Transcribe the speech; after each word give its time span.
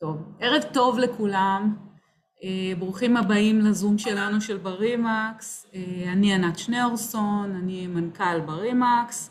טוב, 0.00 0.16
ערב 0.40 0.62
טוב 0.72 0.98
לכולם, 0.98 1.76
אה, 2.44 2.72
ברוכים 2.78 3.16
הבאים 3.16 3.60
לזום 3.60 3.98
שלנו 3.98 4.40
של 4.40 4.56
ברימקס, 4.56 5.66
אה, 5.74 6.12
אני 6.12 6.34
ענת 6.34 6.58
שניאורסון, 6.58 7.56
אני 7.62 7.86
מנכ"ל 7.86 8.40
ברימקס, 8.40 9.30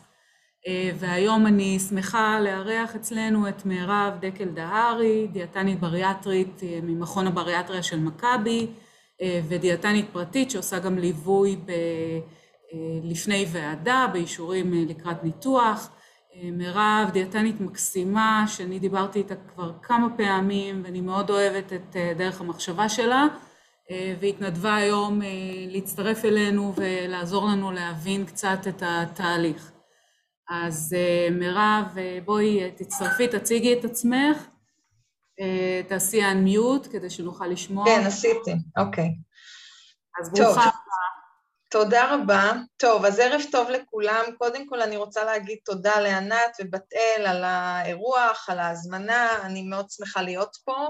אה, 0.68 0.90
והיום 0.98 1.46
אני 1.46 1.78
שמחה 1.78 2.40
לארח 2.40 2.96
אצלנו 2.96 3.48
את 3.48 3.66
מירב 3.66 4.12
דקל 4.20 4.44
דהרי, 4.44 5.28
דיאטנית 5.32 5.80
בריאטרית 5.80 6.60
ממכון 6.82 7.26
הבריאטריה 7.26 7.82
של 7.82 8.00
מכבי, 8.00 8.66
ודיאטנית 9.48 10.06
פרטית 10.12 10.50
שעושה 10.50 10.78
גם 10.78 10.98
ליווי 10.98 11.56
ב... 11.56 11.72
לפני 13.02 13.46
ועדה, 13.52 14.06
באישורים 14.12 14.72
לקראת 14.88 15.24
ניתוח. 15.24 15.90
מירב, 16.34 17.10
דיאטנית 17.12 17.60
מקסימה, 17.60 18.44
שאני 18.48 18.78
דיברתי 18.78 19.18
איתה 19.18 19.34
כבר 19.54 19.72
כמה 19.82 20.16
פעמים, 20.16 20.82
ואני 20.84 21.00
מאוד 21.00 21.30
אוהבת 21.30 21.72
את 21.72 21.96
אה, 21.96 22.12
דרך 22.16 22.40
המחשבה 22.40 22.88
שלה, 22.88 23.26
אה, 23.90 24.14
והתנדבה 24.20 24.76
היום 24.76 25.22
אה, 25.22 25.28
להצטרף 25.68 26.24
אלינו 26.24 26.72
ולעזור 26.76 27.46
לנו 27.46 27.72
להבין 27.72 28.26
קצת 28.26 28.58
את 28.68 28.82
התהליך. 28.86 29.72
אז 30.50 30.96
מירב, 31.30 31.84
בואי 32.24 32.70
תצטרפי, 32.70 33.28
תציגי 33.28 33.78
את 33.78 33.84
עצמך, 33.84 34.36
תעשי 35.88 36.22
unmute 36.22 36.88
כדי 36.92 37.10
שנוכל 37.10 37.46
לשמוע. 37.46 37.84
כן, 37.84 38.02
עשיתי, 38.06 38.52
אוקיי. 38.78 39.08
אז 40.20 40.32
ברוכה 40.32 40.70
תודה 41.70 42.14
רבה. 42.14 42.52
טוב, 42.76 43.04
אז 43.04 43.18
ערב 43.18 43.40
טוב 43.52 43.70
לכולם. 43.70 44.24
קודם 44.38 44.66
כל 44.66 44.82
אני 44.82 44.96
רוצה 44.96 45.24
להגיד 45.24 45.58
תודה 45.64 46.00
לענת 46.00 46.56
ובת 46.60 46.92
אל 46.94 47.26
על 47.26 47.44
האירוח, 47.44 48.48
על 48.50 48.58
ההזמנה, 48.58 49.42
אני 49.42 49.62
מאוד 49.62 49.90
שמחה 49.90 50.22
להיות 50.22 50.56
פה. 50.64 50.88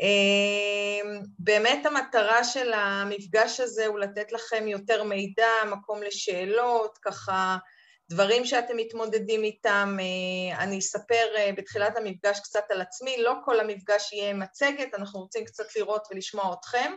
אמ, 0.00 1.20
באמת 1.38 1.86
המטרה 1.86 2.44
של 2.44 2.72
המפגש 2.72 3.60
הזה 3.60 3.86
הוא 3.86 3.98
לתת 3.98 4.32
לכם 4.32 4.68
יותר 4.68 5.02
מידע, 5.02 5.48
מקום 5.66 6.02
לשאלות, 6.02 6.98
ככה 7.02 7.56
דברים 8.10 8.44
שאתם 8.44 8.76
מתמודדים 8.76 9.42
איתם. 9.42 9.96
אה, 10.00 10.64
אני 10.64 10.78
אספר 10.78 11.26
אה, 11.36 11.50
בתחילת 11.56 11.96
המפגש 11.96 12.40
קצת 12.40 12.64
על 12.70 12.80
עצמי, 12.80 13.16
לא 13.22 13.34
כל 13.44 13.60
המפגש 13.60 14.12
יהיה 14.12 14.34
מצגת, 14.34 14.94
אנחנו 14.94 15.20
רוצים 15.20 15.44
קצת 15.44 15.76
לראות 15.76 16.08
ולשמוע 16.10 16.54
אתכם. 16.60 16.92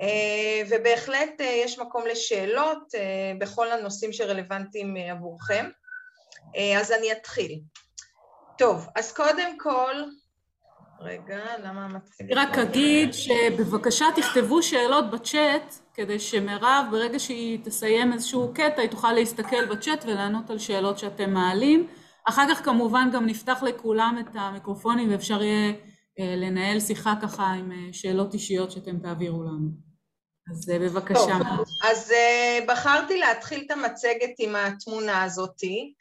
אה, 0.00 0.62
ובהחלט 0.70 1.40
אה, 1.40 1.46
יש 1.64 1.78
מקום 1.78 2.02
לשאלות 2.10 2.94
אה, 2.94 3.32
בכל 3.38 3.70
הנושאים 3.70 4.12
שרלוונטיים 4.12 4.96
עבורכם. 4.96 5.68
אז 6.80 6.92
אני 6.92 7.12
אתחיל. 7.12 7.60
טוב, 8.58 8.86
אז 8.96 9.12
קודם 9.12 9.58
כל, 9.58 9.94
רגע, 11.00 11.40
למה 11.64 11.84
המצגת... 11.84 12.28
רק 12.36 12.58
אגיד 12.58 13.14
שבבקשה 13.14 14.06
תכתבו 14.16 14.62
שאלות 14.62 15.10
בצ'אט, 15.10 15.74
כדי 15.94 16.18
שמירב, 16.18 16.84
ברגע 16.90 17.18
שהיא 17.18 17.58
תסיים 17.64 18.12
איזשהו 18.12 18.52
קטע, 18.54 18.82
היא 18.82 18.90
תוכל 18.90 19.12
להסתכל 19.12 19.64
בצ'אט 19.64 20.04
ולענות 20.04 20.50
על 20.50 20.58
שאלות 20.58 20.98
שאתם 20.98 21.30
מעלים. 21.30 21.86
אחר 22.24 22.46
כך 22.50 22.64
כמובן 22.64 23.10
גם 23.12 23.26
נפתח 23.26 23.62
לכולם 23.62 24.16
את 24.20 24.36
המיקרופונים 24.36 25.10
ואפשר 25.10 25.42
יהיה 25.42 25.72
לנהל 26.18 26.80
שיחה 26.80 27.14
ככה 27.22 27.42
עם 27.42 27.72
אה, 27.72 27.92
שאלות 27.92 28.34
אישיות 28.34 28.70
שאתם 28.70 28.98
תעבירו 28.98 29.42
לנו. 29.42 29.68
אז 30.52 30.70
אה, 30.70 30.78
בבקשה. 30.78 31.38
טוב, 31.56 31.66
אז 31.84 32.12
בחרתי 32.66 33.18
להתחיל 33.18 33.64
את 33.66 33.70
המצגת 33.70 34.34
עם 34.38 34.56
התמונה 34.56 35.22
הזאתי. 35.22 35.94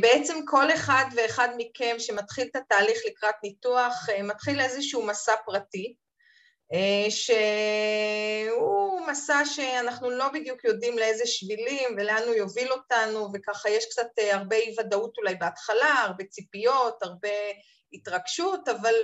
בעצם 0.00 0.34
כל 0.46 0.72
אחד 0.72 1.04
ואחד 1.16 1.48
מכם 1.56 1.94
שמתחיל 1.98 2.48
את 2.50 2.56
התהליך 2.56 2.98
לקראת 3.06 3.34
ניתוח, 3.42 4.06
מתחיל 4.24 4.60
איזשהו 4.60 5.06
מסע 5.06 5.32
פרטי, 5.46 5.94
שהוא 7.08 9.00
מסע 9.10 9.44
שאנחנו 9.44 10.10
לא 10.10 10.28
בדיוק 10.28 10.64
יודעים 10.64 10.98
לאיזה 10.98 11.26
שבילים 11.26 11.96
ולאן 11.96 12.22
הוא 12.26 12.34
יוביל 12.34 12.72
אותנו, 12.72 13.28
וככה 13.34 13.70
יש 13.70 13.84
קצת 13.90 14.06
הרבה 14.32 14.56
אי 14.56 14.74
ודאות 14.78 15.18
אולי 15.18 15.34
בהתחלה, 15.34 15.94
הרבה 15.94 16.24
ציפיות, 16.24 17.02
הרבה 17.02 17.28
התרגשות, 17.94 18.68
אבל 18.68 18.94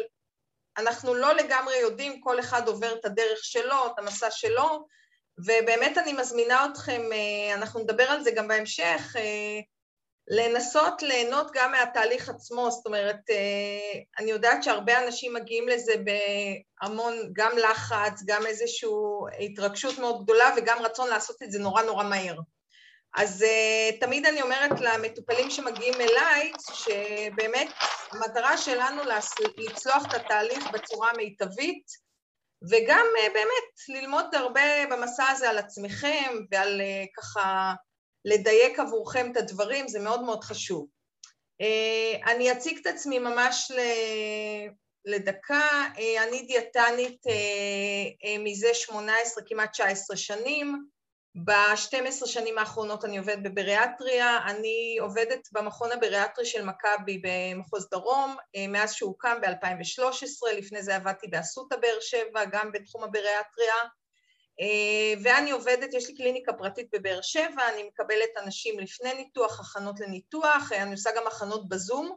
אנחנו 0.79 1.15
לא 1.15 1.35
לגמרי 1.35 1.77
יודעים, 1.77 2.21
כל 2.21 2.41
אחד 2.41 2.69
עובר 2.69 2.95
את 2.95 3.05
הדרך 3.05 3.45
שלו, 3.45 3.87
את 3.87 3.99
המסע 3.99 4.31
שלו, 4.31 4.87
ובאמת 5.39 5.99
אני 5.99 6.13
מזמינה 6.13 6.67
אתכם, 6.73 7.03
אה, 7.13 7.55
אנחנו 7.55 7.81
נדבר 7.81 8.05
על 8.05 8.23
זה 8.23 8.31
גם 8.31 8.49
בהמשך, 8.49 9.17
אה, 9.17 9.61
לנסות 10.29 11.03
ליהנות 11.03 11.51
גם 11.55 11.73
מהתהליך 11.73 12.29
עצמו, 12.29 12.71
זאת 12.71 12.87
אומרת, 12.87 13.31
אה, 13.31 14.01
אני 14.19 14.31
יודעת 14.31 14.63
שהרבה 14.63 15.05
אנשים 15.07 15.35
מגיעים 15.35 15.69
לזה 15.69 15.93
בהמון, 16.83 17.15
גם 17.33 17.53
לחץ, 17.59 18.23
גם 18.27 18.47
איזושהי 18.47 18.91
התרגשות 19.41 19.99
מאוד 19.99 20.23
גדולה 20.23 20.51
וגם 20.57 20.79
רצון 20.83 21.09
לעשות 21.09 21.43
את 21.43 21.53
זה 21.53 21.59
נורא 21.59 21.83
נורא 21.83 22.05
מהר. 22.05 22.37
אז 23.17 23.45
תמיד 24.01 24.27
אני 24.27 24.43
אומרת 24.43 24.81
למטופלים 24.81 25.51
שמגיעים 25.51 25.95
אליי, 25.95 26.53
שבאמת 26.73 27.69
המטרה 28.13 28.59
שלנו 28.59 29.03
לצלוח 29.57 30.07
את 30.07 30.15
התהליך 30.15 30.71
בצורה 30.73 31.11
מיטבית, 31.17 31.87
וגם 32.71 33.07
uh, 33.19 33.33
באמת 33.33 34.01
ללמוד 34.01 34.35
הרבה 34.35 34.87
במסע 34.91 35.29
הזה 35.29 35.51
על 35.51 35.59
עצמכם 35.59 36.35
ועל 36.51 36.81
uh, 36.81 37.09
ככה 37.17 37.75
לדייק 38.25 38.79
עבורכם 38.79 39.33
את 39.33 39.37
הדברים, 39.37 39.89
זה 39.89 40.01
מאוד 40.01 40.23
מאוד 40.23 40.45
חשוב. 40.45 40.87
Uh, 41.63 42.31
אני 42.31 42.53
אציג 42.53 42.79
את 42.79 42.87
עצמי 42.87 43.19
ממש. 43.19 43.73
לדקה, 45.05 45.87
אני 46.29 46.43
דיאטנית 46.43 47.23
מזה 48.39 48.75
18, 48.75 49.45
כמעט 49.47 49.71
19 49.71 50.17
שנים, 50.17 50.85
ב-12 51.35 52.27
שנים 52.27 52.59
האחרונות 52.59 53.05
אני 53.05 53.19
עובדת 53.19 53.43
בבריאטריה, 53.43 54.39
אני 54.47 54.97
עובדת 55.01 55.49
במכון 55.53 55.93
הבריאטרי 55.93 56.47
של 56.47 56.65
מכבי 56.65 57.23
במחוז 57.23 57.89
דרום 57.91 58.37
אה, 58.57 58.67
מאז 58.69 58.93
שהוקם 58.93 59.37
ב-2013, 59.43 60.57
לפני 60.59 60.83
זה 60.83 60.97
עבדתי 60.97 61.29
באסותא 61.29 61.77
באר 61.77 62.01
שבע, 62.01 62.45
גם 62.45 62.73
בתחום 62.73 63.05
הבריאטריה, 63.05 63.75
אה, 64.61 65.15
ואני 65.23 65.51
עובדת, 65.51 65.95
יש 65.95 66.09
לי 66.09 66.15
קליניקה 66.15 66.53
פרטית 66.53 66.89
בבאר 66.93 67.21
שבע, 67.23 67.69
אני 67.75 67.83
מקבלת 67.83 68.31
אנשים 68.45 68.81
לפני 68.81 69.15
ניתוח, 69.15 69.61
הכנות 69.61 70.01
לניתוח, 70.01 70.73
אה, 70.73 70.83
אני 70.83 70.93
עושה 70.93 71.11
גם 71.17 71.27
הכנות 71.27 71.69
בזום. 71.69 72.17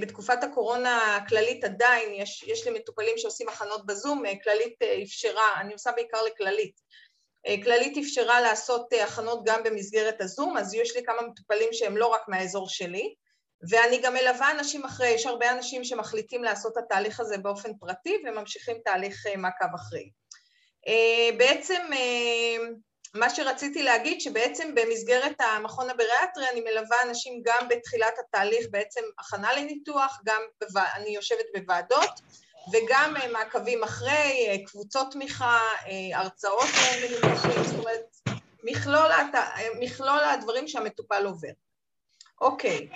בתקופת 0.00 0.42
הקורונה 0.42 1.16
הכללית 1.16 1.64
עדיין, 1.64 2.14
יש, 2.14 2.42
יש 2.42 2.66
לי 2.66 2.78
מטופלים 2.78 3.18
שעושים 3.18 3.48
הכנות 3.48 3.86
בזום, 3.86 4.22
כללית 4.44 4.76
אפשרה, 5.02 5.60
אני 5.60 5.72
עושה 5.72 5.92
בעיקר 5.92 6.22
לכללית. 6.22 6.80
אה, 7.46 7.54
כללית 7.64 7.98
אפשרה 7.98 8.40
לעשות 8.40 8.92
אה, 8.92 9.04
הכנות 9.04 9.44
גם 9.44 9.62
במסגרת 9.64 10.20
הזום, 10.20 10.56
אז 10.56 10.74
יש 10.74 10.96
לי 10.96 11.02
כמה 11.04 11.22
מטופלים 11.22 11.68
שהם 11.72 11.96
לא 11.96 12.06
רק 12.06 12.22
מהאזור 12.28 12.68
שלי, 12.68 13.14
ואני 13.70 14.00
גם 14.02 14.14
מלווה 14.14 14.50
אנשים 14.50 14.84
אחרי, 14.84 15.08
יש 15.08 15.26
הרבה 15.26 15.52
אנשים 15.52 15.84
שמחליטים 15.84 16.44
לעשות 16.44 16.72
את 16.72 16.82
התהליך 16.84 17.20
הזה 17.20 17.38
באופן 17.38 17.70
פרטי 17.80 18.16
וממשיכים 18.24 18.76
תהליך 18.84 19.26
אה, 19.26 19.36
מעקב 19.36 19.74
אחרי. 19.74 20.10
בעצם 21.38 21.82
מה 23.14 23.30
שרציתי 23.30 23.82
להגיד, 23.82 24.20
שבעצם 24.20 24.74
במסגרת 24.74 25.40
המכון 25.40 25.90
הבריאטרי 25.90 26.48
אני 26.52 26.60
מלווה 26.60 26.96
אנשים 27.08 27.42
גם 27.44 27.68
בתחילת 27.68 28.14
התהליך, 28.18 28.66
בעצם 28.70 29.00
הכנה 29.18 29.52
לניתוח, 29.52 30.20
גם 30.24 30.42
בו... 30.72 30.80
אני 30.94 31.10
יושבת 31.10 31.46
בוועדות, 31.54 32.20
וגם 32.72 33.16
אה, 33.16 33.28
מעקבים 33.32 33.82
אחרי, 33.82 34.46
אה, 34.48 34.56
קבוצות 34.66 35.12
תמיכה, 35.12 35.58
אה, 35.86 36.18
הרצאות 36.18 36.68
מנותחים, 37.02 37.64
זאת 37.64 37.78
אומרת, 37.78 38.16
מכלול, 38.64 39.10
מכלול 39.80 40.24
הדברים 40.24 40.68
שהמטופל 40.68 41.26
עובר. 41.26 41.48
אוקיי, 42.40 42.88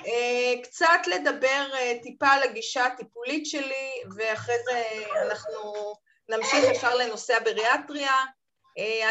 קצת 0.63 1.07
לדבר 1.07 1.67
טיפה 2.03 2.29
על 2.29 2.43
הגישה 2.43 2.85
הטיפולית 2.85 3.47
שלי, 3.47 4.03
ואחרי 4.17 4.55
זה 4.65 4.83
אנחנו 5.27 5.95
נמשיך 6.29 6.65
ישר 6.71 6.95
לנושא 6.95 7.37
הבריאטריה. 7.37 8.15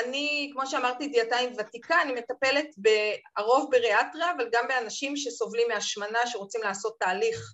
אני, 0.03 0.49
כמו 0.53 0.67
שאמרתי, 0.67 1.07
דיאטאית 1.07 1.49
ותיקה, 1.57 2.01
אני 2.01 2.13
מטפלת 2.13 2.65
הרוב 3.37 3.71
בריאטריה, 3.71 4.31
אבל 4.37 4.49
גם 4.51 4.67
באנשים 4.67 5.17
שסובלים 5.17 5.67
מהשמנה, 5.67 6.19
שרוצים 6.27 6.61
לעשות 6.61 6.95
תהליך 6.99 7.53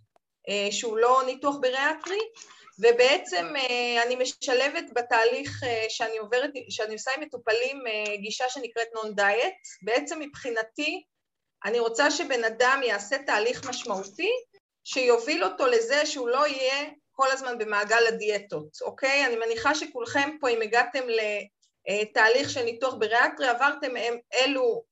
שהוא 0.71 0.97
לא 0.97 1.23
ניתוח 1.25 1.55
בריאטרי, 1.61 2.19
ובעצם 2.79 3.53
אה, 3.55 4.03
אני 4.03 4.15
משלבת 4.15 4.83
בתהליך 4.93 5.63
אה, 5.63 5.85
שאני 5.89 6.17
עוברת, 6.17 6.49
שאני 6.69 6.93
עושה 6.93 7.11
עם 7.17 7.21
מטופלים 7.23 7.87
אה, 7.87 8.17
גישה 8.17 8.49
שנקראת 8.49 8.87
נון 8.93 9.15
דיאט. 9.15 9.53
בעצם 9.81 10.19
מבחינתי 10.19 11.03
אני 11.65 11.79
רוצה 11.79 12.11
שבן 12.11 12.43
אדם 12.43 12.81
יעשה 12.83 13.17
תהליך 13.17 13.69
משמעותי 13.69 14.31
שיוביל 14.83 15.43
אותו 15.43 15.67
לזה 15.67 16.05
שהוא 16.05 16.29
לא 16.29 16.47
יהיה 16.47 16.89
כל 17.11 17.31
הזמן 17.31 17.57
במעגל 17.57 18.07
הדיאטות, 18.07 18.81
אוקיי? 18.81 19.25
אני 19.25 19.35
מניחה 19.35 19.75
שכולכם 19.75 20.29
פה, 20.41 20.49
אם 20.49 20.61
הגעתם 20.61 21.03
לתהליך 21.87 22.49
של 22.49 22.63
ניתוח 22.63 22.93
בריאטרי, 22.93 23.47
עברתם 23.47 23.91
אילו 24.33 24.83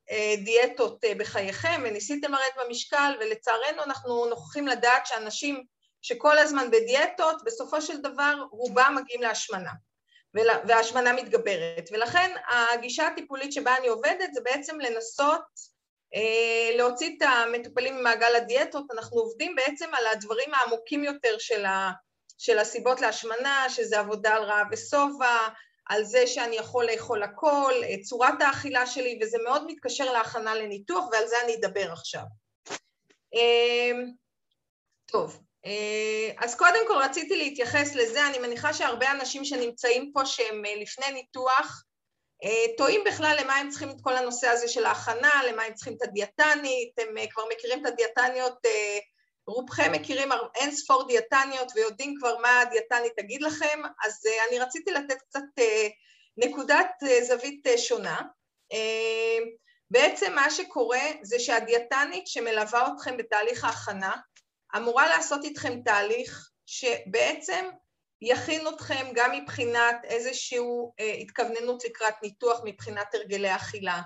דיאטות 0.43 1.03
בחייכם 1.17 1.81
וניסיתם 1.83 2.31
לרדת 2.31 2.65
במשקל, 2.65 3.13
ולצערנו 3.19 3.83
אנחנו 3.83 4.25
נוכחים 4.25 4.67
לדעת 4.67 5.05
שאנשים 5.05 5.63
שכל 6.05 6.37
הזמן 6.37 6.71
בדיאטות, 6.71 7.43
בסופו 7.45 7.81
של 7.81 7.97
דבר 7.97 8.43
רובם 8.51 8.97
מגיעים 9.01 9.21
להשמנה, 9.21 9.71
וההשמנה 10.33 11.13
מתגברת. 11.13 11.89
ולכן 11.91 12.31
הגישה 12.49 13.07
הטיפולית 13.07 13.53
שבה 13.53 13.77
אני 13.77 13.87
עובדת 13.87 14.33
זה 14.33 14.41
בעצם 14.41 14.79
לנסות 14.79 15.41
אה, 16.15 16.77
להוציא 16.77 17.17
את 17.17 17.21
המטופלים 17.21 17.97
ממעגל 17.97 18.35
הדיאטות, 18.35 18.85
אנחנו 18.93 19.17
עובדים 19.19 19.55
בעצם 19.55 19.89
על 19.93 20.07
הדברים 20.07 20.53
העמוקים 20.53 21.03
יותר 21.03 21.35
של, 21.39 21.65
ה, 21.65 21.91
של 22.37 22.59
הסיבות 22.59 23.01
להשמנה, 23.01 23.65
שזה 23.69 23.99
עבודה 23.99 24.35
על 24.35 24.43
רעב 24.43 24.67
ושובע, 24.71 25.47
על 25.85 26.03
זה 26.03 26.27
שאני 26.27 26.55
יכול 26.55 26.85
לאכול 26.85 27.23
הכל, 27.23 27.73
צורת 28.03 28.41
האכילה 28.41 28.87
שלי, 28.87 29.19
וזה 29.21 29.37
מאוד 29.43 29.65
מתקשר 29.67 30.11
להכנה 30.11 30.55
לניתוח, 30.55 31.05
ועל 31.11 31.27
זה 31.27 31.35
אני 31.43 31.55
אדבר 31.55 31.91
עכשיו. 31.91 32.23
אמ, 33.33 34.11
טוב, 35.05 35.39
אה, 35.39 35.44
אז 36.37 36.55
קודם 36.55 36.87
כל 36.87 36.97
רציתי 36.97 37.37
להתייחס 37.37 37.95
לזה, 37.95 38.27
אני 38.27 38.39
מניחה 38.39 38.73
שהרבה 38.73 39.11
אנשים 39.11 39.45
שנמצאים 39.45 40.11
פה 40.13 40.25
שהם 40.25 40.65
אה, 40.65 40.75
לפני 40.75 41.11
ניתוח, 41.11 41.83
אה, 42.43 42.65
טועים 42.77 43.01
בכלל 43.05 43.37
למה 43.41 43.55
הם 43.55 43.69
צריכים 43.69 43.89
את 43.89 44.01
כל 44.01 44.17
הנושא 44.17 44.47
הזה 44.47 44.67
של 44.67 44.85
ההכנה, 44.85 45.41
למה 45.49 45.63
הם 45.63 45.73
צריכים 45.73 45.93
את 45.97 46.01
הדיאטנית, 46.01 46.99
הם 46.99 47.27
כבר 47.29 47.43
מכירים 47.55 47.81
את 47.81 47.85
הדיאטניות, 47.85 48.57
רובכם 49.47 49.91
מכירים 49.91 50.29
אין 50.55 50.71
ספור 50.71 51.07
דיאטניות 51.07 51.71
ויודעים 51.75 52.15
כבר 52.19 52.37
מה 52.37 52.61
הדיאטנית 52.61 53.13
תגיד 53.17 53.41
לכם, 53.41 53.81
אז 54.05 54.21
אני 54.49 54.59
רציתי 54.59 54.91
לתת 54.91 55.17
קצת 55.29 55.63
נקודת 56.37 56.89
זווית 57.21 57.67
שונה. 57.77 58.21
בעצם 59.91 60.33
מה 60.35 60.51
שקורה 60.51 61.03
זה 61.21 61.39
שהדיאטנית 61.39 62.27
שמלווה 62.27 62.87
אתכם 62.93 63.17
בתהליך 63.17 63.63
ההכנה 63.63 64.15
אמורה 64.77 65.07
לעשות 65.07 65.43
איתכם 65.43 65.81
תהליך 65.81 66.49
שבעצם 66.65 67.65
יכין 68.21 68.67
אתכם 68.67 69.05
גם 69.13 69.31
מבחינת 69.31 69.95
איזושהי 70.03 70.59
אה, 70.99 71.13
התכווננות 71.13 71.85
לקראת 71.85 72.13
ניתוח 72.23 72.61
מבחינת 72.63 73.15
הרגלי 73.15 73.55
אכילה, 73.55 74.01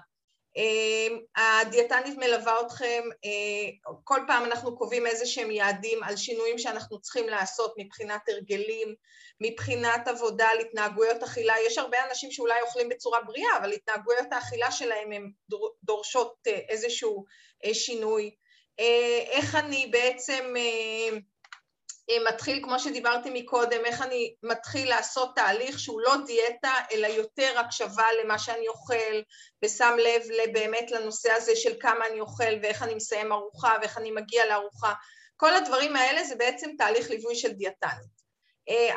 אמ, 0.55 1.19
הדיאטנית 1.35 2.17
מלווה 2.17 2.61
אתכם, 2.61 3.03
אה, 3.25 3.91
כל 4.03 4.19
פעם 4.27 4.45
אנחנו 4.45 4.77
קובעים 4.77 5.07
איזה 5.07 5.25
שהם 5.25 5.51
יעדים 5.51 6.03
על 6.03 6.17
שינויים 6.17 6.57
שאנחנו 6.57 7.01
צריכים 7.01 7.29
לעשות 7.29 7.73
מבחינת 7.77 8.21
הרגלים, 8.29 8.95
מבחינת 9.41 10.07
עבודה 10.07 10.47
על 10.47 10.59
התנהגויות 10.59 11.23
אכילה. 11.23 11.53
יש 11.65 11.77
הרבה 11.77 11.97
אנשים 12.09 12.31
שאולי 12.31 12.61
אוכלים 12.61 12.89
בצורה 12.89 13.19
בריאה, 13.21 13.57
אבל 13.57 13.71
התנהגויות 13.71 14.27
האכילה 14.31 14.71
שלהם 14.71 15.11
הן 15.11 15.31
דורשות 15.83 16.35
אה, 16.47 16.59
איזשהו 16.69 17.25
אה, 17.65 17.73
שינוי. 17.73 18.35
איך 19.31 19.55
אני 19.55 19.87
בעצם 19.91 20.55
מתחיל, 22.27 22.63
כמו 22.63 22.79
שדיברתי 22.79 23.29
מקודם, 23.33 23.85
איך 23.85 24.01
אני 24.01 24.33
מתחיל 24.43 24.89
לעשות 24.89 25.35
תהליך 25.35 25.79
שהוא 25.79 26.01
לא 26.01 26.13
דיאטה, 26.25 26.73
אלא 26.91 27.07
יותר 27.07 27.59
הקשבה 27.59 28.05
למה 28.23 28.39
שאני 28.39 28.67
אוכל, 28.67 29.21
ושם 29.63 29.97
לב 29.97 30.21
באמת 30.53 30.91
לנושא 30.91 31.31
הזה 31.31 31.55
של 31.55 31.73
כמה 31.79 32.07
אני 32.07 32.19
אוכל, 32.19 32.53
ואיך 32.61 32.83
אני 32.83 32.95
מסיים 32.95 33.31
ארוחה, 33.31 33.73
ואיך 33.81 33.97
אני 33.97 34.11
מגיע 34.11 34.45
לארוחה. 34.45 34.93
כל 35.37 35.53
הדברים 35.53 35.95
האלה 35.95 36.23
זה 36.23 36.35
בעצם 36.35 36.69
תהליך 36.77 37.09
ליווי 37.09 37.35
של 37.35 37.51
דיאטנית. 37.51 38.19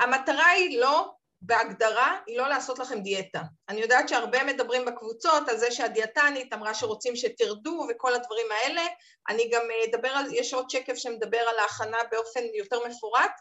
המטרה 0.00 0.46
היא 0.46 0.81
לא 0.81 1.11
בהגדרה 1.43 2.19
היא 2.27 2.39
לא 2.39 2.49
לעשות 2.49 2.79
לכם 2.79 3.00
דיאטה. 3.00 3.41
אני 3.69 3.81
יודעת 3.81 4.09
שהרבה 4.09 4.44
מדברים 4.44 4.85
בקבוצות 4.85 5.49
על 5.49 5.56
זה 5.56 5.71
שהדיאטנית 5.71 6.53
אמרה 6.53 6.75
שרוצים 6.75 7.17
שתרדו 7.17 7.87
וכל 7.91 8.15
הדברים 8.15 8.47
האלה. 8.50 8.83
אני 9.29 9.50
גם 9.53 9.62
אדבר 9.89 10.09
על, 10.09 10.27
יש 10.35 10.55
עוד 10.55 10.71
שקף 10.71 10.94
שמדבר 10.94 11.39
על 11.39 11.59
ההכנה 11.59 11.99
באופן 12.11 12.41
יותר 12.55 12.87
מפורט. 12.89 13.33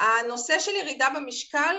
הנושא 0.00 0.58
של 0.58 0.70
ירידה 0.70 1.08
במשקל 1.14 1.76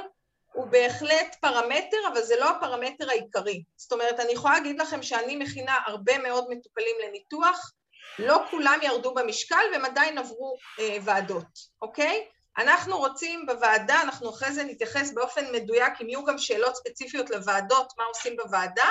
הוא 0.53 0.67
בהחלט 0.67 1.35
פרמטר, 1.41 1.97
אבל 2.13 2.21
זה 2.21 2.35
לא 2.39 2.49
הפרמטר 2.49 3.09
העיקרי. 3.09 3.63
זאת 3.77 3.91
אומרת, 3.91 4.19
אני 4.19 4.31
יכולה 4.31 4.53
להגיד 4.53 4.81
לכם 4.81 5.03
שאני 5.03 5.35
מכינה 5.35 5.79
הרבה 5.85 6.17
מאוד 6.17 6.45
מטופלים 6.49 6.95
לניתוח, 7.07 7.71
לא 8.19 8.39
כולם 8.49 8.79
ירדו 8.83 9.13
במשקל 9.13 9.65
והם 9.71 9.85
עדיין 9.85 10.17
עברו 10.17 10.57
אה, 10.79 10.97
ועדות, 11.03 11.45
אוקיי? 11.81 12.27
אנחנו 12.57 12.97
רוצים 12.97 13.45
בוועדה, 13.45 14.01
אנחנו 14.01 14.29
אחרי 14.29 14.51
זה 14.51 14.63
נתייחס 14.63 15.11
באופן 15.13 15.51
מדויק, 15.51 15.93
אם 16.01 16.09
יהיו 16.09 16.25
גם 16.25 16.37
שאלות 16.37 16.75
ספציפיות 16.75 17.29
לוועדות, 17.29 17.93
מה 17.97 18.03
עושים 18.03 18.35
בוועדה, 18.35 18.89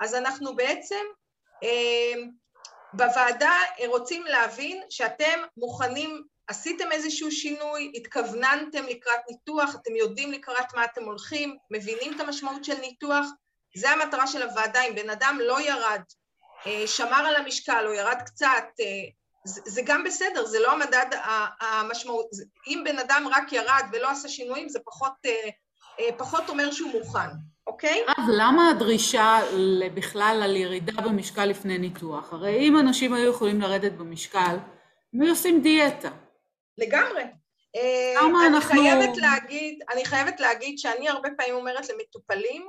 אז 0.00 0.14
אנחנו 0.14 0.56
בעצם 0.56 1.04
אה, 1.62 2.22
בוועדה 2.92 3.58
רוצים 3.86 4.24
להבין 4.24 4.82
שאתם 4.90 5.40
מוכנים, 5.56 6.22
עשיתם 6.48 6.92
איזשהו 6.92 7.30
שינוי, 7.30 7.92
התכווננתם 7.94 8.84
לקראת 8.84 9.20
ניתוח, 9.30 9.74
אתם 9.74 9.96
יודעים 9.96 10.32
לקראת 10.32 10.74
מה 10.74 10.84
אתם 10.84 11.04
הולכים, 11.04 11.56
מבינים 11.70 12.16
את 12.16 12.20
המשמעות 12.20 12.64
של 12.64 12.80
ניתוח, 12.80 13.26
זה 13.76 13.90
המטרה 13.90 14.26
של 14.26 14.42
הוועדה, 14.42 14.82
אם 14.82 14.94
בן 14.94 15.10
אדם 15.10 15.38
לא 15.42 15.60
ירד, 15.60 16.00
אה, 16.66 16.86
שמר 16.86 17.26
על 17.26 17.36
המשקל 17.36 17.86
או 17.86 17.92
ירד 17.92 18.18
קצת, 18.26 18.64
אה, 18.80 19.10
זה, 19.44 19.60
זה 19.64 19.82
גם 19.84 20.04
בסדר, 20.04 20.46
זה 20.46 20.60
לא 20.60 20.72
המדד 20.72 21.06
המשמעות, 21.60 22.26
אם 22.66 22.82
בן 22.84 22.98
אדם 22.98 23.28
רק 23.30 23.52
ירד 23.52 23.84
ולא 23.92 24.10
עשה 24.10 24.28
שינויים, 24.28 24.68
זה 24.68 24.78
פחות, 24.84 25.12
אה, 25.26 25.48
אה, 26.00 26.12
פחות 26.16 26.48
אומר 26.48 26.72
שהוא 26.72 26.90
מוכן, 26.92 27.28
אוקיי? 27.66 28.04
אז 28.08 28.24
למה 28.38 28.70
הדרישה 28.70 29.40
בכלל 29.94 30.40
על 30.44 30.56
ירידה 30.56 31.02
במשקל 31.02 31.44
לפני 31.44 31.78
ניתוח? 31.78 32.32
הרי 32.32 32.68
אם 32.68 32.78
אנשים 32.78 33.14
היו 33.14 33.30
יכולים 33.30 33.60
לרדת 33.60 33.92
במשקל, 33.92 34.56
הם 35.14 35.22
היו 35.22 35.30
עושים 35.30 35.62
דיאטה. 35.62 36.10
לגמרי. 36.78 37.22
אה, 37.76 38.14
למה 38.22 38.46
אני 38.46 38.56
אנחנו... 38.56 38.70
חייבת 38.70 39.16
להגיד, 39.16 39.78
אני 39.92 40.04
חייבת 40.04 40.40
להגיד 40.40 40.78
שאני 40.78 41.08
הרבה 41.08 41.28
פעמים 41.36 41.54
אומרת 41.54 41.88
למטופלים, 41.88 42.66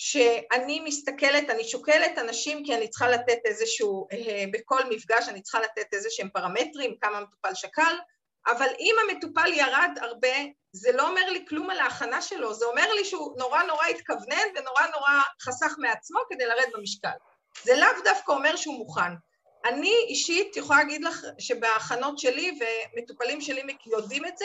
שאני 0.00 0.80
מסתכלת, 0.80 1.50
אני 1.50 1.64
שוקלת 1.64 2.18
אנשים 2.18 2.64
כי 2.64 2.74
אני 2.74 2.88
צריכה 2.88 3.08
לתת 3.08 3.38
איזשהו, 3.44 4.06
אה, 4.12 4.44
בכל 4.52 4.80
מפגש 4.90 5.28
אני 5.28 5.42
צריכה 5.42 5.60
לתת 5.60 5.94
איזה 5.94 6.08
שהם 6.10 6.28
פרמטרים, 6.28 6.94
כמה 7.00 7.20
מטופל 7.20 7.54
שקל, 7.54 7.96
אבל 8.46 8.68
אם 8.78 8.94
המטופל 9.02 9.52
ירד 9.52 9.90
הרבה, 10.00 10.36
זה 10.72 10.92
לא 10.92 11.08
אומר 11.08 11.30
לי 11.30 11.44
כלום 11.48 11.70
על 11.70 11.78
ההכנה 11.78 12.22
שלו, 12.22 12.54
זה 12.54 12.66
אומר 12.66 12.92
לי 12.92 13.04
שהוא 13.04 13.38
נורא 13.38 13.62
נורא 13.62 13.86
התכוונן 13.86 14.48
ונורא 14.56 14.86
נורא 14.94 15.10
חסך 15.42 15.74
מעצמו 15.78 16.20
כדי 16.30 16.46
לרדת 16.46 16.72
במשקל. 16.74 17.16
זה 17.62 17.76
לאו 17.76 18.02
דווקא 18.04 18.32
אומר 18.32 18.56
שהוא 18.56 18.78
מוכן. 18.78 19.12
אני 19.64 19.94
אישית 20.08 20.56
יכולה 20.56 20.78
להגיד 20.78 21.04
לך 21.04 21.26
שבהכנות 21.38 22.18
שלי, 22.18 22.58
ומטופלים 22.60 23.40
שלי 23.40 23.62
יודעים 23.86 24.26
את 24.26 24.38
זה, 24.38 24.44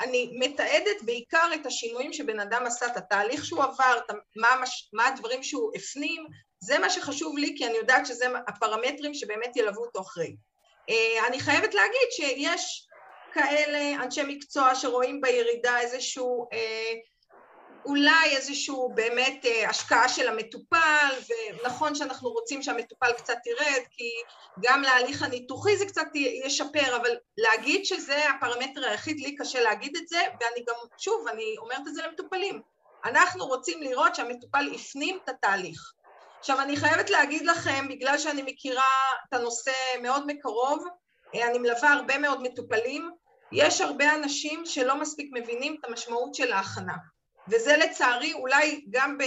אני 0.00 0.30
מתעדת 0.38 1.02
בעיקר 1.02 1.50
את 1.54 1.66
השינויים 1.66 2.12
שבן 2.12 2.40
אדם 2.40 2.66
עשה, 2.66 2.86
את 2.86 2.96
התהליך 2.96 3.44
שהוא 3.44 3.62
עבר, 3.62 3.98
מה, 4.36 4.48
מה 4.92 5.06
הדברים 5.06 5.42
שהוא 5.42 5.72
הפנים, 5.74 6.26
זה 6.60 6.78
מה 6.78 6.90
שחשוב 6.90 7.38
לי, 7.38 7.54
כי 7.58 7.66
אני 7.66 7.76
יודעת 7.76 8.06
שזה 8.06 8.26
הפרמטרים 8.48 9.14
שבאמת 9.14 9.56
ילוו 9.56 9.84
אותו 9.84 10.00
אחרי. 10.00 10.36
אה, 10.90 11.26
אני 11.26 11.40
חייבת 11.40 11.74
להגיד 11.74 12.08
שיש 12.10 12.88
כאלה 13.32 14.04
אנשי 14.04 14.22
מקצוע 14.22 14.74
שרואים 14.74 15.20
בירידה 15.20 15.80
איזשהו 15.80 16.48
אה, 16.52 16.92
אולי 17.88 18.36
איזשהו 18.36 18.92
באמת 18.94 19.44
אה, 19.44 19.70
השקעה 19.70 20.08
של 20.08 20.28
המטופל, 20.28 21.14
ונכון 21.28 21.94
שאנחנו 21.94 22.30
רוצים 22.30 22.62
שהמטופל 22.62 23.12
קצת 23.12 23.38
ירד, 23.46 23.82
כי 23.90 24.10
גם 24.62 24.82
להליך 24.82 25.22
הניתוחי 25.22 25.76
זה 25.76 25.86
קצת 25.86 26.06
ישפר, 26.14 26.96
אבל 26.96 27.10
להגיד 27.38 27.84
שזה 27.84 28.30
הפרמטר 28.30 28.84
היחיד, 28.84 29.20
לי 29.20 29.36
קשה 29.36 29.60
להגיד 29.60 29.96
את 29.96 30.08
זה, 30.08 30.20
ואני 30.40 30.64
גם, 30.68 30.74
שוב, 30.98 31.28
אני 31.28 31.54
אומרת 31.58 31.88
את 31.88 31.94
זה 31.94 32.02
למטופלים. 32.06 32.62
אנחנו 33.04 33.46
רוצים 33.46 33.82
לראות 33.82 34.14
שהמטופל 34.14 34.70
הפנים 34.74 35.18
את 35.24 35.28
התהליך. 35.28 35.92
עכשיו, 36.38 36.60
אני 36.60 36.76
חייבת 36.76 37.10
להגיד 37.10 37.46
לכם, 37.46 37.88
בגלל 37.88 38.18
שאני 38.18 38.42
מכירה 38.42 38.82
את 39.28 39.34
הנושא 39.34 39.72
מאוד 40.02 40.26
מקרוב, 40.26 40.84
אה, 41.34 41.48
אני 41.50 41.58
מלווה 41.58 41.92
הרבה 41.92 42.18
מאוד 42.18 42.42
מטופלים, 42.42 43.10
יש 43.52 43.80
הרבה 43.80 44.14
אנשים 44.14 44.66
שלא 44.66 45.00
מספיק 45.00 45.30
מבינים 45.32 45.76
את 45.80 45.84
המשמעות 45.84 46.34
של 46.34 46.52
ההכנה. 46.52 46.94
וזה 47.50 47.76
לצערי 47.76 48.32
אולי 48.32 48.84
גם 48.90 49.18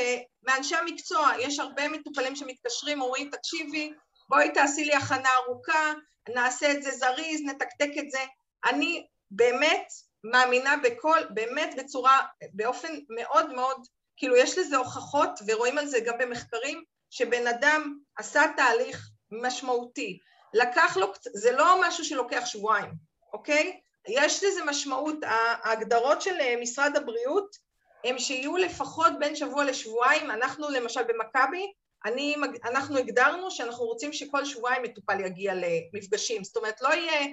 מאנשי 0.43 0.75
המקצוע, 0.75 1.31
יש 1.39 1.59
הרבה 1.59 1.87
מטופלים 1.87 2.35
שמתקשרים, 2.35 3.01
אומרים, 3.01 3.29
תקשיבי, 3.29 3.93
בואי 4.29 4.51
תעשי 4.51 4.85
לי 4.85 4.93
הכנה 4.93 5.29
ארוכה, 5.35 5.93
נעשה 6.35 6.71
את 6.71 6.83
זה 6.83 6.91
זריז, 6.91 7.41
נתקתק 7.45 7.91
את 7.99 8.11
זה. 8.11 8.19
אני 8.65 9.05
באמת 9.31 9.87
מאמינה 10.23 10.75
בכל, 10.83 11.19
באמת 11.29 11.75
בצורה, 11.77 12.21
באופן 12.53 12.99
מאוד 13.09 13.53
מאוד, 13.53 13.87
כאילו 14.17 14.35
יש 14.35 14.57
לזה 14.57 14.77
הוכחות 14.77 15.39
ורואים 15.47 15.77
על 15.77 15.87
זה 15.87 15.99
גם 15.99 16.17
במחקרים, 16.17 16.83
שבן 17.09 17.47
אדם 17.47 17.97
עשה 18.17 18.41
תהליך 18.57 19.09
משמעותי, 19.31 20.19
לקח 20.53 20.97
לו, 20.97 21.13
זה 21.33 21.51
לא 21.51 21.81
משהו 21.81 22.05
שלוקח 22.05 22.45
שבועיים, 22.45 22.91
אוקיי? 23.33 23.79
יש 24.07 24.43
לזה 24.43 24.63
משמעות, 24.63 25.15
ההגדרות 25.23 26.21
של 26.21 26.35
משרד 26.61 26.95
הבריאות 26.95 27.55
הם 28.03 28.19
שיהיו 28.19 28.57
לפחות 28.57 29.13
בין 29.19 29.35
שבוע 29.35 29.63
לשבועיים, 29.63 30.31
אנחנו 30.31 30.69
למשל 30.69 31.03
במכבי, 31.03 31.73
אני, 32.05 32.35
אנחנו 32.63 32.97
הגדרנו 32.97 33.51
שאנחנו 33.51 33.85
רוצים 33.85 34.13
שכל 34.13 34.45
שבועיים 34.45 34.83
מטופל 34.83 35.19
יגיע 35.19 35.53
למפגשים, 35.55 36.43
זאת 36.43 36.57
אומרת 36.57 36.81
לא 36.81 36.89
יהיה 36.89 37.27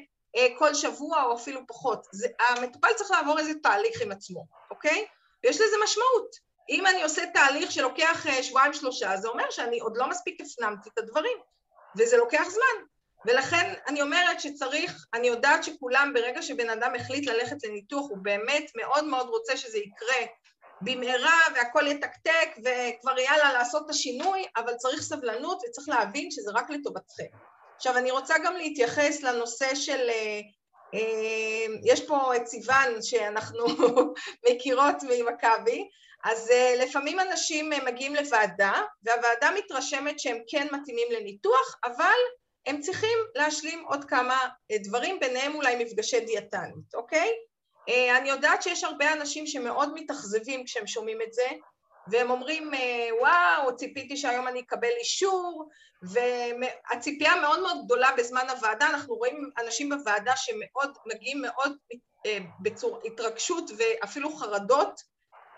כל 0.59 0.75
שבוע 0.75 1.23
או 1.23 1.35
אפילו 1.35 1.61
פחות. 1.67 2.07
זה, 2.13 2.29
המטופל 2.49 2.93
צריך 2.97 3.11
לעבור 3.11 3.39
איזה 3.39 3.53
תהליך 3.63 4.03
עם 4.03 4.13
עצמו, 4.13 4.47
אוקיי? 4.71 5.05
ויש 5.45 5.57
לזה 5.57 5.77
משמעות. 5.85 6.49
אם 6.69 6.87
אני 6.87 7.03
עושה 7.03 7.23
תהליך 7.35 7.73
שלוקח 7.73 8.27
שבועיים 8.43 8.73
שלושה, 8.73 9.17
זה 9.17 9.29
אומר 9.29 9.51
שאני 9.51 9.79
עוד 9.79 9.97
לא 9.97 10.09
מספיק 10.09 10.41
הפנמתי 10.41 10.89
את 10.95 10.99
הדברים, 10.99 11.39
וזה 11.99 12.17
לוקח 12.17 12.45
זמן. 12.49 12.85
ולכן 13.27 13.75
אני 13.87 14.03
אומרת 14.03 14.41
שצריך, 14.41 15.07
אני 15.15 15.29
יודעת 15.29 15.65
שכולם, 15.65 16.13
ברגע 16.15 16.43
שבן 16.43 16.71
אדם 16.71 16.95
החליט 16.95 17.27
ללכת 17.27 17.65
לניתוח, 17.65 18.07
הוא 18.11 18.19
באמת 18.23 18.71
מאוד 18.75 19.05
מאוד 19.05 19.27
רוצה 19.29 19.57
שזה 19.57 19.79
יקרה 19.79 20.27
במהרה 20.81 21.39
והכל 21.55 21.87
יתקתק 21.87 22.49
וכבר 22.59 23.19
יאללה 23.19 23.53
לעשות 23.53 23.85
את 23.85 23.91
השינוי, 23.91 24.45
אבל 24.57 24.75
צריך 24.75 25.03
סבלנות 25.03 25.59
וצריך 25.69 25.89
להבין 25.89 26.31
שזה 26.31 26.51
רק 26.55 26.71
לטובתכם. 26.71 27.37
עכשיו 27.77 27.97
אני 27.97 28.11
רוצה 28.11 28.35
גם 28.45 28.57
להתייחס 28.57 29.23
לנושא 29.23 29.75
של, 29.75 30.11
אה, 30.11 30.41
אה, 30.95 31.67
יש 31.85 32.07
פה 32.07 32.37
את 32.37 32.47
סיוון 32.47 33.03
שאנחנו 33.03 33.65
מכירות 34.51 34.97
ממכבי, 35.03 35.89
אז 36.25 36.51
אה, 36.51 36.75
לפעמים 36.79 37.21
אנשים 37.21 37.71
מגיעים 37.87 38.15
לוועדה 38.15 38.83
והוועדה 39.03 39.51
מתרשמת 39.59 40.21
שהם 40.21 40.39
כן 40.49 40.67
מתאימים 40.73 41.09
לניתוח, 41.11 41.77
אבל 41.85 42.19
הם 42.67 42.81
צריכים 42.81 43.19
להשלים 43.35 43.85
עוד 43.89 44.05
כמה 44.05 44.49
דברים, 44.73 45.21
ביניהם 45.21 45.55
אולי 45.55 45.85
מפגשי 45.85 46.21
דיאטנית, 46.21 46.95
אוקיי? 46.95 47.31
אה, 47.88 48.18
אני 48.18 48.28
יודעת 48.28 48.62
שיש 48.62 48.85
הרבה 48.85 49.12
אנשים 49.12 49.47
שמאוד 49.47 49.95
מתאכזבים 49.95 50.64
כשהם 50.64 50.87
שומעים 50.87 51.23
את 51.23 51.33
זה, 51.33 51.49
והם 52.11 52.30
אומרים, 52.30 52.75
אה, 52.75 53.09
וואו, 53.21 53.76
ציפיתי 53.76 54.16
שהיום 54.16 54.49
אני 54.49 54.61
אקבל 54.61 54.90
אישור, 55.00 55.68
והציפייה 56.02 57.40
מאוד 57.40 57.61
מאוד 57.61 57.76
גדולה 57.85 58.11
בזמן 58.18 58.47
הוועדה, 58.50 58.87
אנחנו 58.87 59.14
רואים 59.14 59.50
אנשים 59.59 59.88
בוועדה 59.88 60.33
שמאוד, 60.37 60.97
מגיעים 61.07 61.42
מאוד 61.42 61.76
אה, 62.26 62.38
בצור 62.61 63.00
התרגשות 63.04 63.71
ואפילו 63.78 64.37
חרדות, 64.37 65.00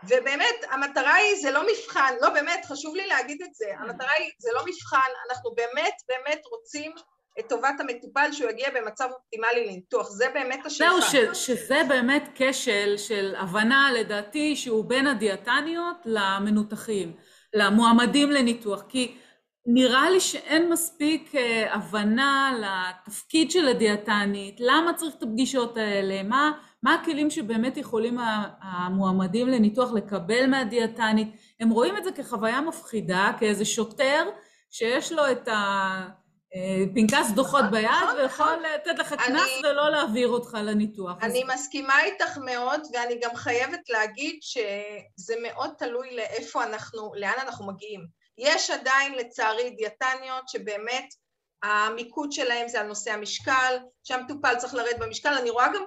ובאמת, 0.08 0.54
המטרה 0.70 1.14
היא, 1.14 1.36
זה 1.42 1.50
לא 1.50 1.62
מבחן, 1.72 2.14
לא 2.20 2.30
באמת, 2.30 2.64
חשוב 2.64 2.94
לי 2.94 3.06
להגיד 3.06 3.42
את 3.42 3.54
זה, 3.54 3.66
המטרה 3.78 4.12
היא, 4.18 4.30
זה 4.38 4.50
לא 4.54 4.62
מבחן, 4.66 5.10
אנחנו 5.30 5.54
באמת 5.54 5.94
באמת 6.08 6.40
רוצים 6.50 6.92
את 7.40 7.48
טובת 7.48 7.80
המטופל 7.80 8.32
שהוא 8.32 8.50
יגיע 8.50 8.68
במצב 8.74 9.08
אופטימלי 9.12 9.66
לניתוח, 9.66 10.10
זה 10.10 10.24
באמת 10.34 10.66
השאיפה. 10.66 11.00
זהו, 11.00 11.34
ש, 11.34 11.46
שזה 11.46 11.80
באמת 11.88 12.28
כשל 12.34 12.96
של 12.96 13.34
הבנה 13.38 13.90
לדעתי 13.92 14.56
שהוא 14.56 14.84
בין 14.84 15.06
הדיאטניות 15.06 15.96
למנותחים, 16.04 17.12
למועמדים 17.54 18.30
לניתוח, 18.30 18.82
כי 18.88 19.16
נראה 19.66 20.10
לי 20.10 20.20
שאין 20.20 20.72
מספיק 20.72 21.34
אה, 21.34 21.74
הבנה 21.74 22.52
לתפקיד 22.60 23.50
של 23.50 23.68
הדיאטנית, 23.68 24.56
למה 24.60 24.94
צריך 24.94 25.14
את 25.14 25.22
הפגישות 25.22 25.76
האלה, 25.76 26.22
מה, 26.22 26.52
מה 26.82 26.94
הכלים 26.94 27.30
שבאמת 27.30 27.76
יכולים 27.76 28.18
המועמדים 28.62 29.48
לניתוח 29.48 29.92
לקבל 29.92 30.46
מהדיאטנית, 30.46 31.28
הם 31.60 31.70
רואים 31.70 31.96
את 31.96 32.04
זה 32.04 32.12
כחוויה 32.12 32.60
מפחידה, 32.60 33.32
כאיזה 33.38 33.64
שוטר 33.64 34.28
שיש 34.70 35.12
לו 35.12 35.30
את 35.30 35.48
ה... 35.48 36.19
פנקס 36.94 37.30
דוחות 37.34 37.60
נכון, 37.60 37.70
ביד 37.70 37.90
נכון, 38.02 38.16
ויכול. 38.16 38.64
לתת 38.74 38.98
לך 38.98 39.14
קנס 39.26 39.50
ולא 39.64 39.90
להעביר 39.90 40.28
אותך 40.28 40.54
לניתוח. 40.54 41.16
אני 41.22 41.44
מסכימה 41.44 42.04
איתך 42.04 42.38
מאוד, 42.44 42.80
ואני 42.92 43.20
גם 43.22 43.36
חייבת 43.36 43.88
להגיד 43.88 44.38
שזה 44.40 45.34
מאוד 45.42 45.70
תלוי 45.78 46.16
לאיפה 46.16 46.64
אנחנו, 46.64 47.12
לאן 47.16 47.34
אנחנו 47.42 47.66
מגיעים. 47.66 48.06
יש 48.38 48.70
עדיין 48.70 49.14
לצערי 49.14 49.70
דיאטניות 49.70 50.48
שבאמת 50.48 51.04
המיקוד 51.62 52.32
שלהם 52.32 52.68
זה 52.68 52.80
על 52.80 52.86
נושא 52.86 53.12
המשקל, 53.12 53.78
שהמטופל 54.04 54.54
צריך 54.58 54.74
לרדת 54.74 54.98
במשקל, 54.98 55.34
אני 55.34 55.50
רואה 55.50 55.68
גם 55.74 55.84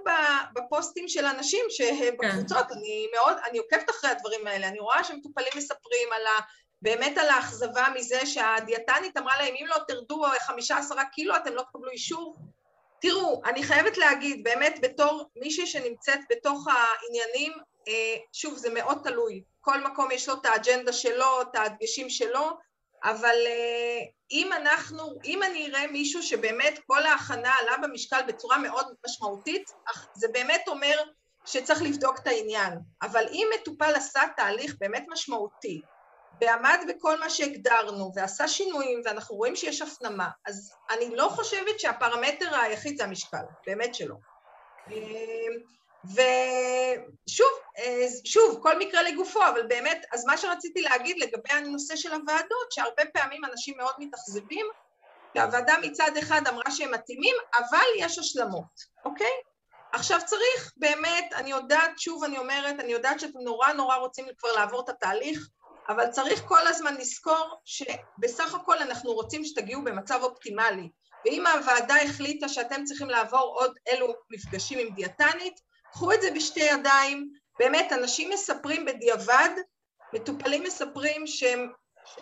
בפוסטים 0.56 1.08
של 1.08 1.26
אנשים 1.26 1.66
שבקבוצות, 1.70 2.68
כן. 2.68 2.74
אני 2.74 3.08
מאוד, 3.16 3.38
אני 3.50 3.58
עוקבת 3.58 3.90
אחרי 3.90 4.10
הדברים 4.10 4.48
האלה, 4.48 4.68
אני 4.68 4.80
רואה 4.80 5.04
שמטופלים 5.04 5.54
מספרים 5.56 6.08
על 6.16 6.28
ה... 6.28 6.40
באמת 6.84 7.18
על 7.18 7.30
האכזבה 7.30 7.86
מזה 7.96 8.26
שהדיאטנית 8.26 9.18
אמרה 9.18 9.38
להם, 9.38 9.54
אם 9.62 9.66
לא 9.68 9.76
תרדו 9.88 10.24
חמישה 10.40 10.78
עשרה 10.78 11.06
קילו 11.06 11.36
אתם 11.36 11.54
לא 11.54 11.62
תקבלו 11.62 11.90
אישור. 11.90 12.36
תראו, 13.02 13.42
אני 13.46 13.64
חייבת 13.64 13.98
להגיד, 13.98 14.44
באמת 14.44 14.80
בתור 14.82 15.30
מישהי 15.36 15.68
שנמצאת 15.68 16.20
בתוך 16.30 16.68
העניינים, 16.68 17.54
אה, 17.88 18.16
שוב, 18.34 18.58
זה 18.58 18.70
מאוד 18.74 18.98
תלוי. 19.04 19.44
כל 19.62 19.84
מקום 19.84 20.12
יש 20.12 20.30
לו 20.30 20.34
את 20.34 20.46
האג'נדה 20.46 20.94
שלו, 20.94 21.42
את 21.42 21.56
הדגשים 21.56 22.10
שלו, 22.10 22.50
אבל 23.04 23.36
אה, 23.46 24.00
אם 24.32 24.54
אנחנו, 24.54 25.04
אם 25.26 25.44
אני 25.44 25.68
אראה 25.68 25.88
מישהו 25.88 26.24
שבאמת 26.24 26.80
כל 26.88 27.06
ההכנה 27.06 27.54
עלה 27.62 27.78
במשקל 27.78 28.22
בצורה 28.28 28.58
מאוד 28.58 28.96
משמעותית, 29.06 29.72
זה 30.14 30.28
באמת 30.28 30.64
אומר 30.68 30.98
שצריך 31.46 31.82
לבדוק 31.82 32.20
את 32.20 32.28
העניין. 32.28 32.74
אבל 33.02 33.26
אם 33.32 33.48
מטופל 33.56 33.96
עשה 33.96 34.22
תהליך 34.38 34.76
באמת 34.80 35.06
משמעותי, 35.10 35.82
ועמד 36.42 36.80
בכל 36.90 37.20
מה 37.20 37.30
שהגדרנו 37.30 38.12
ועשה 38.16 38.48
שינויים 38.48 39.02
ואנחנו 39.06 39.36
רואים 39.36 39.56
שיש 39.56 39.82
הפנמה, 39.82 40.30
אז 40.46 40.74
אני 40.90 41.16
לא 41.16 41.30
חושבת 41.30 41.80
שהפרמטר 41.80 42.56
היחיד 42.56 42.98
זה 42.98 43.04
המשקל, 43.04 43.44
באמת 43.68 43.96
שלא. 43.96 44.16
ושוב, 46.06 47.48
שוב, 48.26 48.60
כל 48.64 48.80
מקרה 48.80 49.02
לגופו, 49.02 49.40
אבל 49.48 49.68
באמת, 49.68 50.06
אז 50.12 50.26
מה 50.26 50.38
שרציתי 50.38 50.82
להגיד 50.82 51.18
לגבי 51.20 51.52
הנושא 51.52 51.96
של 51.96 52.14
הוועדות, 52.14 52.72
שהרבה 52.72 53.04
פעמים 53.14 53.46
אנשים 53.46 53.78
מאוד 53.78 53.94
מתאכזבים, 54.00 54.66
והוועדה 55.36 55.74
מצד 55.82 56.12
אחד 56.20 56.42
אמרה 56.50 56.72
שהם 56.72 56.92
מתאימים, 56.92 57.36
אבל 57.58 57.86
יש 57.98 58.20
השלמות, 58.20 58.94
אוקיי? 59.06 59.32
עכשיו 59.94 60.20
צריך 60.26 60.74
באמת, 60.78 61.34
אני 61.34 61.52
יודעת, 61.52 62.00
שוב 62.00 62.24
אני 62.24 62.38
אומרת, 62.38 62.80
אני 62.80 62.92
יודעת 62.92 63.20
שאתם 63.20 63.40
נורא 63.40 63.74
נורא 63.74 63.96
רוצים 63.96 64.26
כבר 64.38 64.52
לעבור 64.52 64.82
את 64.84 64.90
התהליך, 64.90 65.50
אבל 65.90 66.08
צריך 66.08 66.44
כל 66.48 66.68
הזמן 66.68 66.96
לזכור 66.96 67.62
שבסך 67.66 68.56
הכל 68.56 68.78
אנחנו 68.78 69.12
רוצים 69.14 69.46
שתגיעו 69.46 69.84
במצב 69.84 70.20
אופטימלי, 70.24 70.90
ואם 71.26 71.48
הוועדה 71.48 71.96
החליטה 71.96 72.50
שאתם 72.50 72.84
צריכים 72.84 73.10
לעבור 73.10 73.56
עוד 73.60 73.78
אלו 73.88 74.14
מפגשים 74.30 74.80
עם 74.80 74.96
דיאטנית, 74.96 75.60
קחו 75.92 76.14
את 76.14 76.22
זה 76.22 76.32
בשתי 76.36 76.60
ידיים, 76.60 77.32
באמת 77.60 77.94
אנשים 77.94 78.30
מספרים 78.30 78.86
בדיעבד, 78.86 79.50
מטופלים 80.14 80.64
מספרים 80.64 81.28
שהם 81.28 81.72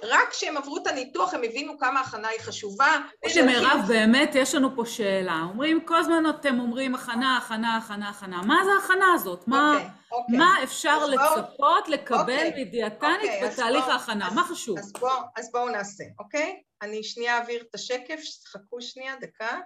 רק 0.03 0.29
כשהם 0.29 0.57
עברו 0.57 0.77
את 0.77 0.87
הניתוח 0.87 1.33
הם 1.33 1.43
הבינו 1.43 1.77
כמה 1.79 2.01
הכנה 2.01 2.27
היא 2.27 2.39
חשובה. 2.39 2.97
הנה 3.23 3.45
מירב, 3.45 3.79
באמת 3.87 4.31
יש 4.35 4.55
לנו 4.55 4.75
פה 4.75 4.85
שאלה. 4.85 5.45
אומרים, 5.49 5.85
כל 5.85 5.95
הזמן 5.95 6.23
אתם 6.29 6.59
אומרים 6.59 6.95
הכנה, 6.95 7.37
הכנה, 7.37 7.77
הכנה, 7.77 8.09
הכנה. 8.09 8.41
מה 8.41 8.61
זה 8.65 8.71
ההכנה 8.71 9.13
הזאת? 9.13 9.47
מה, 9.47 9.73
okay, 9.73 9.81
אוקיי, 9.81 9.89
okay. 9.89 10.13
אוקיי. 10.13 10.37
מה 10.37 10.63
אפשר 10.63 11.05
לצפות. 11.05 11.87
לקבל 11.87 12.49
okay. 12.53 12.59
מדיאטנית 12.59 13.31
okay, 13.31 13.45
בתהליך 13.45 13.85
בוא, 13.85 13.93
ההכנה? 13.93 14.27
אז, 14.27 14.33
מה 14.33 14.43
חשוב? 14.43 14.77
אז, 14.79 14.93
בוא, 14.93 15.11
אז 15.37 15.51
בואו 15.51 15.69
נעשה, 15.69 16.03
אוקיי? 16.19 16.61
אני 16.81 17.03
שנייה 17.03 17.37
אעביר 17.37 17.63
את 17.69 17.75
השקף, 17.75 18.21
חכו 18.47 18.81
שנייה, 18.81 19.15
דקה. 19.21 19.59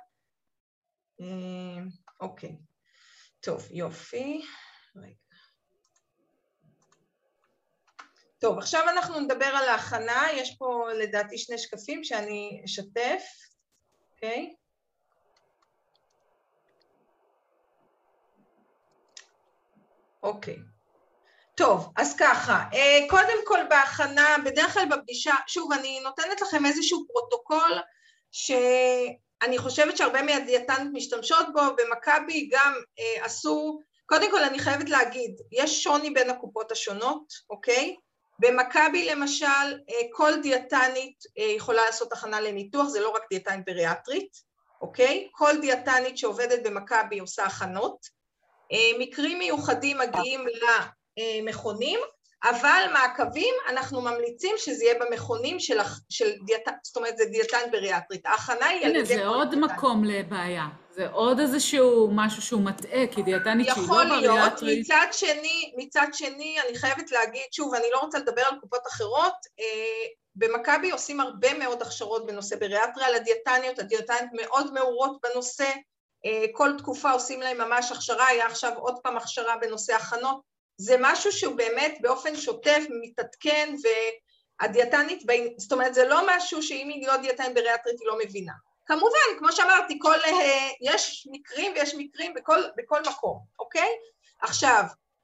אה, 1.22 1.84
אוקיי. 2.22 2.57
טוב, 3.39 3.67
יופי. 3.72 4.41
רגע. 4.95 5.25
טוב, 8.46 8.58
עכשיו 8.58 8.82
אנחנו 8.90 9.20
נדבר 9.20 9.46
על 9.46 9.70
ההכנה, 9.70 10.24
יש 10.34 10.56
פה 10.58 10.88
לדעתי 10.98 11.38
שני 11.38 11.58
שקפים 11.58 12.04
שאני 12.04 12.62
אשתף, 12.66 13.24
אוקיי? 14.14 14.56
אוקיי. 20.24 20.58
טוב, 21.56 21.92
אז 21.98 22.16
ככה, 22.20 22.64
אה, 22.74 23.00
קודם 23.10 23.46
כל 23.46 23.60
בהכנה, 23.70 24.36
בדרך 24.46 24.74
כלל 24.74 24.86
בפגישה, 24.92 25.34
שוב, 25.48 25.72
אני 25.74 26.00
נותנת 26.00 26.42
לכם 26.42 26.66
איזשהו 26.66 27.06
פרוטוקול 27.08 27.72
שאני 28.32 29.58
חושבת 29.58 29.98
שהרבה 29.98 30.22
מהדיאטניות 30.22 30.89
משתמשות 30.94 31.46
בו, 31.54 31.62
במכבי 31.78 32.50
גם 32.52 32.74
אה, 33.00 33.25
עשו, 33.25 33.80
קודם 34.06 34.32
כל 34.32 34.44
אני 34.44 34.60
חייבת 34.60 34.90
להגיד, 34.90 35.36
יש 35.52 35.84
שוני 35.84 36.10
בין 36.10 36.30
הקופות 36.30 36.72
השונות, 36.72 37.25
אוקיי? 37.50 37.96
במכבי 38.39 39.06
למשל, 39.10 39.46
אה, 39.89 40.01
כל 40.12 40.42
דיאטנית 40.42 41.24
אה, 41.38 41.44
יכולה 41.44 41.86
לעשות 41.86 42.13
הכנה 42.13 42.42
לניתוח, 42.42 42.88
זה 42.88 43.00
לא 43.00 43.10
רק 43.10 43.22
דיאטנית 43.30 43.65
בריאטרית, 43.65 44.38
אוקיי? 44.82 45.27
כל 45.32 45.62
דיאטנית 45.62 46.18
שעובדת 46.18 46.68
במכבי 46.68 47.20
עושה 47.20 47.44
הכנות. 47.44 48.06
אה, 48.72 49.00
מקרים 49.00 49.39
מיוחדים 49.39 49.98
מגיעים 49.98 50.46
למכונים, 51.18 52.00
אבל 52.50 52.84
מעקבים 52.94 53.54
אנחנו 53.70 54.02
ממליצים 54.02 54.56
שזה 54.58 54.84
יהיה 54.84 54.96
במכונים 55.00 55.60
של, 55.60 55.78
של 56.10 56.32
דיאטנית, 56.46 56.78
זאת 56.84 56.98
אומרת 56.98 57.18
זה 57.18 57.25
דיאטנית 57.25 57.72
בריאטרית. 57.72 58.25
ההכנה 58.25 58.66
היא 58.66 58.86
על 58.86 58.96
ידי... 58.96 58.98
הנה, 58.98 59.06
זה 59.06 59.28
עוד 59.28 59.50
דיאטנית. 59.50 59.72
מקום 59.72 60.04
לבעיה. 60.04 60.66
זה 60.92 61.08
עוד 61.08 61.40
איזשהו 61.40 62.10
משהו 62.12 62.42
שהוא 62.42 62.62
מטעה, 62.62 63.08
כי 63.12 63.24
דיאטנית 63.24 63.68
שהיא 63.68 63.88
לא 63.88 63.88
בריאטרית... 63.88 64.24
יכול 64.24 64.68
להיות, 64.68 64.80
מצד 64.80 65.08
שני, 65.12 65.74
מצד 65.78 66.08
שני, 66.14 66.58
אני 66.68 66.78
חייבת 66.78 67.12
להגיד, 67.12 67.46
שוב, 67.52 67.74
אני 67.74 67.86
לא 67.94 68.00
רוצה 68.00 68.20
לדבר 68.20 68.42
על 68.42 68.60
קופות 68.60 68.88
אחרות, 68.88 69.34
אה, 69.60 70.06
במכבי 70.36 70.92
עושים 70.92 71.20
הרבה 71.20 71.54
מאוד 71.54 71.82
הכשרות 71.82 72.25
בנושא 72.25 72.56
בריאטריה 72.56 73.12
לדיאטניות, 73.12 73.80
הדיאטניות 73.80 74.30
מאוד 74.34 74.74
מעורות 74.74 75.18
בנושא, 75.24 75.70
כל 76.54 76.70
תקופה 76.78 77.12
עושים 77.12 77.42
להם 77.42 77.58
ממש 77.58 77.92
הכשרה, 77.92 78.28
היה 78.28 78.46
עכשיו 78.46 78.72
עוד 78.75 78.96
פעם 79.04 79.18
הכשרה 79.18 79.56
בנושא 79.62 79.96
הכנות, 79.96 80.42
זה 80.77 80.96
משהו 81.00 81.32
שהוא 81.32 81.55
באמת 81.55 81.98
באופן 82.01 82.36
שוטף 82.36 82.84
מתעדכן 83.01 83.75
והדיאטנית, 84.62 85.24
זאת 85.58 85.72
אומרת 85.72 85.94
זה 85.94 86.08
לא 86.08 86.22
משהו 86.27 86.63
שאם 86.63 86.89
היא 86.89 87.08
לא 87.08 87.17
דיאטנית 87.17 87.53
בריאטרית 87.53 88.00
היא 88.00 88.08
לא 88.08 88.17
מבינה. 88.25 88.53
כמובן, 88.86 89.39
כמו 89.39 89.51
שאמרתי, 89.51 90.00
כל, 90.01 90.17
יש 90.82 91.27
מקרים 91.32 91.72
ויש 91.75 91.96
מקרים 91.98 92.34
בכל, 92.34 92.63
בכל 92.77 93.01
מקום, 93.01 93.39
אוקיי? 93.60 93.89
עכשיו, 94.41 94.84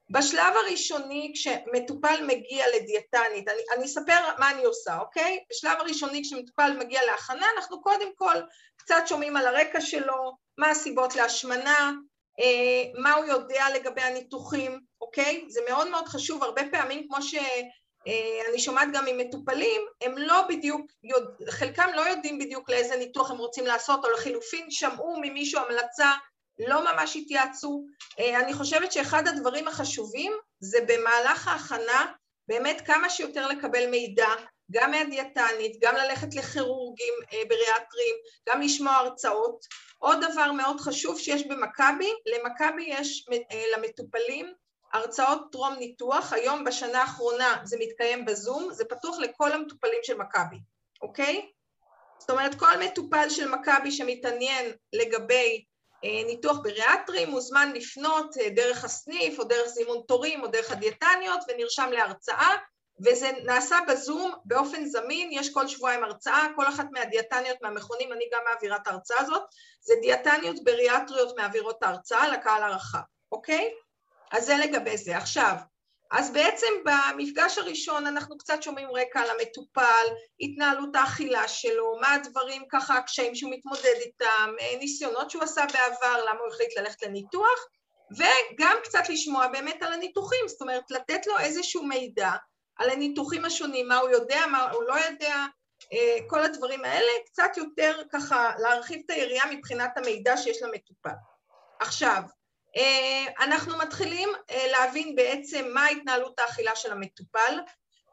בשלב 0.10 0.54
הראשוני 0.56 1.32
כשמטופל 1.36 2.26
מגיע 2.28 2.66
לדיאטנית, 2.76 3.48
אני, 3.48 3.62
אני 3.76 3.86
אספר 3.86 4.20
מה 4.40 4.52
אני 4.52 4.64
עושה, 4.64 5.00
אוקיי? 5.00 5.44
בשלב 5.50 5.80
הראשוני 5.80 6.22
כשמטופל 6.24 6.78
מגיע 6.80 7.02
להכנה, 7.06 7.46
אנחנו 7.58 7.82
קודם 7.82 8.16
כל 8.16 8.36
קצת 8.76 9.04
שומעים 9.06 9.38
על 9.38 9.48
הרקע 9.48 9.82
שלו, 9.82 10.36
מה 10.58 10.70
הסיבות 10.70 11.16
להשמנה, 11.16 11.92
אה, 12.40 13.02
מה 13.02 13.14
הוא 13.14 13.26
יודע 13.26 13.66
לגבי 13.76 14.02
הניתוחים, 14.02 14.80
אוקיי? 15.02 15.46
זה 15.50 15.62
מאוד 15.70 15.90
מאוד 15.90 16.08
חשוב, 16.08 16.44
הרבה 16.44 16.62
פעמים 16.72 17.08
כמו 17.08 17.22
שאני 17.22 18.60
שומעת 18.60 18.88
גם 18.94 19.06
ממטופלים, 19.06 19.82
הם 20.02 20.18
לא 20.18 20.42
בדיוק, 20.50 20.82
חלקם 21.50 21.90
לא 21.96 22.02
יודעים 22.02 22.40
בדיוק 22.40 22.70
לאיזה 22.70 22.96
ניתוח 22.96 23.32
הם 23.32 23.38
רוצים 23.38 23.66
לעשות, 23.66 24.06
או 24.06 24.12
לחילופין 24.12 24.72
שמעו 24.72 25.20
ממישהו 25.22 25.62
המלצה 25.62 26.12
לא 26.60 26.94
ממש 26.94 27.16
התייעצו. 27.16 27.86
אה, 28.20 28.40
אני 28.40 28.54
חושבת 28.54 28.92
שאחד 28.92 29.28
הדברים 29.28 29.68
החשובים 29.68 30.34
זה 30.60 30.80
במהלך 30.88 31.48
ההכנה 31.48 32.06
באמת 32.48 32.82
כמה 32.86 33.10
שיותר 33.10 33.48
לקבל 33.48 33.90
מידע, 33.90 34.28
גם 34.72 34.92
מהדיאטנית, 34.92 35.78
גם 35.82 35.96
ללכת 35.96 36.36
לכירורגים 36.36 37.14
אה, 37.34 37.42
בריאטרים, 37.50 38.16
גם 38.50 38.62
לשמוע 38.62 38.94
הרצאות. 38.94 39.66
עוד 39.98 40.20
דבר 40.32 40.52
מאוד 40.52 40.80
חשוב 40.80 41.20
שיש 41.20 41.48
במכבי, 41.48 42.10
למכבי 42.26 42.84
יש 42.88 43.26
אה, 43.52 43.64
למטופלים 43.78 44.54
הרצאות 44.94 45.52
טרום 45.52 45.74
ניתוח, 45.74 46.34
היום 46.34 46.64
בשנה 46.64 47.02
האחרונה 47.02 47.62
זה 47.64 47.78
מתקיים 47.80 48.26
בזום, 48.26 48.74
זה 48.74 48.86
פתוח 48.86 49.20
לכל 49.20 49.52
המטופלים 49.52 50.00
של 50.04 50.18
מכבי, 50.18 50.58
אוקיי? 51.02 51.52
זאת 52.20 52.30
אומרת 52.30 52.56
כל 52.56 52.78
מטופל 52.80 53.30
של 53.30 53.50
מכבי 53.50 53.92
שמתעניין 53.92 54.72
לגבי 54.94 55.66
אה, 56.04 56.24
ניתוח 56.26 56.58
בריאטרי 56.58 57.26
מוזמן 57.26 57.72
לפנות 57.76 58.38
אה, 58.38 58.50
דרך 58.50 58.86
הסניף 58.86 59.40
או 59.40 59.44
דרך 59.44 59.68
זימון 59.68 60.02
תורים 60.08 60.44
או 60.44 60.48
דרך 60.48 60.72
הדיאטניות 60.72 61.40
ונרשם 61.48 61.90
להרצאה 61.92 62.56
וזה 63.06 63.32
נעשה 63.44 63.78
בזום 63.88 64.32
באופן 64.46 64.86
זמין, 64.86 65.30
יש 65.32 65.54
כל 65.54 65.68
שבועיים 65.68 66.04
הרצאה, 66.04 66.48
כל 66.56 66.68
אחת 66.68 66.86
מהדיאטניות 66.92 67.58
מהמכונים, 67.62 68.14
אני 68.14 68.24
גם 68.34 68.42
מעבירה 68.46 68.76
את 68.76 68.88
ההרצאה 68.88 69.22
הזאת, 69.22 69.44
זה 69.82 69.94
דיאטניות 70.02 70.64
בריאטריות 70.64 71.38
מעבירות 71.38 71.78
את 71.78 71.84
ההרצאה 71.84 72.28
לקהל 72.28 72.64
הרחב, 72.64 73.00
אוקיי? 73.32 73.72
אז 74.32 74.46
זה 74.46 74.58
לגבי 74.58 74.98
זה. 74.98 75.18
עכשיו, 75.18 75.56
אז 76.12 76.34
בעצם 76.34 76.68
במפגש 76.86 77.58
הראשון 77.58 78.08
אנחנו 78.08 78.38
קצת 78.38 78.64
שומעים 78.64 78.88
רקע 78.92 79.20
על 79.20 79.30
המטופל, 79.30 80.08
התנהלות 80.40 80.96
האכילה 80.96 81.48
שלו, 81.48 81.98
מה 82.02 82.14
הדברים 82.14 82.64
ככה, 82.72 82.98
הקשיים 82.98 83.36
שהוא 83.36 83.52
מתמודד 83.52 83.96
איתם, 84.06 84.54
ניסיונות 84.80 85.32
שהוא 85.32 85.44
עשה 85.44 85.62
בעבר, 85.74 86.26
למה 86.30 86.40
הוא 86.40 86.48
החליט 86.48 86.78
ללכת 86.78 87.02
לניתוח, 87.02 87.66
וגם 88.18 88.78
קצת 88.84 89.10
לשמוע 89.10 89.48
באמת 89.48 89.84
על 89.84 89.94
הניתוחים, 89.94 90.48
זאת 90.48 90.62
אומרת 90.62 90.92
לתת 90.92 91.28
לו 91.28 91.40
איזשהו 91.40 91.84
מידע 91.84 92.32
על 92.76 92.90
הניתוחים 92.90 93.46
השונים, 93.46 93.88
מה 93.88 93.98
הוא 93.98 94.10
יודע, 94.10 94.46
מה 94.52 94.72
הוא 94.72 94.84
לא 94.84 94.94
יודע, 94.94 95.46
כל 96.28 96.44
הדברים 96.44 96.86
האלה, 96.86 97.12
קצת 97.26 97.58
יותר 97.58 98.02
ככה 98.12 98.52
להרחיב 98.60 99.02
את 99.06 99.10
היריעה 99.10 99.52
מבחינת 99.52 99.98
המידע 99.98 100.38
שיש 100.38 100.62
למטופל. 100.62 101.16
עכשיו, 101.80 102.22
אה, 102.24 102.41
אנחנו 103.40 103.78
מתחילים 103.78 104.30
אה, 104.50 104.68
להבין 104.72 105.16
בעצם 105.16 105.72
מה 105.74 105.88
התנהלות 105.88 106.40
האכילה 106.40 106.76
של 106.76 106.92
המטופל, 106.92 107.58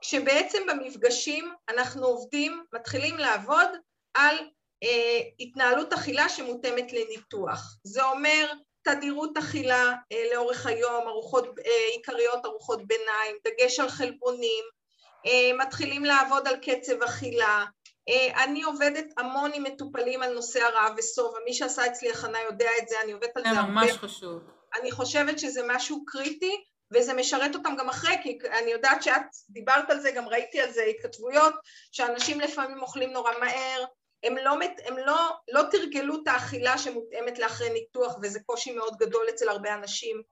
כשבעצם 0.00 0.58
במפגשים 0.68 1.52
אנחנו 1.68 2.06
עובדים, 2.06 2.64
מתחילים 2.72 3.18
לעבוד 3.18 3.68
על 4.14 4.36
אה, 4.82 5.20
התנהלות 5.40 5.92
אכילה 5.92 6.28
שמותאמת 6.28 6.92
לניתוח. 6.92 7.76
זה 7.82 8.04
אומר 8.04 8.52
תדירות 8.82 9.36
אכילה 9.36 9.94
לאורך 10.32 10.66
היום, 10.66 11.08
ארוחות 11.08 11.44
עיקריות, 11.94 12.44
ארוחות 12.46 12.86
ביניים, 12.86 13.36
דגש 13.44 13.80
על 13.80 13.88
חלבונים, 13.88 14.64
מתחילים 15.58 16.04
לעבוד 16.04 16.48
על 16.48 16.56
קצב 16.56 17.02
אכילה, 17.02 17.64
אני 18.44 18.62
עובדת 18.62 19.06
המון 19.16 19.50
עם 19.54 19.62
מטופלים 19.62 20.22
על 20.22 20.34
נושא 20.34 20.60
הרעב 20.62 20.92
ושובע, 20.98 21.38
מי 21.44 21.54
שעשה 21.54 21.86
אצלי 21.86 22.10
הכנה 22.10 22.38
יודע 22.42 22.70
את 22.82 22.88
זה, 22.88 22.96
אני 23.04 23.12
עובדת 23.12 23.36
על 23.36 23.42
זה 23.42 23.48
הרבה. 23.48 23.62
זה 23.62 23.72
ממש 23.72 23.90
חשוב. 23.90 24.42
אני 24.80 24.90
חושבת 24.92 25.38
שזה 25.38 25.60
משהו 25.66 26.04
קריטי, 26.06 26.64
וזה 26.94 27.14
משרת 27.14 27.54
אותם 27.54 27.76
גם 27.78 27.88
אחרי, 27.88 28.16
כי 28.22 28.38
אני 28.62 28.70
יודעת 28.70 29.02
שאת 29.02 29.22
דיברת 29.50 29.90
על 29.90 30.00
זה, 30.00 30.10
גם 30.10 30.28
ראיתי 30.28 30.60
על 30.60 30.70
זה 30.70 30.82
התכתבויות, 30.82 31.54
שאנשים 31.92 32.40
לפעמים 32.40 32.82
אוכלים 32.82 33.12
נורא 33.12 33.32
מהר, 33.40 33.84
הם 34.24 34.36
לא, 34.36 34.50
הם 34.86 34.96
לא, 35.06 35.30
לא 35.52 35.62
תרגלו 35.70 36.22
את 36.22 36.28
האכילה 36.28 36.78
שמותאמת 36.78 37.38
לאחרי 37.38 37.70
ניתוח, 37.70 38.16
וזה 38.22 38.40
קושי 38.46 38.72
מאוד 38.72 38.96
גדול 38.96 39.26
אצל 39.28 39.48
הרבה 39.48 39.74
אנשים. 39.74 40.22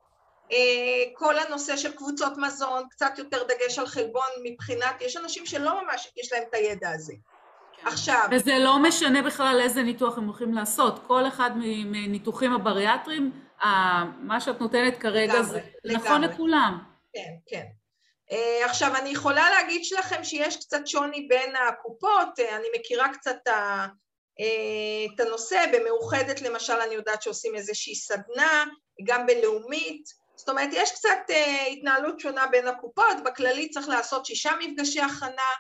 כל 1.14 1.38
הנושא 1.38 1.76
של 1.76 1.92
קבוצות 1.92 2.32
מזון, 2.36 2.88
קצת 2.90 3.12
יותר 3.18 3.42
דגש 3.42 3.78
על 3.78 3.86
חלבון 3.86 4.28
מבחינת, 4.42 5.00
יש 5.00 5.16
אנשים 5.16 5.46
שלא 5.46 5.82
ממש 5.82 6.12
יש 6.16 6.32
להם 6.32 6.42
את 6.48 6.54
הידע 6.54 6.90
הזה. 6.90 7.14
עכשיו... 7.84 8.28
וזה 8.30 8.58
לא 8.58 8.78
משנה 8.78 9.22
בכלל 9.22 9.60
איזה 9.62 9.82
ניתוח 9.82 10.18
הם 10.18 10.24
הולכים 10.24 10.54
לעשות, 10.54 11.06
כל 11.06 11.28
אחד 11.28 11.50
מניתוחים 11.56 12.52
הבריאטריים, 12.52 13.32
מה 14.18 14.40
שאת 14.40 14.60
נותנת 14.60 14.96
כרגע 14.96 15.34
לגמרי, 15.34 15.44
זה 15.44 15.60
לגמרי. 15.84 16.04
נכון 16.04 16.22
לכולם. 16.22 16.78
כן, 17.12 17.30
כן. 17.46 17.64
Uh, 18.30 18.64
עכשיו, 18.64 18.96
אני 18.96 19.08
יכולה 19.08 19.50
להגיד 19.50 19.82
לכם 19.98 20.24
שיש 20.24 20.56
קצת 20.56 20.86
שוני 20.86 21.26
בין 21.28 21.56
הקופות, 21.56 22.38
uh, 22.38 22.54
אני 22.56 22.66
מכירה 22.78 23.08
קצת 23.12 23.38
uh, 23.48 24.42
את 25.14 25.20
הנושא, 25.20 25.64
במאוחדת 25.72 26.42
למשל 26.42 26.72
אני 26.72 26.94
יודעת 26.94 27.22
שעושים 27.22 27.54
איזושהי 27.54 27.94
סדנה, 27.94 28.64
גם 29.04 29.26
בלאומית, 29.26 30.08
זאת 30.36 30.48
אומרת, 30.48 30.68
יש 30.72 30.92
קצת 30.92 31.18
התנהלות 31.72 32.20
שונה 32.20 32.46
בין 32.46 32.68
הקופות, 32.68 33.16
בכללית 33.24 33.72
צריך 33.72 33.88
לעשות 33.88 34.26
שישה 34.26 34.52
מפגשי 34.60 35.00
הכנה, 35.00 35.28
אה, 35.28 35.56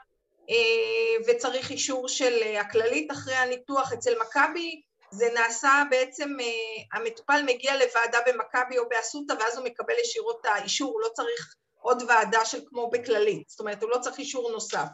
וצריך 1.26 1.70
אישור 1.70 2.08
של 2.08 2.38
אה, 2.42 2.60
הכללית 2.60 3.12
אחרי 3.12 3.34
הניתוח. 3.34 3.92
אצל 3.92 4.14
מכבי, 4.20 4.82
זה 5.10 5.28
נעשה 5.34 5.82
בעצם, 5.90 6.36
אה, 6.40 6.98
המטופל 6.98 7.42
מגיע 7.46 7.72
לוועדה 7.76 8.18
במכבי 8.26 8.78
או 8.78 8.88
באסותא 8.88 9.32
ואז 9.40 9.58
הוא 9.58 9.64
מקבל 9.64 9.94
ישירות 10.00 10.38
את 10.40 10.46
האישור, 10.46 10.92
הוא 10.92 11.00
לא 11.00 11.08
צריך 11.14 11.54
עוד 11.80 12.02
ועדה 12.08 12.44
של 12.44 12.60
כמו 12.66 12.90
בכללית, 12.90 13.48
זאת 13.48 13.60
אומרת 13.60 13.82
הוא 13.82 13.90
לא 13.90 13.98
צריך 13.98 14.18
אישור 14.18 14.50
נוסף, 14.50 14.88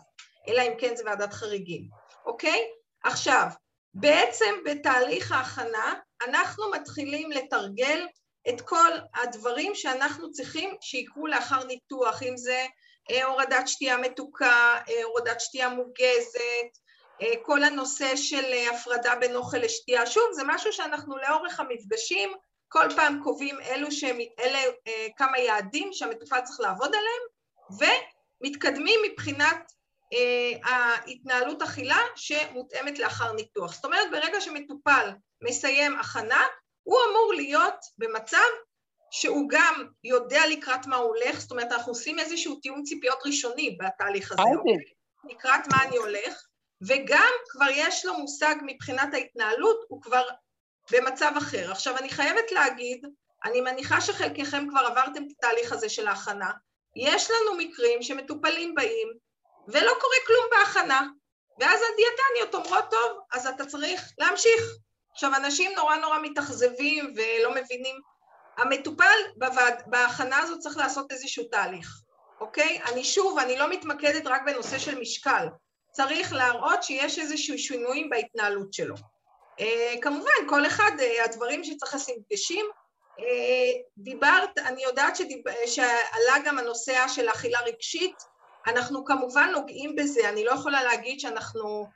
אלא 0.48 0.62
אם 0.62 0.72
כן 0.78 0.96
זה 0.96 1.02
ועדת 1.06 1.32
חריגים, 1.32 1.88
אוקיי? 2.26 2.60
עכשיו, 3.04 3.46
בעצם 3.94 4.54
בתהליך 4.64 5.32
ההכנה 5.32 5.94
אנחנו 6.28 6.70
מתחילים 6.70 7.30
לתרגל 7.30 8.06
את 8.48 8.60
כל 8.60 8.90
הדברים 9.14 9.74
שאנחנו 9.74 10.30
צריכים 10.30 10.74
שיקרו 10.80 11.26
לאחר 11.26 11.64
ניתוח, 11.64 12.22
אם 12.22 12.36
זה 12.36 12.52
אה, 12.52 12.66
הורדת 13.10 13.68
שתייה 13.68 13.96
מתוקה, 13.96 14.78
אה, 14.88 15.04
הורדת 15.04 15.40
שתייה 15.40 15.68
מוגזת, 15.68 16.78
אה, 17.22 17.32
כל 17.42 17.64
הנושא 17.64 18.16
של 18.16 18.44
הפרדה 18.72 19.14
בין 19.14 19.36
אוכל 19.36 19.56
לשתייה. 19.56 20.06
שוב, 20.06 20.24
זה 20.32 20.42
משהו 20.46 20.72
שאנחנו 20.72 21.16
לאורך 21.16 21.60
המפגשים 21.60 22.32
כל 22.68 22.88
פעם 22.96 23.20
קובעים 23.22 23.60
אלו 23.60 23.92
שהם, 23.92 24.18
אלה 24.38 24.58
כמה 25.16 25.38
יעדים 25.38 25.92
שהמטופל 25.92 26.40
צריך 26.40 26.60
לעבוד 26.60 26.94
עליהם, 26.94 27.22
ומתקדמים 28.40 29.00
מבחינת 29.04 29.72
ההתנהלות 30.64 31.62
אכילה 31.62 32.00
שמותאמת 32.16 32.98
לאחר 32.98 33.32
ניתוח. 33.32 33.74
זאת 33.74 33.84
אומרת, 33.84 34.10
ברגע 34.10 34.40
שמטופל 34.40 35.10
מסיים 35.42 35.98
הכנה, 35.98 36.44
הוא 36.82 36.98
אמור 37.10 37.34
להיות 37.34 37.84
במצב 37.98 38.38
שהוא 39.14 39.48
גם 39.48 39.86
יודע 40.04 40.46
לקראת 40.50 40.86
מה 40.86 40.96
הוא 40.96 41.06
הולך, 41.06 41.40
זאת 41.40 41.50
אומרת, 41.50 41.72
אנחנו 41.72 41.92
עושים 41.92 42.18
איזשהו 42.18 42.56
תיאום 42.56 42.82
ציפיות 42.82 43.18
ראשוני 43.26 43.76
בתהליך 43.80 44.32
הזה, 44.32 44.42
אוקיי? 44.42 44.76
לקראת 45.30 45.66
מה 45.72 45.84
אני 45.84 45.96
הולך, 45.96 46.46
וגם 46.88 47.32
כבר 47.48 47.66
יש 47.70 48.06
לו 48.06 48.18
מושג 48.18 48.54
מבחינת 48.66 49.14
ההתנהלות, 49.14 49.84
הוא 49.88 50.02
כבר 50.02 50.22
במצב 50.92 51.32
אחר. 51.38 51.70
עכשיו, 51.70 51.96
אני 51.98 52.08
חייבת 52.08 52.52
להגיד, 52.52 53.06
אני 53.44 53.60
מניחה 53.60 54.00
שחלקכם 54.00 54.68
כבר 54.68 54.80
עברתם 54.80 55.22
את 55.24 55.32
התהליך 55.38 55.72
הזה 55.72 55.88
של 55.88 56.08
ההכנה, 56.08 56.50
יש 56.96 57.30
לנו 57.30 57.58
מקרים 57.58 58.02
שמטופלים 58.02 58.74
באים 58.74 59.08
ולא 59.68 59.92
קורה 60.00 60.16
כלום 60.26 60.44
בהכנה, 60.50 61.06
ואז 61.60 61.80
הדיאטניות 61.92 62.54
אומרות, 62.54 62.90
טוב, 62.90 63.18
אז 63.32 63.46
אתה 63.46 63.66
צריך 63.66 64.12
להמשיך. 64.18 64.62
עכשיו, 65.12 65.34
אנשים 65.36 65.72
נורא 65.76 65.96
נורא 65.96 66.18
מתאכזבים 66.22 67.14
ולא 67.16 67.54
מבינים 67.54 67.96
המטופל 68.56 69.18
בוועד, 69.36 69.82
בהכנה 69.86 70.38
הזאת 70.38 70.58
צריך 70.58 70.76
לעשות 70.76 71.12
איזשהו 71.12 71.44
תהליך, 71.44 71.88
אוקיי? 72.40 72.80
אני 72.92 73.04
שוב, 73.04 73.38
אני 73.38 73.58
לא 73.58 73.70
מתמקדת 73.70 74.26
רק 74.26 74.42
בנושא 74.46 74.78
של 74.78 75.00
משקל, 75.00 75.46
צריך 75.90 76.32
להראות 76.32 76.82
שיש 76.82 77.18
איזשהו 77.18 77.58
שינויים 77.58 78.10
בהתנהלות 78.10 78.72
שלו, 78.72 78.94
כמובן, 80.02 80.48
כל 80.48 80.66
אחד, 80.66 80.90
הדברים 81.24 81.64
שצריך 81.64 81.94
לשים 81.94 82.16
דגשים. 82.30 82.66
דיברת, 83.98 84.58
אני 84.58 84.82
יודעת 84.82 85.16
שדיב... 85.16 85.38
שעלה 85.66 86.34
גם 86.44 86.58
הנושא 86.58 87.08
של 87.08 87.28
אכילה 87.28 87.60
רגשית, 87.60 88.14
אנחנו 88.66 89.04
כמובן 89.04 89.50
נוגעים 89.52 89.96
בזה, 89.96 90.28
אני 90.28 90.44
לא 90.44 90.50
יכולה 90.50 90.82
להגיד 90.82 91.20
שאנחנו, 91.20 91.86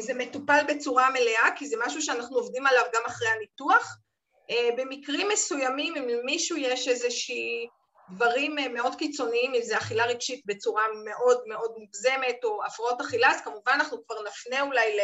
זה 0.00 0.14
מטופל 0.14 0.64
בצורה 0.68 1.10
מלאה, 1.10 1.48
כי 1.56 1.66
זה 1.66 1.76
משהו 1.86 2.02
שאנחנו 2.02 2.36
עובדים 2.36 2.66
עליו 2.66 2.84
גם 2.94 3.02
אחרי 3.06 3.28
הניתוח. 3.28 3.96
במקרים 4.76 5.28
מסוימים, 5.32 5.94
אם 5.96 6.08
למישהו 6.08 6.56
יש 6.56 6.88
איזושהי 6.88 7.66
דברים 8.10 8.56
מאוד 8.74 8.94
קיצוניים, 8.94 9.54
אם 9.54 9.62
זה 9.62 9.78
אכילה 9.78 10.06
רגשית 10.06 10.42
בצורה 10.46 10.82
מאוד 11.04 11.38
מאוד 11.46 11.70
מוגזמת, 11.78 12.44
או 12.44 12.64
הפרעות 12.66 13.00
אכילה, 13.00 13.30
אז 13.30 13.40
כמובן 13.40 13.72
אנחנו 13.72 13.98
כבר 14.06 14.16
נפנה 14.22 14.62
אולי 14.62 14.96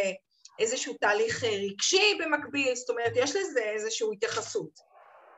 לאיזשהו 0.59 0.95
תהליך 1.01 1.45
רגשי 1.45 2.19
במקביל, 2.21 2.75
זאת 2.75 2.91
אומרת, 2.91 3.13
יש 3.15 3.37
לזה 3.37 3.61
איזושהי 3.61 4.07
התייחסות. 4.13 4.91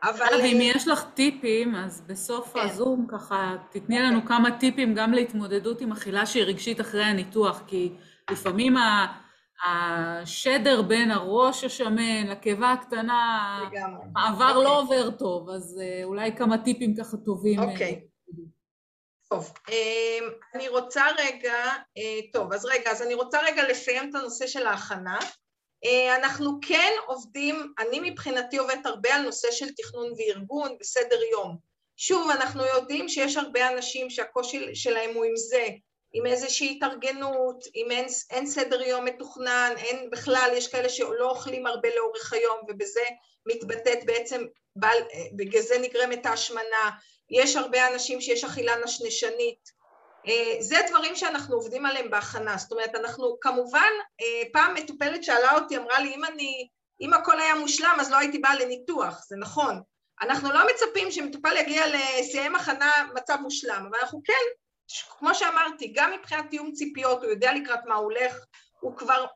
אבל... 0.02 0.40
אם 0.44 0.58
יש 0.60 0.88
לך 0.88 1.04
טיפים, 1.14 1.74
אז 1.74 2.00
בסוף 2.06 2.52
כן. 2.52 2.60
הזום 2.60 3.06
ככה 3.10 3.56
תתני 3.70 4.00
לנו. 4.00 4.26
כמה 4.26 4.58
טיפים 4.58 4.94
גם 4.94 5.12
להתמודדות 5.12 5.80
עם 5.80 5.92
אכילה 5.92 6.26
שהיא 6.26 6.42
רגשית 6.42 6.80
אחרי 6.80 7.04
הניתוח, 7.04 7.62
כי 7.66 7.92
לפעמים 8.30 8.74
השדר 9.62 10.82
בין 10.82 11.10
הראש 11.10 11.64
השמן 11.64 12.26
לקיבה 12.26 12.72
הקטנה, 12.72 13.58
העבר 14.16 14.50
okay. 14.50 14.64
לא 14.64 14.78
אוקיי. 14.78 14.98
עובר 14.98 15.10
טוב, 15.10 15.50
אז 15.50 15.80
אה, 15.82 16.04
אולי 16.04 16.36
כמה 16.36 16.58
טיפים 16.58 16.94
ככה 16.96 17.16
טובים. 17.16 17.60
אה, 17.60 17.64
אוקיי. 17.64 18.00
Okay. 18.00 18.32
טוב, 19.28 19.52
אמ, 19.68 20.28
אני 20.54 20.68
רוצה 20.68 21.04
רגע, 21.18 21.54
אה, 21.98 22.20
טוב, 22.32 22.52
אז 22.52 22.64
רגע, 22.64 22.90
אז 22.90 23.02
אני 23.02 23.14
רוצה 23.14 23.38
רגע 23.42 23.68
לסיים 23.68 24.10
את 24.10 24.14
הנושא 24.14 24.46
של 24.46 24.66
ההכנה. 24.66 25.18
אנחנו 26.18 26.58
כן 26.68 26.92
עובדים, 27.06 27.72
אני 27.78 28.10
מבחינתי 28.10 28.58
עובדת 28.58 28.86
הרבה 28.86 29.14
על 29.14 29.22
נושא 29.22 29.48
של 29.50 29.66
תכנון 29.76 30.12
וארגון 30.18 30.76
וסדר 30.80 31.18
יום. 31.32 31.56
שוב, 31.96 32.30
אנחנו 32.30 32.64
יודעים 32.64 33.08
שיש 33.08 33.36
הרבה 33.36 33.72
אנשים 33.72 34.10
שהקושי 34.10 34.74
שלהם 34.74 35.14
הוא 35.14 35.24
עם 35.24 35.36
זה, 35.36 35.66
עם 36.12 36.26
איזושהי 36.26 36.76
התארגנות, 36.76 37.64
אם 37.74 37.90
אין, 37.90 38.06
אין 38.30 38.46
סדר 38.46 38.82
יום 38.82 39.04
מתוכנן, 39.04 39.72
אין 39.76 40.10
בכלל, 40.10 40.50
יש 40.54 40.68
כאלה 40.68 40.88
שלא 40.88 41.30
אוכלים 41.30 41.66
הרבה 41.66 41.88
לאורך 41.96 42.32
היום 42.32 42.56
ובזה 42.68 43.04
מתבטאת 43.46 44.04
בעצם, 44.04 44.44
בגלל 45.36 45.62
זה 45.62 45.78
נגרמת 45.78 46.26
ההשמנה, 46.26 46.90
יש 47.30 47.56
הרבה 47.56 47.88
אנשים 47.92 48.20
שיש 48.20 48.44
אכילה 48.44 48.72
נשנשנית, 48.84 49.82
אה, 50.28 50.56
זה 50.60 50.76
דברים 50.88 51.16
שאנחנו 51.16 51.56
עובדים 51.56 51.86
עליהם 51.86 52.10
בהכנה, 52.10 52.56
זאת 52.56 52.72
אומרת 52.72 52.94
אנחנו 52.94 53.36
כמובן, 53.40 53.90
אה, 54.20 54.42
פעם 54.52 54.74
מטופלת 54.74 55.24
שאלה 55.24 55.54
אותי, 55.54 55.76
אמרה 55.76 56.00
לי 56.00 56.14
אם 56.14 56.24
אני, 56.24 56.68
אם 57.00 57.14
הכל 57.14 57.40
היה 57.40 57.54
מושלם 57.54 57.96
אז 58.00 58.10
לא 58.10 58.16
הייתי 58.16 58.38
באה 58.38 58.54
לניתוח, 58.54 59.24
זה 59.28 59.36
נכון, 59.36 59.82
אנחנו 60.20 60.52
לא 60.52 60.60
מצפים 60.70 61.10
שמטופל 61.10 61.56
יגיע 61.56 61.84
לסיים 61.86 62.56
הכנה 62.56 62.92
מצב 63.14 63.36
מושלם, 63.42 63.86
אבל 63.90 63.98
אנחנו 64.02 64.20
כן, 64.24 64.61
כמו 65.18 65.34
שאמרתי, 65.34 65.92
גם 65.94 66.12
מבחינת 66.12 66.50
תיאום 66.50 66.72
ציפיות, 66.72 67.22
הוא 67.22 67.30
יודע 67.30 67.52
לקראת 67.52 67.80
מה 67.86 67.94
הוא 67.94 68.04
הולך, 68.04 68.36
הוא 68.80 68.96
כבר 68.96 69.26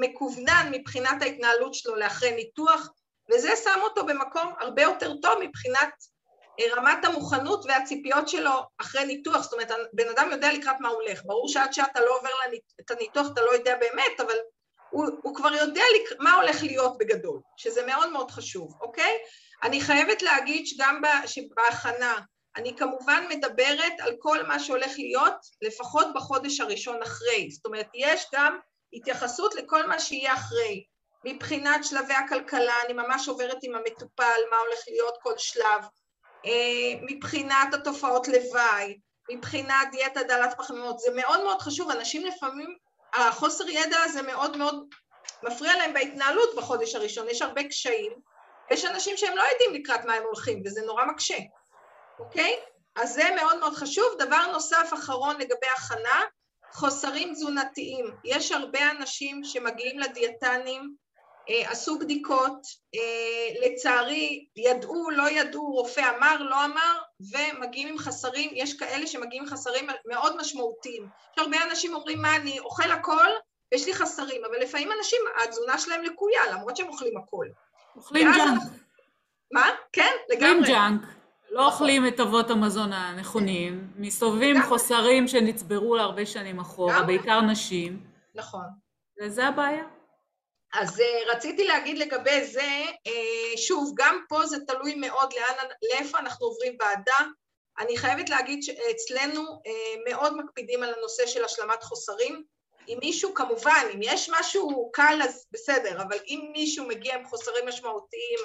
מקוונן 0.00 0.68
מבחינת 0.70 1.22
ההתנהלות 1.22 1.74
שלו 1.74 1.96
לאחרי 1.96 2.30
ניתוח, 2.30 2.88
וזה 3.30 3.50
שם 3.64 3.80
אותו 3.82 4.06
במקום 4.06 4.52
הרבה 4.60 4.82
יותר 4.82 5.14
טוב 5.22 5.32
מבחינת 5.40 5.90
רמת 6.76 7.04
המוכנות 7.04 7.64
והציפיות 7.68 8.28
שלו 8.28 8.52
אחרי 8.78 9.04
ניתוח, 9.04 9.42
זאת 9.42 9.52
אומרת, 9.52 9.70
בן 9.92 10.08
אדם 10.08 10.30
יודע 10.32 10.52
לקראת 10.52 10.76
מה 10.80 10.88
הוא 10.88 10.96
הולך. 11.02 11.22
ברור 11.24 11.48
שעד 11.48 11.72
שאתה 11.72 12.00
לא 12.00 12.16
עובר 12.18 12.30
את 12.80 12.90
הניתוח 12.90 13.26
אתה 13.32 13.42
לא 13.42 13.50
יודע 13.50 13.76
באמת, 13.76 14.20
אבל 14.20 14.34
הוא, 14.90 15.06
הוא 15.22 15.34
כבר 15.34 15.54
יודע 15.54 15.82
לק... 15.94 16.20
מה 16.20 16.34
הולך 16.34 16.62
להיות 16.62 16.98
בגדול, 16.98 17.40
שזה 17.56 17.86
מאוד 17.86 18.12
מאוד 18.12 18.30
חשוב, 18.30 18.78
אוקיי? 18.80 19.18
אני 19.62 19.80
חייבת 19.80 20.22
להגיד 20.22 20.66
שגם 20.66 21.02
בהכנה, 21.56 22.20
אני 22.56 22.76
כמובן 22.76 23.24
מדברת 23.28 23.92
על 24.00 24.12
כל 24.18 24.42
מה 24.42 24.58
שהולך 24.58 24.92
להיות, 24.98 25.34
לפחות 25.62 26.06
בחודש 26.14 26.60
הראשון 26.60 27.02
אחרי. 27.02 27.50
זאת 27.50 27.66
אומרת, 27.66 27.88
יש 27.94 28.26
גם 28.34 28.58
התייחסות 28.92 29.54
לכל 29.54 29.86
מה 29.86 29.98
שיהיה 30.00 30.34
אחרי. 30.34 30.84
מבחינת 31.24 31.84
שלבי 31.84 32.14
הכלכלה, 32.14 32.74
אני 32.84 32.92
ממש 32.92 33.28
עוברת 33.28 33.56
עם 33.62 33.74
המטופל, 33.74 34.40
מה 34.50 34.56
הולך 34.56 34.78
להיות 34.88 35.18
כל 35.22 35.34
שלב. 35.38 35.84
אה, 36.46 37.00
מבחינת 37.02 37.74
התופעות 37.74 38.28
לוואי, 38.28 38.98
מבחינת 39.30 39.88
דיאטה 39.92 40.22
דלת 40.22 40.54
פחמימות, 40.58 40.98
זה 40.98 41.10
מאוד 41.14 41.44
מאוד 41.44 41.60
חשוב, 41.60 41.90
אנשים 41.90 42.24
לפעמים, 42.26 42.76
החוסר 43.14 43.68
ידע 43.68 43.98
הזה 44.04 44.22
מאוד 44.22 44.56
מאוד 44.56 44.88
מפריע 45.42 45.76
להם 45.76 45.94
בהתנהלות 45.94 46.56
בחודש 46.56 46.94
הראשון, 46.94 47.28
יש 47.28 47.42
הרבה 47.42 47.64
קשיים, 47.64 48.12
יש 48.70 48.84
אנשים 48.84 49.16
שהם 49.16 49.36
לא 49.36 49.42
יודעים 49.42 49.74
לקראת 49.82 50.04
מה 50.04 50.14
הם 50.14 50.22
הולכים 50.22 50.62
וזה 50.64 50.82
נורא 50.86 51.04
מקשה, 51.04 51.36
אוקיי? 52.18 52.56
אז 52.96 53.14
זה 53.14 53.24
מאוד 53.36 53.58
מאוד 53.58 53.74
חשוב. 53.74 54.04
דבר 54.18 54.52
נוסף 54.52 54.90
אחרון 54.94 55.36
לגבי 55.36 55.66
הכנה, 55.76 56.22
חוסרים 56.72 57.32
תזונתיים. 57.32 58.06
יש 58.24 58.52
הרבה 58.52 58.90
אנשים 58.90 59.44
שמגיעים 59.44 59.98
לדיאטנים 59.98 60.94
אה, 61.50 61.70
עשו 61.70 61.98
בדיקות, 61.98 62.66
אה, 62.94 63.66
לצערי 63.66 64.46
ידעו, 64.56 65.10
לא 65.10 65.30
ידעו, 65.30 65.72
רופא 65.72 66.16
אמר, 66.16 66.42
לא 66.42 66.64
אמר, 66.64 66.98
ומגיעים 67.20 67.88
עם 67.88 67.98
חסרים, 67.98 68.50
יש 68.54 68.78
כאלה 68.78 69.06
שמגיעים 69.06 69.42
עם 69.42 69.48
חסרים 69.48 69.86
מאוד 70.04 70.36
משמעותיים. 70.36 71.08
יש 71.32 71.38
הרבה 71.38 71.56
אנשים 71.70 71.94
אומרים, 71.94 72.22
מה, 72.22 72.36
אני 72.36 72.60
אוכל 72.60 72.90
הכל, 72.90 73.28
יש 73.72 73.86
לי 73.86 73.94
חסרים, 73.94 74.44
אבל 74.44 74.56
לפעמים 74.60 74.92
אנשים, 74.98 75.20
התזונה 75.44 75.78
שלהם 75.78 76.02
לקויה, 76.02 76.40
למרות 76.52 76.76
שהם 76.76 76.88
אוכלים 76.88 77.16
הכל. 77.16 77.46
אוכלים 77.96 78.32
ג'אנק. 78.32 78.62
מה? 79.52 79.70
כן, 79.92 80.12
לגמרי. 80.28 80.58
אוכלים 80.58 80.74
ג'אנק. 80.74 81.15
לא 81.50 81.66
אוכלים 81.66 82.06
את 82.06 82.20
אבות 82.20 82.50
המזון 82.50 82.92
הנכונים, 82.92 83.90
מסתובבים 83.96 84.56
חוסרים 84.68 85.28
שנצברו 85.28 85.96
להרבה 85.96 86.26
שנים 86.26 86.60
אחורה, 86.60 87.02
בעיקר 87.02 87.40
נשים. 87.40 88.00
נכון. 88.34 88.64
וזה 89.22 89.46
הבעיה. 89.46 89.84
אז 90.74 91.00
אה, 91.00 91.34
רציתי 91.34 91.66
להגיד 91.66 91.98
לגבי 91.98 92.44
זה, 92.44 92.70
אה, 93.06 93.56
שוב, 93.56 93.92
גם 93.96 94.20
פה 94.28 94.46
זה 94.46 94.56
תלוי 94.66 94.94
מאוד 94.94 95.32
לאן, 95.32 95.68
לאיפה 95.82 96.18
אנחנו 96.18 96.46
עוברים 96.46 96.76
ועדה. 96.80 97.30
אני 97.78 97.98
חייבת 97.98 98.30
להגיד 98.30 98.62
שאצלנו 98.62 99.42
אה, 99.42 100.02
מאוד 100.10 100.36
מקפידים 100.36 100.82
על 100.82 100.94
הנושא 100.98 101.26
של 101.26 101.44
השלמת 101.44 101.82
חוסרים. 101.82 102.42
אם 102.88 102.98
מישהו, 103.00 103.34
כמובן, 103.34 103.86
אם 103.94 104.00
יש 104.02 104.30
משהו 104.40 104.90
קל 104.92 105.18
אז 105.24 105.46
בסדר, 105.52 106.02
אבל 106.02 106.16
אם 106.26 106.48
מישהו 106.52 106.86
מגיע 106.86 107.14
עם 107.14 107.24
חוסרים 107.24 107.68
משמעותיים, 107.68 108.38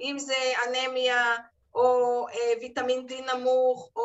אם 0.00 0.16
זה 0.18 0.52
אנמיה 0.66 1.36
או 1.76 2.26
ויטמין 2.60 3.06
D 3.08 3.34
נמוך, 3.34 3.90
או 3.96 4.02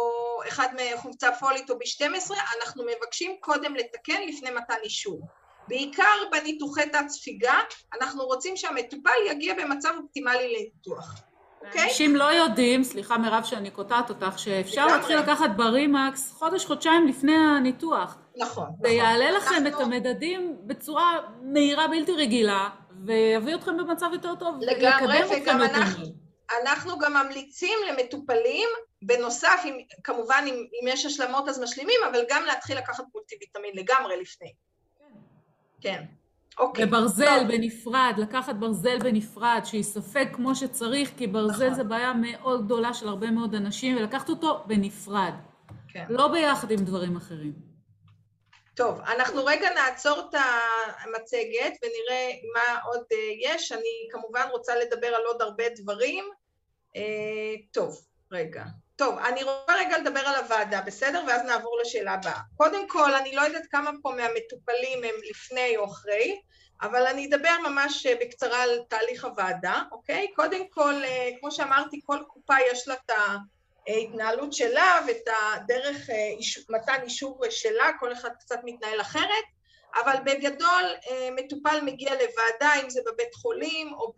אחד 0.48 0.68
מחומצה 0.74 1.32
פולית 1.32 1.70
או 1.70 1.76
ב-12, 1.78 2.32
אנחנו 2.58 2.84
מבקשים 2.84 3.36
קודם 3.40 3.76
לתקן 3.76 4.22
לפני 4.28 4.50
מתן 4.52 4.76
אישור. 4.84 5.28
בעיקר 5.68 6.04
בניתוחי 6.32 6.90
תת-ספיגה, 6.90 7.60
אנחנו 8.02 8.24
רוצים 8.24 8.58
שהמטופל 8.58 9.12
יגיע 9.28 9.54
במצב 9.54 9.90
אופטימלי 10.04 10.56
לניתוח. 10.56 11.22
אוקיי? 11.66 11.84
אנשים 11.84 12.16
לא 12.16 12.24
יודעים, 12.24 12.84
סליחה 12.84 13.18
מירב 13.18 13.44
שאני 13.44 13.72
קוטעת 13.72 14.10
אותך, 14.10 14.40
שאפשר 14.40 14.88
להתחיל 14.88 15.18
לקחת 15.20 15.50
ברימקס 15.56 16.32
חודש-חודשיים 16.32 17.08
לפני 17.08 17.36
הניתוח. 17.36 18.18
נכון. 18.38 18.66
זה 18.66 18.88
נכון. 18.88 18.98
יעלה 18.98 19.32
לכם 19.32 19.56
אנחנו... 19.56 19.70
את 19.70 19.86
המדדים 19.86 20.58
בצורה 20.64 21.20
מהירה 21.42 21.88
בלתי 21.88 22.12
רגילה, 22.12 22.70
ויביא 23.06 23.56
אתכם 23.56 23.78
במצב 23.78 24.10
יותר 24.14 24.36
טוב. 24.36 24.56
לגמרי, 24.62 25.20
וגם 25.30 25.62
אנחנו, 25.62 26.06
אנחנו 26.62 27.00
גם 27.00 27.14
ממליצים 27.14 27.80
למטופלים, 27.90 28.70
בנוסף, 29.02 29.62
אם, 29.66 29.78
כמובן 30.04 30.44
אם, 30.48 30.54
אם 30.54 30.88
יש 30.88 31.06
השלמות 31.06 31.50
אז 31.50 31.60
משלימים, 31.60 32.00
אבל 32.12 32.20
גם 32.30 32.44
להתחיל 32.46 32.78
לקחת 32.78 33.04
מולטיוויטמין 33.14 33.72
לגמרי 33.76 34.22
לפני. 34.22 34.54
כן. 35.82 36.04
אוקיי. 36.60 36.86
וברזל 36.86 37.40
טוב. 37.40 37.48
בנפרד, 37.48 38.14
לקחת 38.18 38.56
ברזל 38.56 38.98
בנפרד, 39.00 39.62
שיספג 39.64 40.26
כמו 40.34 40.56
שצריך, 40.56 41.12
כי 41.18 41.28
ברזל 41.28 41.66
נכון. 41.66 41.74
זה 41.74 41.84
בעיה 41.84 42.14
מאוד 42.14 42.66
גדולה 42.66 42.94
של 42.94 43.08
הרבה 43.08 43.32
מאוד 43.32 43.56
אנשים, 43.56 43.98
ולקחת 43.98 44.30
אותו 44.30 44.64
בנפרד. 44.66 45.34
כן. 45.88 46.06
לא 46.10 46.28
ביחד 46.28 46.72
עם 46.72 46.80
דברים 46.80 47.18
אחרים. 47.18 47.72
טוב, 48.76 49.00
אנחנו 49.00 49.46
רגע 49.46 49.70
נעצור 49.74 50.20
את 50.20 50.36
המצגת 51.04 51.74
ונראה 51.82 52.32
מה 52.54 52.82
עוד 52.84 53.04
אה, 53.12 53.18
יש. 53.42 53.72
אני 53.72 54.08
כמובן 54.12 54.48
רוצה 54.52 54.76
לדבר 54.76 55.08
על 55.08 55.22
עוד 55.26 55.42
הרבה 55.42 55.64
דברים. 55.76 56.26
אה, 56.96 57.56
טוב, 57.72 58.02
רגע. 58.32 58.64
טוב, 58.96 59.18
אני 59.18 59.44
רוצה 59.44 59.76
רגע 59.76 59.98
לדבר 59.98 60.20
על 60.20 60.36
הוועדה, 60.36 60.82
בסדר? 60.82 61.24
ואז 61.28 61.42
נעבור 61.42 61.80
לשאלה 61.82 62.14
הבאה. 62.14 62.40
קודם 62.58 62.88
כל, 62.88 63.14
אני 63.14 63.36
לא 63.36 63.42
יודעת 63.42 63.66
כמה 63.72 63.92
פה 64.02 64.10
מהמטופלים 64.10 65.04
הם 65.04 65.16
לפני 65.30 65.78
או 65.78 65.86
אחרי, 65.86 66.42
אבל 66.82 67.08
אני 67.08 67.28
אדבר 67.28 67.58
ממש 67.70 68.08
בקצרה 68.08 68.64
על 68.64 68.80
תהליך 68.90 69.26
הוועדה, 69.26 69.82
אוקיי? 69.92 70.28
קודם 70.36 70.68
כל, 70.70 71.04
אה, 71.04 71.30
כמו 71.40 71.52
שאמרתי, 71.52 72.00
כל 72.06 72.18
קופה 72.28 72.54
יש 72.72 72.88
לה 72.88 72.94
את 72.94 73.12
ההתנהלות 73.88 74.54
שלה 74.54 75.00
ואת 75.08 75.28
הדרך 75.56 76.10
אה, 76.10 76.16
מתן 76.70 77.02
אישור 77.04 77.42
שלה, 77.50 77.90
כל 78.00 78.14
אחד 78.14 78.30
קצת 78.40 78.60
מתנהל 78.64 79.02
אחרת. 79.02 79.46
אבל 80.04 80.16
בגדול 80.26 80.84
מטופל 81.36 81.82
מגיע 81.82 82.12
לוועדה, 82.14 82.72
אם 82.84 82.90
זה 82.90 83.02
בבית 83.06 83.36
חולים 83.36 83.94
או 83.94 84.14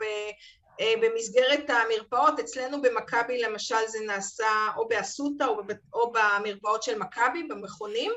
במסגרת 0.82 1.70
המרפאות, 1.70 2.40
אצלנו 2.40 2.82
במכבי 2.82 3.42
למשל 3.42 3.88
זה 3.88 4.00
נעשה 4.00 4.68
או 4.78 4.88
באסותא 4.88 5.46
או 5.94 6.14
במרפאות 6.14 6.84
של 6.84 6.98
מכבי, 6.98 7.44
במכונים. 7.44 8.12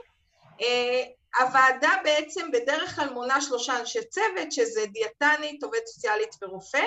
הוועדה 1.38 1.90
בעצם 2.05 2.51
בדרך 2.51 2.97
כלל 2.97 3.11
מונה 3.11 3.40
שלושה 3.40 3.81
אנשי 3.81 4.05
צוות, 4.05 4.53
שזה 4.53 4.87
דיאטנית, 4.87 5.62
עובדת 5.62 5.87
סוציאלית 5.87 6.31
ורופא, 6.42 6.85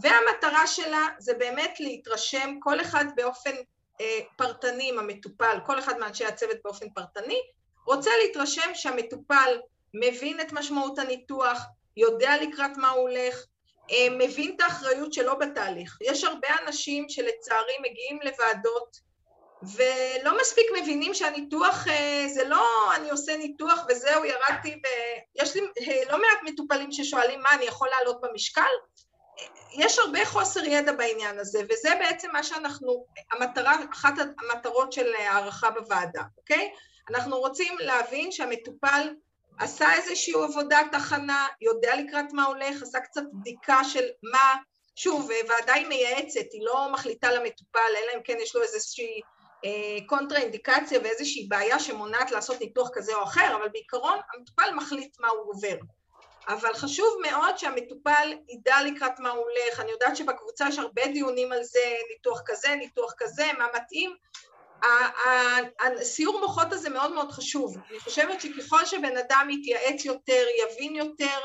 והמטרה 0.00 0.66
שלה 0.66 1.06
זה 1.18 1.34
באמת 1.34 1.80
להתרשם 1.80 2.54
כל 2.60 2.80
אחד 2.80 3.04
באופן 3.16 3.54
אה, 4.00 4.18
פרטני 4.36 4.88
עם 4.88 4.98
המטופל, 4.98 5.58
כל 5.66 5.78
אחד 5.78 5.98
מאנשי 5.98 6.24
הצוות 6.24 6.56
באופן 6.64 6.90
פרטני, 6.90 7.40
רוצה 7.86 8.10
להתרשם 8.22 8.74
שהמטופל 8.74 9.60
מבין 9.94 10.40
את 10.40 10.52
משמעות 10.52 10.98
הניתוח, 10.98 11.62
יודע 11.96 12.32
לקראת 12.42 12.76
מה 12.76 12.90
הוא 12.90 13.08
הולך, 13.08 13.34
אה, 13.36 13.42
מבין 14.10 14.54
את 14.56 14.60
האחריות 14.60 15.12
שלו 15.12 15.38
בתהליך. 15.38 15.98
יש 16.00 16.24
הרבה 16.24 16.48
אנשים 16.66 17.08
שלצערי 17.08 17.74
מגיעים 17.80 18.18
לוועדות 18.22 19.12
ולא 19.62 20.40
מספיק 20.40 20.66
מבינים 20.80 21.14
שהניתוח 21.14 21.88
אה, 21.88 22.24
זה 22.28 22.44
לא 22.44 22.94
אני 22.96 23.10
עושה 23.10 23.36
ניתוח 23.36 23.84
וזהו 23.88 24.24
ירדתי 24.24 24.80
ויש 25.38 25.56
לי 25.56 25.62
לא 26.10 26.18
מעט 26.20 26.38
מטופלים 26.42 26.92
ששואלים 26.92 27.40
מה 27.42 27.54
אני 27.54 27.64
יכול 27.64 27.88
לעלות 27.88 28.20
במשקל 28.20 28.70
יש 29.72 29.98
הרבה 29.98 30.24
חוסר 30.24 30.64
ידע 30.64 30.92
בעניין 30.92 31.38
הזה, 31.38 31.60
וזה 31.70 31.88
בעצם 31.98 32.28
מה 32.32 32.42
שאנחנו, 32.42 33.06
המטרה, 33.32 33.76
אחת 33.92 34.14
המטרות 34.18 34.92
של 34.92 35.14
הערכה 35.14 35.70
בוועדה, 35.70 36.22
אוקיי? 36.38 36.72
אנחנו 37.10 37.38
רוצים 37.38 37.78
להבין 37.78 38.32
שהמטופל 38.32 39.08
עשה 39.62 39.94
איזושהי 39.94 40.34
עבודת 40.34 40.86
הכנה, 40.92 41.46
יודע 41.60 41.96
לקראת 41.96 42.32
מה 42.32 42.44
הולך, 42.44 42.82
עשה 42.82 43.00
קצת 43.00 43.22
בדיקה 43.32 43.84
של 43.84 44.04
מה, 44.32 44.54
שוב, 44.96 45.30
ועדה 45.48 45.72
היא 45.72 45.86
מייעצת, 45.86 46.52
היא 46.52 46.64
לא 46.64 46.92
מחליטה 46.92 47.32
למטופל, 47.32 47.78
אלא 47.96 48.16
אם 48.16 48.22
כן 48.24 48.36
יש 48.40 48.56
לו 48.56 48.62
איזושהי 48.62 49.20
אה, 49.64 50.06
קונטרה 50.06 50.38
אינדיקציה 50.38 51.00
ואיזושהי 51.04 51.46
בעיה 51.48 51.78
שמונעת 51.78 52.30
לעשות 52.30 52.60
ניתוח 52.60 52.90
כזה 52.92 53.14
או 53.14 53.22
אחר, 53.22 53.56
אבל 53.56 53.68
בעיקרון 53.68 54.18
המטופל 54.34 54.74
מחליט 54.74 55.20
מה 55.20 55.28
הוא 55.28 55.52
עובר. 55.52 55.76
אבל 56.48 56.74
חשוב 56.74 57.18
מאוד 57.22 57.58
שהמטופל 57.58 58.32
ידע 58.48 58.76
לקראת 58.82 59.18
מה 59.18 59.30
הוא 59.30 59.44
הולך, 59.44 59.80
אני 59.80 59.90
יודעת 59.90 60.16
שבקבוצה 60.16 60.68
יש 60.68 60.78
הרבה 60.78 61.06
דיונים 61.06 61.52
על 61.52 61.64
זה, 61.64 61.94
ניתוח 62.10 62.42
כזה, 62.46 62.74
ניתוח 62.74 63.12
כזה, 63.18 63.50
מה 63.58 63.66
מתאים. 63.74 64.16
הסיור 66.00 66.40
מוחות 66.40 66.72
הזה 66.72 66.90
מאוד 66.90 67.12
מאוד 67.12 67.32
חשוב. 67.32 67.76
אני 67.90 67.98
חושבת 67.98 68.40
שככל 68.40 68.84
שבן 68.84 69.16
אדם 69.16 69.48
יתייעץ 69.50 70.04
יותר, 70.04 70.44
יבין 70.62 70.96
יותר, 70.96 71.38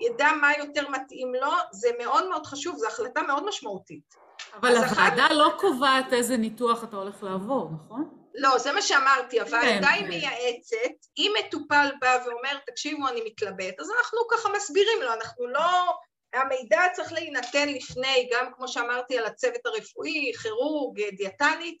ידע 0.00 0.32
מה 0.40 0.50
יותר 0.58 0.88
מתאים 0.88 1.34
לו, 1.34 1.52
זה 1.72 1.88
מאוד 1.98 2.28
מאוד 2.28 2.46
חשוב, 2.46 2.76
זו 2.76 2.86
החלטה 2.86 3.22
מאוד 3.22 3.46
משמעותית. 3.46 4.14
אבל 4.54 4.76
הוועדה 4.76 5.26
אחת... 5.26 5.30
לא 5.30 5.52
קובעת 5.58 6.12
איזה 6.12 6.36
ניתוח 6.36 6.84
אתה 6.84 6.96
הולך 6.96 7.22
לעבור, 7.22 7.68
נכון? 7.84 8.10
לא, 8.34 8.58
זה 8.58 8.72
מה 8.72 8.82
שאמרתי, 8.82 9.40
הוועדה 9.40 9.66
כן, 9.66 9.84
היא 9.84 10.02
כן. 10.02 10.08
מייעצת, 10.08 11.06
אם 11.18 11.32
מטופל 11.38 11.90
בא 12.00 12.18
ואומר, 12.26 12.58
תקשיבו, 12.66 13.08
אני 13.08 13.20
מתלבט, 13.26 13.80
אז 13.80 13.90
אנחנו 13.98 14.18
ככה 14.30 14.48
מסבירים 14.56 15.02
לו, 15.02 15.12
אנחנו 15.12 15.46
לא... 15.46 15.92
המידע 16.34 16.80
צריך 16.92 17.12
להינתן 17.12 17.68
לפני, 17.68 18.28
גם 18.32 18.52
כמו 18.56 18.68
שאמרתי 18.68 19.18
על 19.18 19.26
הצוות 19.26 19.66
הרפואי, 19.66 20.32
כירורג, 20.42 21.00
דיאטנית, 21.16 21.78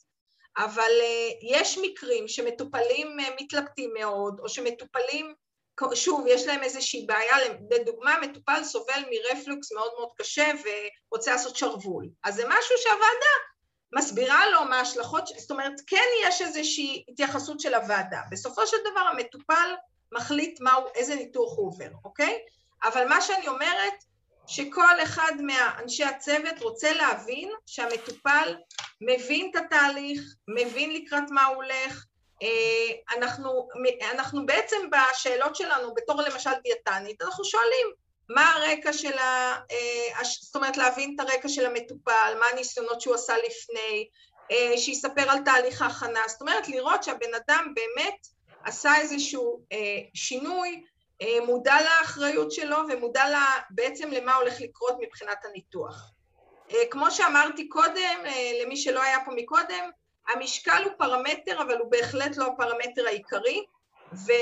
אבל 0.56 0.90
uh, 1.00 1.38
יש 1.42 1.78
מקרים 1.82 2.28
שמטופלים 2.28 3.20
uh, 3.20 3.42
מתלבטים 3.42 3.90
מאוד, 3.94 4.40
או 4.40 4.48
שמטופלים, 4.48 5.34
שוב, 5.94 6.24
יש 6.28 6.46
להם 6.46 6.62
איזושהי 6.62 7.06
בעיה, 7.06 7.36
לדוגמה, 7.70 8.16
מטופל 8.22 8.64
סובל 8.64 9.02
מרפלוקס 9.10 9.72
מאוד 9.72 9.90
מאוד 9.98 10.08
קשה 10.18 10.46
ורוצה 10.64 11.32
לעשות 11.32 11.56
שרוול, 11.56 12.08
אז 12.24 12.34
זה 12.34 12.42
משהו 12.48 12.76
שהוועדה 12.78 13.34
מסבירה 13.94 14.50
לו 14.50 14.64
מה 14.64 14.78
ההשלכות, 14.78 15.26
זאת 15.38 15.50
אומרת, 15.50 15.72
כן 15.86 16.04
יש 16.22 16.42
איזושהי 16.42 17.04
התייחסות 17.08 17.60
של 17.60 17.74
הוועדה. 17.74 18.20
בסופו 18.30 18.66
של 18.66 18.76
דבר 18.90 19.00
המטופל 19.00 19.74
מחליט 20.12 20.60
מהו, 20.60 20.82
איזה 20.94 21.14
ניתוח 21.14 21.56
הוא 21.56 21.66
עובר, 21.66 21.88
אוקיי? 22.04 22.38
אבל 22.84 23.08
מה 23.08 23.20
שאני 23.20 23.48
אומרת, 23.48 24.04
שכל 24.46 25.02
אחד 25.02 25.32
מאנשי 25.40 26.04
הצוות 26.04 26.60
רוצה 26.60 26.92
להבין 26.92 27.50
שהמטופל 27.66 28.56
מבין 29.00 29.50
את 29.50 29.56
התהליך, 29.56 30.20
מבין 30.48 30.94
לקראת 30.94 31.30
מה 31.30 31.46
הוא 31.46 31.56
הולך. 31.56 32.04
אה, 32.42 33.16
אנחנו, 33.16 33.68
אנחנו 34.12 34.46
בעצם 34.46 34.76
בשאלות 34.90 35.56
שלנו, 35.56 35.94
בתור 35.94 36.22
למשל 36.22 36.50
דיאטנית, 36.62 37.22
אנחנו 37.22 37.44
שואלים 37.44 37.86
מה 38.28 38.52
הרקע 38.52 38.92
של 38.92 39.18
ה... 39.18 39.54
אה, 39.70 40.24
זאת 40.40 40.56
אומרת, 40.56 40.76
להבין 40.76 41.14
את 41.14 41.20
הרקע 41.20 41.48
של 41.48 41.66
המטופל, 41.66 42.34
מה 42.40 42.46
הניסיונות 42.52 43.00
שהוא 43.00 43.14
עשה 43.14 43.34
לפני, 43.36 44.08
אה, 44.50 44.78
שיספר 44.78 45.30
על 45.30 45.38
תהליך 45.44 45.82
ההכנה, 45.82 46.20
זאת 46.26 46.40
אומרת, 46.40 46.68
לראות 46.68 47.04
שהבן 47.04 47.34
אדם 47.34 47.72
באמת 47.74 48.26
עשה 48.64 48.96
איזשהו 48.96 49.64
שינוי, 50.14 50.84
מודע 51.46 51.76
לאחריות 51.84 52.52
שלו 52.52 52.76
ומודע 52.88 53.28
לה, 53.28 53.44
בעצם 53.70 54.10
למה 54.10 54.34
הולך 54.34 54.60
לקרות 54.60 54.94
מבחינת 55.00 55.44
הניתוח. 55.44 56.12
כמו 56.90 57.10
שאמרתי 57.10 57.68
קודם, 57.68 58.18
למי 58.62 58.76
שלא 58.76 59.02
היה 59.02 59.18
פה 59.24 59.30
מקודם, 59.36 59.90
המשקל 60.28 60.82
הוא 60.84 60.92
פרמטר, 60.98 61.62
אבל 61.62 61.78
הוא 61.78 61.90
בהחלט 61.90 62.36
לא 62.36 62.46
הפרמטר 62.46 63.06
העיקרי, 63.06 63.64
ו... 64.12 64.32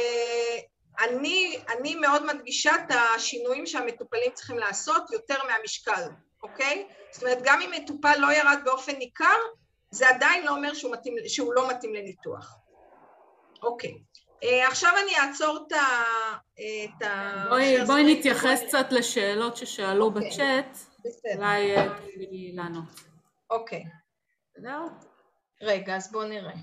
אני, 1.01 1.59
אני 1.69 1.95
מאוד 1.95 2.27
מדגישה 2.27 2.71
את 2.75 2.93
השינויים 3.17 3.67
שהמטופלים 3.67 4.33
צריכים 4.35 4.59
לעשות 4.59 5.11
יותר 5.11 5.37
מהמשקל, 5.49 6.03
אוקיי? 6.43 6.89
זאת 7.11 7.23
אומרת, 7.23 7.39
גם 7.43 7.61
אם 7.61 7.71
מטופל 7.71 8.15
לא 8.19 8.33
ירד 8.33 8.59
באופן 8.65 8.93
ניכר, 8.93 9.37
זה 9.91 10.09
עדיין 10.09 10.45
לא 10.45 10.51
אומר 10.51 10.75
שהוא, 10.75 10.93
מתאים, 10.93 11.15
שהוא 11.27 11.55
לא 11.55 11.71
מתאים 11.71 11.95
לניתוח. 11.95 12.57
אוקיי. 13.63 13.99
Uh, 14.43 14.69
עכשיו 14.69 14.93
אני 15.03 15.19
אעצור 15.19 15.67
את 15.67 15.73
ה... 17.03 17.45
בואי, 17.49 17.85
בואי 17.87 18.15
נתייחס 18.15 18.61
קצת 18.67 18.87
לשאלות 18.91 19.57
ששאלו 19.57 20.05
אוקיי. 20.05 20.31
בצ'אט. 20.31 20.79
אולי 21.37 21.77
אה, 21.77 21.89
תגידי 22.15 22.53
לענות. 22.53 22.85
אוקיי. 23.51 23.85
בסדר? 24.55 24.81
רגע, 25.63 25.97
אז 25.97 26.13
בואו 26.13 26.29
נראה. 26.29 26.55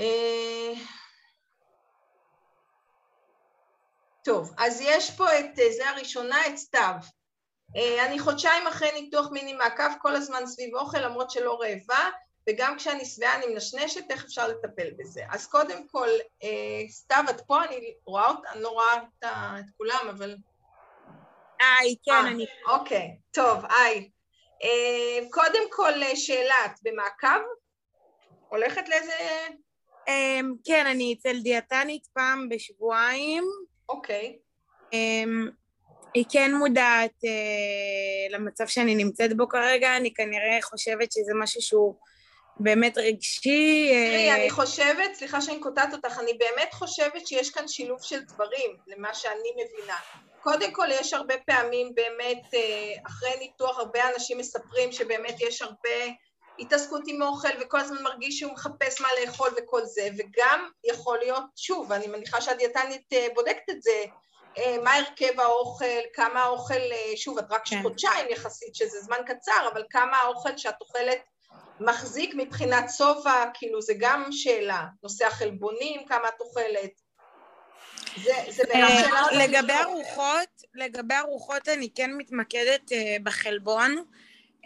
Uh... 0.00 0.78
טוב, 4.28 4.54
אז 4.58 4.80
יש 4.80 5.10
פה 5.10 5.38
את, 5.38 5.58
אה, 5.58 5.72
זה 5.72 5.90
הראשונה, 5.90 6.46
את 6.46 6.56
סתיו. 6.56 6.94
אה, 7.76 8.06
אני 8.06 8.18
חודשיים 8.18 8.66
אחרי 8.66 8.92
ניתוח 9.00 9.30
מיני 9.30 9.52
מעקב 9.52 9.92
כל 10.02 10.16
הזמן 10.16 10.46
סביב 10.46 10.74
אוכל 10.74 10.98
למרות 10.98 11.30
שלא 11.30 11.60
רעבה 11.60 12.10
וגם 12.48 12.76
כשאני 12.76 13.04
שבעה 13.04 13.36
אני 13.36 13.46
מנשנשת, 13.46 14.10
איך 14.10 14.24
אפשר 14.24 14.48
לטפל 14.48 14.90
בזה? 14.96 15.22
אז 15.30 15.46
קודם 15.46 15.88
כל, 15.88 16.08
אה, 16.42 16.88
סתיו, 16.88 17.24
את 17.30 17.40
פה, 17.40 17.64
אני 17.64 17.94
רואה 18.04 18.30
אותה, 18.30 18.48
אני 18.52 18.62
לא 18.62 18.68
רואה 18.68 18.94
את, 18.96 19.24
את 19.24 19.70
כולם, 19.76 20.06
אבל... 20.10 20.36
היי, 21.60 21.96
כן, 22.04 22.24
아, 22.24 22.28
אני... 22.28 22.46
אוקיי, 22.68 23.16
טוב, 23.30 23.58
היי. 23.64 24.10
קודם 25.30 25.62
כל, 25.70 25.92
שאלה, 26.14 26.54
את 26.66 26.78
במעקב? 26.82 27.42
הולכת 28.48 28.88
לאיזה... 28.88 29.12
כן, 30.64 30.86
אני 30.86 31.16
אצל 31.18 31.40
דיאטנית 31.42 32.06
פעם 32.06 32.48
בשבועיים. 32.48 33.44
אוקיי. 33.88 34.38
Um, 34.90 35.50
היא 36.14 36.24
כן 36.30 36.54
מודעת 36.54 37.24
uh, 37.24 38.32
למצב 38.32 38.66
שאני 38.66 38.94
נמצאת 38.94 39.36
בו 39.36 39.48
כרגע, 39.48 39.96
אני 39.96 40.14
כנראה 40.14 40.58
חושבת 40.62 41.12
שזה 41.12 41.32
משהו 41.42 41.62
שהוא 41.62 41.94
באמת 42.60 42.98
רגשי. 42.98 43.90
אה, 43.92 44.10
תראי, 44.10 44.32
uh... 44.32 44.34
אני 44.34 44.50
חושבת, 44.50 45.14
סליחה 45.14 45.40
שאני 45.40 45.60
קוטעת 45.60 45.92
אותך, 45.92 46.18
אני 46.18 46.32
באמת 46.32 46.74
חושבת 46.74 47.26
שיש 47.26 47.50
כאן 47.50 47.68
שילוב 47.68 48.02
של 48.02 48.20
דברים, 48.20 48.76
למה 48.86 49.14
שאני 49.14 49.50
מבינה. 49.52 49.96
קודם 50.40 50.72
כל, 50.72 50.86
יש 50.90 51.12
הרבה 51.14 51.34
פעמים 51.46 51.94
באמת, 51.94 52.42
uh, 52.44 53.06
אחרי 53.06 53.36
ניתוח, 53.38 53.78
הרבה 53.78 54.00
אנשים 54.14 54.38
מספרים 54.38 54.92
שבאמת 54.92 55.40
יש 55.40 55.62
הרבה 55.62 55.98
התעסקות 56.58 57.02
עם 57.06 57.22
אוכל 57.22 57.48
וכל 57.60 57.80
הזמן 57.80 58.02
מרגיש 58.02 58.38
שהוא 58.38 58.52
מחפש 58.52 59.00
מה 59.00 59.08
לאכול 59.20 59.48
וכל 59.56 59.84
זה, 59.84 60.08
וגם 60.18 60.68
יכול 60.84 61.18
להיות, 61.18 61.44
שוב, 61.56 61.92
אני 61.92 62.06
מניחה 62.06 62.40
שהדיאטנית 62.40 63.12
אה, 63.12 63.26
בודקת 63.34 63.70
את 63.70 63.82
זה, 63.82 64.04
אה, 64.58 64.76
מה 64.84 64.94
הרכב 64.94 65.40
האוכל, 65.40 66.00
כמה 66.14 66.42
האוכל, 66.42 66.74
אה, 66.74 67.12
שוב, 67.16 67.38
את 67.38 67.44
רק 67.50 67.62
כן. 67.68 67.82
חודשיים 67.82 68.26
יחסית, 68.30 68.74
שזה 68.74 69.00
זמן 69.00 69.18
קצר, 69.26 69.68
אבל 69.72 69.82
כמה 69.90 70.16
האוכל 70.16 70.56
שאת 70.56 70.74
אוכלת 70.80 71.18
מחזיק 71.80 72.34
מבחינת 72.34 72.90
שובע, 72.96 73.44
כאילו 73.54 73.82
זה 73.82 73.92
גם 73.98 74.24
שאלה, 74.30 74.86
נושא 75.02 75.26
החלבונים, 75.26 76.00
כמה 76.06 76.28
את 76.28 76.40
אוכלת. 76.40 76.90
שאלה... 78.16 79.44
לגבי 79.44 79.72
ארוחות, 79.72 80.62
לגבי 80.74 81.14
ארוחות 81.14 81.68
אני 81.68 81.88
כן 81.94 82.10
מתמקדת 82.16 82.92
בחלבון. 83.22 84.04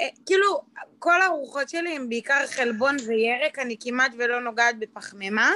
אה, 0.01 0.09
כאילו, 0.27 0.63
כל 0.99 1.23
הארוחות 1.23 1.69
שלי 1.69 1.97
הן 1.97 2.09
בעיקר 2.09 2.47
חלבון 2.47 2.97
וירק, 3.07 3.59
אני 3.59 3.77
כמעט 3.81 4.13
ולא 4.19 4.41
נוגעת 4.41 4.79
בפחמימה, 4.79 5.53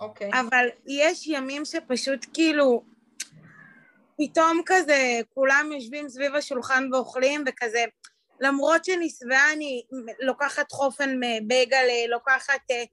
אוקיי. 0.00 0.30
אבל 0.34 0.66
יש 0.86 1.26
ימים 1.26 1.64
שפשוט 1.64 2.26
כאילו, 2.34 2.82
פתאום 4.18 4.60
כזה, 4.66 5.20
כולם 5.34 5.70
יושבים 5.74 6.08
סביב 6.08 6.34
השולחן 6.34 6.88
ואוכלים, 6.92 7.44
וכזה, 7.46 7.84
למרות 8.40 8.84
שאני 8.84 9.08
שבעה, 9.10 9.52
אני 9.52 9.82
לוקחת 10.20 10.72
חופן 10.72 11.20
מבייגלה, 11.20 12.06
לוקחת 12.08 12.60
אה, 12.70 12.84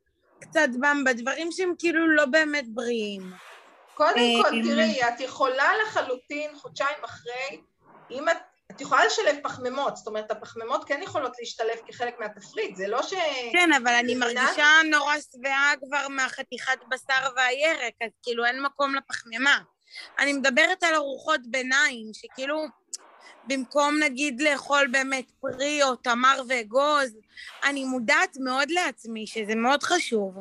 קצת 0.42 0.70
במבה, 0.74 1.14
דברים 1.14 1.52
שהם 1.52 1.74
כאילו 1.80 2.08
לא 2.08 2.26
באמת 2.26 2.66
בריאים. 2.68 3.32
קודם 3.94 4.18
אה, 4.18 4.44
כל, 4.44 4.50
תראי, 4.64 5.02
את 5.08 5.20
יכולה 5.20 5.72
לחלוטין 5.84 6.56
חודשיים 6.56 6.98
אחרי, 7.06 7.62
אם 8.12 8.30
את, 8.30 8.38
את 8.72 8.82
יכולה 8.82 9.06
לשלב 9.06 9.36
פחמימות, 9.44 9.98
זאת 9.98 10.08
אומרת, 10.08 10.32
הפחמימות 10.32 10.84
כן 10.84 11.02
יכולות 11.04 11.34
להשתלב 11.40 11.78
כחלק 11.88 12.20
מהתפריט, 12.20 12.76
זה 12.76 12.88
לא 12.88 13.02
ש... 13.02 13.14
כן, 13.54 13.74
אבל 13.74 13.94
אני? 13.94 14.16
מרגישה 14.16 14.68
נורא 14.92 15.16
שבעה 15.34 15.74
כבר 15.86 16.08
מהחתיכת 16.08 16.80
בשר 16.90 17.30
והירק, 17.36 17.94
אז 18.04 18.12
כאילו 18.24 18.46
אין 18.46 18.62
מקום 18.62 18.96
לפחמימה. 18.96 19.60
אני 20.20 20.34
מדברת 20.34 20.84
על 20.84 20.96
ארוחות 20.96 21.42
ביניים, 21.46 22.12
שכאילו, 22.14 22.66
במקום 23.48 24.00
נגיד 24.00 24.42
לאכול 24.42 24.88
באמת 24.88 25.32
פרי 25.42 25.84
או 25.84 25.96
תמר 25.96 26.42
ואגוז, 26.48 27.18
אני 27.64 27.86
מודעת 27.86 28.38
מאוד 28.40 28.72
לעצמי, 28.72 29.28
שזה 29.28 29.56
מאוד 29.56 29.84
חשוב. 29.84 30.36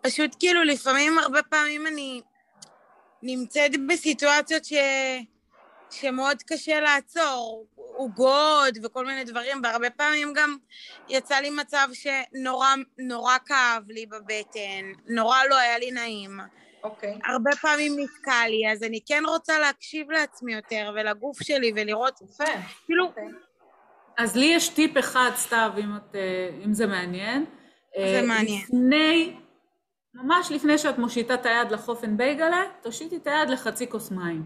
פשוט 0.00 0.36
כאילו, 0.38 0.64
לפעמים, 0.64 1.18
הרבה 1.18 1.42
פעמים 1.42 1.86
אני 1.86 2.20
נמצאת 3.22 3.70
בסיטואציות 3.88 4.64
ש... 4.64 4.72
שמאוד 5.90 6.42
קשה 6.42 6.80
לעצור, 6.80 7.66
עוגות 7.76 8.74
וכל 8.82 9.06
מיני 9.06 9.24
דברים, 9.24 9.60
והרבה 9.62 9.90
פעמים 9.90 10.32
גם 10.32 10.56
יצא 11.08 11.34
לי 11.34 11.50
מצב 11.50 11.88
שנורא 11.92 12.74
נורא 12.98 13.36
כאב 13.46 13.82
לי 13.88 14.06
בבטן, 14.06 14.92
נורא 15.08 15.38
לא 15.50 15.56
היה 15.56 15.78
לי 15.78 15.90
נעים. 15.90 16.40
אוקיי. 16.84 17.18
הרבה 17.24 17.50
פעמים 17.60 17.92
נתקע 17.98 18.48
לי, 18.48 18.72
אז 18.72 18.82
אני 18.82 19.00
כן 19.06 19.22
רוצה 19.26 19.58
להקשיב 19.58 20.10
לעצמי 20.10 20.54
יותר 20.54 20.92
ולגוף 20.94 21.42
שלי 21.42 21.72
ולראות, 21.76 22.20
יפה. 22.22 22.44
כאילו, 22.86 23.06
אוקיי. 23.06 23.28
אז 24.18 24.36
לי 24.36 24.44
יש 24.44 24.68
טיפ 24.68 24.98
אחד, 24.98 25.30
סתיו, 25.34 25.72
אם, 25.78 25.96
את, 25.96 26.14
אה, 26.14 26.50
אם 26.64 26.74
זה 26.74 26.86
מעניין. 26.86 27.44
זה 27.96 28.20
אה, 28.20 28.26
מעניין. 28.26 28.62
לפני, 28.62 29.36
ממש 30.14 30.52
לפני 30.52 30.78
שאת 30.78 30.98
מושיטה 30.98 31.34
את 31.34 31.46
היד 31.46 31.70
לחופן 31.70 32.16
בייגלה, 32.16 32.62
תושיטי 32.82 33.16
את 33.16 33.26
היד 33.26 33.50
לחצי 33.50 33.90
כוס 33.90 34.10
מים. 34.10 34.44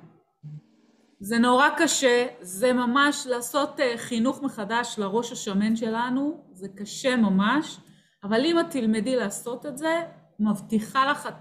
זה 1.20 1.38
נורא 1.38 1.68
קשה, 1.76 2.26
זה 2.40 2.72
ממש 2.72 3.26
לעשות 3.26 3.80
אה, 3.80 3.98
חינוך 3.98 4.42
מחדש 4.42 4.94
לראש 4.98 5.32
השמן 5.32 5.76
שלנו, 5.76 6.44
זה 6.52 6.68
קשה 6.76 7.16
ממש, 7.16 7.78
אבל 8.24 8.44
אם 8.44 8.60
את 8.60 8.66
תלמדי 8.70 9.16
לעשות 9.16 9.66
את 9.66 9.78
זה, 9.78 10.02
מבטיחה 10.40 11.10
לך, 11.10 11.26
את 11.26 11.34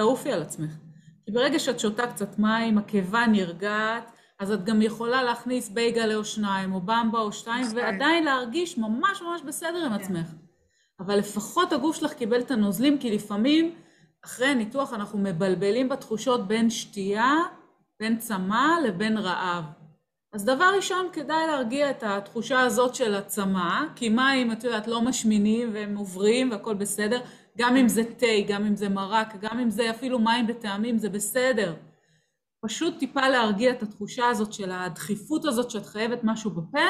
תעופי 0.00 0.32
על 0.32 0.42
עצמך. 0.42 0.70
כי 1.24 1.32
ברגע 1.32 1.58
שאת 1.58 1.80
שותה 1.80 2.06
קצת 2.06 2.38
מים, 2.38 2.78
הקיבה 2.78 3.26
נרגעת, 3.26 4.10
אז 4.38 4.52
את 4.52 4.64
גם 4.64 4.82
יכולה 4.82 5.22
להכניס 5.22 5.68
בייגלה 5.68 6.14
או 6.14 6.24
שניים, 6.24 6.72
או 6.72 6.80
במבה 6.80 7.18
או 7.18 7.32
שתיים, 7.32 7.64
נכון. 7.64 7.76
ועדיין 7.76 8.24
להרגיש 8.24 8.78
ממש 8.78 9.22
ממש 9.22 9.42
בסדר 9.46 9.86
עם 9.86 9.92
עצמך. 9.92 10.26
אבל 11.00 11.16
לפחות 11.16 11.72
הגוף 11.72 11.96
שלך 11.96 12.12
קיבל 12.12 12.40
את 12.40 12.50
הנוזלים, 12.50 12.98
כי 12.98 13.10
לפעמים 13.10 13.74
אחרי 14.24 14.46
הניתוח 14.46 14.92
אנחנו 14.92 15.18
מבלבלים 15.18 15.88
בתחושות 15.88 16.48
בין 16.48 16.70
שתייה, 16.70 17.34
בין 18.00 18.18
צמא 18.18 18.66
לבין 18.84 19.18
רעב. 19.18 19.64
אז 20.32 20.44
דבר 20.44 20.72
ראשון, 20.76 21.08
כדאי 21.12 21.46
להרגיע 21.46 21.90
את 21.90 22.02
התחושה 22.02 22.60
הזאת 22.60 22.94
של 22.94 23.14
הצמא, 23.14 23.84
כי 23.96 24.08
מים, 24.08 24.52
את 24.52 24.64
יודעת, 24.64 24.86
לא 24.86 25.02
משמינים 25.02 25.70
והם 25.74 25.96
עוברים 25.96 26.50
והכל 26.50 26.74
בסדר, 26.74 27.20
גם 27.60 27.76
אם 27.76 27.88
זה 27.88 28.02
תה, 28.04 28.26
גם 28.48 28.66
אם 28.66 28.76
זה 28.76 28.88
מרק, 28.88 29.34
גם 29.40 29.58
אם 29.58 29.70
זה 29.70 29.90
אפילו 29.90 30.18
מים 30.18 30.46
בטעמים, 30.46 30.98
זה 30.98 31.08
בסדר. 31.08 31.74
פשוט 32.64 32.98
טיפה 32.98 33.28
להרגיע 33.28 33.70
את 33.70 33.82
התחושה 33.82 34.28
הזאת 34.28 34.52
של 34.52 34.70
הדחיפות 34.70 35.44
הזאת 35.44 35.70
שאת 35.70 35.86
חייבת 35.86 36.20
משהו 36.24 36.50
בפה, 36.50 36.86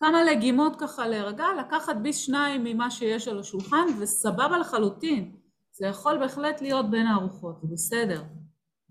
כמה 0.00 0.24
לגימות 0.24 0.76
ככה 0.80 1.08
להירגע, 1.08 1.46
לקחת 1.60 1.96
ביס 1.96 2.16
שניים 2.16 2.64
ממה 2.64 2.90
שיש 2.90 3.28
על 3.28 3.40
השולחן, 3.40 3.86
וסבבה 4.00 4.58
לחלוטין. 4.58 5.36
זה 5.72 5.86
יכול 5.86 6.18
בהחלט 6.18 6.60
להיות 6.60 6.90
בין 6.90 7.06
הארוחות, 7.06 7.60
זה 7.60 7.68
בסדר. 7.72 8.22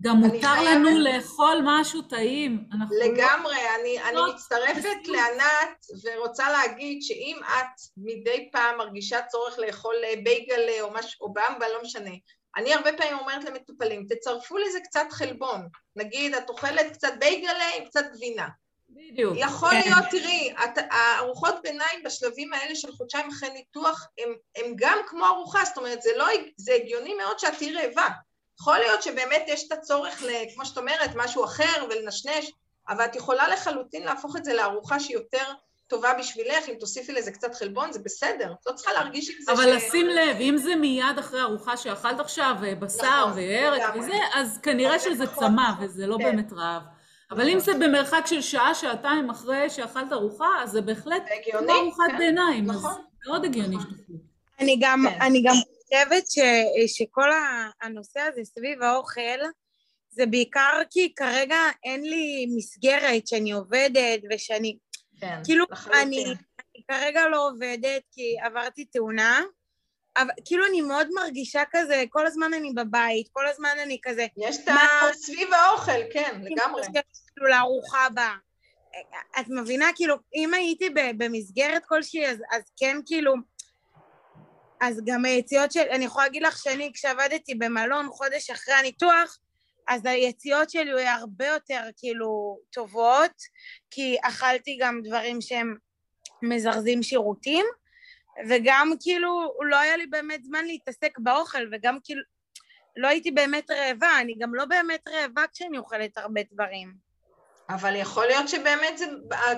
גם 0.02 0.16
אני 0.24 0.26
מותר 0.34 0.48
חייבת- 0.48 0.70
לנו 0.70 0.98
לאכול 0.98 1.58
משהו 1.64 2.02
טעים. 2.02 2.64
לא- 2.72 3.04
לגמרי, 3.06 3.56
אני, 3.80 4.02
אני 4.02 4.16
לא, 4.16 4.34
מצטרפת 4.34 4.76
בסיום. 5.02 5.16
לענת 5.16 5.76
ורוצה 6.04 6.50
להגיד 6.50 6.98
שאם 7.02 7.36
את 7.46 7.80
מדי 7.96 8.48
פעם 8.52 8.78
מרגישה 8.78 9.18
צורך 9.22 9.58
לאכול 9.58 9.94
אה, 10.04 10.14
בייגלה 10.24 10.80
או 10.80 10.90
משהו, 10.92 11.26
או 11.26 11.32
במבה, 11.32 11.68
לא 11.68 11.82
משנה, 11.82 12.10
אני 12.56 12.74
הרבה 12.74 12.92
פעמים 12.92 13.18
אומרת 13.18 13.44
למטופלים, 13.44 14.06
תצרפו 14.08 14.58
לזה 14.58 14.78
קצת 14.80 15.06
חלבון. 15.10 15.68
נגיד, 15.96 16.34
את 16.34 16.48
אוכלת 16.50 16.92
קצת 16.92 17.12
בייגלה 17.18 17.64
עם 17.78 17.84
קצת 17.84 18.04
גבינה. 18.14 18.48
בדיוק. 18.88 19.34
יכול 19.38 19.70
כן. 19.70 19.80
להיות, 19.84 20.04
תראי, 20.10 20.52
את- 20.64 20.84
הארוחות 20.90 21.54
ביניים 21.62 22.02
בשלבים 22.04 22.52
האלה 22.52 22.74
של 22.76 22.92
חודשיים 22.92 23.28
אחרי 23.28 23.50
ניתוח, 23.50 24.06
הם, 24.18 24.32
הם 24.56 24.72
גם 24.76 24.98
כמו 25.06 25.26
ארוחה, 25.26 25.64
זאת 25.64 25.76
אומרת, 25.76 26.02
זה, 26.02 26.10
לא, 26.16 26.26
זה 26.56 26.74
הגיוני 26.74 27.14
מאוד 27.14 27.38
שאת 27.38 27.54
תהיי 27.58 27.74
רעבה. 27.74 28.08
יכול 28.60 28.78
להיות 28.78 29.02
שבאמת 29.02 29.44
יש 29.46 29.66
את 29.66 29.72
הצורך, 29.72 30.22
ל, 30.22 30.30
כמו 30.54 30.66
שאת 30.66 30.78
אומרת, 30.78 31.10
משהו 31.16 31.44
אחר 31.44 31.86
ולנשנש, 31.90 32.52
אבל 32.88 33.04
את 33.04 33.16
יכולה 33.16 33.48
לחלוטין 33.48 34.02
להפוך 34.02 34.36
את 34.36 34.44
זה 34.44 34.54
לארוחה 34.54 35.00
שהיא 35.00 35.16
יותר 35.16 35.44
טובה 35.88 36.14
בשבילך, 36.18 36.68
אם 36.68 36.74
תוסיפי 36.80 37.12
לזה 37.12 37.32
קצת 37.32 37.54
חלבון, 37.54 37.92
זה 37.92 37.98
בסדר. 38.04 38.52
את 38.52 38.66
לא 38.66 38.72
צריכה 38.72 38.92
להרגיש 38.92 39.30
עם 39.30 39.36
זה 39.40 39.52
אבל 39.52 39.76
לשים 39.76 40.06
לב, 40.06 40.36
אם 40.40 40.56
זה 40.56 40.76
מיד 40.76 41.18
אחרי 41.18 41.42
ארוחה 41.42 41.76
שאכלת 41.76 42.20
עכשיו, 42.20 42.54
אה, 42.64 42.74
בשר 42.74 43.26
נכון, 43.26 43.32
וירק 43.32 43.82
לגמרי. 43.82 44.00
וזה, 44.00 44.18
אז 44.34 44.58
כנראה 44.62 44.94
אז 44.94 45.02
זה 45.02 45.10
שזה 45.10 45.26
פחות, 45.26 45.44
צמא 45.44 45.70
נכון. 45.70 45.84
וזה 45.84 46.06
לא 46.06 46.16
כן. 46.18 46.24
באמת 46.24 46.52
רעב. 46.52 46.82
אבל 47.30 47.38
נכון. 47.38 47.50
אם 47.50 47.60
זה 47.60 47.74
במרחק 47.74 48.22
של 48.26 48.40
שעה, 48.40 48.74
שעתיים 48.74 49.30
אחרי 49.30 49.70
שאכלת 49.70 50.12
ארוחה, 50.12 50.48
אז 50.62 50.70
זה 50.70 50.80
בהחלט 50.80 51.22
כמו 51.44 51.74
ארוחת 51.74 52.04
כן. 52.10 52.18
ביניים, 52.18 52.70
אז 52.70 52.76
נכון. 52.76 53.02
מאוד 53.26 53.44
הגיוני 53.44 53.76
נכון. 53.76 53.90
שתאכלו. 53.90 54.16
אני 54.60 54.78
גם, 54.80 55.04
כן. 55.10 55.22
אני 55.22 55.42
גם 55.42 55.54
חושבת 55.88 56.30
ש, 56.30 56.38
שכל 56.86 57.30
הנושא 57.82 58.20
הזה 58.20 58.44
סביב 58.44 58.82
האוכל, 58.82 59.40
זה 60.10 60.26
בעיקר 60.26 60.80
כי 60.90 61.14
כרגע 61.14 61.58
אין 61.84 62.02
לי 62.02 62.46
מסגרת 62.56 63.26
שאני 63.26 63.52
עובדת 63.52 64.20
ושאני, 64.30 64.76
כן, 65.20 65.40
כאילו, 65.44 65.64
לחלוטין. 65.70 66.02
אני, 66.02 66.24
אני 66.24 66.82
כרגע 66.90 67.28
לא 67.28 67.48
עובדת 67.48 68.02
כי 68.12 68.36
עברתי 68.44 68.84
תאונה, 68.84 69.42
אבל 70.16 70.30
כאילו 70.44 70.66
אני 70.66 70.80
מאוד 70.80 71.08
מרגישה 71.14 71.62
כזה, 71.70 72.04
כל 72.10 72.26
הזמן 72.26 72.54
אני 72.54 72.72
בבית, 72.76 73.28
כל 73.32 73.46
הזמן 73.46 73.76
אני 73.82 73.98
כזה, 74.02 74.26
יש 74.36 74.56
את 74.56 74.68
ה... 74.68 74.76
סביב 75.12 75.52
האוכל, 75.52 76.12
כן, 76.12 76.40
לגמרי. 76.42 76.82
כאילו 77.34 77.48
לארוחה 77.48 78.06
הבאה. 78.06 78.36
את 79.40 79.46
מבינה, 79.48 79.86
כאילו, 79.94 80.16
אם 80.34 80.54
הייתי 80.54 80.90
במסגרת 81.16 81.82
כלשהי, 81.86 82.26
אז, 82.26 82.38
אז 82.50 82.62
כן, 82.76 82.96
כאילו, 83.06 83.34
אז 84.80 85.00
גם 85.06 85.24
היציאות 85.24 85.72
של, 85.72 85.80
אני 85.90 86.04
יכולה 86.04 86.26
להגיד 86.26 86.42
לך 86.42 86.58
שאני, 86.58 86.90
כשעבדתי 86.94 87.54
במלון 87.54 88.08
חודש 88.10 88.50
אחרי 88.50 88.74
הניתוח, 88.74 89.38
אז 89.88 90.06
היציאות 90.06 90.70
שלי 90.70 90.90
היו 90.90 91.08
הרבה 91.08 91.46
יותר, 91.46 91.82
כאילו, 91.96 92.58
טובות, 92.72 93.32
כי 93.90 94.16
אכלתי 94.22 94.78
גם 94.80 95.00
דברים 95.04 95.40
שהם 95.40 95.76
מזרזים 96.42 97.02
שירותים, 97.02 97.66
וגם, 98.48 98.92
כאילו, 99.00 99.52
לא 99.70 99.76
היה 99.76 99.96
לי 99.96 100.06
באמת 100.06 100.44
זמן 100.44 100.64
להתעסק 100.64 101.18
באוכל, 101.18 101.62
וגם, 101.72 101.98
כאילו, 102.04 102.22
לא 102.96 103.08
הייתי 103.08 103.30
באמת 103.30 103.70
רעבה, 103.70 104.20
אני 104.20 104.34
גם 104.38 104.54
לא 104.54 104.64
באמת 104.64 105.08
רעבה 105.08 105.42
כשאני 105.52 105.78
אוכלת 105.78 106.18
הרבה 106.18 106.40
דברים. 106.52 107.05
אבל 107.70 107.96
יכול 107.96 108.26
להיות 108.26 108.48
שבאמת 108.48 108.98
זה, 108.98 109.06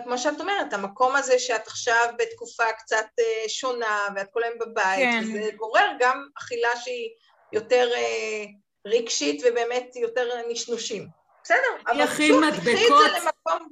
כמו 0.04 0.18
שאת 0.18 0.40
אומרת, 0.40 0.72
המקום 0.72 1.16
הזה 1.16 1.38
שאת 1.38 1.66
עכשיו 1.66 2.06
בתקופה 2.18 2.64
קצת 2.78 3.06
אה, 3.18 3.48
שונה, 3.48 4.08
ואת 4.16 4.26
כל 4.32 4.42
היום 4.42 4.58
בבית, 4.58 5.04
כן. 5.04 5.24
וזה 5.24 5.50
גורר 5.56 5.86
גם 6.00 6.26
אכילה 6.38 6.68
שהיא 6.76 7.08
יותר 7.52 7.88
אה, 7.94 8.44
רגשית 8.86 9.42
ובאמת 9.46 9.96
יותר 9.96 10.28
נשנושים. 10.50 11.06
בסדר, 11.44 11.58
אבל 11.86 12.06
שוב, 12.06 12.50
תקחי 12.50 12.72
את. 12.72 12.78
זה 12.78 13.18
למקום... 13.18 13.68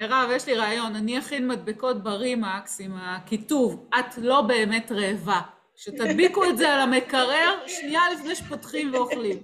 מירב, 0.00 0.30
יש 0.36 0.46
לי 0.46 0.54
רעיון, 0.54 0.96
אני 0.96 1.18
אכין 1.18 1.48
מדבקות 1.48 2.02
ברימקס 2.02 2.80
עם 2.80 2.96
הכיתוב, 2.96 3.88
את 3.98 4.18
לא 4.18 4.40
באמת 4.40 4.92
רעבה. 4.92 5.40
שתדביקו 5.76 6.44
את 6.44 6.58
זה 6.58 6.72
על 6.72 6.80
המקרר 6.80 7.58
שנייה 7.66 8.02
לפני 8.10 8.34
שפותחים 8.34 8.94
ואוכלים. 8.94 9.42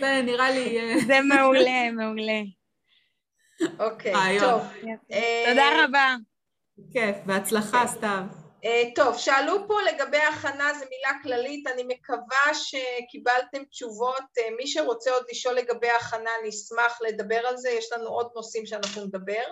זה 0.00 0.20
נראה 0.24 0.50
לי... 0.50 0.80
אה, 0.80 0.98
זה 1.06 1.20
מעולה, 1.20 1.90
מעולה. 1.90 2.40
אוקיי. 3.78 4.40
טוב. 4.40 4.62
יפה. 4.76 5.14
אה, 5.14 5.44
תודה 5.48 5.84
רבה. 5.84 6.16
כיף, 6.92 7.16
בהצלחה, 7.26 7.86
סתיו. 7.86 8.22
אה, 8.64 8.82
טוב, 8.94 9.18
שאלו 9.18 9.68
פה 9.68 9.82
לגבי 9.82 10.18
הכנה, 10.18 10.74
זו 10.74 10.84
מילה 10.90 11.22
כללית, 11.22 11.66
אני 11.66 11.82
מקווה 11.88 12.54
שקיבלתם 12.54 13.64
תשובות. 13.64 14.24
אה, 14.38 14.48
מי 14.56 14.66
שרוצה 14.66 15.10
עוד 15.10 15.24
לשאול 15.30 15.54
לגבי 15.54 15.90
הכנה, 15.90 16.30
אני 16.40 16.48
אשמח 16.48 16.98
לדבר 17.02 17.46
על 17.46 17.56
זה, 17.56 17.70
יש 17.70 17.92
לנו 17.92 18.08
עוד 18.08 18.28
נושאים 18.36 18.66
שאנחנו 18.66 19.04
נדבר. 19.04 19.44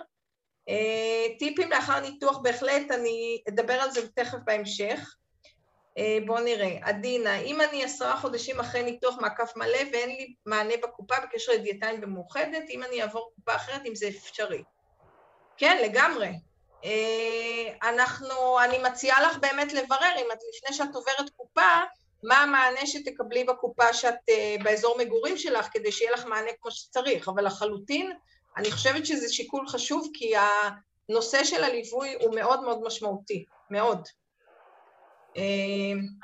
טיפים 1.39 1.71
לאחר 1.71 1.99
ניתוח, 1.99 2.37
בהחלט, 2.37 2.91
אני 2.91 3.41
אדבר 3.49 3.73
על 3.73 3.91
זה 3.91 4.07
תכף 4.15 4.37
בהמשך. 4.45 5.15
אה, 6.01 6.17
בואו 6.25 6.43
נראה. 6.43 6.77
עדינה, 6.81 7.39
אם 7.39 7.61
אני 7.61 7.83
עשרה 7.83 8.17
חודשים 8.17 8.59
אחרי 8.59 8.83
ניתוח 8.83 9.15
מעקף 9.19 9.51
מלא 9.55 9.77
ואין 9.93 10.09
לי 10.09 10.33
מענה 10.45 10.73
בקופה 10.83 11.15
בקשר 11.23 11.51
לדיאטיים 11.51 12.01
במאוחדת, 12.01 12.69
אם 12.69 12.83
אני 12.83 13.01
אעבור 13.01 13.31
קופה 13.35 13.55
אחרת, 13.55 13.81
אם 13.85 13.95
זה 13.95 14.07
אפשרי. 14.07 14.63
כן, 15.57 15.77
לגמרי. 15.83 16.29
אה, 16.85 17.89
אנחנו, 17.89 18.59
אני 18.63 18.77
מציעה 18.77 19.21
לך 19.21 19.37
באמת 19.37 19.73
לברר, 19.73 20.11
אם 20.17 20.25
את 20.33 20.39
לפני 20.55 20.77
שאת 20.77 20.95
עוברת 20.95 21.29
קופה, 21.35 21.69
מה 22.23 22.37
המענה 22.37 22.85
שתקבלי 22.85 23.43
בקופה 23.43 23.93
שאת 23.93 24.29
אה, 24.29 24.55
באזור 24.63 24.97
מגורים 24.97 25.37
שלך, 25.37 25.67
כדי 25.71 25.91
שיהיה 25.91 26.11
לך 26.11 26.25
מענה 26.25 26.51
כמו 26.61 26.71
שצריך, 26.71 27.27
אבל 27.27 27.45
לחלוטין, 27.45 28.11
אני 28.57 28.71
חושבת 28.71 29.05
שזה 29.05 29.33
שיקול 29.33 29.67
חשוב, 29.67 30.07
כי 30.13 30.33
הנושא 31.09 31.43
של 31.43 31.63
הליווי 31.63 32.13
הוא 32.21 32.35
מאוד 32.35 32.63
מאוד 32.63 32.81
משמעותי, 32.83 33.45
מאוד. 33.69 34.07
אה, 35.37 35.43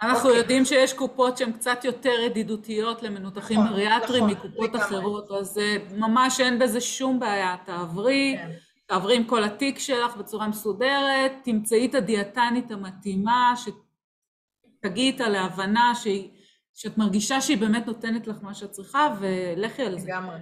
אנחנו 0.03 0.29
אוקיי. 0.29 0.41
יודעים 0.41 0.65
שיש 0.65 0.93
קופות 0.93 1.37
שהן 1.37 1.51
קצת 1.51 1.83
יותר 1.83 2.19
ידידותיות 2.25 3.03
למנותחים 3.03 3.59
נכון, 3.59 3.73
אריאטריים 3.73 4.27
נכון, 4.27 4.49
מקופות. 4.49 4.75
אחרות, 4.75 5.31
אז 5.31 5.59
ממש 5.91 6.39
אין 6.39 6.59
בזה 6.59 6.81
שום 6.81 7.19
בעיה, 7.19 7.55
תעברי. 7.65 8.35
כן. 8.37 8.51
תעברי 8.87 9.15
עם 9.15 9.23
כל 9.23 9.43
התיק 9.43 9.79
שלך 9.79 10.15
בצורה 10.15 10.47
מסודרת, 10.47 11.31
תמצאי 11.43 11.85
את 11.85 11.95
הדיאטנית 11.95 12.71
המתאימה, 12.71 13.53
שתגיעי 13.55 15.07
איתה 15.07 15.29
להבנה 15.29 15.95
שהיא, 15.95 16.29
שאת 16.73 16.97
מרגישה 16.97 17.41
שהיא 17.41 17.57
באמת 17.57 17.87
נותנת 17.87 18.27
לך 18.27 18.35
מה 18.41 18.53
שאת 18.53 18.71
צריכה, 18.71 19.15
ולכי 19.19 19.83
על 19.83 19.99
זה. 19.99 20.07
לגמרי. 20.07 20.39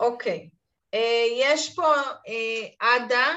אוקיי. 0.00 0.48
אה, 0.94 1.24
יש 1.40 1.74
פה 1.74 1.94
אה, 2.28 2.94
עדה, 2.96 3.16
אה, 3.16 3.34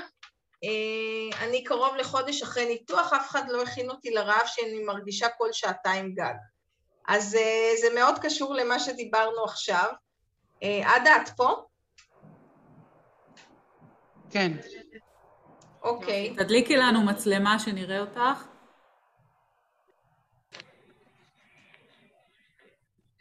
אני 1.41 1.63
קרוב 1.63 1.95
לחודש 1.95 2.41
אחרי 2.41 2.65
ניתוח, 2.65 3.13
אף 3.13 3.29
אחד 3.29 3.43
לא 3.49 3.63
הכין 3.63 3.89
אותי 3.89 4.11
לרעב 4.11 4.45
שאני 4.45 4.83
מרגישה 4.83 5.27
כל 5.37 5.51
שעתיים 5.51 6.13
גג. 6.13 6.33
אז 7.07 7.37
זה 7.81 7.87
מאוד 7.95 8.19
קשור 8.19 8.53
למה 8.53 8.79
שדיברנו 8.79 9.43
עכשיו. 9.43 9.91
עדה, 10.63 11.15
את 11.21 11.29
פה? 11.37 11.65
כן. 14.29 14.51
אוקיי. 15.81 16.35
תדליקי 16.35 16.77
לנו 16.77 17.05
מצלמה 17.05 17.59
שנראה 17.59 17.99
אותך. 17.99 18.45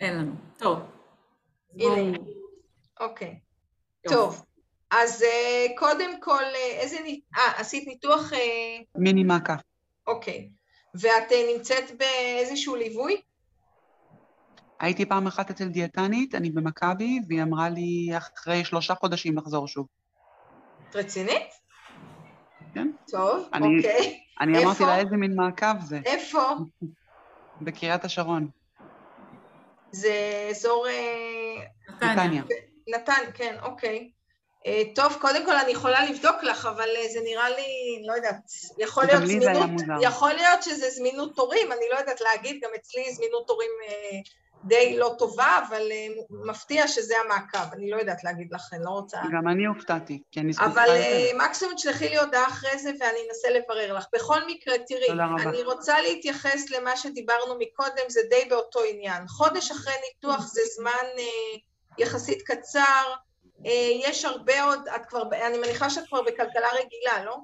אין 0.01 0.19
לנו. 0.19 0.33
טוב. 0.59 0.79
הנה. 1.79 2.19
אוקיי. 3.01 3.41
טוב. 4.09 4.45
אז 4.93 5.23
אה, 5.23 5.67
קודם 5.77 6.21
כל, 6.21 6.45
אה, 6.45 6.81
איזה... 6.81 6.97
אה, 7.37 7.53
עשית 7.57 7.87
ניתוח... 7.87 8.33
אה, 8.33 8.39
מיני 8.95 9.25
מכה. 9.25 9.57
אוקיי. 10.07 10.49
ואת 10.95 11.33
נמצאת 11.55 11.85
באיזשהו 11.99 12.77
ליווי? 12.77 13.21
הייתי 14.81 15.07
פעם 15.07 15.27
אחת 15.27 15.51
אצל 15.51 15.69
דיאטנית, 15.69 16.35
אני 16.35 16.51
במכבי, 16.51 17.21
והיא 17.29 17.43
אמרה 17.43 17.69
לי 17.69 18.11
אחרי 18.19 18.65
שלושה 18.65 18.95
חודשים 18.95 19.37
לחזור 19.37 19.69
שוב. 19.69 19.87
את 20.91 20.97
רצינית? 20.97 21.53
כן. 22.75 22.91
טוב, 23.11 23.49
אני, 23.55 23.77
אוקיי. 23.77 24.21
אני 24.41 24.53
איפה? 24.53 24.67
אמרתי 24.67 24.83
לה 24.83 24.99
איזה 24.99 25.17
מין 25.17 25.37
מעקב 25.37 25.81
זה. 25.81 26.01
איפה? 26.05 26.49
בקריית 27.63 28.05
השרון. 28.05 28.49
זה 29.93 30.47
אזור... 30.51 30.87
נתניה. 32.03 32.43
נתן, 32.89 33.23
כן, 33.35 33.57
אוקיי. 33.63 34.11
אה, 34.67 34.83
טוב, 34.95 35.17
קודם 35.21 35.47
כל 35.47 35.57
אני 35.57 35.73
יכולה 35.73 36.05
לבדוק 36.05 36.43
לך, 36.43 36.67
אבל 36.67 36.89
אה, 36.97 37.09
זה 37.13 37.21
נראה 37.25 37.51
לי, 37.51 38.03
לא 38.07 38.13
יודעת, 38.13 38.51
יכול 38.79 39.05
להיות 39.05 39.27
זמינות, 39.27 39.71
יכול 40.03 40.33
להיות 40.33 40.63
שזה 40.63 40.91
זמינות 40.91 41.37
תורים, 41.37 41.73
אני 41.73 41.85
לא 41.93 41.99
יודעת 41.99 42.21
להגיד, 42.21 42.61
גם 42.63 42.71
אצלי 42.77 43.15
זמינות 43.15 43.47
תורים 43.47 43.71
די 44.65 44.97
לא 44.97 45.15
טובה, 45.19 45.59
אבל 45.69 45.83
מפתיע 46.31 46.89
שזה 46.89 47.15
המעקב, 47.25 47.73
אני 47.73 47.91
לא 47.91 47.97
יודעת 47.97 48.25
להגיד 48.25 48.49
לך, 48.53 48.69
אני 48.73 48.85
לא 48.85 48.91
רוצה... 48.91 49.19
גם 49.33 49.49
אני 49.49 49.67
הופתעתי, 49.67 50.23
כי 50.31 50.41
אני 50.41 50.53
אבל 50.59 50.89
מקסימום 51.39 51.75
תשלחי 51.75 52.09
לי 52.09 52.19
הודעה 52.19 52.49
אחרי 52.49 52.79
זה 52.79 52.91
ואני 53.01 53.19
אנסה 53.29 53.51
לברר 53.51 53.95
לך. 53.95 54.07
בכל 54.13 54.47
מקרה, 54.47 54.75
תראי, 54.87 55.11
אני 55.47 55.63
רוצה 55.63 56.01
להתייחס 56.01 56.71
למה 56.71 56.97
שדיברנו 56.97 57.59
מקודם, 57.59 58.05
זה 58.09 58.21
די 58.31 58.45
באותו 58.51 58.81
עניין. 58.91 59.29
חודש 59.29 59.71
אחרי 59.71 59.95
ניתוח 60.09 60.47
זה 60.47 60.61
זמן 60.77 61.23
יחסית 61.99 62.43
קצר, 62.43 63.15
יש 64.05 64.25
הרבה 64.25 64.65
עוד, 64.65 64.89
את 64.97 65.07
כבר, 65.07 65.23
אני 65.47 65.59
מניחה 65.59 65.91
שאת 65.91 66.09
כבר 66.09 66.23
בכלכלה 66.23 66.69
רגילה, 66.85 67.25
לא? 67.25 67.37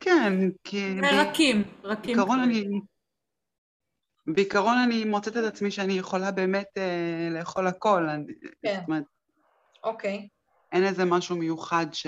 כן, 0.00 0.32
כי... 0.64 1.00
רכים, 1.02 1.62
רכים. 1.84 2.16
בעיקרון 2.16 2.40
אני... 2.40 2.64
בעיקרון 4.26 4.78
אני 4.78 5.04
מוצאת 5.04 5.36
את 5.36 5.44
עצמי 5.44 5.70
שאני 5.70 5.92
יכולה 5.92 6.30
באמת 6.30 6.68
אה, 6.76 7.28
לאכול 7.30 7.66
הכל. 7.66 8.06
כן. 8.62 8.74
זאת 8.74 8.88
אומרת, 8.88 9.04
אוקיי. 9.84 10.28
אין 10.72 10.84
איזה 10.84 11.04
משהו 11.04 11.36
מיוחד 11.36 11.86
ש... 11.92 12.06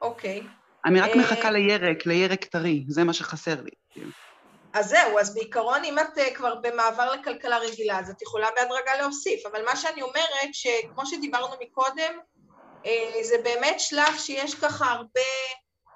אוקיי. 0.00 0.42
אני 0.84 1.00
רק 1.00 1.10
אה... 1.10 1.20
מחכה 1.20 1.50
לירק, 1.50 2.06
לירק 2.06 2.44
טרי, 2.44 2.84
זה 2.88 3.04
מה 3.04 3.12
שחסר 3.12 3.62
לי. 3.62 4.02
אז 4.74 4.88
זהו, 4.88 5.18
אז 5.18 5.34
בעיקרון 5.34 5.84
אם 5.84 5.98
את 5.98 6.18
uh, 6.18 6.34
כבר 6.34 6.54
במעבר 6.54 7.12
לכלכלה 7.12 7.58
רגילה, 7.58 7.98
אז 7.98 8.10
את 8.10 8.22
יכולה 8.22 8.48
בהדרגה 8.56 8.96
להוסיף, 8.96 9.46
אבל 9.46 9.64
מה 9.64 9.76
שאני 9.76 10.02
אומרת, 10.02 10.48
שכמו 10.52 11.06
שדיברנו 11.06 11.54
מקודם, 11.60 12.18
uh, 12.84 12.88
זה 13.22 13.36
באמת 13.44 13.80
שלב 13.80 14.18
שיש 14.18 14.54
ככה 14.54 14.84
הרבה 14.84 15.20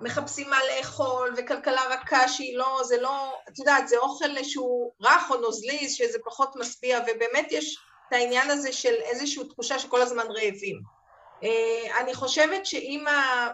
מחפשים 0.01 0.51
מה 0.51 0.59
לאכול, 0.65 1.35
וכלכלה 1.37 1.83
רכה 1.91 2.29
שהיא 2.29 2.59
לא, 2.59 2.81
זה 2.85 3.01
לא, 3.01 3.35
את 3.49 3.59
יודעת, 3.59 3.89
זה 3.89 3.99
אוכל 3.99 4.43
שהוא 4.43 4.93
רך 5.03 5.31
או 5.31 5.37
נוזלי, 5.37 5.89
שזה 5.89 6.19
פחות 6.25 6.57
משביע, 6.57 7.01
ובאמת 7.03 7.47
יש 7.51 7.79
את 8.09 8.13
העניין 8.13 8.51
הזה 8.51 8.73
של 8.73 8.95
איזושהי 8.95 9.49
תחושה 9.49 9.79
שכל 9.79 10.03
הזמן 10.03 10.27
רעבים. 10.29 10.81
אה, 11.43 12.01
אני 12.01 12.15
חושבת 12.15 12.67
שאם 12.67 13.05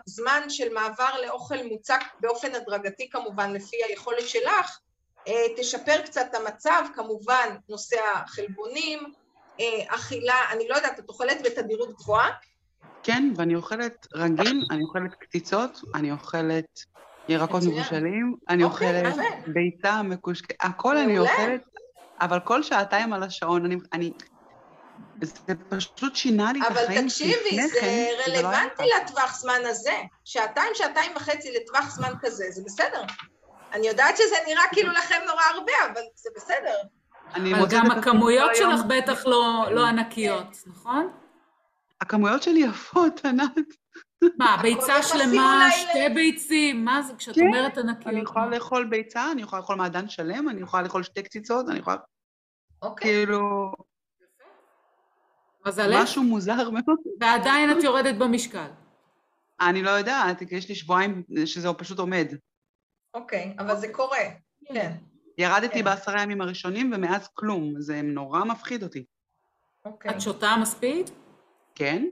הזמן 0.07 0.51
של 0.51 0.75
מעבר 0.75 1.21
לאוכל 1.23 1.63
מוצק 1.63 2.01
באופן 2.21 2.55
הדרגתי 2.55 3.11
כמובן, 3.11 3.53
לפי 3.53 3.77
היכולת 3.85 4.29
שלך, 4.29 4.79
אה, 4.79 4.82
תשפר 5.57 6.01
קצת 6.05 6.27
את 6.31 6.35
המצב, 6.35 6.83
כמובן 6.95 7.57
נושא 7.69 7.97
החלבונים, 8.15 9.13
אה, 9.61 9.65
אכילה, 9.89 10.35
אני 10.51 10.69
לא 10.69 10.77
יודעת, 10.77 10.99
את 10.99 11.09
אוכלת 11.09 11.37
בתדירות 11.45 11.93
גבוהה? 11.97 12.31
כן, 13.03 13.33
ואני 13.37 13.55
אוכלת 13.55 14.07
רגיל, 14.15 14.67
אני 14.71 14.83
אוכלת 14.83 15.15
קציצות, 15.15 15.81
אני 15.95 16.13
אוכלת 16.13 16.85
ירקות 17.29 17.63
מבושלים, 17.63 18.35
אני 18.49 18.65
אוקיי, 18.65 19.07
אוכלת 19.09 19.25
ביצה 19.47 20.03
מקושקשת, 20.03 20.57
הכל 20.61 20.97
אני 20.97 21.19
אוכלת, 21.19 21.61
אבל 22.21 22.41
כל 22.41 22.63
שעתיים 22.63 23.13
על 23.13 23.23
השעון, 23.23 23.65
אני... 23.65 23.77
אני 23.93 24.13
זה 25.23 25.55
פשוט 25.69 26.17
שינה 26.17 26.53
לי 26.53 26.61
את 26.61 26.67
החיים 26.71 26.89
כן. 26.89 26.99
אבל 26.99 27.09
תקשיבי, 27.09 27.69
זה 27.69 28.09
לא 28.29 28.33
רלוונטי 28.33 28.83
לטווח 29.03 29.39
זמן 29.39 29.61
הזה. 29.65 29.95
שעתיים, 30.25 30.71
שעתיים 30.75 31.13
וחצי 31.17 31.53
לטווח 31.53 31.91
זמן 31.91 32.13
כזה, 32.21 32.45
זה 32.51 32.63
בסדר. 32.65 33.03
אני 33.73 33.89
יודעת 33.89 34.17
שזה 34.17 34.37
נראה 34.47 34.63
כאילו 34.73 34.93
לכם 34.93 35.19
נורא 35.27 35.43
הרבה, 35.55 35.73
אבל 35.93 36.03
זה 36.15 36.31
בסדר. 36.37 36.77
אבל 37.35 37.67
גם 37.71 37.91
הכמויות 37.91 38.57
שלך 38.57 38.81
בטח 38.89 39.27
לא, 39.27 39.65
לא 39.71 39.87
ענקיות, 39.87 40.57
נכון? 40.67 41.13
הכמויות 42.01 42.43
שלי 42.43 42.61
יפות, 42.61 43.25
ענת. 43.25 43.53
מה, 44.39 44.59
ביצה 44.63 45.03
שלמה, 45.03 45.69
שתי 45.73 46.09
ביצים? 46.15 46.85
מה 46.85 47.03
זה, 47.03 47.13
כשאת 47.19 47.35
כן, 47.35 47.47
אומרת 47.47 47.79
ענקיות? 47.79 48.07
אני 48.07 48.21
יכולה 48.21 48.47
לאכול 48.47 48.85
ביצה, 48.85 49.33
אני 49.33 49.43
יכולה 49.43 49.61
לאכול 49.63 49.77
מעדן 49.77 50.09
שלם, 50.09 50.49
אני 50.49 50.61
יכולה 50.61 50.83
לאכול 50.83 51.03
שתי 51.03 51.23
קציצות, 51.23 51.69
אני 51.69 51.79
יכולה... 51.79 51.97
אוקיי. 52.83 53.09
כאילו... 53.09 53.73
מזלך. 55.67 56.03
משהו 56.03 56.23
מוזר 56.23 56.71
מאוד. 56.71 56.97
ועדיין 57.21 57.79
את 57.79 57.83
יורדת 57.83 58.15
במשקל. 58.15 58.69
אני 59.61 59.83
לא 59.83 59.91
יודעת, 59.91 60.43
יש 60.53 60.69
לי 60.69 60.75
שבועיים 60.75 61.23
שזה 61.45 61.73
פשוט 61.73 61.99
עומד. 61.99 62.35
אוקיי, 63.15 63.55
אבל 63.59 63.77
זה 63.77 63.93
קורה, 63.93 64.25
כן. 64.65 64.93
ירדתי 65.39 65.79
כן. 65.79 65.85
בעשרה 65.85 66.23
ימים 66.23 66.41
הראשונים 66.41 66.91
ומאז 66.95 67.29
כלום, 67.35 67.75
זה 67.81 68.03
נורא 68.03 68.45
מפחיד 68.45 68.83
אותי. 68.83 69.05
אוקיי. 69.85 70.11
את 70.11 70.21
שותה 70.21 70.55
מספיק? 70.61 71.07
כן? 71.75 72.05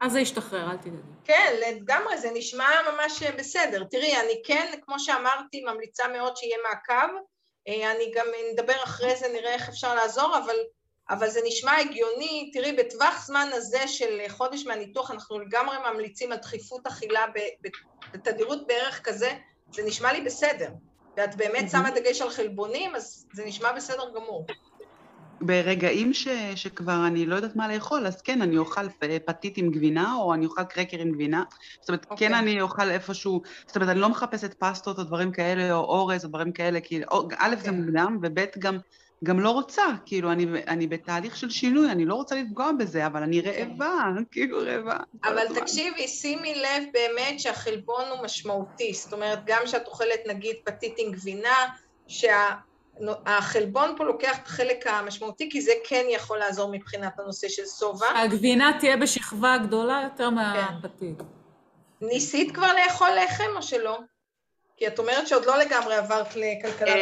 אז 0.00 0.12
זה 0.12 0.20
ישתחרר, 0.20 0.70
אל 0.70 0.76
תדאגי. 0.76 0.96
כן, 1.24 1.56
לגמרי, 1.66 2.18
זה 2.18 2.30
נשמע 2.34 2.68
ממש 2.92 3.22
בסדר. 3.22 3.84
תראי, 3.84 4.16
אני 4.16 4.42
כן, 4.44 4.72
כמו 4.82 5.00
שאמרתי, 5.00 5.64
ממליצה 5.64 6.08
מאוד 6.08 6.36
שיהיה 6.36 6.56
מעקב. 6.68 7.14
אה, 7.68 7.92
אני 7.92 8.12
גם 8.14 8.26
נדבר 8.52 8.84
אחרי 8.84 9.16
זה, 9.16 9.28
נראה 9.28 9.54
איך 9.54 9.68
אפשר 9.68 9.94
לעזור, 9.94 10.38
אבל, 10.38 10.56
אבל 11.10 11.28
זה 11.28 11.40
נשמע 11.44 11.72
הגיוני. 11.76 12.50
תראי, 12.52 12.72
בטווח 12.72 13.26
זמן 13.26 13.48
הזה 13.52 13.88
של 13.88 14.20
חודש 14.28 14.66
מהניתוח, 14.66 15.10
אנחנו 15.10 15.38
לגמרי 15.38 15.76
ממליצים 15.90 16.32
על 16.32 16.38
דחיפות 16.38 16.86
אכילה 16.86 17.24
בתדירות 18.12 18.66
בערך 18.66 19.00
כזה, 19.04 19.30
זה 19.72 19.82
נשמע 19.86 20.12
לי 20.12 20.20
בסדר. 20.20 20.68
ואת 21.16 21.34
באמת 21.34 21.70
שמה 21.70 21.90
דגש 21.90 22.22
על 22.22 22.30
חלבונים, 22.30 22.96
אז 22.96 23.26
זה 23.32 23.44
נשמע 23.44 23.72
בסדר 23.72 24.04
גמור. 24.14 24.46
ברגעים 25.40 26.14
ש, 26.14 26.28
שכבר 26.54 27.06
אני 27.06 27.26
לא 27.26 27.34
יודעת 27.34 27.56
מה 27.56 27.74
לאכול, 27.74 28.06
אז 28.06 28.22
כן, 28.22 28.42
אני 28.42 28.58
אוכל 28.58 28.88
פתית 29.24 29.56
עם 29.56 29.70
גבינה, 29.70 30.14
או 30.14 30.34
אני 30.34 30.46
אוכל 30.46 30.64
קרקר 30.64 30.98
עם 30.98 31.12
גבינה. 31.12 31.42
זאת 31.80 31.88
אומרת, 31.88 32.04
okay. 32.04 32.08
כן 32.08 32.34
אוקיי. 32.34 32.38
אני 32.38 32.60
אוכל 32.60 32.90
איפשהו, 32.90 33.42
זאת 33.66 33.76
אומרת, 33.76 33.88
אני 33.88 34.00
לא 34.00 34.08
מחפשת 34.08 34.54
פסטות 34.54 34.98
או 34.98 35.02
דברים 35.04 35.32
כאלה, 35.32 35.72
או 35.72 35.78
אורז 35.78 36.24
או 36.24 36.28
דברים 36.28 36.52
כאלה, 36.52 36.80
כי 36.80 37.02
א', 37.02 37.54
okay. 37.54 37.56
זה 37.56 37.64
כן. 37.64 37.74
מוקדם, 37.74 38.18
וב', 38.22 38.38
גם, 38.58 38.78
גם 39.24 39.40
לא 39.40 39.50
רוצה, 39.50 39.82
כאילו, 40.06 40.32
אני, 40.32 40.46
אני 40.68 40.86
בתהליך 40.86 41.36
של 41.36 41.50
שינוי, 41.50 41.90
אני 41.90 42.04
לא 42.04 42.14
רוצה 42.14 42.34
לפגוע 42.34 42.70
בזה, 42.78 43.06
אבל 43.06 43.22
אני 43.22 43.42
כן. 43.42 43.50
רעבה. 43.50 44.04
כאילו 44.30 44.58
רעבה. 44.58 44.96
אבל 45.24 45.60
תקשיבי, 45.60 46.08
שימי 46.08 46.54
לב 46.54 46.84
באמת 46.92 47.40
שהחלבון 47.40 48.04
הוא 48.10 48.24
משמעותי, 48.24 48.92
זאת 48.94 49.12
אומרת, 49.12 49.38
גם 49.46 49.62
כשאת 49.64 49.86
אוכלת 49.86 50.20
נגיד 50.26 50.56
פתית 50.64 50.94
עם 50.98 51.12
גבינה, 51.12 51.54
שה... 52.06 52.48
החלבון 53.26 53.94
פה 53.96 54.04
לוקח 54.04 54.38
את 54.38 54.46
החלק 54.46 54.86
המשמעותי, 54.86 55.50
כי 55.50 55.60
זה 55.60 55.72
כן 55.84 56.04
יכול 56.08 56.38
לעזור 56.38 56.72
מבחינת 56.72 57.18
הנושא 57.18 57.48
של 57.48 57.62
שובע. 57.78 58.18
הגבינה 58.18 58.72
תהיה 58.80 58.96
בשכבה 58.96 59.56
גדולה 59.62 60.00
יותר 60.04 60.28
כן. 60.28 60.34
מהפתית. 60.34 61.22
ניסית 62.00 62.54
כבר 62.54 62.68
לאכול 62.74 63.08
לחם 63.24 63.50
או 63.56 63.62
שלא? 63.62 63.98
כי 64.76 64.86
את 64.86 64.98
אומרת 64.98 65.28
שעוד 65.28 65.46
לא 65.46 65.58
לגמרי 65.58 65.96
עברת 65.96 66.36
לכלכלה. 66.36 66.94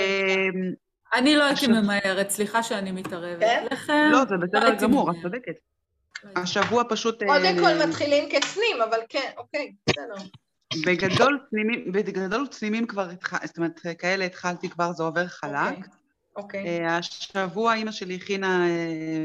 אני 1.14 1.36
לא 1.36 1.44
הייתי 1.44 1.66
ממהרת, 1.66 2.30
סליחה 2.30 2.62
שאני 2.62 2.92
מתערבת. 2.92 3.40
כן? 3.86 4.10
לא, 4.10 4.18
זה 4.28 4.36
בסדר 4.36 4.70
לא 4.70 4.74
גמור, 4.74 5.10
את 5.10 5.16
צודקת. 5.22 5.54
השבוע 6.36 6.82
פשוט... 6.88 7.22
קודם 7.22 7.44
אה, 7.44 7.60
כל 7.60 7.86
מתחילים 7.88 8.28
כצנים, 8.30 8.82
אבל 8.88 8.98
כן, 9.08 9.30
אוקיי, 9.36 9.72
בסדר. 9.88 10.14
בגדול 10.86 11.40
צנימים, 11.50 11.92
בגדול 11.92 12.46
צנימים 12.46 12.86
כבר, 12.86 13.08
זאת 13.44 13.56
אומרת, 13.58 13.80
כאלה 13.98 14.24
התחלתי 14.24 14.68
כבר, 14.68 14.92
זה 14.92 15.02
עובר 15.02 15.26
חלק. 15.26 15.54
אוקיי. 15.54 15.82
Okay. 15.82 15.96
אוקיי. 16.36 16.86
Okay. 16.86 16.90
השבוע 16.90 17.74
אימא 17.74 17.90
שלי 17.90 18.14
הכינה 18.14 18.66
אה, 18.68 19.24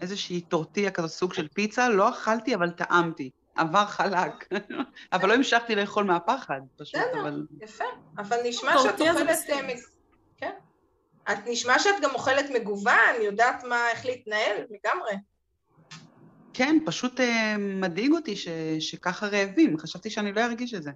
איזושהי 0.00 0.40
טורטיה 0.40 0.90
כזו, 0.90 1.08
סוג 1.08 1.34
של 1.34 1.48
פיצה, 1.48 1.88
לא 1.88 2.08
אכלתי 2.08 2.54
אבל 2.54 2.70
טעמתי. 2.70 3.30
עבר 3.56 3.86
חלק. 3.86 4.48
אבל 5.12 5.28
לא 5.28 5.34
המשכתי 5.34 5.74
לאכול 5.74 6.04
מהפחד, 6.04 6.60
פשוט, 6.76 7.00
אבל... 7.20 7.46
יפה. 7.60 7.84
אבל 8.18 8.36
נשמע 8.44 8.72
שאת 8.82 9.00
אוכלת... 9.00 9.28
אה, 9.50 9.74
כן. 10.36 10.50
את 11.32 11.38
נשמע 11.46 11.78
שאת 11.78 11.94
גם 12.02 12.10
אוכלת 12.14 12.50
מגוון, 12.54 13.22
יודעת 13.22 13.64
מה, 13.64 13.90
איך 13.90 14.06
להתנהל, 14.06 14.56
לגמרי. 14.56 15.12
כן, 16.52 16.76
פשוט 16.86 17.20
אה, 17.20 17.56
מדאיג 17.58 18.12
אותי 18.12 18.36
ש, 18.36 18.48
שככה 18.80 19.26
רעבים, 19.26 19.78
חשבתי 19.78 20.10
שאני 20.10 20.32
לא 20.32 20.40
ארגיש 20.40 20.74
את 20.74 20.82
זה. 20.82 20.90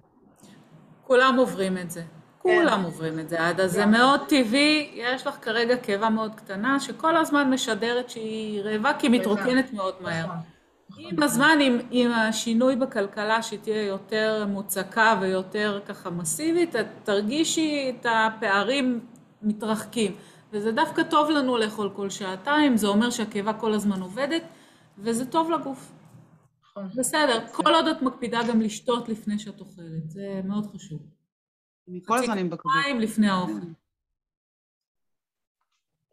כולם 1.03 1.35
עוברים 1.37 1.77
את 1.77 1.91
זה. 1.91 2.01
כן. 2.01 2.07
כולם 2.49 2.83
עוברים 2.83 3.19
את 3.19 3.29
זה, 3.29 3.47
עדה. 3.47 3.67
זה 3.67 3.85
מאוד 3.85 4.21
טבעי, 4.29 4.91
יש 4.93 5.27
לך 5.27 5.37
כרגע 5.41 5.77
קיבה 5.77 6.09
מאוד 6.09 6.35
קטנה, 6.35 6.79
שכל 6.79 7.17
הזמן 7.17 7.49
משדרת 7.49 8.09
שהיא 8.09 8.61
רעבה, 8.61 8.91
כי 8.99 9.07
היא 9.07 9.19
מתרוקנת 9.19 9.73
מאוד 9.73 9.95
מהר. 10.01 10.25
נכון. 10.25 10.53
עם 10.99 11.23
הזמן, 11.23 11.57
עם, 11.61 11.79
עם 11.91 12.11
השינוי 12.11 12.75
בכלכלה, 12.75 13.41
שהיא 13.41 13.59
תהיה 13.59 13.83
יותר 13.83 14.45
מוצקה 14.47 15.17
ויותר 15.21 15.79
ככה 15.85 16.09
מסיבית, 16.09 16.75
את 16.75 16.85
תרגישי 17.03 17.95
את 17.95 18.05
הפערים 18.09 18.99
מתרחקים. 19.43 20.15
וזה 20.51 20.71
דווקא 20.71 21.03
טוב 21.03 21.29
לנו 21.29 21.57
לאכול 21.57 21.89
כל 21.95 22.09
שעתיים, 22.09 22.77
זה 22.77 22.87
אומר 22.87 23.09
שהקיבה 23.09 23.53
כל 23.53 23.73
הזמן 23.73 24.01
עובדת. 24.01 24.43
וזה 24.97 25.25
טוב 25.25 25.51
לגוף. 25.51 25.91
נכון. 26.63 26.89
בסדר, 26.95 27.47
כל 27.51 27.75
עוד 27.75 27.87
את 27.87 28.01
מקפידה 28.01 28.39
גם 28.49 28.61
לשתות 28.61 29.09
לפני 29.09 29.39
שאת 29.39 29.59
אוכלת, 29.59 30.09
זה 30.09 30.41
מאוד 30.43 30.65
חשוב. 30.75 31.01
אני 31.87 31.99
כל 32.05 32.17
הזמן 32.17 32.37
עם 32.37 32.49
בקבוק. 32.49 32.71
מים 32.85 32.99
לפני 32.99 33.29
האוכל. 33.29 33.67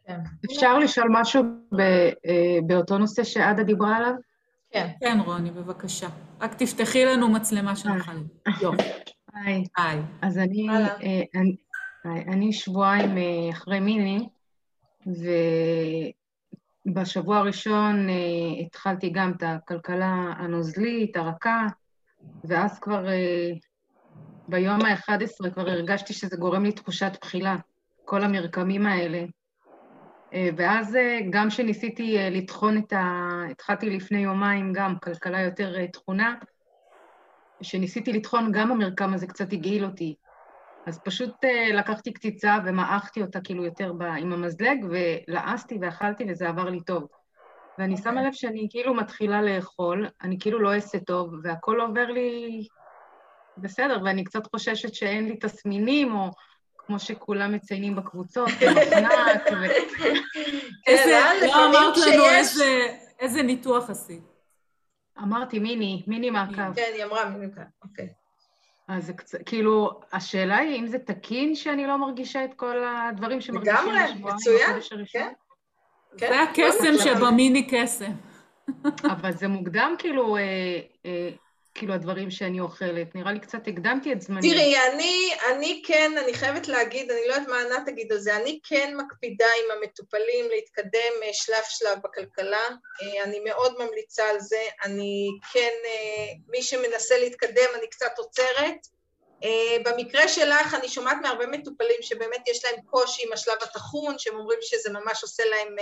כן. 0.06 0.20
אפשר 0.44 0.78
לשאול 0.78 1.08
משהו 1.10 1.42
אה, 1.80 2.58
באותו 2.66 2.98
נושא 2.98 3.24
שעדה 3.24 3.62
דיברה 3.62 3.96
עליו? 3.96 4.12
כן. 4.70 4.88
כן, 5.00 5.18
רוני, 5.24 5.50
בבקשה. 5.50 6.08
רק 6.40 6.54
תפתחי 6.54 7.04
לנו 7.04 7.28
מצלמה 7.28 7.76
של 7.76 7.88
החיים. 7.88 8.28
יופי. 8.62 8.82
היי. 9.34 9.64
היי. 9.76 10.00
אז 10.22 10.38
אני, 10.38 10.68
אה, 10.70 11.30
אני 12.04 12.52
שבועיים 12.52 13.18
אה, 13.18 13.50
אחרי 13.50 13.80
מיני, 13.80 14.28
בשבוע 16.86 17.38
הראשון 17.38 18.08
uh, 18.08 18.12
התחלתי 18.66 19.10
גם 19.10 19.32
את 19.36 19.42
הכלכלה 19.42 20.32
הנוזלית, 20.36 21.16
הרכה, 21.16 21.66
ואז 22.44 22.78
כבר 22.78 23.06
uh, 23.06 23.58
ביום 24.48 24.80
ה-11 24.84 25.50
כבר 25.50 25.70
הרגשתי 25.70 26.12
שזה 26.12 26.36
גורם 26.36 26.64
לי 26.64 26.72
תחושת 26.72 27.12
בחילה, 27.20 27.56
כל 28.04 28.24
המרקמים 28.24 28.86
האלה. 28.86 29.24
ואז 30.56 30.98
גם 31.30 31.48
כשניסיתי 31.48 32.16
לטחון 32.30 32.78
את 32.78 32.92
ה... 32.92 33.28
התחלתי 33.50 33.90
לפני 33.90 34.18
יומיים 34.18 34.72
גם 34.72 34.98
כלכלה 34.98 35.40
יותר 35.40 35.86
תכונה, 35.86 36.34
כשניסיתי 37.60 38.12
לטחון 38.12 38.52
גם 38.52 38.72
המרקם 38.72 39.14
הזה 39.14 39.26
קצת 39.26 39.52
הגעיל 39.52 39.84
אותי. 39.84 40.14
אז 40.90 40.98
פשוט 40.98 41.30
uh, 41.44 41.72
לקחתי 41.74 42.12
קציצה 42.12 42.58
ומעכתי 42.64 43.22
אותה 43.22 43.40
כאילו 43.40 43.64
יותר 43.64 43.92
ב, 43.92 44.02
עם 44.02 44.32
המזלג, 44.32 44.84
ולעסתי 44.90 45.78
ואכלתי 45.80 46.24
וזה 46.28 46.48
עבר 46.48 46.70
לי 46.70 46.80
טוב. 46.80 47.06
ואני 47.78 47.94
okay. 47.94 48.02
שמה 48.02 48.22
לב 48.22 48.32
שאני 48.32 48.66
כאילו 48.70 48.94
מתחילה 48.94 49.42
לאכול, 49.42 50.08
אני 50.22 50.38
כאילו 50.40 50.58
לא 50.58 50.74
אעשה 50.74 50.98
טוב, 51.00 51.34
והכל 51.42 51.80
עובר 51.80 52.06
לי 52.06 52.66
בסדר, 53.56 53.98
ואני 54.04 54.24
קצת 54.24 54.46
חוששת 54.46 54.94
שאין 54.94 55.28
לי 55.28 55.36
תסמינים, 55.36 56.14
או 56.14 56.30
כמו 56.78 56.98
שכולם 56.98 57.52
מציינים 57.52 57.96
בקבוצות, 57.96 58.48
מחנק, 58.76 59.42
ו... 59.52 59.64
איזה, 60.86 61.20
כן, 61.40 61.46
לא 61.46 61.70
אמרת 61.70 61.96
לנו 61.96 62.24
איזה 63.18 63.42
ניתוח 63.42 63.90
עשית. 63.90 64.22
אמרתי 65.22 65.58
מיני, 65.58 66.02
מיני 66.06 66.30
מעקב. 66.30 66.74
כן, 66.74 66.90
היא 66.94 67.04
אמרה 67.04 67.24
מיני 67.24 67.46
מעקב, 67.46 67.70
אוקיי. 67.82 68.19
אז 68.90 69.06
זה 69.06 69.12
קצת, 69.12 69.38
כאילו, 69.46 70.00
השאלה 70.12 70.56
היא 70.56 70.80
אם 70.80 70.86
זה 70.86 70.98
תקין 70.98 71.54
שאני 71.54 71.86
לא 71.86 71.98
מרגישה 71.98 72.44
את 72.44 72.54
כל 72.54 72.76
הדברים 72.84 73.40
שמרגישים 73.40 73.76
בשבועיים 73.76 74.16
לגמרי, 74.16 74.34
מצוין, 74.34 75.04
כן. 75.12 75.32
כן. 76.18 76.28
זה 76.28 76.42
הקסם 76.42 76.92
שבמיני 77.04 77.68
קסם. 77.70 78.12
אבל 79.04 79.32
זה 79.32 79.48
מוקדם 79.48 79.94
כאילו, 79.98 80.36
אה, 80.36 80.42
אה, 81.06 81.30
כאילו 81.74 81.94
הדברים 81.94 82.30
שאני 82.30 82.60
אוכלת. 82.60 83.14
נראה 83.14 83.32
לי 83.32 83.40
קצת 83.40 83.68
הקדמתי 83.68 84.12
את 84.12 84.22
זמני. 84.22 84.50
תראי, 84.50 84.74
אני, 84.78 85.30
אני 85.50 85.82
כן, 85.86 86.12
אני 86.24 86.34
חייבת 86.34 86.68
להגיד, 86.68 87.10
אני 87.10 87.20
לא 87.28 87.34
יודעת 87.34 87.48
מה 87.48 87.60
ענת 87.60 87.86
תגיד 87.86 88.12
על 88.12 88.18
זה, 88.18 88.36
אני 88.36 88.58
כן 88.68 88.96
מקפידה 88.96 89.46
עם 89.46 89.78
המטופלים 89.78 90.48
להתקדם 90.50 91.22
אה, 91.22 91.28
שלב 91.32 91.62
שלב 91.68 91.98
בכלכלה. 92.04 92.68
אה, 93.02 93.24
אני 93.24 93.40
מאוד 93.40 93.74
ממליצה 93.78 94.24
על 94.30 94.40
זה. 94.40 94.62
אני 94.84 95.28
כן, 95.52 95.72
אה, 95.84 96.32
מי 96.48 96.62
שמנסה 96.62 97.18
להתקדם, 97.18 97.68
אני 97.78 97.86
קצת 97.86 98.18
עוצרת. 98.18 98.86
במקרה 99.84 100.28
שלך, 100.28 100.74
אני 100.74 100.88
שומעת 100.88 101.16
מהרבה 101.22 101.46
מטופלים 101.46 101.96
שבאמת 102.00 102.48
יש 102.48 102.64
להם 102.64 102.80
קושי 102.86 103.26
עם 103.26 103.32
השלב 103.32 103.56
הטחון, 103.62 104.18
שהם 104.18 104.34
אומרים 104.36 104.58
שזה 104.62 104.90
ממש 104.92 105.22
עושה 105.22 105.42
להם 105.44 105.76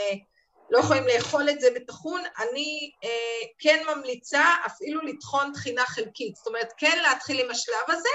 לא 0.71 0.79
יכולים 0.79 1.05
לאכול 1.07 1.51
את 1.51 1.61
זה 1.61 1.69
בטחון, 1.75 2.23
אני 2.39 2.91
אה, 3.05 3.47
כן 3.59 3.85
ממליצה 3.95 4.45
אפילו 4.67 5.01
לטחון 5.01 5.53
טחינה 5.53 5.87
חלקית, 5.87 6.37
זאת 6.37 6.47
אומרת 6.47 6.73
כן 6.77 6.99
להתחיל 7.03 7.45
עם 7.45 7.51
השלב 7.51 7.85
הזה, 7.89 8.09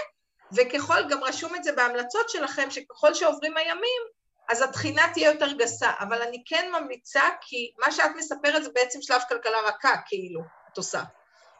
וככל, 0.55 1.09
גם 1.09 1.23
רשום 1.23 1.55
את 1.55 1.63
זה 1.63 1.71
בהמלצות 1.71 2.29
שלכם, 2.29 2.71
שככל 2.71 3.13
שעוברים 3.13 3.57
הימים, 3.57 4.01
אז 4.49 4.61
הטחינה 4.61 5.01
תהיה 5.13 5.31
יותר 5.31 5.51
גסה, 5.51 5.91
אבל 5.99 6.21
אני 6.21 6.43
כן 6.45 6.71
ממליצה, 6.71 7.23
כי 7.41 7.71
מה 7.79 7.91
שאת 7.91 8.11
מספרת 8.15 8.63
זה 8.63 8.69
בעצם 8.73 9.01
שלב 9.01 9.21
כלכלה 9.29 9.57
רכה, 9.61 9.93
כאילו, 10.05 10.41
את 10.71 10.77
עושה, 10.77 11.03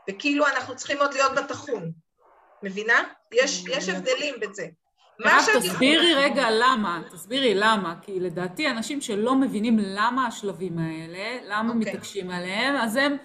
וכאילו 0.10 0.48
אנחנו 0.48 0.76
צריכים 0.76 0.98
עוד 1.02 1.14
להיות 1.14 1.32
בטחון, 1.32 1.91
מבינה? 2.64 3.04
יש, 3.32 3.64
יש 3.68 3.89
הבדלים 3.89 4.39
בזה. 4.39 4.66
מירב, 5.20 5.43
תסבירי 5.59 6.14
רגע 6.14 6.47
למה, 6.51 7.01
תסבירי 7.11 7.55
למה, 7.55 7.95
כי 8.01 8.20
לדעתי 8.20 8.70
אנשים 8.70 9.01
שלא 9.01 9.36
מבינים 9.36 9.78
למה 9.80 10.28
השלבים 10.28 10.78
האלה, 10.78 11.39
למה 11.47 11.72
okay. 11.72 11.76
אוקיי. 11.76 11.91
מתעקשים 11.91 12.30
עליהם, 12.30 12.76
אז 12.76 12.95
הם 12.95 13.18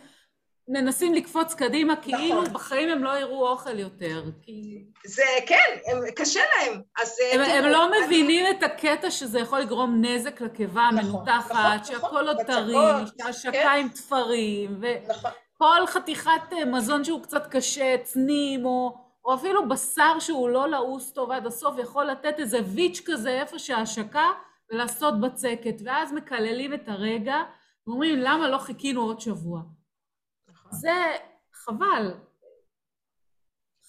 מנסים 0.69 1.15
לקפוץ 1.15 1.55
קדימה, 1.55 1.93
נכון. 1.93 2.03
כאילו 2.13 2.43
בחיים 2.53 2.89
הם 2.89 3.05
לא 3.05 3.19
יראו 3.19 3.49
אוכל 3.49 3.79
יותר. 3.79 4.23
כי... 4.43 4.85
זה, 5.07 5.23
כן, 5.47 5.77
הם, 5.87 5.99
קשה 6.17 6.41
להם. 6.41 6.81
אז... 7.03 7.17
אה, 7.23 7.35
הם, 7.35 7.65
הם 7.65 7.71
לא 7.71 7.89
אני... 7.89 8.07
מבינים 8.07 8.47
את 8.51 8.63
הקטע 8.63 9.11
שזה 9.11 9.41
יכול 9.41 9.61
לגרום 9.61 10.05
נזק 10.05 10.41
לקיבה 10.41 10.89
נכון, 10.93 10.99
המנותחת, 10.99 11.51
נכון, 11.51 11.85
שהכל 11.85 12.29
עוד 12.29 12.43
טרי, 12.47 12.75
שהשקה 13.19 13.73
עם 13.73 13.89
כן. 13.89 13.95
תפרים, 13.95 14.81
וכל 14.81 15.05
נכון. 15.59 15.87
חתיכת 15.87 16.53
אה, 16.53 16.65
מזון 16.65 17.05
שהוא 17.05 17.23
קצת 17.23 17.47
קשה, 17.47 17.97
צנים, 18.03 18.67
או... 18.67 19.08
או 19.29 19.35
אפילו 19.35 19.69
בשר 19.69 20.19
שהוא 20.21 20.49
לא 20.49 20.69
לעוס 20.69 21.13
טוב 21.13 21.31
עד 21.31 21.47
הסוף, 21.47 21.79
יכול 21.79 22.05
לתת 22.05 22.35
איזה 22.39 22.59
ויץ' 22.75 23.01
כזה 23.07 23.41
איפה 23.41 23.59
שההשקה 23.59 24.31
ולעשות 24.71 25.15
בצקת, 25.21 25.75
ואז 25.85 26.13
מקללים 26.13 26.75
את 26.75 26.89
הרגע 26.89 27.37
ואומרים 27.87 28.19
למה 28.19 28.49
לא 28.49 28.59
חיכינו 28.59 29.03
עוד 29.03 29.21
שבוע. 29.21 29.61
נכון. 30.49 30.73
זה 30.73 31.17
חבל. 31.53 32.15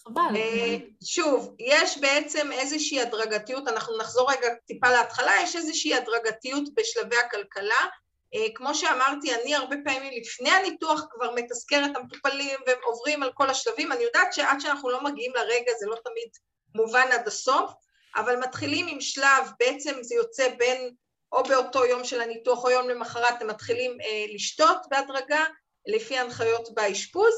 חבל. 0.04 0.36
אה, 0.36 0.78
שוב, 1.04 1.56
יש 1.60 1.98
בעצם 1.98 2.52
איזושהי 2.52 3.02
הדרגתיות, 3.02 3.68
אנחנו 3.68 3.98
נחזור 3.98 4.32
רגע 4.32 4.48
טיפה 4.66 4.90
להתחלה, 4.90 5.32
יש 5.44 5.56
איזושהי 5.56 5.96
הדרגתיות 5.96 6.64
בשלבי 6.76 7.16
הכלכלה. 7.18 7.86
כמו 8.56 8.76
שאמרתי, 8.76 9.36
אני 9.36 9.56
הרבה 9.56 9.76
פעמים 9.86 10.22
לפני 10.22 10.50
הניתוח 10.50 11.06
כבר 11.12 11.32
מתזכר 11.36 11.86
את 11.86 11.96
המטופלים 11.96 12.60
והם 12.68 12.78
עוברים 12.84 13.24
על 13.24 13.32
כל 13.34 13.50
השלבים. 13.50 13.92
אני 13.92 14.04
יודעת 14.04 14.34
שעד 14.34 14.60
שאנחנו 14.60 14.90
לא 14.90 15.04
מגיעים 15.04 15.34
לרגע 15.36 15.72
זה 15.80 15.86
לא 15.88 15.96
תמיד 15.96 16.30
מובן 16.76 17.08
עד 17.12 17.28
הסוף, 17.28 17.72
אבל 18.16 18.36
מתחילים 18.36 18.88
עם 18.88 19.02
שלב, 19.02 19.52
בעצם 19.60 19.96
זה 20.02 20.16
יוצא 20.16 20.50
בין 20.58 20.96
או 21.32 21.44
באותו 21.44 21.86
יום 21.86 22.04
של 22.04 22.22
הניתוח 22.22 22.64
או 22.64 22.70
יום 22.70 22.90
למחרת, 22.90 23.42
הם 23.42 23.48
מתחילים 23.48 23.98
אה, 24.02 24.26
לשתות 24.34 24.78
בהדרגה, 24.90 25.46
לפי 25.88 26.18
ההנחיות 26.18 26.74
באשפוז, 26.74 27.34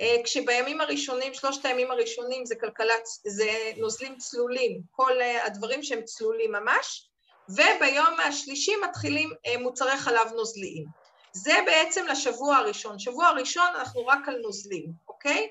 אה, 0.00 0.16
כשבימים 0.24 0.80
הראשונים, 0.80 1.34
שלושת 1.34 1.64
הימים 1.64 1.90
הראשונים 1.90 2.46
זה 2.46 2.54
כלכלת, 2.60 3.02
זה 3.26 3.72
נוזלים 3.76 4.16
צלולים, 4.18 4.80
כל 4.90 5.20
אה, 5.20 5.46
הדברים 5.46 5.82
שהם 5.82 6.02
צלולים 6.02 6.52
ממש, 6.52 7.07
וביום 7.48 8.20
השלישי 8.24 8.76
מתחילים 8.76 9.30
אה, 9.46 9.58
מוצרי 9.58 9.96
חלב 9.96 10.32
נוזליים. 10.36 10.84
זה 11.32 11.54
בעצם 11.66 12.06
לשבוע 12.06 12.56
הראשון. 12.56 12.98
שבוע 12.98 13.26
הראשון 13.26 13.66
אנחנו 13.74 14.06
רק 14.06 14.28
על 14.28 14.38
נוזלים, 14.42 14.92
אוקיי? 15.08 15.48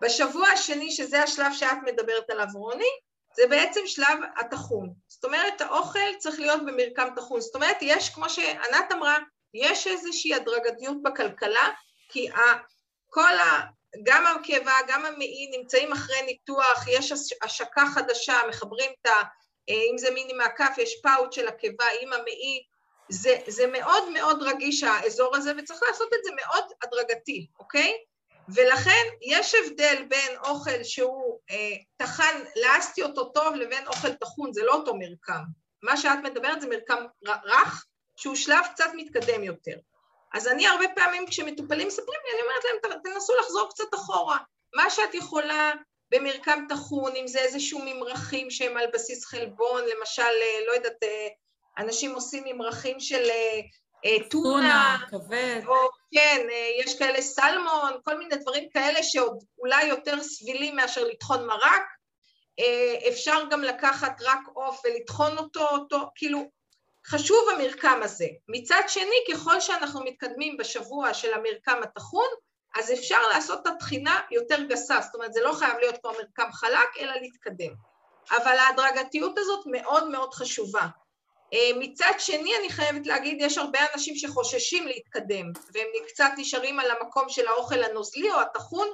בשבוע 0.00 0.48
השני, 0.48 0.90
שזה 0.90 1.22
השלב 1.22 1.52
שאת 1.52 1.78
מדברת 1.84 2.30
עליו, 2.30 2.46
רוני, 2.54 2.90
זה 3.36 3.42
בעצם 3.46 3.80
שלב 3.86 4.18
הטחון. 4.36 4.92
זאת 5.08 5.24
אומרת, 5.24 5.60
האוכל 5.60 6.14
צריך 6.18 6.40
להיות 6.40 6.60
במרקם 6.66 7.08
טחון. 7.16 7.40
זאת 7.40 7.54
אומרת, 7.54 7.76
יש, 7.80 8.10
כמו 8.10 8.30
שענת 8.30 8.92
אמרה, 8.92 9.18
יש 9.54 9.86
איזושהי 9.86 10.34
הדרגתיות 10.34 11.02
בכלכלה, 11.02 11.68
כי 12.08 12.28
כל 13.08 13.38
ה... 13.38 13.60
גם 14.02 14.26
הקיבה, 14.26 14.72
גם 14.88 15.04
המעי 15.04 15.50
נמצאים 15.58 15.92
אחרי 15.92 16.22
ניתוח, 16.22 16.84
יש 16.88 17.12
השקה 17.42 17.82
חדשה, 17.94 18.34
מחברים 18.48 18.90
את 19.00 19.06
ה... 19.06 19.10
אם 19.68 19.98
זה 19.98 20.10
מיני 20.10 20.32
מהכף, 20.32 20.74
יש 20.78 21.00
פאוט 21.02 21.32
של 21.32 21.48
הקיבה 21.48 21.84
עם 22.00 22.12
המעי, 22.12 22.64
זה, 23.08 23.36
זה 23.46 23.66
מאוד 23.66 24.08
מאוד 24.12 24.42
רגיש 24.42 24.82
האזור 24.82 25.36
הזה, 25.36 25.52
וצריך 25.58 25.80
לעשות 25.88 26.08
את 26.14 26.24
זה 26.24 26.30
מאוד 26.36 26.64
הדרגתי, 26.82 27.46
אוקיי? 27.58 27.92
ולכן 28.54 29.04
יש 29.22 29.54
הבדל 29.54 30.04
בין 30.08 30.36
אוכל 30.44 30.84
שהוא 30.84 31.38
אה, 31.50 31.76
טחן, 31.96 32.40
לעסתי 32.56 33.02
אותו 33.02 33.24
טוב, 33.24 33.54
לבין 33.54 33.86
אוכל 33.86 34.14
טחון, 34.14 34.52
זה 34.52 34.62
לא 34.62 34.74
אותו 34.74 34.94
מרקם. 34.94 35.42
מה 35.82 35.96
שאת 35.96 36.18
מדברת 36.22 36.60
זה 36.60 36.68
מרקם 36.68 37.04
רך, 37.44 37.86
שהוא 38.16 38.36
שלב 38.36 38.64
קצת 38.74 38.90
מתקדם 38.94 39.44
יותר. 39.44 39.76
אז 40.32 40.48
אני 40.48 40.66
הרבה 40.66 40.84
פעמים 40.94 41.26
כשמטופלים 41.26 41.88
מספרים 41.88 42.20
לי, 42.24 42.32
אני 42.32 42.42
אומרת 42.42 42.64
להם, 42.64 43.02
תנסו 43.04 43.32
לחזור 43.40 43.68
קצת 43.70 43.94
אחורה. 43.94 44.38
מה 44.74 44.90
שאת 44.90 45.14
יכולה 45.14 45.72
במרקם 46.10 46.64
טחון, 46.68 47.16
אם 47.16 47.26
זה 47.26 47.38
איזשהו 47.38 47.80
ממרחים 47.84 48.50
שהם 48.50 48.76
על 48.76 48.86
בסיס 48.94 49.24
חלבון, 49.24 49.82
למשל, 49.96 50.22
אה, 50.22 50.66
לא 50.66 50.72
יודעת, 50.72 51.02
אה, 51.02 51.28
אנשים 51.78 52.14
עושים 52.14 52.42
ממרחים 52.46 53.00
של 53.00 53.30
אה, 54.04 54.28
טונה, 54.30 54.98
כבד. 55.10 55.60
או 55.66 55.74
כן, 56.14 56.46
יש 56.84 56.98
כאלה 56.98 57.22
סלמון, 57.22 57.92
כל 58.04 58.18
מיני 58.18 58.36
דברים 58.36 58.68
כאלה 58.72 59.02
שעוד 59.02 59.44
אולי 59.58 59.84
יותר 59.84 60.22
סבילים 60.22 60.76
מאשר 60.76 61.04
לטחון 61.04 61.46
מרק. 61.46 61.82
אפשר 63.08 63.42
גם 63.50 63.62
לקחת 63.62 64.22
רק 64.22 64.38
עוף 64.54 64.82
ולטחון 64.84 65.38
אותו, 65.38 65.68
אותו, 65.68 65.98
כאילו, 66.14 66.50
חשוב 67.06 67.48
המרקם 67.54 68.00
הזה. 68.02 68.26
מצד 68.48 68.82
שני, 68.88 69.16
ככל 69.32 69.60
שאנחנו 69.60 70.04
מתקדמים 70.04 70.56
בשבוע 70.56 71.14
של 71.14 71.34
המרקם 71.34 71.80
הטחון, 71.82 72.28
אז 72.78 72.92
אפשר 72.92 73.28
לעשות 73.32 73.60
את 73.62 73.66
התחינה 73.66 74.20
יותר 74.30 74.62
גסה, 74.62 75.00
זאת 75.00 75.14
אומרת, 75.14 75.32
זה 75.32 75.40
לא 75.40 75.52
חייב 75.52 75.78
להיות 75.78 75.96
כמו 76.02 76.10
מרקם 76.10 76.52
חלק, 76.52 76.88
אלא 77.00 77.12
להתקדם. 77.12 77.72
אבל 78.30 78.56
ההדרגתיות 78.58 79.38
הזאת 79.38 79.66
מאוד 79.66 80.08
מאוד 80.08 80.34
חשובה. 80.34 80.86
אה, 81.52 81.70
מצד 81.78 82.12
שני, 82.18 82.56
אני 82.56 82.70
חייבת 82.70 83.06
להגיד, 83.06 83.38
יש 83.40 83.58
הרבה 83.58 83.78
אנשים 83.94 84.16
שחוששים 84.16 84.86
להתקדם, 84.86 85.52
והם 85.74 85.88
קצת 86.08 86.30
נשארים 86.36 86.80
על 86.80 86.90
המקום 86.90 87.28
של 87.28 87.46
האוכל 87.48 87.82
הנוזלי 87.82 88.30
או 88.30 88.40
הטחון, 88.40 88.88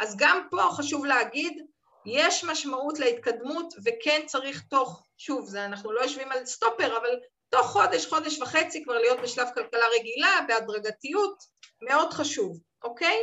אז 0.00 0.16
גם 0.18 0.46
פה 0.50 0.62
חשוב 0.72 1.04
להגיד, 1.04 1.62
יש 2.06 2.44
משמעות 2.44 2.98
להתקדמות, 2.98 3.74
וכן 3.84 4.22
צריך 4.26 4.62
תוך, 4.70 5.02
שוב, 5.18 5.46
זה, 5.46 5.64
אנחנו 5.64 5.92
לא 5.92 6.00
יושבים 6.00 6.32
על 6.32 6.46
סטופר, 6.46 6.96
אבל 6.96 7.20
תוך 7.50 7.66
חודש, 7.66 8.06
חודש 8.06 8.40
וחצי 8.40 8.84
כבר 8.84 8.98
להיות 8.98 9.20
בשלב 9.20 9.48
כלכלה 9.54 9.84
רגילה, 9.98 10.40
בהדרגתיות, 10.48 11.36
מאוד 11.82 12.12
חשוב. 12.12 12.58
אוקיי? 12.84 13.16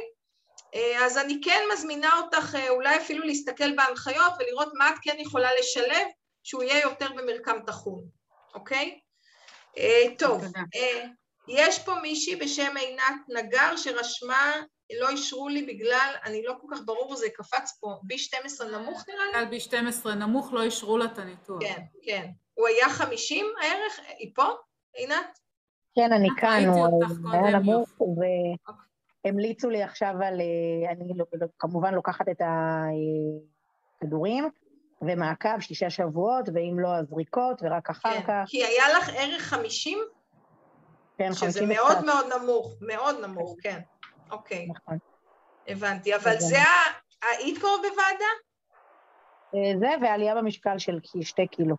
אה, 0.76 1.06
אז 1.06 1.18
אני 1.18 1.42
כן 1.44 1.62
מזמינה 1.74 2.20
אותך 2.20 2.56
אה, 2.56 2.70
אולי 2.70 2.98
אפילו 2.98 3.26
להסתכל 3.26 3.76
בהנחיות 3.76 4.34
ולראות 4.40 4.72
מה 4.74 4.90
את 4.90 4.96
כן 5.02 5.16
יכולה 5.20 5.50
לשלב 5.60 6.08
שהוא 6.44 6.64
יהיה 6.64 6.82
יותר 6.82 7.08
במרקם 7.16 7.60
תחום, 7.66 8.04
אוקיי? 8.54 9.00
אה, 9.78 10.04
טוב, 10.18 10.44
יש 11.48 11.80
פה 11.80 11.96
מישהי 12.02 12.36
בשם 12.36 12.78
עינת 12.78 13.22
נגר 13.30 13.78
שרשמה, 13.78 14.54
לא 15.00 15.10
אישרו 15.10 15.50
לי 15.50 15.62
בגלל, 15.66 16.16
אני 16.26 16.44
לא 16.44 16.54
כל 16.62 16.68
כך 16.76 16.82
ברור, 16.86 17.16
זה 17.16 17.28
קפץ 17.36 17.78
פה, 17.80 18.00
B12 18.14 18.66
נמוך 18.66 19.06
נראה 19.10 19.42
לי? 19.42 19.58
בגלל 19.58 19.88
B12 19.90 20.10
נמוך 20.10 20.54
לא 20.54 20.64
אישרו 20.64 20.98
לה 20.98 21.06
את 21.06 21.18
הניתוח. 21.18 21.60
כן, 21.62 21.82
כן. 22.04 22.30
הוא 22.54 22.68
היה 22.68 22.90
50 22.90 23.46
הערך? 23.62 24.00
היא 24.18 24.32
פה, 24.36 24.48
עינת? 24.94 25.40
כן, 25.96 26.14
אני 26.14 26.30
כאן, 26.38 26.66
הוא 26.68 27.04
היה 27.34 27.60
נמוך, 27.60 28.02
ו... 28.02 28.06
אוקיי. 28.68 28.89
המליצו 29.26 29.70
לי 29.70 29.84
עכשיו 29.84 30.14
על, 30.26 30.42
אה, 30.42 30.92
אני 30.92 31.14
לא, 31.16 31.26
לא, 31.34 31.48
כמובן 31.60 31.94
לוקחת 31.94 32.30
את 32.30 32.42
הכדורים, 34.02 34.50
ומעקב 35.02 35.60
שישה 35.60 35.90
שבועות, 35.90 36.50
ואם 36.54 36.80
לא, 36.80 36.96
אז 36.96 37.06
זריקות, 37.08 37.62
ורק 37.64 37.90
אחר 37.90 38.14
כן, 38.14 38.22
כך. 38.28 38.44
כי 38.48 38.66
היה 38.66 38.84
לך 38.98 39.10
ערך 39.16 39.42
חמישים? 39.42 40.00
כן, 41.18 41.26
חמישים 41.26 41.50
שזה 41.50 41.66
מאוד 41.66 41.98
קצת. 41.98 42.06
מאוד 42.06 42.26
נמוך, 42.42 42.76
מאוד 42.82 43.16
נמוך, 43.22 43.56
כן. 43.64 43.72
כן. 43.72 43.82
אוקיי. 44.32 44.68
נכון. 44.68 44.98
הבנתי, 45.68 46.16
אבל 46.16 46.40
זה, 46.40 46.58
היית 47.22 47.58
כבר 47.58 47.76
בוועדה? 47.78 48.32
אה, 49.56 49.80
זה, 49.80 49.88
ועלייה 50.02 50.36
במשקל 50.36 50.78
של 50.78 51.00
כשתי 51.04 51.48
קילו. 51.48 51.76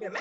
באמת? 0.00 0.20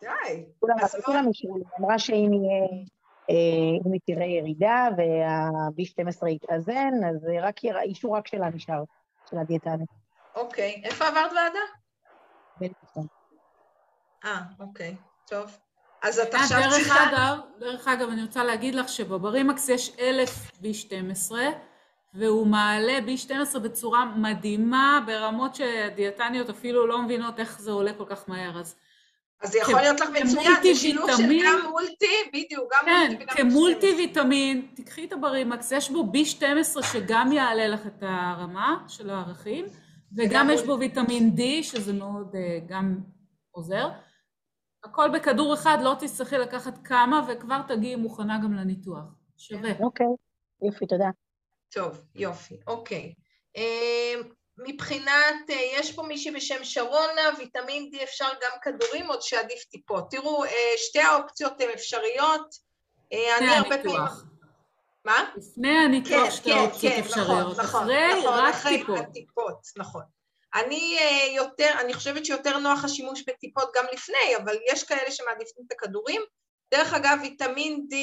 די. 0.00 0.46
כולם 0.60 1.28
אישרו 1.28 1.56
לי, 1.56 1.64
אמרה 1.80 1.98
שאם 1.98 2.30
יהיה... 2.32 2.86
אם 3.28 3.92
היא 3.92 4.00
תראה 4.06 4.26
ירידה 4.26 4.88
וה-B12 4.96 6.28
יתאזן, 6.28 6.92
אז 7.08 7.26
רק 7.42 7.60
אישור 7.64 8.16
רק 8.16 8.26
שלה 8.26 8.50
נשאר, 8.50 8.84
של 9.30 9.38
הדיאטנית. 9.38 9.88
אוקיי. 10.34 10.82
איפה 10.84 11.04
עברת 11.06 11.32
ועדה? 11.32 11.58
בלפסון. 12.60 13.06
אה, 14.24 14.40
אוקיי. 14.60 14.96
טוב. 15.26 15.58
אז 16.02 16.18
את 16.18 16.34
עכשיו 16.34 16.60
צריכה... 16.70 17.10
אגב, 17.10 17.38
דרך 17.58 17.88
אגב, 17.88 18.08
אני 18.08 18.22
רוצה 18.22 18.44
להגיד 18.44 18.74
לך 18.74 18.88
שבברימקס 18.88 19.68
יש 19.68 19.96
אלף 19.98 20.50
B12, 20.62 21.32
והוא 22.14 22.46
מעלה 22.46 22.98
B12 22.98 23.58
בצורה 23.58 24.04
מדהימה, 24.04 25.00
ברמות 25.06 25.54
שהדיאטניות 25.54 26.50
אפילו 26.50 26.86
לא 26.86 27.02
מבינות 27.02 27.40
איך 27.40 27.60
זה 27.60 27.70
עולה 27.70 27.92
כל 27.98 28.04
כך 28.08 28.28
מהר. 28.28 28.60
אז 28.60 28.76
אז 29.42 29.52
זה 29.52 29.58
יכול 29.58 29.80
להיות 29.80 30.00
לך 30.00 30.08
מצוין, 30.08 30.52
זה 30.62 30.74
שילוב 30.74 31.10
של 31.16 31.22
גם 31.44 31.70
מולטי, 31.70 32.16
בדיוק, 32.32 32.72
גם 32.72 32.84
כן, 32.84 33.08
מולטי 33.10 33.24
וגם 33.24 33.36
כמולטי 33.36 33.94
ויטמין, 33.98 34.66
תקחי 34.74 35.04
את 35.04 35.12
הברימקס, 35.12 35.72
יש 35.72 35.90
בו 35.90 36.12
B12 36.12 36.82
שגם 36.82 37.32
יעלה 37.32 37.68
לך 37.68 37.86
את 37.86 38.02
הרמה 38.02 38.84
של 38.88 39.10
הערכים, 39.10 39.64
וגם 40.16 40.50
יש 40.50 40.62
בו 40.62 40.78
ויטמין 40.78 41.34
D, 41.36 41.62
שזה 41.62 41.92
מאוד 41.92 42.34
אה, 42.34 42.58
גם 42.66 43.00
עוזר. 43.50 43.88
הכל 44.84 45.10
בכדור 45.14 45.54
אחד, 45.54 45.78
לא 45.82 45.96
תצטרכי 45.98 46.38
לקחת 46.38 46.78
כמה, 46.86 47.26
וכבר 47.28 47.60
תגיעי 47.68 47.96
מוכנה 47.96 48.38
גם 48.44 48.54
לניתוח. 48.54 49.04
שווה. 49.36 49.70
אוקיי, 49.80 50.06
יופי, 50.62 50.86
תודה. 50.86 51.10
טוב, 51.72 52.00
יופי, 52.14 52.56
אוקיי. 52.66 53.14
מבחינת, 54.58 55.50
אה, 55.50 55.70
יש 55.72 55.92
פה 55.92 56.02
מישהי 56.02 56.30
בשם 56.30 56.64
שרונה, 56.64 57.22
ויטמין 57.38 57.90
D 57.94 58.02
אפשר 58.02 58.28
גם 58.42 58.50
כדורים, 58.62 59.06
עוד 59.06 59.22
שעדיף 59.22 59.64
טיפות. 59.64 60.10
תראו, 60.10 60.44
אה, 60.44 60.50
שתי 60.76 61.00
האופציות 61.00 61.60
הן 61.60 61.68
אפשריות. 61.74 62.54
אה, 63.12 63.38
אני 63.38 63.48
הרבה 63.48 63.78
פעמים... 63.82 64.00
מה? 65.04 65.30
לפני 65.36 65.78
הניתוח 65.78 66.30
שתי 66.30 66.52
האופציות 66.52 66.92
אפשריות. 66.98 67.60
אחרי 67.60 68.82
רק 68.88 69.08
טיפות. 69.12 69.58
נכון. 69.76 70.02
אני 70.54 70.98
יותר, 71.36 71.74
אני 71.80 71.94
חושבת 71.94 72.24
שיותר 72.24 72.58
נוח 72.58 72.84
השימוש 72.84 73.22
בטיפות 73.28 73.70
גם 73.76 73.84
לפני, 73.92 74.36
אבל 74.42 74.56
יש 74.72 74.84
כאלה 74.84 75.10
שמעדיפים 75.10 75.64
את 75.66 75.72
הכדורים. 75.72 76.22
דרך 76.74 76.94
אגב, 76.94 77.18
ויטמין 77.22 77.86
D 77.92 77.94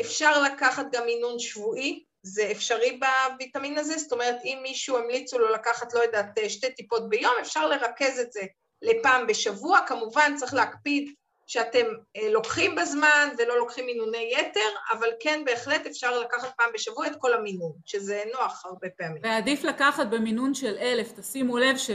אפשר 0.00 0.42
לקחת 0.42 0.86
גם 0.92 1.06
מינון 1.06 1.38
שבועי, 1.38 2.04
זה 2.24 2.48
אפשרי 2.52 3.00
בוויטמין 3.00 3.78
הזה, 3.78 3.98
זאת 3.98 4.12
אומרת 4.12 4.36
אם 4.44 4.58
מישהו 4.62 4.96
המליצו 4.96 5.38
לו 5.38 5.48
לקחת, 5.48 5.94
לא 5.94 6.00
יודעת, 6.00 6.38
שתי 6.48 6.70
טיפות 6.70 7.08
ביום, 7.08 7.32
אפשר 7.40 7.68
לרכז 7.68 8.18
את 8.18 8.32
זה 8.32 8.40
לפעם 8.82 9.26
בשבוע, 9.26 9.78
כמובן 9.86 10.32
צריך 10.36 10.54
להקפיד 10.54 11.12
שאתם 11.46 11.86
אה, 12.16 12.30
לוקחים 12.30 12.74
בזמן 12.74 13.28
ולא 13.38 13.58
לוקחים 13.58 13.86
מינוני 13.86 14.32
יתר, 14.38 14.68
אבל 14.92 15.08
כן 15.20 15.42
בהחלט 15.44 15.86
אפשר 15.86 16.18
לקחת 16.18 16.52
פעם 16.56 16.70
בשבוע 16.74 17.06
את 17.06 17.12
כל 17.18 17.32
המינון, 17.32 17.72
שזה 17.86 18.22
נוח 18.32 18.66
הרבה 18.66 18.88
פעמים. 18.98 19.22
ועדיף 19.22 19.64
לקחת 19.64 20.06
במינון 20.06 20.54
של 20.54 20.76
אלף, 20.80 21.12
תשימו 21.12 21.58
לב 21.58 21.76
ש... 21.76 21.90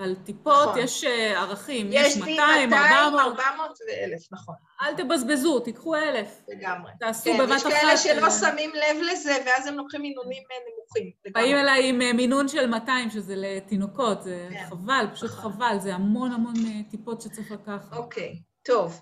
על 0.00 0.14
טיפות 0.14 0.68
נכון. 0.68 0.78
יש 0.78 1.04
אה, 1.04 1.40
ערכים, 1.40 1.88
יש 1.92 2.16
200, 2.16 2.72
400. 2.74 3.20
400 3.20 3.70
ו-1,000, 3.70 4.28
נכון. 4.32 4.54
אל 4.82 4.94
תבזבזו, 4.94 5.60
תיקחו 5.60 5.96
1,000. 5.96 6.42
לגמרי. 6.48 6.92
תעשו 7.00 7.32
כן, 7.32 7.38
בבת 7.38 7.56
אחת. 7.56 7.66
יש 7.66 7.72
כאלה 7.72 7.96
שלא 7.96 8.24
אה, 8.24 8.30
שמים 8.30 8.70
לב 8.70 9.02
לזה, 9.12 9.36
ואז 9.46 9.66
הם 9.66 9.74
לוקחים 9.74 10.02
מינונים 10.02 10.42
נמוכים. 10.42 11.10
באים 11.32 11.56
אליי 11.56 11.88
עם 11.88 11.98
מינון 12.16 12.48
של 12.48 12.66
200, 12.66 13.10
שזה 13.10 13.34
לתינוקות, 13.36 14.22
זה 14.22 14.48
כן. 14.50 14.66
חבל, 14.68 15.06
פשוט 15.14 15.30
נכון. 15.30 15.52
חבל, 15.52 15.76
זה 15.78 15.94
המון 15.94 16.32
המון 16.32 16.54
טיפות 16.90 17.20
שצריך 17.20 17.50
לקחת. 17.50 17.96
אוקיי, 17.96 18.42
טוב. 18.62 19.00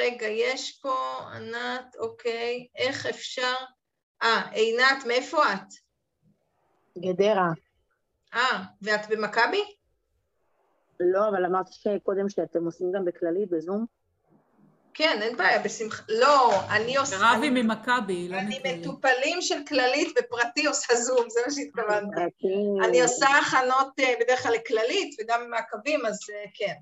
רגע, 0.00 0.26
יש 0.26 0.80
פה, 0.82 0.94
ענת, 1.34 1.96
אוקיי, 2.00 2.66
איך 2.76 3.06
אפשר... 3.06 3.54
אה, 4.22 4.50
עינת, 4.52 5.04
מאיפה 5.06 5.52
את? 5.52 5.74
גדרה. 6.98 7.48
אה, 8.34 8.62
ואת 8.82 9.08
במכבי? 9.08 9.77
לא, 11.00 11.28
אבל 11.28 11.44
אמרת 11.44 11.66
שקודם 11.70 12.28
שאתם 12.28 12.64
עושים 12.64 12.92
גם 12.92 13.04
בכללית, 13.04 13.50
בזום. 13.50 13.86
כן, 14.98 15.18
אין 15.22 15.36
בעיה, 15.36 15.62
בשמחה. 15.62 16.02
לא, 16.08 16.50
אני 16.70 16.96
עושה... 16.96 17.16
רבי 17.20 17.50
ממכבי, 17.50 18.28
לא 18.28 18.36
מכללית. 18.40 18.66
אני 18.66 18.78
מטופלים 18.78 19.42
של 19.42 19.64
כללית 19.68 20.18
בפרטי 20.18 20.66
עושה 20.66 20.94
זום, 20.94 21.30
זה 21.30 21.40
מה 21.46 21.52
שהתכוונתי. 21.52 22.20
אני 22.84 23.02
עושה 23.02 23.26
הכנות 23.26 24.00
אה, 24.00 24.14
בדרך 24.20 24.42
כלל 24.42 24.52
לכללית 24.52 25.16
וגם 25.20 25.44
במעקבים, 25.44 26.06
אז 26.06 26.18
אה, 26.34 26.44
כן. 26.54 26.74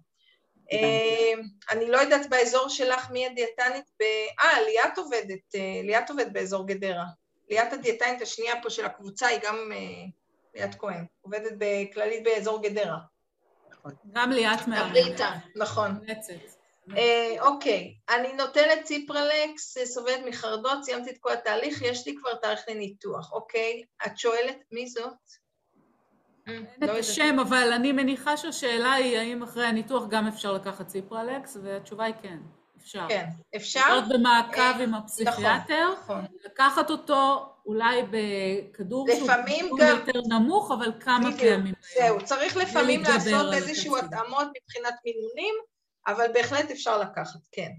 אה, 0.73 1.33
אני 1.71 1.91
לא 1.91 1.99
יודעת 1.99 2.31
באזור 2.31 2.69
שלך 2.69 3.11
מי 3.11 3.27
הדיאטנית 3.27 3.91
ב... 4.01 4.03
אה, 4.41 4.63
ליאת 4.63 4.99
עובדת, 4.99 5.55
ליאת 5.85 6.11
עובדת 6.11 6.33
באזור 6.33 6.67
גדרה. 6.67 7.07
ליאת 7.51 7.73
הדיאטנית 7.73 8.23
השנייה 8.23 8.55
פה 8.63 8.71
של 8.71 8.85
הקבוצה 8.85 9.27
היא 9.27 9.39
גם 9.43 9.73
ליאת 10.55 10.75
כהן, 10.75 11.05
עובדת 11.21 11.53
בכללית 11.59 12.25
באזור 12.25 12.63
גדרה. 12.63 12.99
גם 14.13 14.33
ליאת. 14.33 14.59
הבריטה, 14.69 15.31
נכון. 15.57 15.91
אה, 16.97 17.37
אוקיי, 17.41 17.95
אני 18.09 18.33
נוטלת 18.33 18.85
ציפרלקס, 18.85 19.79
סובלת 19.85 20.21
מחרדות, 20.29 20.85
סיימתי 20.85 21.11
את 21.11 21.19
כל 21.21 21.33
התהליך, 21.33 21.83
יש 21.83 22.07
לי 22.07 22.17
כבר 22.17 22.35
תאריך 22.35 22.61
לניתוח, 22.69 23.33
אוקיי? 23.33 23.83
את 24.07 24.19
שואלת 24.19 24.57
מי 24.73 24.87
זאת? 24.87 25.13
אה, 26.49 26.53
אין 26.53 26.67
את 26.85 26.89
לא 26.89 26.99
השם, 26.99 27.37
אבל 27.41 27.73
אני 27.73 27.93
מניחה 27.93 28.37
שהשאלה 28.37 28.93
היא 28.93 29.19
האם 29.19 29.43
אחרי 29.43 29.67
הניתוח 29.67 30.07
גם 30.09 30.27
אפשר 30.27 30.53
לקחת 30.53 30.87
ציפרלקס, 30.87 31.57
והתשובה 31.63 32.05
היא 32.05 32.15
כן, 32.23 32.39
אפשר. 32.87 33.07
כן, 33.09 33.27
אפשר. 33.57 33.81
להיות 33.91 34.05
במעקב 34.09 34.59
אה, 34.59 34.83
עם 34.83 34.95
הפסיכיאטר, 34.95 35.93
נכון, 35.93 36.19
נכון. 36.19 36.25
לקחת 36.45 36.91
אותו 36.91 37.49
אולי 37.67 38.03
בכדור 38.11 39.09
שהוא 39.17 39.29
גם... 39.79 39.89
יותר 39.89 40.21
נמוך, 40.29 40.71
אבל 40.71 40.93
כמה 41.01 41.29
פעמים. 41.39 41.75
זהו, 41.99 42.25
צריך 42.25 42.57
לפעמים 42.57 43.03
לעשות 43.03 43.55
איזשהו 43.55 43.97
התאמות 43.97 44.49
מבחינת 44.57 44.95
מינונים, 45.05 45.55
אבל 46.07 46.27
בהחלט 46.35 46.71
אפשר 46.71 46.99
לקחת, 46.99 47.41
כן. 47.53 47.71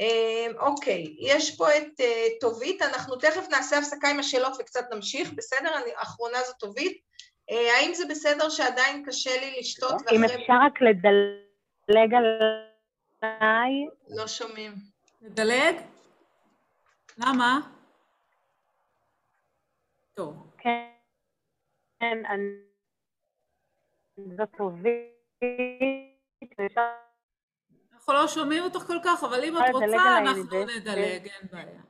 אמ, 0.00 0.52
אוקיי, 0.58 1.16
יש 1.20 1.56
פה 1.56 1.76
את 1.76 2.00
אה, 2.00 2.26
טובית, 2.40 2.82
אנחנו 2.82 3.16
תכף 3.16 3.46
נעשה 3.50 3.78
הפסקה 3.78 4.08
עם 4.08 4.18
השאלות 4.18 4.52
וקצת 4.60 4.84
נמשיך, 4.94 5.32
בסדר? 5.32 5.78
אני, 5.82 5.90
האחרונה 5.96 6.38
זו 6.46 6.52
טובית. 6.52 6.98
אה, 7.50 7.76
האם 7.76 7.94
זה 7.94 8.04
בסדר 8.10 8.48
שעדיין 8.48 9.04
קשה 9.06 9.40
לי 9.40 9.60
לשתות 9.60 9.92
ואחרי... 9.92 10.16
אם 10.16 10.24
אפשר 10.24 10.52
רק 10.66 10.82
לדלג 10.82 12.14
עליי... 13.20 13.86
לא 14.08 14.26
שומעים. 14.26 14.72
לדלג? 15.22 15.76
למה? 17.18 17.60
טוב. 20.14 20.50
כן, 20.58 22.22
אני... 22.28 22.68
זאת 24.36 24.48
טובית. 24.56 25.18
אנחנו 27.92 28.12
לא 28.12 28.28
שומעים 28.28 28.64
אותך 28.64 28.78
כל 28.78 28.98
כך, 29.04 29.24
אבל 29.24 29.44
אם 29.44 29.56
את 29.56 29.62
רוצה, 29.72 30.18
אנחנו 30.18 30.64
נדלג, 30.64 31.26
אין 31.26 31.48
בעיה. 31.52 31.80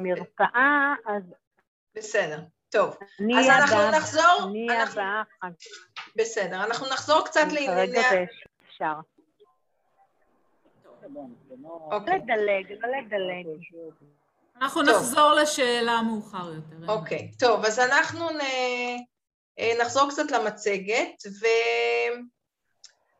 מרפאה, 0.00 0.94
אז... 1.06 1.34
בסדר. 1.94 2.40
טוב, 2.70 2.96
אז 3.38 3.46
אנחנו 3.46 3.90
נחזור... 3.96 4.48
אני 4.50 4.66
הבאה 4.82 5.22
בסדר, 6.16 6.64
אנחנו 6.64 6.86
נחזור 6.86 7.24
קצת 7.24 7.46
לענייני... 7.52 8.02
כרגע 8.02 8.24
אפשר. 8.66 8.94
לא 11.90 11.98
לדלג, 12.06 12.72
לא 12.80 12.88
לדלג. 12.88 13.46
אנחנו 14.56 14.82
נחזור 14.82 15.32
לשאלה 15.32 16.02
מאוחר 16.02 16.52
יותר. 16.54 16.92
אוקיי, 16.92 17.32
טוב, 17.38 17.64
אז 17.64 17.78
אנחנו 17.78 18.28
אה, 19.58 19.72
נחזור 19.80 20.10
קצת 20.10 20.30
למצגת, 20.30 21.22
ו... 21.40 21.46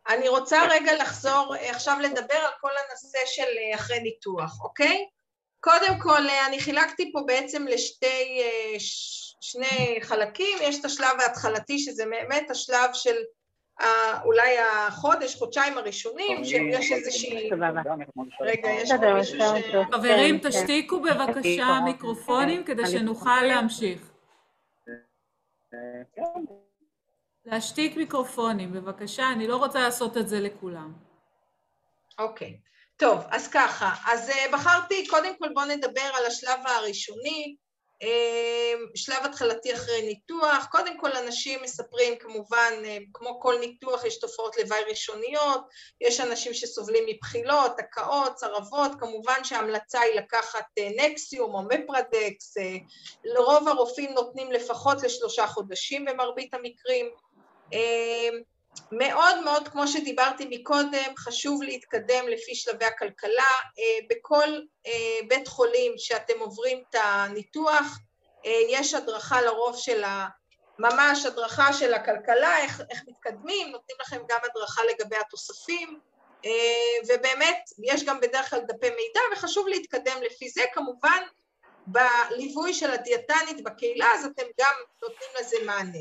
אני 0.09 0.29
רוצה 0.29 0.67
רגע 0.71 0.97
לחזור 0.97 1.57
אה, 1.57 1.71
עכשיו 1.71 1.97
לדבר 2.01 2.35
על 2.35 2.53
כל 2.61 2.71
הנושא 2.71 3.19
של 3.27 3.43
אה, 3.43 3.75
אחרי 3.75 4.01
ניתוח, 4.01 4.65
אוקיי? 4.65 5.07
קודם 5.61 5.99
כל, 6.03 6.29
אני 6.47 6.61
חילקתי 6.61 7.13
פה 7.13 7.21
בעצם 7.27 7.67
לשתי, 7.67 8.43
שני 9.41 9.99
חלקים, 10.03 10.59
יש 10.63 10.81
את 10.81 10.85
השלב 10.85 11.21
ההתחלתי, 11.21 11.79
שזה 11.79 12.05
באמת 12.07 12.51
השלב 12.51 12.91
של 12.93 13.17
אולי 14.25 14.57
החודש, 14.59 15.37
חודשיים 15.37 15.79
הראשונים, 15.79 16.45
שיש 16.45 16.93
איזושהי... 16.93 17.51
רגע, 18.41 18.71
יש 18.71 18.93
פה 18.93 19.15
מישהו 19.15 19.39
ש... 19.39 19.43
חברים, 19.93 20.39
תשתיקו 20.39 21.01
בבקשה 21.01 21.81
מיקרופונים 21.85 22.65
כדי 22.65 22.87
שנוכל 22.87 23.43
להמשיך. 23.43 24.11
להשתיק 27.45 27.97
מיקרופונים, 27.97 28.73
בבקשה, 28.73 29.33
אני 29.33 29.47
לא 29.47 29.57
רוצה 29.57 29.81
לעשות 29.81 30.17
את 30.17 30.29
זה 30.29 30.41
לכולם. 30.41 30.93
אוקיי, 32.19 32.49
okay. 32.49 32.69
טוב, 32.97 33.25
אז 33.31 33.49
ככה, 33.49 33.91
אז 34.13 34.31
uh, 34.31 34.53
בחרתי, 34.53 35.07
קודם 35.07 35.39
כל 35.39 35.49
בואו 35.55 35.67
נדבר 35.67 36.11
על 36.19 36.27
השלב 36.27 36.59
הראשוני, 36.67 37.57
שלב 38.95 39.25
התחלתי 39.25 39.75
אחרי 39.75 40.03
ניתוח, 40.03 40.67
קודם 40.71 40.99
כל 41.01 41.13
אנשים 41.13 41.63
מספרים 41.63 42.19
כמובן, 42.19 42.73
uh, 42.83 42.87
כמו 43.13 43.41
כל 43.41 43.55
ניתוח 43.61 44.05
יש 44.05 44.19
תופעות 44.19 44.57
לוואי 44.57 44.83
ראשוניות, 44.89 45.61
יש 46.01 46.21
אנשים 46.21 46.55
שסובלים 46.55 47.05
מבחילות, 47.09 47.79
הקאות, 47.79 48.35
צרבות, 48.35 48.91
כמובן 49.01 49.45
שההמלצה 49.45 50.01
היא 50.01 50.15
לקחת 50.15 50.65
uh, 50.81 51.03
נקסיום 51.03 51.55
או 51.55 51.63
מפרדקס, 51.63 52.57
uh, 52.59 52.61
לרוב 53.25 53.69
הרופאים 53.69 54.13
נותנים 54.13 54.53
לפחות 54.53 55.03
לשלושה 55.03 55.47
חודשים 55.47 56.05
במרבית 56.05 56.55
המקרים, 56.55 57.11
אמ, 57.73 58.54
מאוד 58.93 59.45
מאוד, 59.45 59.69
כמו 59.69 59.89
שדיברתי 59.89 60.47
מקודם, 60.51 61.17
חשוב 61.19 61.63
להתקדם 61.63 62.29
לפי 62.29 62.55
שלבי 62.55 62.85
הכלכלה. 62.85 63.53
אה, 63.79 64.07
בכל 64.11 64.49
אה, 64.87 65.19
בית 65.29 65.49
חולים 65.49 65.93
שאתם 65.97 66.41
עוברים 66.41 66.83
את 66.91 66.95
הניתוח, 67.03 67.99
אה, 68.47 68.61
יש 68.69 68.95
הדרכה 68.95 69.43
לרוב 69.43 69.77
של 69.77 70.05
ה... 70.05 70.29
ממש 70.79 71.27
הדרכה 71.27 71.73
של 71.73 71.95
הכלכלה, 71.95 72.59
איך, 72.59 72.81
איך 72.91 73.03
מתקדמים, 73.09 73.71
נותנים 73.71 73.97
לכם 74.01 74.23
גם 74.29 74.39
הדרכה 74.45 74.83
לגבי 74.85 75.17
התוספים, 75.17 76.01
ובאמת, 77.09 77.59
יש 77.85 78.05
גם 78.05 78.21
בדרך 78.21 78.51
כלל 78.51 78.61
דפי 78.61 78.91
מידע, 78.91 79.21
וחשוב 79.33 79.69
להתקדם 79.69 80.23
לפי 80.23 80.49
זה. 80.49 80.63
כמובן, 80.73 81.23
בליווי 81.87 82.75
של 82.75 82.91
הדיאטנית 82.91 83.65
בקהילה, 83.65 84.07
אז 84.15 84.25
אתם 84.25 84.43
גם 84.61 84.75
נותנים 85.03 85.29
לזה 85.41 85.57
מענה. 85.67 85.99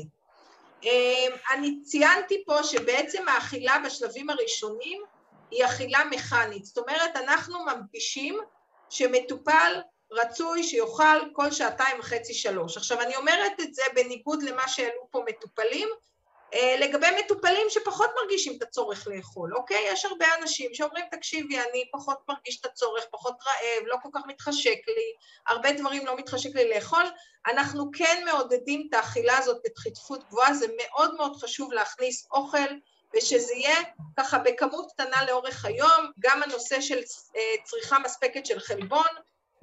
אמ, 0.84 1.32
אני 1.50 1.82
ציינתי 1.82 2.44
פה 2.46 2.62
שבעצם 2.62 3.28
האכילה 3.28 3.76
בשלבים 3.86 4.30
הראשונים 4.30 5.02
היא 5.50 5.64
אכילה 5.64 6.04
מכנית, 6.10 6.64
זאת 6.64 6.78
אומרת 6.78 7.16
אנחנו 7.16 7.64
ממפישים 7.64 8.38
שמטופל 8.90 9.80
רצוי 10.10 10.62
שיאכל 10.62 11.18
כל 11.32 11.50
שעתיים 11.50 12.00
וחצי 12.00 12.34
שלוש. 12.34 12.76
עכשיו 12.76 13.00
אני 13.00 13.16
אומרת 13.16 13.60
את 13.60 13.74
זה 13.74 13.82
בניגוד 13.94 14.42
למה 14.42 14.68
שהעלו 14.68 15.08
פה 15.10 15.24
מטופלים, 15.28 15.88
לגבי 16.78 17.06
מטופלים 17.18 17.66
שפחות 17.70 18.10
מרגישים 18.20 18.56
את 18.56 18.62
הצורך 18.62 19.06
לאכול, 19.06 19.56
אוקיי? 19.56 19.84
יש 19.92 20.04
הרבה 20.04 20.26
אנשים 20.40 20.74
שאומרים, 20.74 21.04
תקשיבי, 21.10 21.58
אני 21.58 21.84
פחות 21.92 22.18
מרגיש 22.28 22.60
את 22.60 22.66
הצורך, 22.66 23.04
פחות 23.10 23.34
רעב, 23.46 23.86
לא 23.86 23.96
כל 24.02 24.08
כך 24.14 24.20
מתחשק 24.26 24.78
לי, 24.88 25.12
הרבה 25.46 25.72
דברים 25.72 26.06
לא 26.06 26.16
מתחשק 26.16 26.54
לי 26.54 26.70
לאכול. 26.74 27.04
אנחנו 27.46 27.90
כן 27.92 28.22
מעודדים 28.24 28.86
את 28.88 28.94
האכילה 28.94 29.38
הזאת 29.38 29.62
בדחיפות 29.64 30.24
גבוהה, 30.28 30.54
זה 30.54 30.66
מאוד 30.76 31.14
מאוד 31.14 31.36
חשוב 31.36 31.72
להכניס 31.72 32.26
אוכל 32.32 32.74
ושזה 33.16 33.54
יהיה 33.54 33.76
ככה 34.16 34.38
בכמות 34.38 34.92
קטנה 34.92 35.24
לאורך 35.26 35.64
היום, 35.64 36.10
גם 36.20 36.42
הנושא 36.42 36.80
של 36.80 36.98
אה, 37.36 37.40
צריכה 37.64 37.98
מספקת 37.98 38.46
של 38.46 38.60
חלבון, 38.60 39.08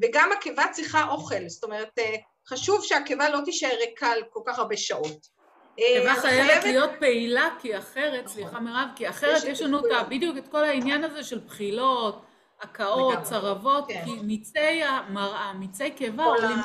וגם 0.02 0.32
הקיבה 0.32 0.64
צריכה 0.72 1.08
אוכל, 1.10 1.48
זאת 1.48 1.64
אומרת, 1.64 2.00
אה, 2.00 2.16
חשוב 2.48 2.86
שהקיבה 2.86 3.30
לא 3.30 3.40
תישאר 3.46 3.76
ריקה 3.80 4.12
כל 4.30 4.42
כך 4.46 4.60
הרבה 4.60 4.78
שעות. 4.78 5.41
קיבה 5.76 6.16
חייבת 6.16 6.64
להיות 6.64 6.90
פעילה, 7.00 7.50
כי 7.60 7.78
אחרת, 7.78 8.24
נכון. 8.24 8.28
סליחה 8.28 8.60
מירב, 8.60 8.88
כי 8.96 9.10
אחרת 9.10 9.44
יש 9.44 9.62
לנו 9.62 9.80
בדיוק 10.10 10.38
את 10.38 10.48
כל 10.48 10.64
העניין 10.64 11.04
הזה 11.04 11.24
של 11.24 11.40
בחילות, 11.40 12.26
הקאות, 12.62 13.22
צרבות, 13.22 13.88
כן. 13.88 14.02
כי 14.06 14.20
מיצי 14.24 14.84
המראה, 14.84 15.54
מיצי 15.54 15.92
קיבה 15.92 16.24
עולים... 16.26 16.58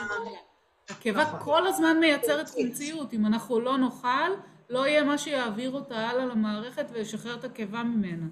הקיבה 0.90 1.22
נכון. 1.22 1.40
כל 1.40 1.66
הזמן 1.66 2.00
מייצרת 2.00 2.48
חומציות, 2.48 3.14
אם 3.14 3.26
אנחנו 3.26 3.60
לא 3.60 3.76
נאכל, 3.78 4.30
לא 4.70 4.86
יהיה 4.86 5.04
מה 5.04 5.18
שיעביר 5.18 5.70
אותה 5.70 6.08
הלאה 6.08 6.26
למערכת 6.26 6.86
וישחרר 6.92 7.34
את 7.34 7.44
הקיבה 7.44 7.82
ממנה. 7.82 8.26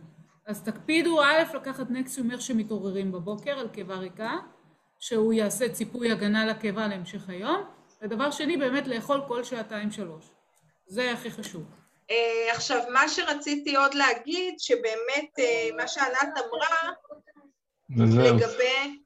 אז 0.46 0.62
תקפידו 0.62 1.22
א', 1.22 1.42
לקחת 1.54 1.90
נקסיום 1.90 2.30
איך 2.30 2.40
שמתעוררים 2.40 3.12
בבוקר 3.12 3.58
על 3.58 3.68
קיבה 3.68 3.94
ריקה, 3.94 4.36
שהוא 4.98 5.32
יעשה 5.32 5.68
ציפוי 5.68 6.12
הגנה 6.12 6.46
לקיבה 6.46 6.88
להמשך 6.88 7.28
היום, 7.28 7.64
ודבר 8.02 8.30
שני, 8.30 8.56
באמת 8.56 8.86
לאכול 8.86 9.20
כל 9.28 9.44
שעתיים 9.44 9.90
שלוש. 9.90 10.34
זה 10.87 11.12
הכי 11.12 11.30
חשוב. 11.30 11.62
Uh, 12.11 12.14
עכשיו, 12.53 12.82
מה 12.93 13.09
שרציתי 13.09 13.76
עוד 13.76 13.95
להגיד, 13.95 14.55
שבאמת 14.59 15.30
uh, 15.39 15.76
מה 15.76 15.89
שענת 15.89 16.28
אמרה, 16.39 16.91
לגבי, 18.24 19.01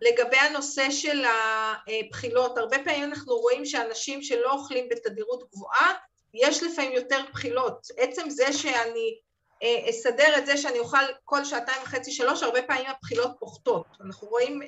לגבי 0.00 0.36
הנושא 0.36 0.90
של 0.90 1.24
הבחילות, 1.24 2.58
הרבה 2.58 2.76
פעמים 2.84 3.04
אנחנו 3.04 3.34
רואים 3.34 3.64
שאנשים 3.64 4.22
שלא 4.22 4.52
אוכלים 4.52 4.88
בתדירות 4.88 5.50
גבוהה, 5.52 5.94
יש 6.34 6.62
לפעמים 6.62 6.92
יותר 6.92 7.20
בחילות. 7.32 7.86
עצם 7.96 8.30
זה 8.30 8.52
שאני 8.52 9.18
uh, 9.62 9.90
אסדר 9.90 10.38
את 10.38 10.46
זה 10.46 10.56
שאני 10.56 10.78
אוכל 10.78 11.04
כל 11.24 11.44
שעתיים 11.44 11.82
וחצי, 11.82 12.12
שלוש, 12.12 12.42
הרבה 12.42 12.62
פעמים 12.62 12.86
הבחילות 12.86 13.30
פוחתות. 13.38 13.86
אנחנו 14.06 14.28
רואים 14.28 14.62
uh, 14.62 14.66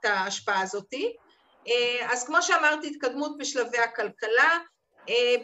את 0.00 0.04
ההשפעה 0.04 0.62
הזאתי. 0.62 1.16
Uh, 1.66 1.70
אז 2.04 2.26
כמו 2.26 2.42
שאמרתי, 2.42 2.86
התקדמות 2.86 3.38
בשלבי 3.38 3.78
הכלכלה, 3.78 4.48
אה, 4.48 4.58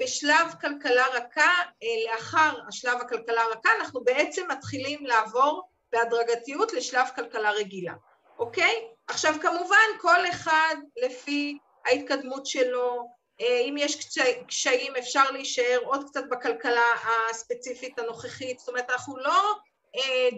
בשלב 0.00 0.52
כלכלה 0.60 1.06
רכה, 1.06 1.52
אה, 1.82 2.12
לאחר 2.12 2.58
השלב 2.68 3.00
הכלכלה 3.00 3.42
רכה, 3.50 3.68
אנחנו 3.80 4.04
בעצם 4.04 4.46
מתחילים 4.50 5.06
לעבור 5.06 5.68
בהדרגתיות 5.92 6.72
לשלב 6.72 7.06
כלכלה 7.14 7.50
רגילה, 7.50 7.92
אוקיי? 8.38 8.88
עכשיו 9.08 9.34
כמובן 9.42 9.86
כל 10.00 10.26
אחד 10.30 10.74
לפי 10.96 11.58
ההתקדמות 11.86 12.46
שלו, 12.46 13.08
אה, 13.40 13.60
אם 13.60 13.74
יש 13.78 14.18
קשיים 14.48 14.96
אפשר 14.96 15.30
להישאר 15.30 15.78
עוד 15.84 16.04
קצת 16.08 16.24
בכלכלה 16.30 16.86
הספציפית 17.30 17.98
הנוכחית, 17.98 18.58
זאת 18.58 18.68
אומרת 18.68 18.90
אנחנו 18.90 19.16
לא 19.16 19.54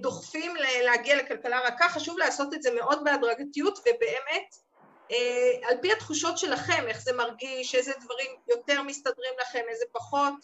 דוחפים 0.01 0.55
להגיע 0.85 1.17
לכלכלה 1.17 1.61
רכה, 1.61 1.89
חשוב 1.89 2.19
לעשות 2.19 2.55
את 2.55 2.63
זה 2.63 2.75
מאוד 2.75 3.05
בהדרגתיות 3.05 3.79
ובאמת 3.79 4.55
אה, 4.55 4.68
על 5.63 5.77
פי 5.83 5.93
התחושות 5.93 6.39
שלכם, 6.39 6.85
איך 6.89 7.01
זה 7.01 7.13
מרגיש, 7.13 7.75
איזה 7.75 7.93
דברים 8.05 8.31
יותר 8.49 8.83
מסתדרים 8.83 9.33
לכם, 9.41 9.63
איזה 9.69 9.85
פחות. 9.93 10.35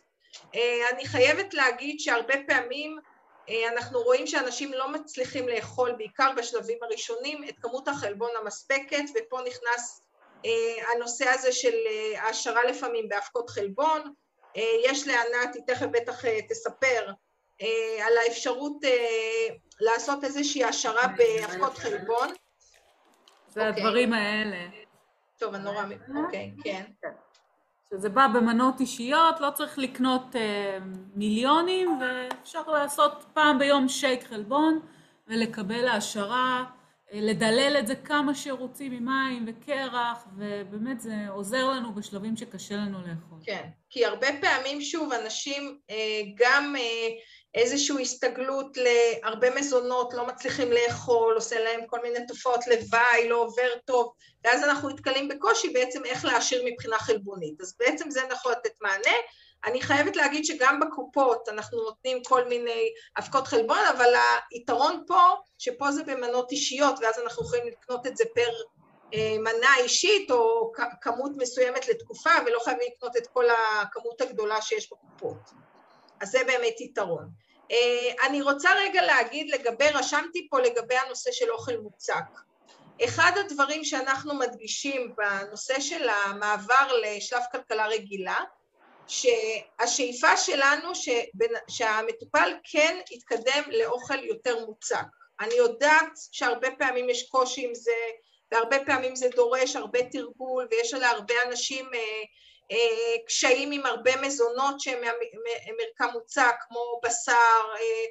אה, 0.54 0.90
אני 0.90 1.06
חייבת 1.06 1.54
להגיד 1.54 2.00
שהרבה 2.00 2.34
פעמים 2.46 2.98
אה, 3.48 3.68
אנחנו 3.68 4.02
רואים 4.02 4.26
שאנשים 4.26 4.72
לא 4.72 4.88
מצליחים 4.88 5.48
לאכול, 5.48 5.92
בעיקר 5.92 6.30
בשלבים 6.36 6.78
הראשונים, 6.82 7.44
את 7.48 7.54
כמות 7.62 7.88
החלבון 7.88 8.30
המספקת, 8.40 9.04
ופה 9.14 9.40
נכנס 9.46 10.00
הנושא 10.92 11.28
הזה 11.28 11.52
של 11.52 11.74
העשרה 12.16 12.64
לפעמים 12.64 13.08
באבקות 13.08 13.50
חלבון. 13.50 14.12
יש 14.84 15.06
לענת, 15.06 15.54
היא 15.54 15.62
תכף 15.66 15.86
בטח 15.92 16.22
תספר, 16.48 17.10
על 18.02 18.18
האפשרות 18.18 18.76
לעשות 19.80 20.24
איזושהי 20.24 20.64
העשרה 20.64 21.06
באבקות 21.16 21.78
חלבון. 21.78 22.28
זה 23.55 23.68
אוקיי. 23.68 23.82
הדברים 23.82 24.12
האלה. 24.12 24.66
טוב, 25.38 25.55
אני 25.55 25.64
נורא... 25.64 25.84
אוקיי, 26.24 26.55
כן. 26.64 26.84
שזה 27.90 28.09
בא 28.09 28.26
במנות 28.34 28.80
אישיות, 28.80 29.40
לא 29.40 29.50
צריך 29.50 29.78
לקנות 29.78 30.36
אה, 30.36 30.78
מיליונים, 31.14 31.98
ואפשר 32.00 32.62
לעשות 32.62 33.24
פעם 33.34 33.59
ביום 33.59 33.88
שייק 33.88 34.24
חלבון 34.24 34.80
ולקבל 35.28 35.88
העשרה, 35.88 36.64
אה, 37.12 37.18
לדלל 37.22 37.76
את 37.78 37.86
זה 37.86 37.94
כמה 37.94 38.34
שרוצים 38.34 38.92
עם 38.92 39.05
מים 39.05 39.44
וקרח, 39.48 40.26
ובאמת 40.36 41.00
זה 41.00 41.14
עוזר 41.28 41.68
לנו 41.68 41.94
בשלבים 41.94 42.36
שקשה 42.36 42.74
לנו 42.74 42.98
לאכול. 42.98 43.38
כן, 43.44 43.68
כי 43.90 44.05
הרבה 44.05 44.28
פעמים, 44.40 44.80
שוב, 44.80 45.12
אנשים 45.12 45.78
אה, 45.90 46.22
גם... 46.36 46.74
אה, 46.76 47.09
איזושהי 47.55 48.02
הסתגלות 48.02 48.76
להרבה 48.76 49.50
מזונות, 49.50 50.14
לא 50.14 50.26
מצליחים 50.26 50.72
לאכול, 50.72 51.34
עושה 51.34 51.61
להם 51.61 51.86
כל 51.86 51.98
מיני 52.02 52.26
תופעות 52.26 52.66
לוואי, 52.66 53.28
לא 53.28 53.36
עובר 53.36 53.68
טוב, 53.84 54.12
ואז 54.44 54.64
אנחנו 54.64 54.88
נתקלים 54.88 55.28
בקושי 55.28 55.68
בעצם 55.68 56.05
איך 56.05 56.24
להעשיר 56.24 56.62
מבחינה 56.66 56.98
חלבונית. 56.98 57.61
אז 57.61 57.74
בעצם 57.78 58.11
זה 58.11 58.20
נכון 58.30 58.52
לתת 58.52 58.80
מענה. 58.80 59.16
אני 59.64 59.82
חייבת 59.82 60.16
להגיד 60.16 60.44
שגם 60.44 60.80
בקופות 60.80 61.48
אנחנו 61.48 61.82
נותנים 61.82 62.22
כל 62.24 62.48
מיני 62.48 62.88
אבקות 63.18 63.46
חלבון, 63.46 63.78
אבל 63.96 64.14
היתרון 64.50 65.05
פה, 65.07 65.20
שפה 65.59 65.92
זה 65.92 66.02
במנות 66.02 66.52
אישיות, 66.52 66.94
ואז 67.02 67.18
אנחנו 67.18 67.44
יכולים 67.44 67.66
לקנות 67.66 68.07
את 68.07 68.16
זה 68.16 68.24
פר 68.34 68.50
אה, 69.14 69.36
מנה 69.38 69.76
אישית 69.78 70.30
או 70.30 70.72
כמות 71.00 71.32
מסוימת 71.36 71.88
לתקופה, 71.88 72.30
ולא 72.46 72.59
חייבים 72.64 72.88
לקנות 72.96 73.16
את 73.16 73.26
כל 73.26 73.44
הכמות 73.50 74.20
הגדולה 74.20 74.62
שיש 74.62 74.92
בקופות. 74.92 75.63
אז 76.24 76.30
זה 76.30 76.44
באמת 76.46 76.80
יתרון. 76.80 77.28
אה, 77.70 78.26
אני 78.26 78.42
רוצה 78.42 78.70
רגע 78.76 79.02
להגיד 79.02 79.50
לגבי, 79.50 79.88
רשמתי 79.88 80.48
פה 80.50 80.60
לגבי 80.60 80.94
הנושא 80.96 81.32
של 81.32 81.50
אוכל 81.50 81.76
מוצק. 81.76 82.24
אחד 83.04 83.32
הדברים 83.36 83.84
שאנחנו 83.84 84.34
מדגישים 84.34 85.14
בנושא 85.16 85.80
של 85.80 86.08
המעבר 86.08 87.00
לשלב 87.02 87.42
כלכלה 87.52 87.86
רגילה, 87.86 88.38
שהשאיפה 89.06 90.36
שלנו 90.36 90.92
שהמטופל 91.68 92.52
כן 92.64 92.98
יתקדם 93.10 93.62
לאוכל 93.66 94.24
יותר 94.24 94.66
מוצק. 94.66 95.06
אני 95.40 95.54
יודעת 95.54 96.12
שהרבה 96.32 96.68
פעמים 96.78 97.10
יש 97.10 97.28
קושי 97.28 97.66
עם 97.66 97.74
זה, 97.74 97.92
והרבה 98.52 98.76
פעמים 98.86 99.16
זה 99.16 99.28
דורש 99.36 99.76
הרבה 99.76 99.98
תרגול, 100.02 100.68
ויש 100.70 100.94
להרבה 100.94 101.34
אנשים 101.46 101.90
אה, 101.94 101.98
אה, 101.98 102.22
קשיים 103.26 103.72
עם 103.72 103.86
הרבה 103.86 104.16
מזונות 104.16 104.80
שהם 104.80 105.00
מערכה 105.00 106.12
מוצק, 106.12 106.54
כמו 106.68 107.00
בשר 107.04 107.62
אה, 107.76 108.04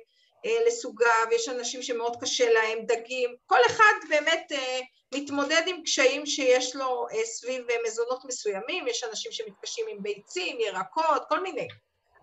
אה, 0.45 0.65
לסוגיו, 0.67 1.27
יש 1.31 1.49
אנשים 1.49 1.81
שמאוד 1.81 2.17
קשה 2.21 2.51
להם, 2.51 2.79
דגים, 2.85 3.35
כל 3.45 3.59
אחד 3.65 3.93
באמת 4.09 4.51
מתמודד 5.13 5.61
עם 5.65 5.83
קשיים 5.83 6.25
שיש 6.25 6.75
לו 6.75 7.05
סביב 7.23 7.67
מזונות 7.85 8.25
מסוימים, 8.25 8.87
יש 8.87 9.03
אנשים 9.03 9.31
שמתקשים 9.31 9.85
עם 9.89 10.03
ביצים, 10.03 10.59
ירקות, 10.59 11.23
כל 11.29 11.39
מיני. 11.39 11.67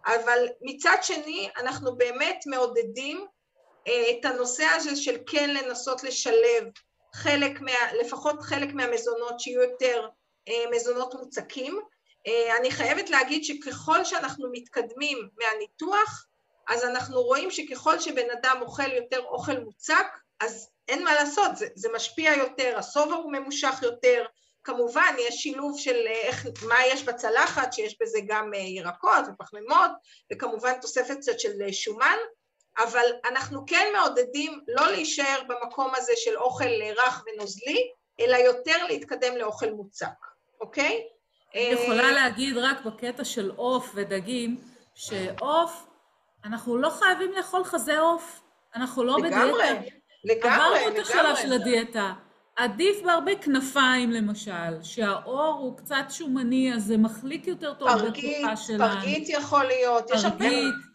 אבל 0.06 0.46
מצד 0.60 0.96
שני, 1.02 1.50
אנחנו 1.56 1.96
באמת 1.96 2.44
מעודדים 2.46 3.26
את 3.84 4.24
הנושא 4.24 4.64
הזה 4.64 4.96
של 4.96 5.16
כן 5.26 5.50
לנסות 5.50 6.02
לשלב 6.02 6.64
חלק 7.14 7.60
מה, 7.60 7.92
לפחות 8.00 8.40
חלק 8.40 8.74
מהמזונות 8.74 9.40
שיהיו 9.40 9.62
יותר 9.62 10.08
מזונות 10.70 11.14
מוצקים, 11.14 11.76
אה, 11.76 11.99
אני 12.58 12.70
חייבת 12.70 13.10
להגיד 13.10 13.44
שככל 13.44 14.04
שאנחנו 14.04 14.48
מתקדמים 14.52 15.28
מהניתוח, 15.38 16.26
אז 16.68 16.84
אנחנו 16.84 17.22
רואים 17.22 17.50
שככל 17.50 18.00
שבן 18.00 18.30
אדם 18.30 18.58
אוכל 18.60 18.92
יותר 18.92 19.20
אוכל 19.20 19.58
מוצק, 19.60 20.06
אז 20.40 20.70
אין 20.88 21.04
מה 21.04 21.14
לעשות, 21.14 21.56
זה, 21.56 21.66
זה 21.74 21.88
משפיע 21.94 22.32
יותר, 22.36 22.78
השובע 22.78 23.14
הוא 23.14 23.32
ממושך 23.32 23.78
יותר, 23.82 24.24
כמובן 24.64 25.14
יש 25.18 25.34
שילוב 25.34 25.78
של 25.78 26.06
אה, 26.06 26.12
איך, 26.12 26.46
מה 26.68 26.86
יש 26.86 27.02
בצלחת, 27.02 27.72
שיש 27.72 27.96
בזה 28.00 28.18
גם 28.26 28.54
אה, 28.54 28.58
ירקות 28.58 29.24
ופחמימות, 29.28 29.90
וכמובן 30.32 30.72
תוספת 30.80 31.16
קצת 31.20 31.40
של 31.40 31.72
שומן, 31.72 32.16
אבל 32.78 33.06
אנחנו 33.24 33.66
כן 33.66 33.92
מעודדים 33.96 34.60
לא 34.68 34.90
להישאר 34.90 35.42
במקום 35.48 35.94
הזה 35.94 36.12
של 36.16 36.36
אוכל 36.36 36.82
רך 36.96 37.24
ונוזלי, 37.26 37.90
אלא 38.20 38.36
יותר 38.36 38.86
להתקדם 38.86 39.36
לאוכל 39.36 39.70
מוצק, 39.70 40.26
אוקיי? 40.60 41.02
אני 41.54 41.62
יכולה 41.62 42.12
להגיד 42.12 42.56
רק 42.56 42.84
בקטע 42.84 43.24
של 43.24 43.50
עוף 43.56 43.92
ודגים, 43.94 44.56
שעוף, 44.94 45.86
אנחנו 46.44 46.76
לא 46.76 46.90
חייבים 46.90 47.32
לאכול 47.36 47.64
חזה 47.64 47.98
עוף, 47.98 48.42
אנחנו 48.74 49.04
לא 49.04 49.16
בדיאטה. 49.16 49.44
לגמרי, 49.44 49.90
לגמרי, 50.24 50.78
עברנו 50.78 50.88
את 50.88 51.06
השלב 51.06 51.36
של 51.36 51.52
הדיאטה. 51.52 52.12
עדיף 52.56 53.02
בהרבה 53.02 53.36
כנפיים 53.36 54.10
למשל, 54.10 54.82
שהאור 54.82 55.54
הוא 55.60 55.76
קצת 55.76 56.04
שומני, 56.10 56.74
אז 56.74 56.84
זה 56.84 56.96
מחליק 56.96 57.46
יותר 57.46 57.74
טוב 57.74 57.88
בתקופה 57.88 58.56
שלנו. 58.56 58.94
פרגית 58.94 59.28
יכול 59.28 59.64
להיות, 59.64 60.10
יש 60.10 60.24
הרבה, 60.24 60.46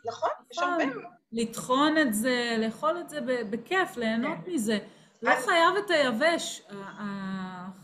נכון, 0.05 0.29
יש 0.51 0.57
הרבה. 0.57 0.83
לטחון 1.31 1.97
את 1.97 2.13
זה, 2.13 2.55
לאכול 2.59 2.97
את 2.99 3.09
זה 3.09 3.19
בכיף, 3.49 3.97
ליהנות 3.97 4.37
כן. 4.45 4.51
מזה. 4.51 4.77
לא 5.21 5.31
חייב 5.45 5.75
את 5.85 5.91
היבש. 5.91 6.61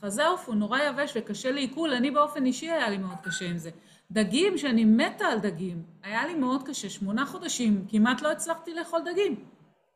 החזה 0.02 0.28
עוף 0.28 0.48
הוא 0.48 0.56
נורא 0.56 0.80
יבש 0.80 1.14
וקשה 1.16 1.52
לעיכול, 1.52 1.94
אני 1.94 2.12
באופן 2.12 2.46
אישי 2.46 2.72
היה 2.72 2.90
לי 2.90 2.98
מאוד 2.98 3.18
קשה 3.24 3.46
עם 3.46 3.58
זה. 3.58 3.70
דגים, 4.12 4.58
שאני 4.58 4.86
מתה 4.86 5.26
על 5.26 5.40
דגים, 5.40 5.84
היה 6.04 6.28
לי 6.28 6.36
מאוד 6.36 6.64
קשה, 6.68 6.90
שמונה 6.90 7.26
חודשים, 7.26 7.86
כמעט 7.90 8.22
לא 8.22 8.32
הצלחתי 8.32 8.74
לאכול 8.74 9.02
דגים. 9.06 9.46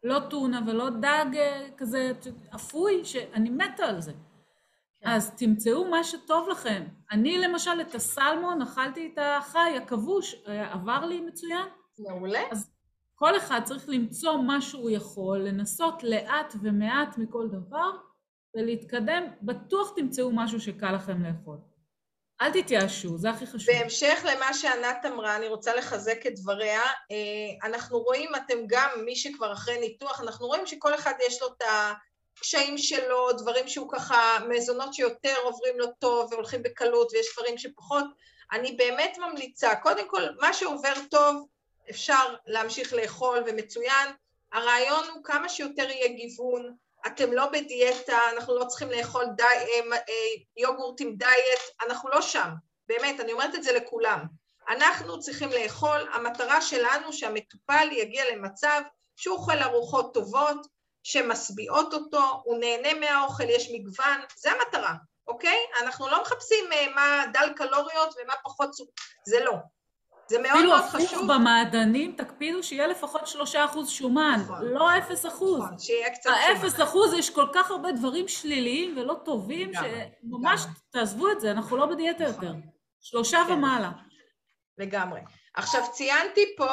לא 0.03 0.19
טונה 0.19 0.61
ולא 0.67 0.89
דג 0.89 1.25
אה, 1.35 1.67
כזה 1.77 2.11
אפוי, 2.55 3.05
שאני 3.05 3.49
מתה 3.49 3.85
על 3.85 4.01
זה. 4.01 4.11
כן. 5.01 5.09
אז 5.09 5.31
תמצאו 5.35 5.85
מה 5.89 6.03
שטוב 6.03 6.49
לכם. 6.49 6.83
אני 7.11 7.37
למשל 7.37 7.81
את 7.81 7.95
הסלמון 7.95 8.61
אכלתי 8.61 9.11
את 9.13 9.19
החי, 9.21 9.73
הכבוש, 9.77 10.35
אה, 10.47 10.73
עבר 10.73 11.05
לי 11.05 11.21
מצוין. 11.21 11.67
מעולה. 11.99 12.41
אז 12.51 12.71
כל 13.15 13.37
אחד 13.37 13.61
צריך 13.63 13.89
למצוא 13.89 14.37
מה 14.37 14.61
שהוא 14.61 14.89
יכול, 14.89 15.39
לנסות 15.39 16.03
לאט 16.03 16.53
ומעט 16.61 17.17
מכל 17.17 17.47
דבר, 17.47 17.91
ולהתקדם, 18.55 19.27
בטוח 19.41 19.93
תמצאו 19.95 20.31
משהו 20.33 20.61
שקל 20.61 20.91
לכם 20.91 21.23
לאכול. 21.23 21.57
אל 22.41 22.61
תתייאשו, 22.61 23.17
זה 23.17 23.29
הכי 23.29 23.45
חשוב. 23.45 23.75
בהמשך 23.75 24.25
למה 24.25 24.53
שענת 24.53 25.05
אמרה, 25.05 25.35
אני 25.35 25.47
רוצה 25.47 25.75
לחזק 25.75 26.27
את 26.27 26.35
דבריה. 26.35 26.81
אה, 26.81 27.67
אנחנו 27.67 27.99
רואים, 27.99 28.29
אתם 28.35 28.57
גם, 28.67 28.89
מי 29.05 29.15
שכבר 29.15 29.53
אחרי 29.53 29.79
ניתוח, 29.79 30.21
אנחנו 30.21 30.47
רואים 30.47 30.67
שכל 30.67 30.95
אחד 30.95 31.13
יש 31.27 31.41
לו 31.41 31.47
את 31.47 31.63
הקשיים 32.37 32.77
שלו, 32.77 33.31
דברים 33.31 33.67
שהוא 33.67 33.89
ככה, 33.91 34.37
מזונות 34.49 34.93
שיותר 34.93 35.35
עוברים 35.43 35.79
לו 35.79 35.87
טוב 35.99 36.33
והולכים 36.33 36.63
בקלות, 36.63 37.13
ויש 37.13 37.27
דברים 37.37 37.57
שפחות. 37.57 38.05
אני 38.51 38.71
באמת 38.71 39.17
ממליצה, 39.17 39.75
קודם 39.75 40.09
כל, 40.09 40.21
מה 40.41 40.53
שעובר 40.53 40.93
טוב, 41.11 41.47
אפשר 41.89 42.35
להמשיך 42.45 42.93
לאכול 42.93 43.43
ומצוין. 43.47 44.09
הרעיון 44.53 45.03
הוא 45.13 45.23
כמה 45.23 45.49
שיותר 45.49 45.89
יהיה 45.89 46.07
גיוון, 46.07 46.75
אתם 47.07 47.33
לא 47.33 47.45
בדיאטה, 47.45 48.19
אנחנו 48.35 48.59
לא 48.59 48.65
צריכים 48.65 48.91
לאכול 48.91 49.25
די, 49.37 49.43
אה, 49.43 49.97
אה, 49.97 50.41
יוגורט 50.57 51.01
עם 51.01 51.15
דיאט, 51.15 51.85
אנחנו 51.87 52.09
לא 52.09 52.21
שם, 52.21 52.49
באמת, 52.87 53.19
אני 53.19 53.31
אומרת 53.31 53.55
את 53.55 53.63
זה 53.63 53.73
לכולם. 53.73 54.25
אנחנו 54.69 55.19
צריכים 55.19 55.49
לאכול, 55.49 56.07
המטרה 56.13 56.61
שלנו 56.61 57.13
שהמטופל 57.13 57.87
יגיע 57.91 58.23
למצב 58.31 58.81
שהוא 59.15 59.37
אוכל 59.37 59.57
ארוחות 59.61 60.13
טובות, 60.13 60.67
שמשביעות 61.03 61.93
אותו, 61.93 62.41
הוא 62.43 62.57
נהנה 62.59 62.93
מהאוכל, 62.93 63.49
יש 63.49 63.69
מגוון, 63.73 64.21
זה 64.35 64.51
המטרה, 64.51 64.93
אוקיי? 65.27 65.57
אנחנו 65.81 66.07
לא 66.07 66.21
מחפשים 66.21 66.65
אה, 66.73 66.87
מה 66.95 67.25
דל 67.33 67.49
קלוריות 67.55 68.15
ומה 68.17 68.33
פחות 68.43 68.73
סוכר, 68.73 68.91
זה 69.27 69.43
לא. 69.43 69.53
זה 70.29 70.39
מאוד 70.41 70.65
מאוד 70.65 70.81
חשוב. 70.81 71.01
אפילו 71.01 71.21
הפוך 71.21 71.35
במעדנים, 71.35 72.15
תקפידו 72.17 72.63
שיהיה 72.63 72.87
לפחות 72.87 73.27
שלושה 73.27 73.65
אחוז 73.65 73.89
שומן, 73.89 74.39
נכון, 74.43 74.65
לא 74.65 74.97
אפס 74.97 75.25
אחוז. 75.25 75.63
נכון, 75.63 75.79
שיהיה 75.79 76.09
קצת 76.09 76.29
שומן. 76.29 76.35
האפס 76.35 76.81
אחוז 76.81 77.13
יש 77.13 77.29
כל 77.29 77.47
כך 77.53 77.71
הרבה 77.71 77.91
דברים 77.91 78.27
שליליים 78.27 78.97
ולא 78.97 79.15
טובים, 79.25 79.71
שממש 79.73 80.61
תעזבו 80.89 81.31
את 81.31 81.39
זה, 81.39 81.51
אנחנו 81.51 81.77
לא 81.77 81.85
בדיאטה 81.85 82.23
נכון. 82.23 82.45
יותר. 82.45 82.53
שלושה 83.01 83.43
כן. 83.47 83.53
ומעלה. 83.53 83.91
לגמרי. 84.77 85.19
עכשיו 85.53 85.81
ציינתי 85.91 86.55
פה 86.57 86.67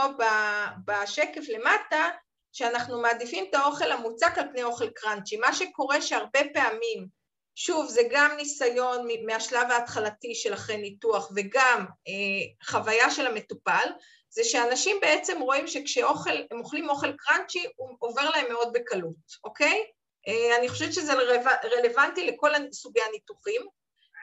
בשקף 0.87 1.43
למטה, 1.49 2.09
שאנחנו 2.53 3.03
מעדיפים 3.03 3.45
את 3.51 3.55
האוכל 3.55 3.93
המוצק 3.93 4.39
על 4.39 4.49
פני 4.53 4.63
אוכל 4.63 4.89
קראנצ'י. 4.89 5.37
מה 5.37 5.53
שקורה 5.53 6.03
שהרבה 6.03 6.41
פעמים 6.55 7.22
שוב, 7.55 7.89
זה 7.89 8.03
גם 8.11 8.31
ניסיון 8.37 9.07
מהשלב 9.27 9.71
ההתחלתי 9.71 10.35
של 10.35 10.55
אחרי 10.55 10.77
ניתוח 10.77 11.31
וגם 11.37 11.87
אה, 12.09 12.67
חוויה 12.67 13.11
של 13.11 13.27
המטופל, 13.27 13.89
זה 14.31 14.45
שאנשים 14.45 14.97
בעצם 15.01 15.41
רואים 15.41 15.67
שכשאוכל, 15.67 16.37
הם 16.51 16.59
אוכלים 16.59 16.89
אוכל 16.89 17.13
קראנצ'י, 17.17 17.67
הוא 17.77 17.97
עובר 17.99 18.31
להם 18.31 18.53
מאוד 18.53 18.73
בקלות, 18.73 19.15
אוקיי? 19.45 19.85
אה, 20.29 20.57
אני 20.59 20.69
חושבת 20.69 20.93
שזה 20.93 21.13
רלו, 21.13 21.45
רלוונטי 21.65 22.27
לכל 22.27 22.51
סוגי 22.73 23.01
הניתוחים, 23.09 23.63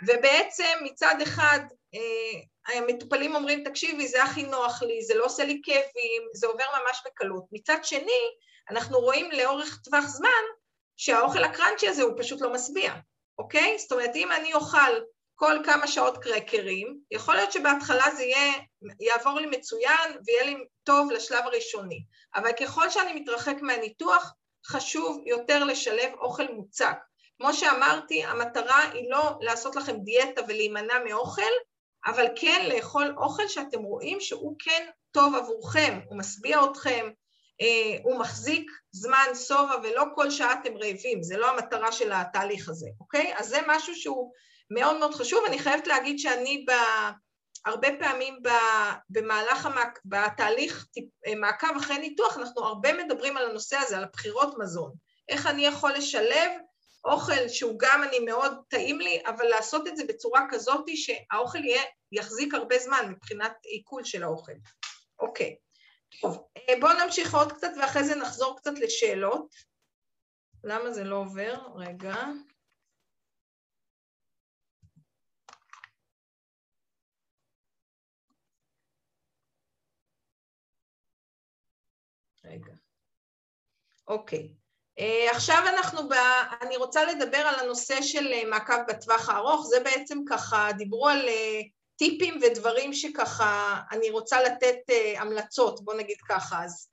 ובעצם 0.08 0.78
מצד 0.82 1.16
אחד 1.24 1.60
אה, 1.96 2.76
המטופלים 2.76 3.36
אומרים, 3.36 3.64
תקשיבי, 3.64 4.08
זה 4.08 4.24
הכי 4.24 4.44
נוח 4.44 4.84
לי, 4.84 5.04
זה 5.04 5.14
לא 5.16 5.26
עושה 5.26 5.44
לי 5.44 5.62
כאבים, 5.64 6.24
זה 6.34 6.48
עובר 6.48 6.66
ממש 6.82 7.02
בקלות. 7.06 7.44
מצד 7.52 7.78
שני, 7.84 8.22
אנחנו 8.70 9.00
רואים 9.00 9.32
לאורך 9.32 9.80
טווח 9.84 10.06
זמן 10.06 10.44
שהאוכל 10.98 11.44
הקראנצ'י 11.44 11.88
הזה 11.88 12.04
הוא 12.04 12.14
פשוט 12.18 12.42
לא 12.42 12.54
משביע. 12.54 12.94
אוקיי? 13.40 13.78
זאת 13.80 13.92
אומרת, 13.92 14.16
אם 14.16 14.32
אני 14.32 14.54
אוכל 14.54 14.92
כל 15.36 15.58
כמה 15.66 15.88
שעות 15.88 16.18
קרקרים, 16.18 17.00
יכול 17.12 17.36
להיות 17.36 17.52
שבהתחלה 17.52 18.16
זה 18.16 18.24
יהיה, 18.24 18.54
יעבור 19.00 19.40
לי 19.40 19.46
מצוין 19.58 20.18
ויהיה 20.26 20.44
לי 20.44 20.56
טוב 20.84 21.12
לשלב 21.12 21.44
הראשוני, 21.46 22.04
אבל 22.36 22.52
ככל 22.60 22.90
שאני 22.90 23.14
מתרחק 23.14 23.56
מהניתוח, 23.62 24.34
חשוב 24.66 25.22
יותר 25.26 25.64
לשלב 25.64 26.14
אוכל 26.22 26.48
מוצק. 26.54 26.98
כמו 27.38 27.54
שאמרתי, 27.54 28.24
המטרה 28.24 28.90
היא 28.94 29.10
לא 29.10 29.38
לעשות 29.42 29.76
לכם 29.76 30.00
דיאטה 30.00 30.42
ולהימנע 30.48 31.04
מאוכל, 31.06 31.52
אבל 32.06 32.26
כן 32.36 32.66
לאכול 32.70 33.16
אוכל 33.18 33.48
שאתם 33.48 33.80
רואים 33.80 34.22
שהוא 34.22 34.56
כן 34.60 34.90
טוב 35.12 35.36
עבורכם, 35.36 36.00
הוא 36.10 36.18
משביע 36.18 36.60
אתכם, 36.72 37.10
הוא 38.03 38.20
מחזיק 38.20 38.72
זמן 38.91 39.26
שובע 39.47 39.76
ולא 39.84 40.03
כל 40.16 40.32
שעה 40.32 40.53
אתם 40.62 40.78
רעבים, 40.78 41.24
זה 41.24 41.38
לא 41.38 41.49
המטרה 41.49 41.91
של 41.91 42.12
התהליך 42.12 42.70
הזה, 42.70 42.88
אוקיי? 42.99 43.34
אז 43.38 43.47
זה 43.47 43.60
משהו 43.68 43.95
שהוא 43.95 44.32
מאוד 44.72 44.99
מאוד 44.99 45.14
חשוב. 45.14 45.45
אני 45.45 45.60
חייבת 45.60 45.88
להגיד 45.88 46.20
שאני 46.20 46.66
ב... 46.68 46.72
הרבה 47.66 47.88
פעמים. 47.99 48.39
במהלך 49.10 49.66
המעק... 49.66 49.99
בתהליך 50.05 50.88
אה, 51.28 51.36
מעקב 51.36 51.76
אחרי 51.78 51.97
ניתוח, 51.97 52.38
אנחנו 52.38 52.64
הרבה 52.64 52.93
מדברים 52.93 53.38
על 53.38 53.49
הנושא 53.49 53.78
הזה, 53.78 53.97
על 53.97 54.03
הבחירות 54.03 54.57
מזון. 54.57 54.93
איך 55.30 55.47
אני 55.47 55.66
יכול 55.66 55.93
לשלב 55.93 56.51
אוכל 57.05 57.47
שהוא 57.47 57.76
גם 57.80 58.03
אני 58.03 58.20
מאוד 58.20 58.53
טעים 58.70 58.99
לי, 58.99 59.22
אבל 59.26 59.45
לעשות 59.45 59.88
את 59.88 59.97
זה 59.97 60.03
בצורה 60.07 60.41
כזאת 60.49 60.86
שהאוכל 60.95 61.64
יהיה, 61.64 61.82
יחזיק 62.12 62.53
הרבה 62.53 62.80
זמן 62.80 63.05
מבחינת 63.10 63.53
עיכול 63.64 64.03
של 64.03 64.24
האוכל. 64.24 64.51
אוקיי. 65.20 65.55
טוב, 66.22 66.47
אה, 66.57 66.74
בואו 66.80 67.05
נמשיך 67.05 67.36
עוד 67.36 67.51
קצת 67.51 67.72
ואחרי 67.82 68.03
זה 68.03 68.16
נחזור 68.16 68.57
קצת 68.57 68.74
לשאלות. 68.80 69.55
למה 70.64 70.91
זה 70.91 71.03
לא 71.03 71.16
עובר? 71.16 71.55
רגע. 71.76 72.16
רגע. 82.45 82.74
אוקיי. 84.07 84.53
Uh, 84.99 85.36
עכשיו 85.36 85.64
אנחנו, 85.68 86.10
ב... 86.10 86.14
אני 86.62 86.78
רוצה 86.78 87.05
לדבר 87.05 87.38
על 87.38 87.55
הנושא 87.60 88.01
של 88.01 88.28
uh, 88.28 88.47
מעקב 88.49 88.82
בטווח 88.88 89.30
הארוך, 89.30 89.66
זה 89.66 89.80
בעצם 89.84 90.18
ככה, 90.30 90.68
דיברו 90.78 91.07
על 91.07 91.26
טיפים 92.00 92.39
ודברים 92.41 92.93
שככה 92.93 93.82
אני 93.91 94.10
רוצה 94.10 94.41
לתת 94.41 94.78
uh, 94.89 95.20
המלצות, 95.22 95.86
בוא 95.86 95.93
נגיד 95.93 96.18
ככה. 96.30 96.64
אז 96.64 96.89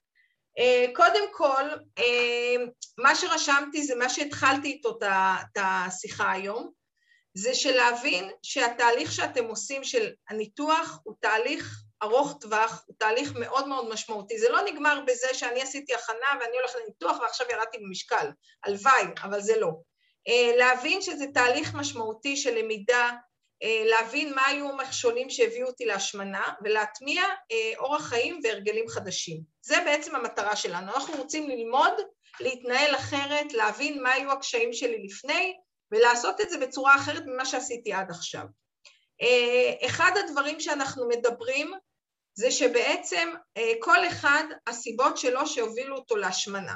uh, 0.59 0.95
קודם 0.95 1.23
כל, 1.31 1.63
uh, 1.99 2.69
מה 2.97 3.15
שרשמתי 3.15 3.83
זה 3.83 3.95
מה 3.95 4.09
שהתחלתי 4.09 4.67
איתו 4.67 4.99
את 5.01 5.57
השיחה 5.57 6.31
היום, 6.31 6.71
זה 7.33 7.55
שלהבין 7.55 8.29
שהתהליך 8.43 9.11
שאתם 9.11 9.45
עושים 9.45 9.83
של 9.83 10.11
הניתוח 10.29 10.99
הוא 11.03 11.13
תהליך 11.19 11.83
ארוך 12.03 12.37
טווח, 12.41 12.83
הוא 12.87 12.95
תהליך 12.99 13.31
מאוד 13.35 13.67
מאוד 13.67 13.89
משמעותי. 13.89 14.39
זה 14.39 14.49
לא 14.49 14.61
נגמר 14.61 15.01
בזה 15.07 15.27
שאני 15.33 15.61
עשיתי 15.61 15.93
הכנה 15.95 16.39
ואני 16.39 16.57
הולכת 16.57 16.75
לניתוח 16.83 17.19
ועכשיו 17.21 17.47
ירדתי 17.51 17.77
במשקל. 17.77 18.31
הלוואי, 18.63 19.03
אבל 19.23 19.41
זה 19.41 19.59
לא. 19.59 19.71
להבין 20.57 21.01
שזה 21.01 21.25
תהליך 21.33 21.75
משמעותי 21.75 22.37
של 22.37 22.55
למידה, 22.55 23.09
אה, 23.09 23.15
להבין 23.63 24.33
מה 24.33 24.45
היו 24.45 24.69
המכשולים 24.69 25.29
שהביאו 25.29 25.67
אותי 25.67 25.85
להשמנה 25.85 26.53
ולהטמיע 26.63 27.23
אה, 27.51 27.71
אורח 27.77 28.07
חיים 28.07 28.39
והרגלים 28.43 28.87
חדשים. 28.87 29.41
זה 29.61 29.75
בעצם 29.85 30.15
המטרה 30.15 30.55
שלנו. 30.55 30.93
אנחנו 30.93 31.13
רוצים 31.17 31.49
ללמוד, 31.49 31.93
להתנהל 32.39 32.95
אחרת, 32.95 33.53
להבין 33.53 34.03
מה 34.03 34.11
היו 34.11 34.31
הקשיים 34.31 34.73
שלי 34.73 35.03
לפני 35.03 35.53
ולעשות 35.91 36.41
את 36.41 36.49
זה 36.49 36.57
בצורה 36.57 36.95
אחרת 36.95 37.23
ממה 37.25 37.45
שעשיתי 37.45 37.93
עד 37.93 38.09
עכשיו. 38.09 38.43
אה, 39.21 39.87
אחד 39.87 40.11
הדברים 40.15 40.59
שאנחנו 40.59 41.07
מדברים 41.07 41.73
זה 42.33 42.51
שבעצם 42.51 43.33
כל 43.79 44.07
אחד, 44.07 44.43
הסיבות 44.67 45.17
שלו 45.17 45.47
שהובילו 45.47 45.95
אותו 45.95 46.15
להשמנה. 46.15 46.75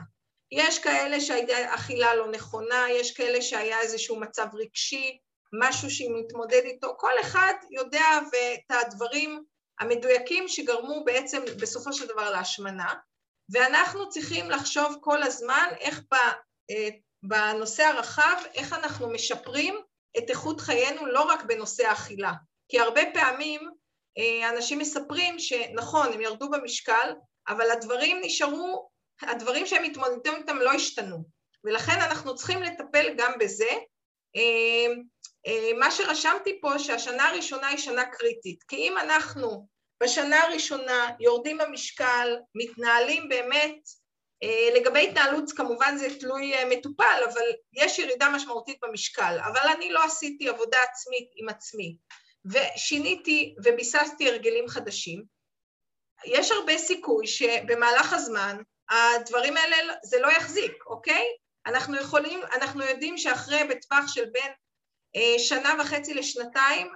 יש 0.52 0.80
כאלה 0.80 1.22
שהייתה 1.22 1.76
אכילה 1.76 2.16
לא 2.16 2.32
נכונה, 2.32 2.86
יש 2.90 3.18
כאלה 3.18 3.42
שהיה 3.42 3.82
איזשהו 3.82 4.20
מצב 4.20 4.48
רגשי, 4.54 5.18
משהו 5.54 5.90
שהיא 5.90 6.12
מתמודדת 6.14 6.64
איתו, 6.64 6.96
כל 6.98 7.12
אחד 7.22 7.54
יודע 7.72 8.06
את 8.54 8.72
הדברים 8.72 9.44
המדויקים 9.80 10.48
שגרמו 10.48 11.04
בעצם 11.06 11.42
בסופו 11.62 11.94
של 11.94 12.08
דבר 12.08 12.30
להשמנה, 12.32 12.94
ואנחנו 13.54 14.10
צריכים 14.10 14.50
לחשוב 14.50 14.98
כל 15.02 15.24
הזמן 15.24 15.68
איך 15.80 16.02
אה, 16.12 16.90
בנושא 17.24 17.84
הרחב, 17.84 18.36
איך 18.54 18.74
אנחנו 18.74 19.10
משפרים 19.10 19.76
את 20.18 20.30
איכות 20.30 20.62
חיינו 20.62 21.06
לא 21.06 21.22
רק 21.22 21.44
בנושא 21.44 21.88
האכילה, 21.88 22.32
כי 22.70 22.80
הרבה 22.80 23.02
פעמים 23.14 23.70
אה, 24.18 24.50
אנשים 24.50 24.80
מספרים 24.80 25.40
שנכון, 25.40 26.14
הם 26.14 26.22
ירדו 26.22 26.50
במשקל, 26.50 27.14
אבל 27.48 27.72
הדברים 27.72 28.18
נשארו, 28.24 28.90
הדברים 29.22 29.66
שהם 29.66 29.84
מתמודדים 29.84 30.34
איתם 30.36 30.58
לא 30.58 30.72
השתנו, 30.72 31.24
ולכן 31.64 32.02
אנחנו 32.02 32.36
צריכים 32.36 32.64
לטפל 32.64 33.14
גם 33.18 33.32
בזה. 33.40 33.70
אה, 34.36 34.94
אה, 35.48 35.74
מה 35.80 35.92
שרשמתי 35.92 36.62
פה 36.62 36.80
שהשנה 36.80 37.30
הראשונה 37.30 37.68
היא 37.68 37.78
שנה 37.78 38.06
קריטית, 38.06 38.64
כי 38.64 38.76
אם 38.76 38.98
אנחנו 38.98 39.68
בשנה 40.04 40.44
הראשונה 40.44 41.10
יורדים 41.20 41.58
במשקל, 41.58 42.38
מתנהלים 42.56 43.30
באמת, 43.30 43.80
אה, 44.44 44.70
לגבי 44.76 45.08
התנהלות 45.08 45.52
כמובן 45.52 45.98
זה 45.98 46.20
תלוי 46.20 46.54
אה, 46.54 46.66
מטופל, 46.70 47.22
אבל 47.34 47.46
יש 47.74 48.00
ירידה 48.00 48.30
משמעותית 48.30 48.78
במשקל, 48.82 49.38
אבל 49.44 49.70
אני 49.76 49.92
לא 49.92 50.04
עשיתי 50.04 50.50
עבודה 50.50 50.78
עצמית 50.92 51.30
עם 51.36 51.50
עצמי, 51.50 51.98
ושיניתי 52.46 53.56
וביססתי 53.64 54.30
הרגלים 54.30 54.68
חדשים, 54.68 55.24
יש 56.26 56.52
הרבה 56.52 56.78
סיכוי 56.78 57.28
שבמהלך 57.28 58.14
הזמן 58.14 58.58
הדברים 58.90 59.58
האלה 59.58 59.94
זה 60.04 60.20
לא 60.20 60.28
יחזיק, 60.28 60.84
אוקיי? 60.86 61.26
אנחנו 61.66 61.98
יכולים, 61.98 62.40
אנחנו 62.54 62.84
יודעים 62.84 63.18
שאחרי 63.18 63.64
בטווח 63.64 64.08
של 64.08 64.26
בין 64.26 64.52
שנה 65.38 65.74
וחצי 65.80 66.14
לשנתיים, 66.14 66.88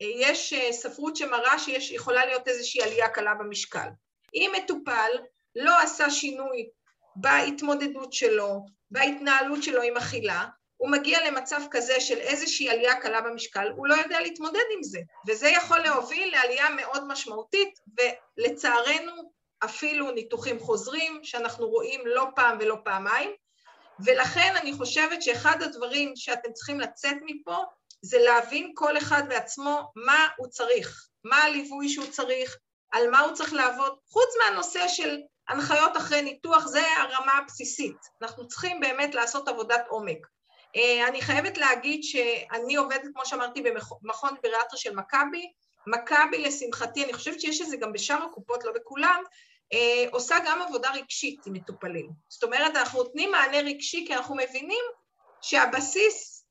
יש 0.00 0.54
ספרות 0.70 1.16
שמראה 1.16 1.58
שיכולה 1.58 2.26
להיות 2.26 2.48
איזושהי 2.48 2.82
עלייה 2.82 3.08
קלה 3.08 3.34
במשקל. 3.34 3.88
אם 4.34 4.52
מטופל 4.56 5.10
לא 5.56 5.80
עשה 5.80 6.10
שינוי 6.10 6.68
בהתמודדות 7.16 8.12
שלו, 8.12 8.66
בהתנהלות 8.90 9.62
שלו 9.62 9.82
עם 9.82 9.96
אכילה, 9.96 10.44
הוא 10.76 10.90
מגיע 10.90 11.30
למצב 11.30 11.60
כזה 11.70 12.00
של 12.00 12.18
איזושהי 12.18 12.70
עלייה 12.70 13.00
קלה 13.00 13.20
במשקל, 13.20 13.68
הוא 13.76 13.86
לא 13.86 13.94
יודע 13.94 14.20
להתמודד 14.20 14.64
עם 14.76 14.82
זה, 14.82 14.98
וזה 15.28 15.48
יכול 15.48 15.78
להוביל 15.78 16.32
לעלייה 16.32 16.70
מאוד 16.70 17.06
משמעותית, 17.06 17.74
ולצערנו 17.98 19.32
אפילו 19.64 20.10
ניתוחים 20.10 20.58
חוזרים, 20.58 21.20
שאנחנו 21.22 21.68
רואים 21.68 22.00
לא 22.06 22.26
פעם 22.36 22.58
ולא 22.60 22.76
פעמיים, 22.84 23.30
ולכן 24.04 24.54
אני 24.60 24.72
חושבת 24.72 25.22
שאחד 25.22 25.62
הדברים 25.62 26.12
שאתם 26.16 26.52
צריכים 26.52 26.80
לצאת 26.80 27.16
מפה, 27.22 27.56
זה 28.02 28.18
להבין 28.18 28.72
כל 28.74 28.98
אחד 28.98 29.22
בעצמו 29.28 29.92
מה 29.96 30.28
הוא 30.36 30.48
צריך, 30.48 31.08
מה 31.24 31.36
הליווי 31.36 31.88
שהוא 31.88 32.06
צריך, 32.06 32.58
על 32.92 33.10
מה 33.10 33.20
הוא 33.20 33.34
צריך 33.34 33.52
לעבוד, 33.52 33.98
חוץ 34.08 34.28
מהנושא 34.38 34.88
של 34.88 35.20
הנחיות 35.48 35.96
אחרי 35.96 36.22
ניתוח, 36.22 36.66
זה 36.66 36.82
הרמה 36.96 37.32
הבסיסית. 37.32 37.96
אנחנו 38.22 38.48
צריכים 38.48 38.80
באמת 38.80 39.14
לעשות 39.14 39.48
עבודת 39.48 39.84
עומק. 39.88 40.26
אה, 40.76 41.08
אני 41.08 41.22
חייבת 41.22 41.58
להגיד 41.58 42.02
שאני 42.02 42.76
עובדת, 42.76 43.02
כמו 43.14 43.26
שאמרתי, 43.26 43.62
במכון 43.62 44.34
בריאטרי 44.42 44.78
של 44.78 44.94
מכבי. 44.94 45.52
מכבי, 45.86 46.38
לשמחתי, 46.38 47.04
אני 47.04 47.12
חושבת 47.12 47.40
שיש 47.40 47.60
את 47.60 47.66
זה 47.66 47.76
גם 47.76 47.92
בשאר 47.92 48.22
הקופות, 48.22 48.64
לא 48.64 48.72
בכולם, 48.72 49.22
עושה 50.10 50.36
גם 50.46 50.62
עבודה 50.62 50.90
רגשית 50.94 51.46
עם 51.46 51.52
מטופלים. 51.52 52.10
זאת 52.28 52.44
אומרת, 52.44 52.76
אנחנו 52.76 53.02
נותנים 53.02 53.30
מענה 53.30 53.58
רגשי 53.58 54.04
כי 54.06 54.14
אנחנו 54.14 54.36
מבינים 54.36 54.84
שהבסיס 55.42 56.46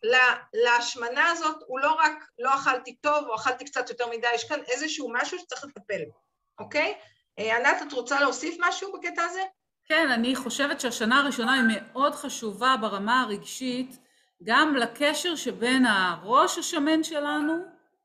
להשמנה 0.54 1.32
הזאת 1.32 1.56
הוא 1.68 1.80
לא 1.80 1.92
רק 1.92 2.14
לא 2.40 2.56
אכלתי 2.56 2.96
טוב 2.96 3.28
או 3.28 3.36
אכלתי 3.36 3.66
קצת 3.66 3.90
יותר 3.90 4.08
מדי, 4.08 4.28
יש 4.36 4.44
כאן 4.44 4.60
איזשהו 4.72 5.12
משהו 5.14 5.40
שצריך 5.40 5.64
לטפל 5.64 6.06
בו, 6.06 6.20
אוקיי? 6.60 6.94
אה, 7.40 7.58
ענת, 7.58 7.82
את 7.88 7.94
רוצה 7.94 8.20
להוסיף 8.20 8.56
משהו 8.60 8.94
בקטע 8.94 9.24
הזה? 9.24 9.42
כן, 9.86 10.12
אני 10.12 10.36
חושבת 10.36 10.82
שהשנה 10.82 11.20
הראשונה 11.20 11.54
היא 11.54 11.64
מאוד 11.68 12.16
חשובה 12.16 12.76
ברמה 12.82 13.22
הרגשית, 13.22 13.98
גם 14.44 14.76
לקשר 14.76 15.36
שבין 15.36 15.86
הראש 15.86 16.58
השמן 16.58 17.04
שלנו, 17.04 17.54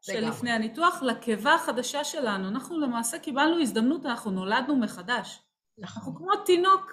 שלפני 0.07 0.51
הניתוח, 0.51 1.03
לקיבה 1.03 1.55
החדשה 1.55 2.05
שלנו. 2.05 2.49
אנחנו 2.49 2.81
למעשה 2.81 3.19
קיבלנו 3.19 3.61
הזדמנות, 3.61 4.07
אנחנו 4.07 4.31
נולדנו 4.31 4.77
מחדש. 4.77 5.43
נכון. 5.79 5.85
אנחנו 5.85 6.15
כמו 6.15 6.37
תינוק 6.37 6.93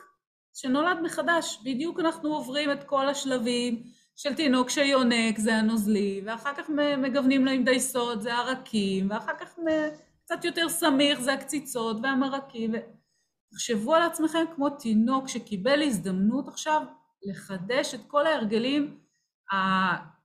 שנולד 0.54 1.02
מחדש. 1.02 1.60
בדיוק 1.64 2.00
אנחנו 2.00 2.34
עוברים 2.34 2.72
את 2.72 2.84
כל 2.84 3.10
השלבים 3.10 3.84
של 4.16 4.34
תינוק 4.34 4.70
שיונק, 4.70 5.38
זה 5.38 5.56
הנוזלי, 5.56 6.22
ואחר 6.26 6.54
כך 6.58 6.70
מגוונים 6.98 7.46
לו 7.46 7.52
עם 7.52 7.64
דייסות, 7.64 8.22
זה 8.22 8.34
הרקים, 8.34 9.12
ואחר 9.12 9.34
כך 9.40 9.56
קצת 10.26 10.46
יותר 10.46 10.70
סמיך, 10.70 11.22
זה 11.22 11.34
הקציצות 11.34 11.98
והמרקים. 12.04 12.72
תחשבו 13.52 13.96
על 13.96 14.02
עצמכם 14.02 14.46
כמו 14.56 14.70
תינוק 14.70 15.28
שקיבל 15.28 15.82
הזדמנות 15.82 16.48
עכשיו 16.48 16.82
לחדש 17.24 17.94
את 17.94 18.00
כל 18.08 18.28
ההרגלים, 18.28 18.98
ה... 19.54 19.56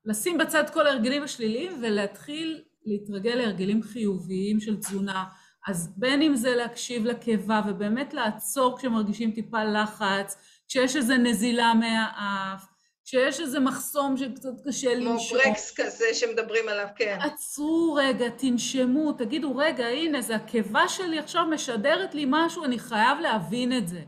לשים 0.05 0.39
בצד 0.39 0.70
כל 0.70 0.86
ההרגלים 0.86 1.22
השליליים 1.22 1.72
ולהתחיל 1.82 2.62
להתרגל 2.89 3.34
להרגלים 3.34 3.82
חיוביים 3.82 4.61
של 4.61 4.76
תזונה. 4.76 5.24
אז 5.68 5.93
בין 5.97 6.22
אם 6.22 6.36
זה 6.36 6.57
להקשיב 6.57 7.05
לקיבה 7.05 7.61
ובאמת 7.68 8.14
לעצור 8.14 8.78
כשמרגישים 8.78 9.30
טיפה 9.30 9.64
לחץ, 9.64 10.36
כשיש 10.68 10.97
איזו 10.97 11.14
נזילה 11.14 11.74
מהאף, 11.74 12.66
כשיש 13.05 13.41
איזה 13.41 13.61
מחסום 13.61 14.16
שקצת 14.16 14.68
קשה 14.68 14.95
לנשום. 14.95 15.39
כמו 15.41 15.51
ברקס 15.51 15.74
כזה 15.76 16.05
שמדברים 16.14 16.68
עליו, 16.68 16.86
כן. 16.97 17.18
עצרו 17.20 17.95
רגע, 17.99 18.28
תנשמו, 18.28 19.12
תגידו, 19.12 19.57
רגע, 19.57 19.86
הנה, 19.86 20.20
זה 20.20 20.36
הקיבה 20.36 20.89
שלי 20.89 21.18
עכשיו 21.18 21.47
משדרת 21.47 22.14
לי 22.14 22.24
משהו, 22.28 22.64
אני 22.64 22.78
חייב 22.78 23.18
להבין 23.20 23.78
את 23.78 23.89
זה. 23.89 24.01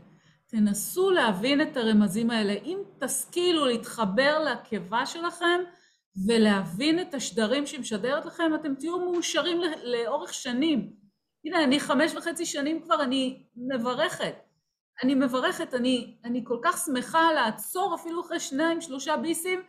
תנסו 0.47 1.11
להבין 1.11 1.61
את 1.61 1.77
הרמזים 1.77 2.29
האלה. 2.29 2.53
אם 2.53 2.77
תשכילו 2.99 3.65
להתחבר 3.65 4.39
לקיבה 4.39 5.05
שלכם 5.05 5.59
ולהבין 6.27 7.01
את 7.01 7.13
השדרים 7.13 7.65
שהיא 7.65 7.79
משדרת 7.79 8.25
לכם, 8.25 8.51
אתם 8.55 8.75
תהיו 8.75 8.99
מאושרים 8.99 9.61
לאורך 9.83 10.33
שנים. 10.33 10.93
הנה, 11.45 11.63
אני 11.63 11.79
חמש 11.79 12.13
וחצי 12.15 12.45
שנים 12.45 12.81
כבר, 12.81 13.03
אני 13.03 13.43
מברכת. 13.55 14.35
אני 15.03 15.15
מברכת, 15.15 15.73
אני, 15.73 16.17
אני 16.25 16.41
כל 16.45 16.57
כך 16.63 16.85
שמחה 16.85 17.33
לעצור 17.33 17.95
אפילו 17.95 18.21
אחרי 18.21 18.39
שניים, 18.39 18.81
שלושה 18.81 19.17
ביסים, 19.17 19.61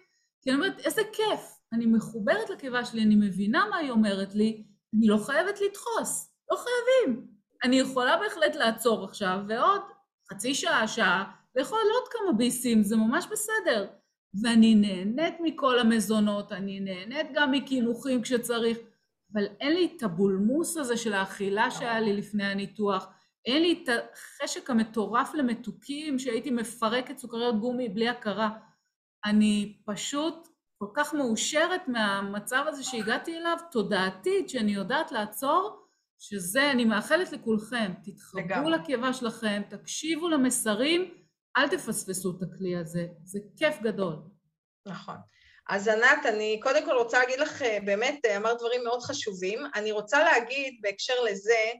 כי 0.42 0.50
אני 0.50 0.58
אומרת, 0.58 0.78
איזה 0.78 1.02
כיף, 1.12 1.40
אני 1.72 1.86
מחוברת 1.86 2.50
לקיבה 2.50 2.84
שלי, 2.84 3.02
אני 3.02 3.16
מבינה 3.16 3.66
מה 3.70 3.76
היא 3.76 3.90
אומרת 3.90 4.34
לי, 4.34 4.64
אני 4.96 5.06
לא 5.06 5.16
חייבת 5.16 5.60
לדחוס, 5.60 6.34
לא 6.50 6.56
חייבים. 6.56 7.26
אני 7.64 7.76
יכולה 7.76 8.16
בהחלט 8.16 8.54
לעצור 8.54 9.04
עכשיו, 9.04 9.38
ועוד 9.48 9.80
חצי 10.30 10.54
שעה, 10.54 10.88
שעה, 10.88 11.32
לאכול 11.56 11.78
עוד 11.78 12.08
כמה 12.08 12.32
ביסים, 12.32 12.82
זה 12.82 12.96
ממש 12.96 13.26
בסדר. 13.30 13.86
ואני 14.42 14.74
נהנית 14.74 15.34
מכל 15.42 15.78
המזונות, 15.78 16.52
אני 16.52 16.80
נהנית 16.80 17.26
גם 17.34 17.52
מקינוחים 17.52 18.22
כשצריך, 18.22 18.78
אבל 19.32 19.44
אין 19.60 19.74
לי 19.74 19.92
את 19.96 20.02
הבולמוס 20.02 20.76
הזה 20.76 20.96
של 20.96 21.12
האכילה 21.12 21.70
שהיה 21.70 22.00
לי 22.00 22.12
לפני 22.12 22.44
הניתוח. 22.44 23.06
אין 23.46 23.62
לי 23.62 23.82
את 23.82 23.88
החשק 23.88 24.70
המטורף 24.70 25.34
למתוקים 25.34 26.18
שהייתי 26.18 26.50
מפרקת 26.50 27.18
סוכריות 27.18 27.60
גומי 27.60 27.88
בלי 27.88 28.08
הכרה. 28.08 28.50
אני 29.24 29.76
פשוט 29.86 30.48
כל 30.78 30.88
כך 30.94 31.14
מאושרת 31.14 31.88
מהמצב 31.88 32.64
הזה 32.68 32.84
שהגעתי 32.84 33.38
אליו, 33.38 33.56
תודעתית, 33.70 34.48
שאני 34.48 34.72
יודעת 34.72 35.12
לעצור, 35.12 35.82
שזה, 36.18 36.70
אני 36.70 36.84
מאחלת 36.84 37.32
לכולכם, 37.32 37.92
תתחברו 38.04 38.70
לקיבה 38.70 39.12
שלכם, 39.12 39.62
תקשיבו 39.68 40.28
למסרים, 40.28 41.14
אל 41.56 41.68
תפספסו 41.68 42.30
את 42.30 42.42
הכלי 42.42 42.76
הזה, 42.76 43.06
זה 43.24 43.38
כיף 43.56 43.74
גדול. 43.82 44.16
נכון. 44.86 45.16
אז 45.68 45.88
ענת, 45.88 46.26
אני 46.28 46.60
קודם 46.62 46.84
כל 46.84 46.96
רוצה 46.96 47.18
להגיד 47.18 47.38
לך, 47.38 47.62
באמת 47.84 48.20
אמרת 48.36 48.58
דברים 48.58 48.84
מאוד 48.84 49.02
חשובים. 49.02 49.58
אני 49.74 49.92
רוצה 49.92 50.24
להגיד 50.24 50.78
בהקשר 50.82 51.14
לזה, 51.24 51.72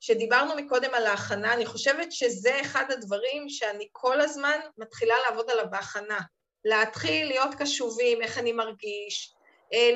שדיברנו 0.00 0.56
מקודם 0.56 0.94
על 0.94 1.06
ההכנה, 1.06 1.54
אני 1.54 1.66
חושבת 1.66 2.12
שזה 2.12 2.60
אחד 2.60 2.84
הדברים 2.90 3.48
שאני 3.48 3.88
כל 3.92 4.20
הזמן 4.20 4.58
מתחילה 4.78 5.14
לעבוד 5.28 5.50
עליו 5.50 5.66
בהכנה. 5.70 6.18
להתחיל 6.64 7.28
להיות 7.28 7.54
קשובים, 7.58 8.22
איך 8.22 8.38
אני 8.38 8.52
מרגיש, 8.52 9.34
אה, 9.34 9.39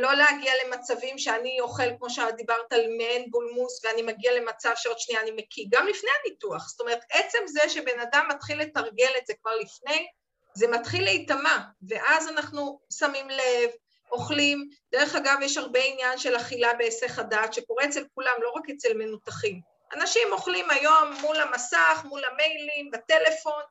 לא 0.00 0.14
להגיע 0.14 0.52
למצבים 0.64 1.18
שאני 1.18 1.60
אוכל, 1.60 1.96
כמו 1.98 2.10
שדיברת 2.10 2.72
על 2.72 2.86
מעין 2.96 3.30
בולמוס, 3.30 3.84
ואני 3.84 4.02
מגיע 4.02 4.32
למצב 4.32 4.72
שעוד 4.76 4.98
שנייה 4.98 5.22
אני 5.22 5.30
מקיא, 5.30 5.64
גם 5.70 5.86
לפני 5.86 6.10
הניתוח. 6.20 6.68
זאת 6.68 6.80
אומרת, 6.80 7.00
עצם 7.10 7.38
זה 7.46 7.60
שבן 7.68 8.00
אדם 8.00 8.26
מתחיל 8.28 8.60
לתרגל 8.60 9.10
את 9.18 9.26
זה 9.26 9.34
כבר 9.42 9.54
לפני, 9.54 10.06
זה 10.54 10.68
מתחיל 10.68 11.04
להיטמע, 11.04 11.58
ואז 11.88 12.28
אנחנו 12.28 12.80
שמים 12.98 13.30
לב, 13.30 13.70
אוכלים. 14.12 14.68
דרך 14.92 15.14
אגב, 15.14 15.36
יש 15.42 15.56
הרבה 15.56 15.80
עניין 15.84 16.18
של 16.18 16.36
אכילה 16.36 16.74
בהיסח 16.74 17.18
הדעת, 17.18 17.54
שקורה 17.54 17.84
אצל 17.84 18.04
כולם, 18.14 18.34
לא 18.42 18.50
רק 18.50 18.62
אצל 18.76 18.94
מנותחים. 18.94 19.60
אנשים 19.94 20.28
אוכלים 20.32 20.70
היום 20.70 21.12
מול 21.20 21.40
המסך, 21.40 22.04
מול 22.04 22.24
המיילים, 22.24 22.90
בטלפון, 22.90 23.62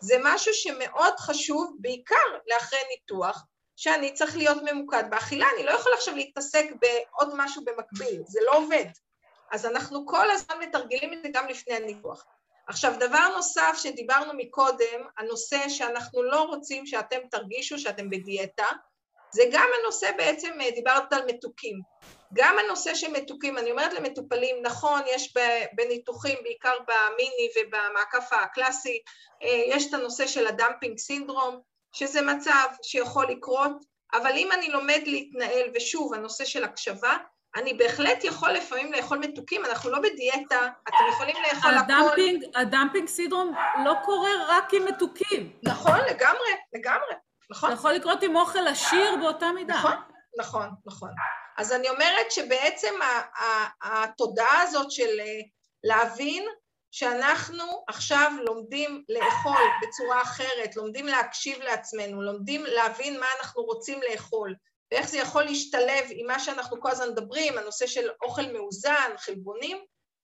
זה 0.00 0.16
משהו 0.22 0.54
שמאוד 0.54 1.14
חשוב, 1.18 1.76
בעיקר 1.80 2.16
לאחרי 2.46 2.78
ניתוח, 2.90 3.44
שאני 3.78 4.14
צריך 4.14 4.36
להיות 4.36 4.58
ממוקד 4.62 5.04
באכילה, 5.10 5.46
אני 5.56 5.66
לא 5.66 5.70
יכולה 5.70 5.96
עכשיו 5.96 6.16
להתעסק 6.16 6.66
בעוד 6.80 7.34
משהו 7.36 7.64
במקביל, 7.64 8.22
זה 8.26 8.40
לא 8.46 8.56
עובד. 8.56 8.84
אז 9.50 9.66
אנחנו 9.66 10.06
כל 10.06 10.30
הזמן 10.30 10.56
מתרגלים 10.60 11.12
את 11.12 11.22
זה 11.22 11.28
גם 11.32 11.48
לפני 11.48 11.74
הניתוח. 11.74 12.24
עכשיו, 12.68 12.94
דבר 13.00 13.28
נוסף 13.36 13.72
שדיברנו 13.76 14.32
מקודם, 14.36 15.00
הנושא 15.18 15.68
שאנחנו 15.68 16.22
לא 16.22 16.42
רוצים 16.42 16.86
שאתם 16.86 17.18
תרגישו 17.30 17.78
שאתם 17.78 18.10
בדיאטה, 18.10 18.66
זה 19.30 19.42
גם 19.52 19.68
הנושא 19.82 20.10
בעצם, 20.16 20.50
דיברת 20.74 21.12
על 21.12 21.22
מתוקים. 21.26 21.80
גם 22.32 22.56
הנושא 22.58 22.94
של 22.94 23.12
מתוקים, 23.12 23.58
אני 23.58 23.70
אומרת 23.70 23.92
למטופלים, 23.92 24.56
נכון, 24.62 25.00
יש 25.06 25.34
בניתוחים, 25.72 26.38
בעיקר 26.42 26.74
במיני 26.78 27.48
ובמעקף 27.56 28.32
הקלאסי, 28.32 29.02
אה, 29.42 29.62
יש 29.66 29.88
את 29.88 29.94
הנושא 29.94 30.26
של 30.26 30.46
ה 30.46 30.52
dumping 30.52 30.98
syndrome, 30.98 31.60
שזה 31.92 32.22
מצב 32.22 32.66
שיכול 32.82 33.26
לקרות, 33.30 33.72
אבל 34.12 34.32
אם 34.36 34.52
אני 34.52 34.68
לומד 34.68 35.00
להתנהל, 35.06 35.70
ושוב, 35.74 36.14
הנושא 36.14 36.44
של 36.44 36.64
הקשבה, 36.64 37.16
אני 37.56 37.74
בהחלט 37.74 38.24
יכול 38.24 38.50
לפעמים 38.50 38.92
לאכול 38.92 39.18
מתוקים, 39.18 39.64
אנחנו 39.64 39.90
לא 39.90 39.98
בדיאטה, 39.98 40.68
אתם 40.88 41.04
יכולים 41.10 41.36
לאכול 41.42 41.70
ה 41.74 41.82
dumping, 41.82 42.44
הכל. 42.44 42.60
ה 42.60 42.66
dumping 42.66 43.08
syndrome 43.08 43.54
לא 43.84 43.94
קורה 44.04 44.30
רק 44.48 44.74
עם 44.74 44.84
מתוקים. 44.84 45.52
נכון, 45.62 45.98
לגמרי, 46.10 46.50
לגמרי, 46.72 47.14
נכון. 47.50 47.68
זה 47.68 47.74
יכול 47.74 47.92
לקרות 47.92 48.22
עם 48.22 48.36
אוכל 48.36 48.66
עשיר 48.68 49.16
באותה 49.20 49.52
מידה. 49.52 49.74
נכון, 49.74 49.96
נכון, 50.38 50.68
נכון. 50.86 51.10
אז 51.58 51.72
אני 51.72 51.88
אומרת 51.88 52.30
שבעצם 52.30 52.94
התודעה 53.82 54.62
הזאת 54.62 54.90
של 54.90 55.20
אה, 55.20 55.40
להבין 55.84 56.44
שאנחנו 56.90 57.84
עכשיו 57.88 58.32
לומדים 58.46 59.04
לאכול 59.08 59.62
בצורה 59.82 60.22
אחרת, 60.22 60.76
לומדים 60.76 61.06
להקשיב 61.06 61.58
לעצמנו, 61.62 62.22
לומדים 62.22 62.64
להבין 62.64 63.20
מה 63.20 63.26
אנחנו 63.40 63.62
רוצים 63.62 64.00
לאכול, 64.10 64.54
ואיך 64.92 65.08
זה 65.08 65.18
יכול 65.18 65.42
להשתלב 65.42 66.04
עם 66.10 66.26
מה 66.26 66.38
שאנחנו 66.38 66.80
כל 66.80 66.90
הזמן 66.90 67.08
מדברים, 67.08 67.58
הנושא 67.58 67.86
של 67.86 68.08
אוכל 68.22 68.52
מאוזן, 68.52 69.10
חלבונים, 69.18 69.78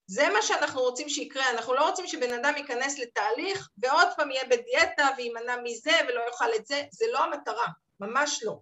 זה 0.06 0.28
מה 0.28 0.42
שאנחנו 0.42 0.80
רוצים 0.80 1.08
שיקרה, 1.08 1.50
אנחנו 1.50 1.74
לא 1.74 1.88
רוצים 1.88 2.06
שבן 2.06 2.32
אדם 2.32 2.56
ייכנס 2.56 2.98
לתהליך 2.98 3.68
ועוד 3.78 4.08
פעם 4.16 4.30
יהיה 4.30 4.44
בדיאטה 4.44 5.08
ויימנע 5.16 5.56
מזה 5.64 5.92
ולא 6.08 6.20
יאכל 6.28 6.54
את 6.56 6.66
זה, 6.66 6.82
זה 6.92 7.04
לא 7.12 7.24
המטרה, 7.24 7.66
ממש 8.00 8.40
לא. 8.44 8.58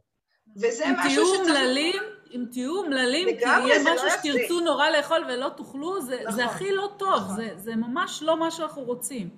וזה 0.63 0.85
משהו 0.99 1.27
שצריך... 1.27 1.41
תהיו 1.41 1.57
אומללים, 1.57 2.03
אם 2.33 2.45
תהיו 2.53 2.77
אומללים, 2.77 3.39
כי 3.39 3.45
יהיה 3.45 3.83
לא 3.83 3.95
משהו 3.95 4.09
שתרצו 4.11 4.61
נורא 4.61 4.91
לאכול 4.91 5.25
ולא 5.29 5.49
תאכלו, 5.57 6.03
זה, 6.03 6.21
נכון, 6.21 6.33
זה 6.33 6.45
הכי 6.45 6.73
לא 6.73 6.91
טוב, 6.99 7.23
נכון. 7.23 7.37
זה, 7.37 7.51
זה 7.57 7.77
ממש 7.77 8.23
לא 8.23 8.37
מה 8.37 8.51
שאנחנו 8.51 8.83
רוצים. 8.83 9.31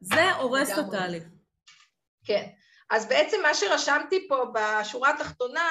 זה 0.00 0.32
הורס 0.32 0.70
את 0.70 0.78
התהליך. 0.78 1.24
כן. 2.24 2.46
אז 2.90 3.08
בעצם 3.08 3.42
מה 3.42 3.54
שרשמתי 3.54 4.28
פה 4.28 4.44
בשורה 4.54 5.10
התחתונה, 5.10 5.68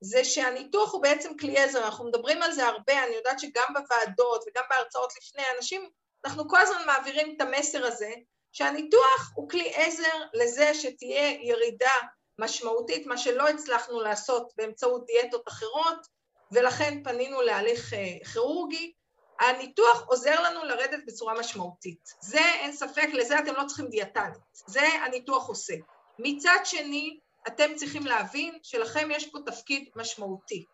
זה 0.00 0.24
שהניתוח 0.24 0.92
הוא 0.92 1.02
בעצם 1.02 1.36
כלי 1.36 1.58
עזר, 1.58 1.84
אנחנו 1.84 2.04
מדברים 2.04 2.42
על 2.42 2.52
זה 2.52 2.66
הרבה, 2.66 3.04
אני 3.04 3.14
יודעת 3.14 3.40
שגם 3.40 3.74
בוועדות 3.74 4.44
וגם 4.48 4.64
בהרצאות 4.70 5.12
לפני, 5.16 5.42
אנשים, 5.56 5.88
אנחנו 6.24 6.48
כל 6.48 6.60
הזמן 6.60 6.86
מעבירים 6.86 7.34
את 7.36 7.40
המסר 7.40 7.86
הזה, 7.86 8.10
שהניתוח 8.52 9.32
הוא 9.34 9.48
כלי 9.48 9.72
עזר 9.74 10.22
לזה 10.34 10.74
שתהיה 10.74 11.30
ירידה 11.42 11.94
משמעותית, 12.38 13.06
מה 13.06 13.18
שלא 13.18 13.48
הצלחנו 13.48 14.00
לעשות 14.00 14.52
באמצעות 14.56 15.06
דיאטות 15.06 15.48
אחרות, 15.48 16.06
ולכן 16.52 17.02
פנינו 17.04 17.40
להליך 17.42 17.94
אה, 17.94 18.16
כירורגי. 18.32 18.92
הניתוח 19.40 20.04
עוזר 20.06 20.42
לנו 20.42 20.64
לרדת 20.64 21.00
בצורה 21.06 21.34
משמעותית. 21.34 22.14
זה 22.20 22.40
אין 22.40 22.72
ספק, 22.72 23.08
לזה 23.12 23.38
אתם 23.38 23.54
לא 23.54 23.62
צריכים 23.66 23.88
דיאטנית, 23.88 24.38
זה 24.52 24.86
הניתוח 25.04 25.48
עושה. 25.48 25.74
מצד 26.18 26.58
שני, 26.64 27.18
אתם 27.46 27.74
צריכים 27.74 28.06
להבין 28.06 28.58
שלכם 28.62 29.08
יש 29.10 29.30
פה 29.30 29.38
תפקיד 29.46 29.88
משמעותי, 29.96 30.64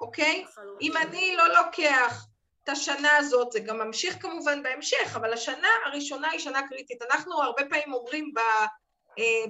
אוקיי? 0.00 0.44
אם 0.80 0.96
אני 0.96 1.36
לא 1.36 1.48
לוקח 1.48 2.26
את 2.64 2.68
השנה 2.68 3.16
הזאת, 3.16 3.52
זה 3.52 3.60
גם 3.60 3.78
ממשיך 3.78 4.22
כמובן 4.22 4.62
בהמשך, 4.62 5.12
אבל 5.16 5.32
השנה 5.32 5.68
הראשונה 5.86 6.30
היא 6.30 6.40
שנה 6.40 6.68
קריטית. 6.68 7.02
אנחנו 7.02 7.42
הרבה 7.42 7.62
פעמים 7.70 7.92
אומרים 7.92 8.34
ב, 8.34 8.40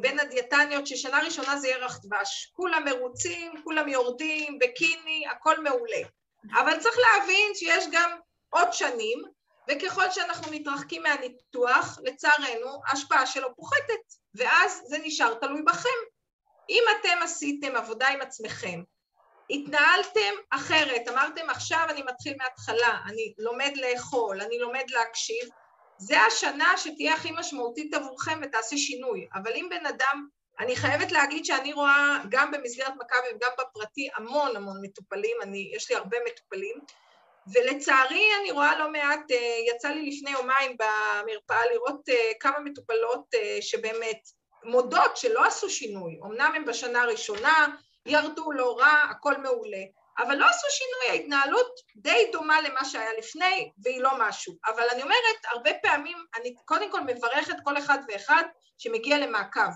בין 0.00 0.20
הדיאטניות 0.20 0.86
ששנה 0.86 1.20
ראשונה 1.24 1.58
זה 1.58 1.68
ירח 1.68 1.98
דבש. 2.02 2.52
כולם 2.52 2.84
מרוצים, 2.84 3.52
כולם 3.64 3.88
יורדים, 3.88 4.58
בקיני, 4.58 5.24
הכל 5.30 5.60
מעולה. 5.60 6.00
אבל 6.52 6.80
צריך 6.80 6.96
להבין 6.98 7.54
שיש 7.54 7.84
גם 7.92 8.18
עוד 8.50 8.72
שנים, 8.72 9.22
וככל 9.68 10.10
שאנחנו 10.10 10.52
מתרחקים 10.52 11.02
מהניתוח, 11.02 11.98
לצערנו, 12.02 12.80
ההשפעה 12.86 13.26
שלו 13.26 13.56
פוחתת, 13.56 14.14
ואז 14.34 14.82
זה 14.86 14.98
נשאר 14.98 15.34
תלוי 15.34 15.62
בכם. 15.62 15.98
אם 16.70 16.82
אתם 17.00 17.22
עשיתם 17.22 17.76
עבודה 17.76 18.08
עם 18.08 18.20
עצמכם, 18.20 18.82
התנהלתם 19.50 20.34
אחרת, 20.50 21.08
אמרתם 21.08 21.50
עכשיו 21.50 21.86
אני 21.88 22.02
מתחיל 22.02 22.34
מההתחלה, 22.38 22.98
אני 23.06 23.34
לומד 23.38 23.72
לאכול, 23.76 24.40
אני 24.40 24.58
לומד 24.58 24.84
להקשיב, 24.90 25.48
זה 25.98 26.20
השנה 26.20 26.72
שתהיה 26.76 27.14
הכי 27.14 27.30
משמעותית 27.38 27.94
עבורכם 27.94 28.40
ותעשה 28.42 28.76
שינוי. 28.76 29.26
אבל 29.34 29.52
אם 29.54 29.66
בן 29.70 29.86
אדם, 29.86 30.26
אני 30.60 30.76
חייבת 30.76 31.12
להגיד 31.12 31.44
שאני 31.44 31.72
רואה 31.72 32.18
גם 32.28 32.50
במסגרת 32.50 32.92
מכבי 32.96 33.28
וגם 33.36 33.50
בפרטי 33.58 34.08
המון 34.16 34.56
המון 34.56 34.76
מטופלים, 34.82 35.36
אני, 35.42 35.72
יש 35.74 35.90
לי 35.90 35.96
הרבה 35.96 36.16
מטופלים, 36.26 36.74
ולצערי 37.54 38.24
אני 38.40 38.50
רואה 38.50 38.78
לא 38.78 38.90
מעט, 38.92 39.30
אה, 39.30 39.58
יצא 39.74 39.88
לי 39.88 40.10
לפני 40.10 40.30
יומיים 40.30 40.76
במרפאה 40.76 41.66
לראות 41.72 42.08
אה, 42.08 42.32
כמה 42.40 42.58
מטופלות 42.58 43.34
אה, 43.34 43.58
שבאמת 43.60 44.18
מודות 44.64 45.16
שלא 45.16 45.44
עשו 45.44 45.70
שינוי, 45.70 46.20
אמנם 46.24 46.52
הם 46.56 46.64
בשנה 46.64 47.02
הראשונה, 47.02 47.66
ירדו 48.06 48.52
לא 48.52 48.76
רע, 48.78 49.02
הכל 49.10 49.36
מעולה, 49.36 49.82
אבל 50.18 50.36
לא 50.36 50.46
עשו 50.46 50.66
שינוי, 50.70 51.18
ההתנהלות 51.18 51.70
די 51.96 52.28
דומה 52.32 52.60
למה 52.60 52.84
שהיה 52.84 53.12
לפני, 53.18 53.70
והיא 53.84 54.00
לא 54.00 54.10
משהו. 54.18 54.54
אבל 54.66 54.82
אני 54.92 55.02
אומרת, 55.02 55.44
הרבה 55.50 55.70
פעמים, 55.82 56.18
אני 56.40 56.54
קודם 56.64 56.90
כל 56.90 57.00
מברכת 57.00 57.56
כל 57.64 57.78
אחד 57.78 57.98
ואחד 58.08 58.42
שמגיע 58.78 59.18
למעקב. 59.18 59.70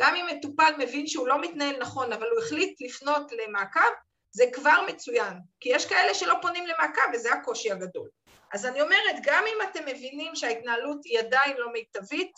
גם 0.00 0.16
אם 0.16 0.26
מטופל 0.26 0.72
מבין 0.78 1.06
שהוא 1.06 1.28
לא 1.28 1.40
מתנהל 1.40 1.76
נכון, 1.80 2.12
אבל 2.12 2.26
הוא 2.30 2.38
החליט 2.42 2.80
לפנות 2.80 3.32
למעקב, 3.32 3.90
זה 4.32 4.44
כבר 4.52 4.84
מצוין. 4.88 5.34
כי 5.60 5.68
יש 5.68 5.86
כאלה 5.86 6.14
שלא 6.14 6.34
פונים 6.42 6.66
למעקב, 6.66 7.02
וזה 7.12 7.32
הקושי 7.32 7.72
הגדול. 7.72 8.08
אז 8.52 8.66
אני 8.66 8.82
אומרת, 8.82 9.16
גם 9.22 9.44
אם 9.46 9.68
אתם 9.70 9.86
מבינים 9.86 10.36
שההתנהלות 10.36 10.98
היא 11.04 11.18
עדיין 11.18 11.56
לא 11.56 11.72
מיטבית, 11.72 12.32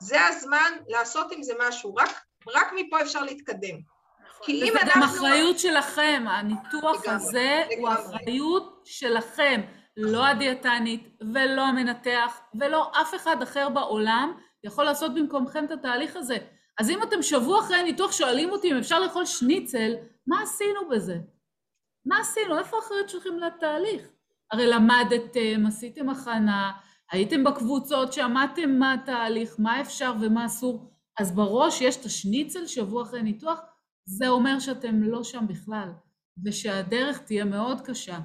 זה 0.00 0.26
הזמן 0.26 0.72
לעשות 0.88 1.32
עם 1.32 1.42
זה 1.42 1.54
משהו, 1.58 1.94
רק, 1.94 2.10
רק 2.48 2.66
מפה 2.76 3.02
אפשר 3.02 3.22
להתקדם. 3.22 3.97
כי 4.42 4.62
אם 4.62 4.72
אנחנו... 4.76 4.88
וזה 4.88 4.92
גם 4.94 5.02
אחריות 5.02 5.58
שלכם, 5.58 6.24
הניתוח 6.28 7.02
הזה. 7.06 7.64
הוא 7.78 7.88
אחריות 7.88 8.82
שלכם, 8.84 9.60
לא 9.96 10.26
הדיאטנית 10.26 11.08
ולא 11.34 11.62
המנתח 11.62 12.40
ולא 12.60 12.90
אף 13.00 13.14
אחד 13.14 13.42
אחר 13.42 13.68
בעולם 13.68 14.32
יכול 14.64 14.84
לעשות 14.84 15.14
במקומכם 15.14 15.64
את 15.64 15.70
התהליך 15.70 16.16
הזה. 16.16 16.36
אז 16.78 16.90
אם 16.90 17.02
אתם 17.02 17.22
שבוע 17.22 17.60
אחרי 17.60 17.76
הניתוח 17.76 18.12
שואלים 18.12 18.50
אותי 18.50 18.72
אם 18.72 18.76
אפשר 18.76 19.00
לאכול 19.00 19.26
שניצל, 19.26 19.94
מה 20.26 20.42
עשינו 20.42 20.88
בזה? 20.90 21.16
מה 22.06 22.18
עשינו? 22.20 22.58
איפה 22.58 22.76
האחריות 22.76 23.08
שלכם 23.08 23.38
לתהליך? 23.38 24.08
הרי 24.52 24.66
למדתם, 24.66 25.66
עשיתם 25.66 26.08
הכנה, 26.08 26.72
הייתם 27.12 27.44
בקבוצות, 27.44 28.12
שמעתם 28.12 28.70
מה 28.70 28.92
התהליך, 28.92 29.54
מה 29.58 29.80
אפשר 29.80 30.12
ומה 30.20 30.46
אסור, 30.46 30.92
אז 31.18 31.34
בראש 31.34 31.80
יש 31.80 31.96
את 31.96 32.04
השניצל 32.04 32.66
שבוע 32.66 33.02
אחרי 33.02 33.22
ניתוח, 33.22 33.60
זה 34.08 34.28
אומר 34.28 34.58
שאתם 34.58 35.02
לא 35.02 35.24
שם 35.24 35.44
בכלל, 35.48 35.88
ושהדרך 36.44 37.18
תהיה 37.18 37.44
מאוד 37.44 37.80
קשה. 37.80 38.18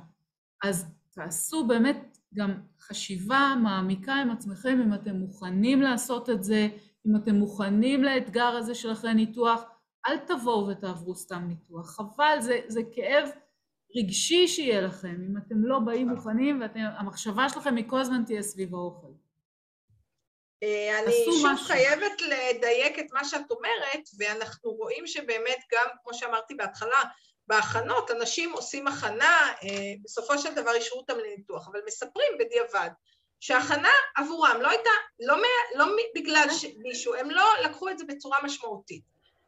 אז 0.64 0.86
תעשו 1.12 1.68
באמת 1.68 2.18
גם 2.34 2.52
חשיבה 2.80 3.54
מעמיקה 3.64 4.14
עם 4.14 4.32
עצמכם, 4.32 4.82
אם 4.86 4.94
אתם 4.94 5.16
מוכנים 5.16 5.82
לעשות 5.82 6.30
את 6.30 6.44
זה, 6.44 6.68
אם 7.08 7.16
אתם 7.16 7.36
מוכנים 7.36 8.04
לאתגר 8.04 8.46
הזה 8.46 8.76
של 8.76 8.92
אחרי 8.92 9.14
ניתוח, 9.14 9.64
אל 10.08 10.18
תבואו 10.18 10.68
ותעברו 10.68 11.16
סתם 11.16 11.44
ניתוח. 11.48 11.96
חבל, 11.96 12.38
זה, 12.40 12.60
זה 12.68 12.82
כאב 12.92 13.30
רגשי 13.96 14.48
שיהיה 14.48 14.82
לכם, 14.82 15.22
אם 15.30 15.38
אתם 15.38 15.66
לא 15.66 15.80
באים 15.80 16.10
מוכנים 16.10 16.62
והמחשבה 16.76 17.50
שלכם 17.50 17.76
היא 17.76 17.90
כל 17.90 18.00
הזמן 18.00 18.24
תהיה 18.26 18.42
סביב 18.42 18.76
האוכל. 18.76 19.13
אה, 20.64 21.00
אני 21.00 21.14
שוב 21.26 21.52
משהו. 21.52 21.66
חייבת 21.66 22.22
לדייק 22.22 23.00
את 23.00 23.06
מה 23.14 23.26
שאת 23.26 23.52
אומרת, 23.52 24.10
ואנחנו 24.18 24.72
רואים 24.72 25.08
שבאמת 25.08 25.60
גם, 25.72 25.88
כמו 26.04 26.14
שאמרתי 26.14 26.54
בהתחלה, 26.56 27.04
בהכנות, 27.48 28.12
אנשים 28.12 28.52
עושים 28.54 28.88
הכנה, 28.88 29.54
אה, 29.64 29.94
בסופו 30.04 30.40
של 30.40 30.54
דבר 30.54 30.74
אישרו 30.74 31.00
אותם 31.00 31.20
לניתוח, 31.20 31.68
אבל 31.68 31.80
מספרים 31.88 32.32
בדיעבד 32.40 32.90
שהכנה 33.40 33.92
עבורם 34.16 34.58
לא 34.62 34.70
הייתה, 34.70 34.90
לא, 35.20 35.36
לא 35.76 35.86
בגלל 36.16 36.48
מישהו, 36.78 37.16
הם 37.16 37.30
לא 37.30 37.46
לקחו 37.64 37.90
את 37.90 37.98
זה 37.98 38.06
בצורה 38.06 38.38
משמעותית. 38.44 39.04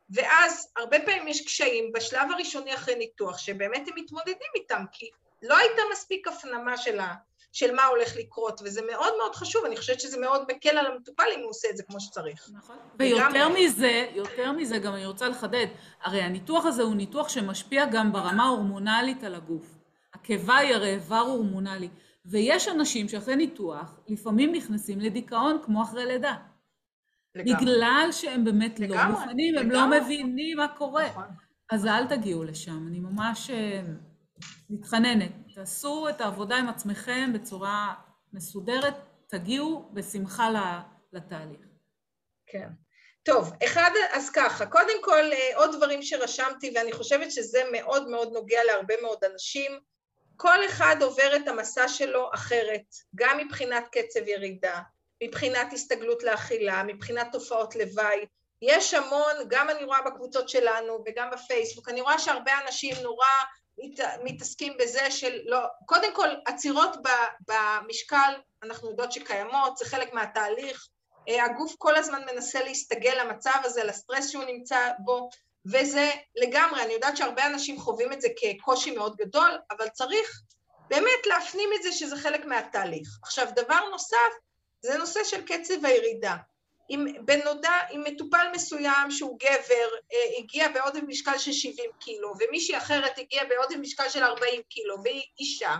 ואז 0.09 0.71
הרבה 0.77 0.99
פעמים 0.99 1.27
יש 1.27 1.45
קשיים 1.45 1.91
בשלב 1.91 2.31
הראשוני 2.31 2.73
אחרי 2.73 2.95
ניתוח, 2.95 3.37
שבאמת 3.37 3.87
הם 3.87 3.93
מתמודדים 3.95 4.51
איתם, 4.55 4.83
כי 4.91 5.09
לא 5.41 5.57
הייתה 5.57 5.81
מספיק 5.91 6.27
הפנמה 6.27 6.77
של, 6.77 6.99
ה, 6.99 7.13
של 7.55 7.75
מה 7.75 7.85
הולך 7.85 8.15
לקרות, 8.15 8.61
וזה 8.65 8.81
מאוד 8.91 9.13
מאוד 9.17 9.35
חשוב, 9.35 9.65
אני 9.65 9.77
חושבת 9.77 9.99
שזה 9.99 10.19
מאוד 10.19 10.41
מקל 10.51 10.77
על 10.77 10.85
המטופל 10.85 11.23
אם 11.35 11.41
הוא 11.41 11.49
עושה 11.49 11.67
את 11.71 11.77
זה 11.77 11.83
כמו 11.83 11.99
שצריך. 11.99 12.49
נכון. 12.53 12.75
ויותר 12.99 13.49
מזה, 13.49 14.07
יותר 14.15 14.51
מזה, 14.51 14.77
גם 14.77 14.93
אני 14.93 15.05
רוצה 15.05 15.29
לחדד, 15.29 15.65
הרי 16.03 16.21
הניתוח 16.21 16.65
הזה 16.65 16.83
הוא 16.83 16.95
ניתוח 16.95 17.29
שמשפיע 17.29 17.85
גם 17.85 18.11
ברמה 18.11 18.43
ההורמונלית 18.43 19.23
על 19.23 19.35
הגוף. 19.35 19.77
הקיבה 20.13 20.57
היא 20.57 20.75
הרי 20.75 20.93
איבר 20.93 21.19
הורמונלי, 21.19 21.89
ויש 22.25 22.67
אנשים 22.67 23.09
שאחרי 23.09 23.35
ניתוח 23.35 23.99
לפעמים 24.07 24.51
נכנסים 24.51 24.99
לדיכאון 24.99 25.59
כמו 25.65 25.83
אחרי 25.83 26.05
לידה. 26.05 26.35
לגמרי. 27.35 27.55
בגלל 27.55 28.07
שהם 28.11 28.43
באמת 28.43 28.79
לא 28.79 28.85
לגמרי, 28.85 29.03
לא 29.03 29.19
מוכנים, 29.19 29.57
הם 29.57 29.71
לא 29.71 29.87
מבינים 29.87 30.57
מה 30.57 30.67
קורה. 30.67 31.07
נכון. 31.07 31.23
אז 31.71 31.85
אל 31.85 32.07
תגיעו 32.07 32.43
לשם, 32.43 32.87
אני 32.87 32.99
ממש 32.99 33.49
אה, 33.49 33.81
מתחננת. 34.69 35.44
תעשו 35.55 36.09
את 36.09 36.21
העבודה 36.21 36.55
עם 36.55 36.69
עצמכם 36.69 37.33
בצורה 37.33 37.93
מסודרת, 38.33 38.93
תגיעו 39.27 39.89
בשמחה 39.93 40.49
לתהליך. 41.13 41.65
כן. 42.47 42.67
טוב, 43.23 43.51
אחד, 43.65 43.91
אז 44.11 44.29
ככה, 44.29 44.65
קודם 44.65 45.03
כל 45.03 45.31
אה, 45.33 45.57
עוד 45.57 45.75
דברים 45.75 46.01
שרשמתי 46.01 46.73
ואני 46.75 46.91
חושבת 46.91 47.31
שזה 47.31 47.61
מאוד 47.71 48.07
מאוד 48.07 48.33
נוגע 48.33 48.59
להרבה 48.63 48.93
מאוד 49.01 49.23
אנשים. 49.33 49.79
כל 50.37 50.65
אחד 50.65 50.95
עובר 51.01 51.35
את 51.35 51.47
המסע 51.47 51.87
שלו 51.87 52.29
אחרת, 52.33 52.85
גם 53.15 53.37
מבחינת 53.37 53.83
קצב 53.91 54.27
ירידה, 54.27 54.81
מבחינת 55.23 55.73
הסתגלות 55.73 56.23
לאכילה, 56.23 56.83
מבחינת 56.83 57.27
תופעות 57.31 57.75
לוואי. 57.75 58.25
יש 58.61 58.93
המון, 58.93 59.33
גם 59.47 59.69
אני 59.69 59.83
רואה 59.83 60.01
בקבוצות 60.01 60.49
שלנו 60.49 61.03
וגם 61.05 61.29
בפייסבוק, 61.31 61.89
אני 61.89 62.01
רואה 62.01 62.19
שהרבה 62.19 62.51
אנשים 62.65 62.95
נורא 63.03 63.27
מת, 63.77 63.99
מתעסקים 64.23 64.73
בזה 64.79 65.11
של 65.11 65.39
לא, 65.45 65.59
קודם 65.85 66.15
כל 66.15 66.27
עצירות 66.45 66.97
במשקל, 67.47 68.33
אנחנו 68.63 68.89
יודעות 68.89 69.11
שקיימות, 69.11 69.77
זה 69.77 69.85
חלק 69.85 70.13
מהתהליך, 70.13 70.87
אה, 71.29 71.45
הגוף 71.45 71.75
כל 71.77 71.95
הזמן 71.95 72.21
מנסה 72.33 72.63
להסתגל 72.63 73.21
למצב 73.21 73.59
הזה, 73.63 73.83
לסטרס 73.83 74.29
שהוא 74.29 74.43
נמצא 74.43 74.89
בו, 74.99 75.29
וזה 75.65 76.09
לגמרי, 76.35 76.83
אני 76.83 76.93
יודעת 76.93 77.17
שהרבה 77.17 77.45
אנשים 77.47 77.79
חווים 77.79 78.13
את 78.13 78.21
זה 78.21 78.27
כקושי 78.37 78.91
מאוד 78.91 79.15
גדול, 79.15 79.51
אבל 79.71 79.89
צריך 79.89 80.41
באמת 80.87 81.25
להפנים 81.25 81.69
את 81.75 81.83
זה 81.83 81.91
שזה 81.91 82.17
חלק 82.17 82.45
מהתהליך. 82.45 83.07
עכשיו, 83.23 83.47
דבר 83.55 83.89
נוסף, 83.91 84.17
זה 84.81 84.97
נושא 84.97 85.19
של 85.23 85.41
קצב 85.45 85.85
הירידה. 85.85 86.35
אם 86.89 87.05
בנודע, 87.21 87.73
אם 87.91 88.03
מטופל 88.07 88.47
מסוים 88.53 89.11
שהוא 89.11 89.39
גבר 89.39 89.87
אה, 90.13 90.37
הגיע 90.37 90.67
בעודף 90.67 91.01
משקל 91.07 91.37
של 91.37 91.51
70 91.51 91.89
קילו, 91.99 92.33
ומישהי 92.39 92.77
אחרת 92.77 93.17
הגיעה 93.17 93.45
בעודף 93.45 93.75
משקל 93.75 94.09
של 94.09 94.23
40 94.23 94.61
קילו, 94.69 95.03
והיא 95.03 95.23
אישה, 95.39 95.75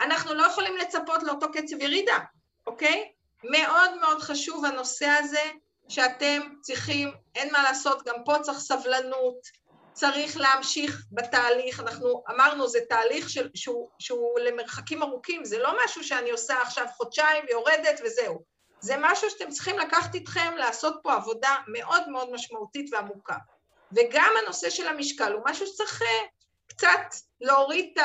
אנחנו 0.00 0.34
לא 0.34 0.46
יכולים 0.46 0.76
לצפות 0.76 1.22
לאותו 1.22 1.52
קצב 1.52 1.80
ירידה, 1.80 2.18
אוקיי? 2.66 3.12
מאוד 3.44 3.90
מאוד 4.00 4.22
חשוב 4.22 4.64
הנושא 4.64 5.06
הזה, 5.06 5.50
שאתם 5.88 6.40
צריכים, 6.60 7.10
אין 7.34 7.52
מה 7.52 7.62
לעשות, 7.62 8.02
גם 8.02 8.14
פה 8.24 8.38
צריך 8.38 8.58
סבלנות, 8.58 9.62
צריך 9.92 10.36
להמשיך 10.36 11.04
בתהליך, 11.12 11.80
אנחנו 11.80 12.22
אמרנו, 12.30 12.68
זה 12.68 12.78
תהליך 12.88 13.30
של, 13.30 13.50
שהוא, 13.54 13.88
שהוא 13.98 14.38
למרחקים 14.40 15.02
ארוכים, 15.02 15.44
זה 15.44 15.58
לא 15.58 15.72
משהו 15.84 16.04
שאני 16.04 16.30
עושה 16.30 16.62
עכשיו 16.62 16.86
חודשיים 16.96 17.44
ויורדת 17.48 18.00
וזהו. 18.04 18.51
זה 18.82 18.94
משהו 18.98 19.30
שאתם 19.30 19.50
צריכים 19.50 19.78
לקחת 19.78 20.14
איתכם, 20.14 20.54
לעשות 20.56 21.00
פה 21.02 21.14
עבודה 21.14 21.56
מאוד 21.66 22.08
מאוד 22.08 22.32
משמעותית 22.32 22.92
ועמוקה. 22.92 23.36
וגם 23.92 24.30
הנושא 24.42 24.70
של 24.70 24.88
המשקל 24.88 25.32
הוא 25.32 25.42
משהו 25.44 25.66
שצריך 25.66 26.02
אה, 26.02 26.26
קצת 26.66 27.16
להוריד 27.40 27.98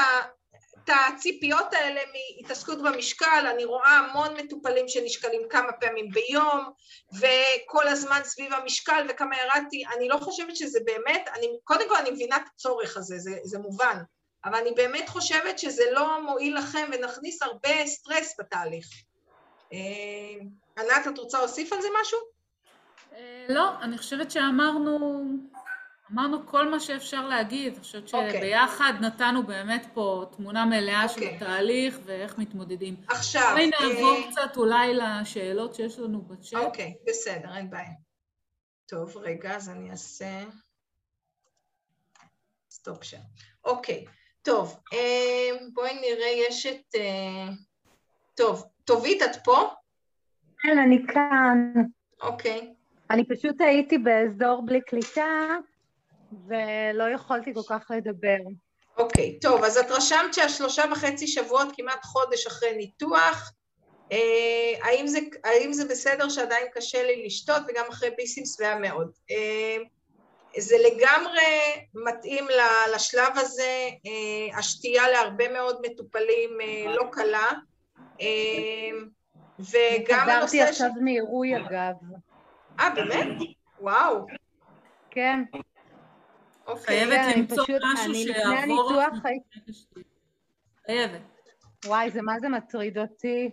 את 0.83 0.89
הציפיות 0.89 1.73
האלה 1.73 2.01
מהתעסקות 2.11 2.81
במשקל, 2.81 3.47
אני 3.53 3.65
רואה 3.65 3.89
המון 3.89 4.33
מטופלים 4.37 4.87
שנשקלים 4.87 5.41
כמה 5.49 5.71
פעמים 5.71 6.09
ביום, 6.09 6.71
וכל 7.13 7.87
הזמן 7.87 8.19
סביב 8.23 8.53
המשקל 8.53 9.05
וכמה 9.09 9.35
ירדתי, 9.37 9.83
אני 9.95 10.07
לא 10.07 10.17
חושבת 10.17 10.55
שזה 10.55 10.79
באמת, 10.85 11.27
אני, 11.35 11.47
קודם 11.63 11.89
כל 11.89 11.95
אני 11.95 12.11
מבינה 12.11 12.35
את 12.35 12.47
הצורך 12.55 12.97
הזה, 12.97 13.17
זה, 13.17 13.31
זה 13.43 13.59
מובן, 13.59 13.97
אבל 14.45 14.55
אני 14.55 14.71
באמת 14.71 15.09
חושבת 15.09 15.59
שזה 15.59 15.83
לא 15.91 16.21
מועיל 16.21 16.57
לכם 16.57 16.89
ונכניס 16.93 17.41
הרבה 17.41 17.85
סטרס 17.87 18.35
בתהליך. 18.39 18.87
אה, 19.73 20.45
ענת, 20.77 21.07
את 21.13 21.17
רוצה 21.17 21.39
להוסיף 21.39 21.73
על 21.73 21.81
זה 21.81 21.87
משהו? 22.01 22.19
אה, 23.13 23.45
לא, 23.49 23.81
אני 23.81 23.97
חושבת 23.97 24.31
שאמרנו 24.31 25.23
אמרנו 26.11 26.47
כל 26.47 26.69
מה 26.69 26.79
שאפשר 26.79 27.27
להגיד, 27.27 27.73
אני 27.73 27.81
חושבת 27.81 28.13
אוקיי. 28.13 28.31
שביחד 28.31 28.93
okay. 28.97 29.01
נתנו 29.01 29.43
באמת 29.43 29.87
פה 29.93 30.25
תמונה 30.31 30.65
מלאה 30.65 31.05
okay. 31.05 31.07
של 31.07 31.23
אוקיי. 31.23 31.35
התהליך 31.35 31.99
ואיך 32.03 32.37
מתמודדים. 32.37 32.95
עכשיו... 33.07 33.49
בואי 33.51 33.69
נעבור 33.69 34.17
uh... 34.17 34.31
קצת 34.31 34.57
אולי 34.57 34.93
לשאלות 34.93 35.75
שיש 35.75 35.99
לנו 35.99 36.21
בצ'אט. 36.21 36.63
אוקיי, 36.63 36.93
okay, 36.97 37.09
בסדר, 37.09 37.57
אין 37.57 37.69
בעיה. 37.69 37.93
טוב, 38.85 39.17
רגע, 39.17 39.55
אז 39.55 39.69
אני 39.69 39.91
אעשה... 39.91 40.43
סטופ 42.71 43.03
שם. 43.03 43.21
אוקיי, 43.63 44.05
טוב, 44.41 44.79
בואי 45.73 45.93
נראה, 45.93 46.29
יש 46.47 46.65
את... 46.65 46.95
טוב, 48.35 48.63
טובית, 48.87 49.21
את 49.23 49.35
פה? 49.43 49.69
כן, 50.59 50.79
אני 50.79 50.97
כאן. 51.07 51.73
אוקיי. 52.21 52.73
אני 53.09 53.27
פשוט 53.27 53.61
הייתי 53.61 53.97
באזור 53.97 54.65
בלי 54.65 54.81
קליטה, 54.81 55.55
ולא 56.47 57.03
יכולתי 57.13 57.53
כל 57.53 57.61
כך 57.69 57.91
לדבר. 57.91 58.37
אוקיי, 58.97 59.39
טוב, 59.39 59.63
אז 59.63 59.77
את 59.77 59.91
רשמת 59.91 60.33
שהשלושה 60.33 60.83
וחצי 60.91 61.27
שבועות, 61.27 61.67
כמעט 61.73 62.05
חודש 62.05 62.47
אחרי 62.47 62.77
ניתוח, 62.77 63.51
אה, 64.11 64.17
האם, 64.81 65.07
זה, 65.07 65.19
האם 65.43 65.73
זה 65.73 65.85
בסדר 65.85 66.29
שעדיין 66.29 66.67
קשה 66.73 67.03
לי 67.03 67.25
לשתות, 67.25 67.61
וגם 67.67 67.85
אחרי 67.89 68.09
ביסים 68.17 68.43
שבעה 68.45 68.79
מאוד. 68.79 69.11
אה, 69.31 69.77
זה 70.57 70.75
לגמרי 70.77 71.41
מתאים 71.93 72.47
לשלב 72.95 73.33
הזה, 73.35 73.89
אה, 74.05 74.59
השתייה 74.59 75.09
להרבה 75.09 75.53
מאוד 75.53 75.81
מטופלים 75.81 76.61
אה, 76.61 76.95
לא 76.95 77.03
קלה, 77.11 77.51
וגם 79.59 80.29
הנושא 80.29 80.57
ש... 80.57 80.61
חזרתי 80.61 80.61
עכשיו 80.61 80.89
מעירוי 81.01 81.57
אגב. 81.57 81.95
אה, 82.79 82.89
באמת? 82.95 83.27
וואו. 83.79 84.25
כן. 85.09 85.43
אוקיי, 86.67 87.05
חייבת 87.05 87.35
למצוא 87.35 87.63
משהו 87.93 88.15
שיעבור... 88.15 89.01
חייבת. 90.85 91.21
וואי, 91.85 92.11
זה 92.11 92.21
מה 92.21 92.39
זה 92.39 92.49
מטריד 92.49 92.97
אותי. 92.97 93.51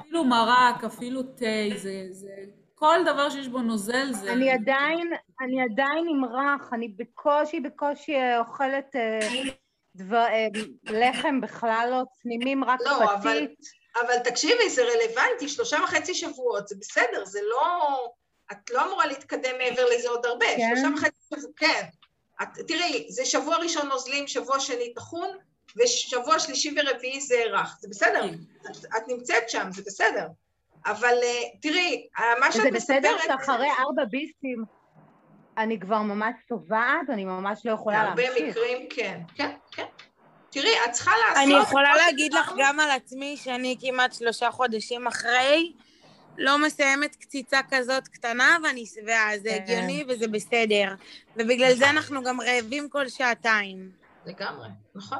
אפילו 0.00 0.24
מרק, 0.24 0.84
אפילו 0.86 1.22
תה, 1.22 1.76
זה, 1.76 2.06
זה... 2.10 2.30
כל 2.74 2.98
דבר 3.06 3.30
שיש 3.30 3.48
בו 3.48 3.62
נוזל 3.62 4.12
זה... 4.12 4.32
אני 4.32 4.50
עדיין, 4.50 5.10
אני 5.40 5.62
עדיין 5.62 6.06
עם 6.08 6.24
רך, 6.24 6.72
אני 6.72 6.88
בקושי, 6.88 7.60
בקושי 7.60 8.16
אה, 8.16 8.38
אוכלת 8.38 8.96
אה, 8.96 9.18
דבר, 9.96 10.26
אה, 10.26 10.46
לחם 10.84 11.40
בכלל 11.40 11.88
לא, 11.90 12.02
צנימים 12.22 12.64
רק 12.64 12.80
לא, 12.80 12.90
פתית. 12.90 13.10
אבל, 13.14 13.46
אבל 14.00 14.18
תקשיבי, 14.18 14.70
זה 14.70 14.82
רלוונטי, 14.82 15.48
שלושה 15.48 15.78
וחצי 15.84 16.14
שבועות, 16.14 16.68
זה 16.68 16.76
בסדר, 16.80 17.24
זה 17.24 17.40
לא... 17.50 18.08
את 18.52 18.70
לא 18.70 18.86
אמורה 18.86 19.06
להתקדם 19.06 19.58
מעבר 19.58 19.84
לזה 19.84 20.08
עוד 20.08 20.26
הרבה. 20.26 20.46
כן. 20.56 20.68
שלושה 20.74 20.94
וחצי 20.94 21.20
שבוע, 21.30 21.50
כן. 21.56 21.82
את, 22.42 22.48
תראי, 22.68 23.06
זה 23.08 23.24
שבוע 23.24 23.56
ראשון 23.56 23.88
נוזלים, 23.88 24.26
שבוע 24.26 24.60
שני 24.60 24.94
טחון, 24.94 25.28
ושבוע 25.76 26.38
שלישי 26.38 26.74
ורביעי 26.76 27.20
זה 27.20 27.42
רך. 27.52 27.76
זה 27.80 27.88
בסדר, 27.90 28.22
כן. 28.22 28.70
את, 28.70 28.76
את 28.96 29.08
נמצאת 29.08 29.50
שם, 29.50 29.68
זה 29.72 29.82
בסדר. 29.86 30.26
אבל 30.86 31.14
uh, 31.22 31.58
תראי, 31.62 32.08
מה 32.40 32.52
שאת 32.52 32.62
מספרת... 32.72 33.02
זה 33.02 33.08
בסדר 33.08 33.16
שאחרי 33.26 33.68
ארבע 33.78 34.04
ביסים 34.10 34.64
אני 35.58 35.80
כבר 35.80 36.02
ממש 36.02 36.34
טובעת, 36.48 37.10
אני 37.12 37.24
ממש 37.24 37.66
לא 37.66 37.72
יכולה 37.72 38.04
להמשיך. 38.04 38.30
בהרבה 38.30 38.48
מקרים 38.48 38.88
כן, 38.90 39.20
כן, 39.34 39.50
כן. 39.76 39.84
תרארי, 40.50 40.74
את 40.84 40.92
צריכה 40.92 41.10
לעשות... 41.20 41.44
אני 41.44 41.62
יכולה 41.62 41.96
להגיד 41.96 42.34
לך 42.34 42.52
גם 42.58 42.80
על 42.80 42.90
עצמי 42.90 43.36
שאני 43.36 43.76
כמעט 43.80 44.12
שלושה 44.12 44.50
חודשים 44.50 45.06
אחרי, 45.06 45.72
לא 46.38 46.58
מסיימת 46.58 47.16
קציצה 47.16 47.60
כזאת 47.70 48.08
קטנה 48.08 48.56
ואני 48.64 48.86
שבעה, 48.86 49.38
זה 49.38 49.48
כן. 49.48 49.62
הגיוני 49.62 50.04
וזה 50.08 50.28
בסדר. 50.28 50.94
ובגלל 51.36 51.74
זה 51.74 51.90
אנחנו 51.90 52.22
גם 52.22 52.40
רעבים 52.40 52.88
כל 52.88 53.08
שעתיים. 53.08 53.90
לגמרי, 54.26 54.68
נכון. 54.94 55.18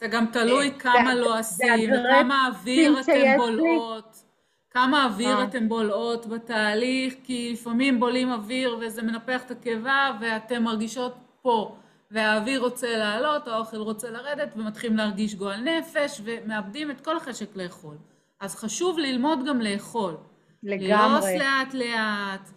זה 0.00 0.06
גם 0.06 0.26
תלוי 0.32 0.68
אה, 0.68 0.78
כמה 0.78 1.14
לועסים, 1.14 1.90
וכמה 1.92 2.46
אוויר 2.48 3.00
אתם 3.00 3.36
בולעות. 3.36 4.24
כמה 4.70 5.04
אוויר 5.04 5.38
אה. 5.38 5.44
אתם 5.44 5.68
בולעות 5.68 6.26
בתהליך, 6.26 7.14
כי 7.24 7.50
לפעמים 7.52 8.00
בולעים 8.00 8.32
אוויר 8.32 8.78
וזה 8.80 9.02
מנפח 9.02 9.42
את 9.42 9.50
הקיבה 9.50 10.10
ואתם 10.20 10.62
מרגישות 10.62 11.14
פה, 11.42 11.76
והאוויר 12.10 12.60
רוצה 12.60 12.96
לעלות, 12.96 13.48
האוכל 13.48 13.76
רוצה 13.76 14.10
לרדת, 14.10 14.48
ומתחילים 14.56 14.96
להרגיש 14.96 15.34
גועל 15.34 15.60
נפש, 15.60 16.20
ומאבדים 16.24 16.90
את 16.90 17.00
כל 17.00 17.16
החשק 17.16 17.56
לאכול. 17.56 17.96
אז 18.40 18.56
חשוב 18.56 18.98
ללמוד 18.98 19.38
גם 19.48 19.60
לאכול. 19.60 20.16
לגמרי. 20.62 20.88
ללעוס 20.88 21.24
לאט 21.24 21.74
לאט, 21.74 22.50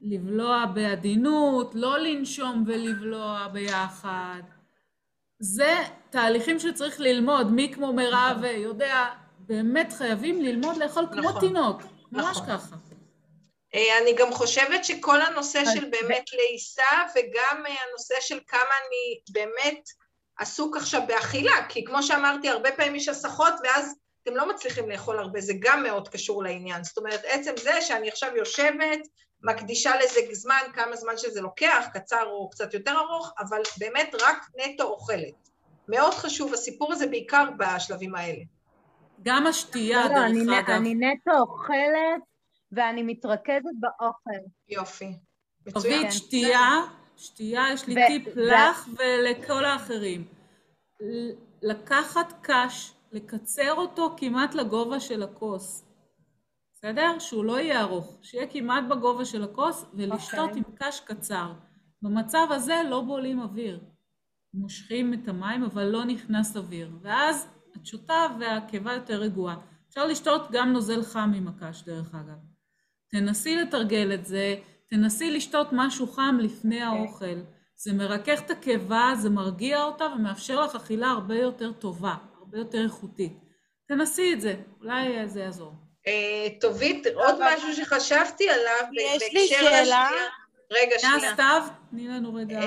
לבלוע 0.00 0.66
בעדינות, 0.66 1.74
לא 1.74 1.98
לנשום 1.98 2.64
ולבלוע 2.66 3.48
ביחד. 3.52 4.40
זה 5.40 5.76
תהליכים 6.10 6.58
שצריך 6.58 7.00
ללמוד, 7.00 7.52
מי 7.52 7.72
כמו 7.74 7.92
מירב 7.92 8.42
יודע, 8.56 9.06
באמת 9.38 9.92
חייבים 9.92 10.42
ללמוד 10.42 10.76
לאכול 10.76 11.02
נכון, 11.02 11.22
כמו 11.22 11.40
תינוק, 11.40 11.82
ממש 12.12 12.36
נכון. 12.36 12.46
ככה. 12.46 12.76
אה, 13.74 13.98
אני 14.02 14.12
גם 14.14 14.32
חושבת 14.32 14.84
שכל 14.84 15.22
הנושא 15.22 15.64
של 15.74 15.84
באמת 15.90 16.24
לעיסה 16.32 17.02
וגם 17.14 17.66
אה, 17.66 17.74
הנושא 17.88 18.14
של 18.20 18.40
כמה 18.46 18.60
אני 18.60 19.20
באמת 19.32 19.88
עסוק 20.38 20.76
עכשיו 20.76 21.02
באכילה, 21.06 21.66
כי 21.68 21.84
כמו 21.84 22.02
שאמרתי, 22.02 22.48
הרבה 22.48 22.72
פעמים 22.72 22.94
יש 22.94 23.08
הסחות 23.08 23.54
ואז 23.64 23.94
אתם 24.22 24.36
לא 24.36 24.48
מצליחים 24.48 24.90
לאכול 24.90 25.18
הרבה, 25.18 25.40
זה 25.40 25.52
גם 25.60 25.82
מאוד 25.82 26.08
קשור 26.08 26.42
לעניין. 26.42 26.84
זאת 26.84 26.98
אומרת, 26.98 27.20
עצם 27.24 27.52
זה 27.56 27.82
שאני 27.82 28.08
עכשיו 28.08 28.36
יושבת, 28.36 29.00
מקדישה 29.42 29.92
לזה 29.96 30.20
זמן, 30.32 30.60
כמה 30.74 30.96
זמן 30.96 31.16
שזה 31.16 31.40
לוקח, 31.40 31.86
קצר 31.92 32.24
או 32.26 32.50
קצת 32.50 32.74
יותר 32.74 32.98
ארוך, 32.98 33.32
אבל 33.38 33.60
באמת 33.78 34.14
רק 34.22 34.46
נטו 34.56 34.84
אוכלת. 34.84 35.48
מאוד 35.88 36.14
חשוב 36.14 36.54
הסיפור 36.54 36.92
הזה, 36.92 37.06
בעיקר 37.06 37.44
בשלבים 37.58 38.14
האלה. 38.14 38.42
גם 39.22 39.46
השתייה, 39.46 40.02
לא, 40.02 40.08
דרך 40.08 40.18
אני, 40.18 40.58
אגב. 40.58 40.70
אני 40.70 40.94
נטו 40.94 41.38
אוכלת 41.40 42.27
ואני 42.72 43.02
מתרכזת 43.02 43.70
באוכל. 43.80 44.48
יופי. 44.68 45.18
מצוין. 45.66 46.10
שתייה, 46.10 46.70
שתייה, 47.16 47.64
יש 47.72 47.86
לי 47.86 47.94
טיפ 48.06 48.36
לך 48.36 48.88
ולכל 48.98 49.64
האחרים. 49.64 50.24
לקחת 51.62 52.32
קש, 52.42 52.92
לקצר 53.12 53.72
אותו 53.72 54.14
כמעט 54.16 54.54
לגובה 54.54 55.00
של 55.00 55.22
הכוס. 55.22 55.84
בסדר? 56.74 57.18
שהוא 57.18 57.44
לא 57.44 57.60
יהיה 57.60 57.80
ארוך, 57.80 58.18
שיהיה 58.22 58.46
כמעט 58.46 58.84
בגובה 58.90 59.24
של 59.24 59.44
הכוס 59.44 59.84
ולשתות 59.94 60.38
okay. 60.38 60.42
אוקיי. 60.42 60.62
עם 60.68 60.74
קש 60.74 61.00
קצר. 61.00 61.52
במצב 62.02 62.46
הזה 62.50 62.82
לא 62.90 63.00
בולעים 63.00 63.40
אוויר. 63.40 63.80
מושכים 64.54 65.14
את 65.14 65.28
המים 65.28 65.64
אבל 65.64 65.84
לא 65.84 66.04
נכנס 66.04 66.56
אוויר. 66.56 66.90
ואז 67.02 67.48
את 67.76 67.86
שותה 67.86 68.26
והקיבה 68.40 68.92
יותר 68.92 69.20
רגועה. 69.20 69.56
אפשר 69.88 70.06
לשתות 70.06 70.50
גם 70.50 70.72
נוזל 70.72 71.02
חם 71.02 71.32
עם 71.36 71.48
הקש 71.48 71.82
דרך 71.82 72.14
אגב. 72.14 72.38
תנסי 73.10 73.56
לתרגל 73.56 74.14
את 74.14 74.26
זה, 74.26 74.54
תנסי 74.90 75.30
לשתות 75.30 75.68
משהו 75.72 76.06
חם 76.06 76.38
לפני 76.40 76.82
האוכל. 76.82 77.40
זה 77.76 77.92
מרכך 77.92 78.40
את 78.46 78.50
הקיבה, 78.50 79.12
זה 79.16 79.30
מרגיע 79.30 79.82
אותה 79.82 80.04
ומאפשר 80.04 80.60
לך 80.60 80.74
אכילה 80.74 81.06
הרבה 81.06 81.34
יותר 81.34 81.72
טובה, 81.72 82.14
הרבה 82.38 82.58
יותר 82.58 82.84
איכותית. 82.84 83.32
תנסי 83.88 84.32
את 84.32 84.40
זה, 84.40 84.54
אולי 84.80 85.28
זה 85.28 85.40
יעזור. 85.40 85.72
טובית, 86.60 87.06
עוד 87.06 87.34
משהו 87.40 87.74
שחשבתי 87.74 88.50
עליו, 88.50 88.86
יש 89.00 89.22
לי 89.32 89.48
שאלה. 89.48 90.10
רגע, 90.70 90.98
שנייה. 90.98 91.32
סתיו, 91.32 91.62
תני 91.90 92.08
לנו 92.08 92.34
רגע. 92.34 92.60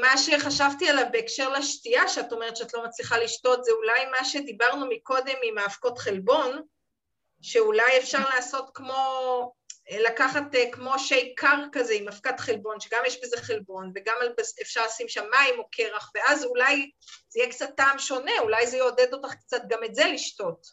מה 0.00 0.18
שחשבתי 0.18 0.88
עליו 0.88 1.04
בהקשר 1.12 1.48
לשתייה, 1.48 2.08
שאת 2.08 2.32
אומרת 2.32 2.56
שאת 2.56 2.74
לא 2.74 2.84
מצליחה 2.84 3.18
לשתות, 3.18 3.64
זה 3.64 3.72
אולי 3.72 4.04
מה 4.18 4.24
שדיברנו 4.24 4.86
מקודם 4.90 5.36
עם 5.42 5.58
האבקות 5.58 5.98
חלבון, 5.98 6.62
שאולי 7.42 7.98
אפשר 7.98 8.28
לעשות 8.34 8.70
כמו, 8.74 8.94
לקחת 9.90 10.42
כמו 10.72 10.98
שייק 10.98 11.40
קר 11.40 11.64
כזה 11.72 11.94
עם 11.94 12.08
אבקת 12.08 12.40
חלבון, 12.40 12.80
שגם 12.80 13.00
יש 13.06 13.22
בזה 13.22 13.36
חלבון, 13.36 13.92
וגם 13.94 14.14
אפשר 14.62 14.84
לשים 14.86 15.08
שם 15.08 15.24
מים 15.30 15.58
או 15.58 15.68
קרח, 15.70 16.12
ואז 16.14 16.44
אולי 16.44 16.90
זה 17.28 17.40
יהיה 17.40 17.50
קצת 17.50 17.76
טעם 17.76 17.98
שונה, 17.98 18.32
אולי 18.40 18.66
זה 18.66 18.76
יעודד 18.76 19.12
אותך 19.12 19.34
קצת 19.34 19.62
גם 19.68 19.84
את 19.84 19.94
זה 19.94 20.04
לשתות. 20.12 20.66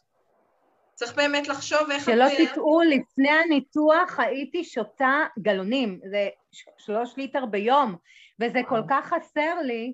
צריך 0.94 1.16
באמת 1.16 1.48
לחשוב 1.48 1.92
איך... 1.92 2.06
שלא 2.06 2.26
תטעו, 2.38 2.82
לפני 2.82 3.30
הניתוח 3.30 4.20
הייתי 4.20 4.64
שותה 4.64 5.24
גלונים, 5.40 6.00
זה 6.10 6.30
שלוש 6.78 7.18
ליטר 7.18 7.46
ביום, 7.46 7.96
וזה 8.40 8.60
כל 8.70 8.82
כך 8.90 9.14
חסר 9.14 9.62
לי, 9.64 9.94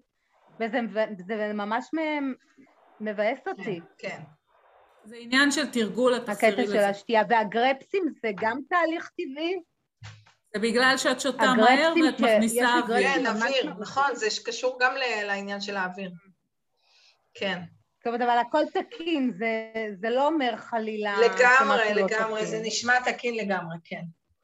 וזה 0.60 1.54
ממש 1.54 1.90
מבאס 3.02 3.40
אותי. 3.48 3.80
כן, 3.98 4.10
כן. 4.10 4.37
זה 5.08 5.16
עניין 5.20 5.52
של 5.52 5.66
תרגול, 5.66 6.14
לזה. 6.14 6.32
הקטע 6.32 6.66
של 6.66 6.78
השתייה, 6.78 7.24
והגרפסים 7.30 8.04
זה 8.22 8.32
גם 8.42 8.60
תהליך 8.70 9.10
טבעי? 9.10 9.60
זה 10.54 10.60
בגלל 10.62 10.98
שאת 10.98 11.22
שותה 11.22 11.54
מהר 11.54 11.94
ואת 12.06 12.20
מכניסה 12.20 12.80
אוויר. 12.80 13.08
כן, 13.08 13.26
אוויר, 13.26 13.74
נכון, 13.80 14.16
זה 14.16 14.28
קשור 14.46 14.78
גם 14.82 14.92
לעניין 15.26 15.62
של 15.62 15.78
האוויר. 15.78 16.12
כן. 17.34 17.62
זאת 17.98 18.08
אומרת, 18.08 18.22
אבל 18.22 18.38
הכל 18.38 18.64
תקין, 18.74 19.32
זה, 19.38 19.72
זה 20.02 20.10
לא 20.10 20.28
אומר 20.28 20.54
חלילה... 20.58 21.16
לגמרי, 21.20 21.94
לגמרי, 21.94 22.46
זה 22.46 22.62
נשמע 22.64 23.00
תקין 23.00 23.36
לגמרי, 23.36 23.78
כן. 23.84 24.02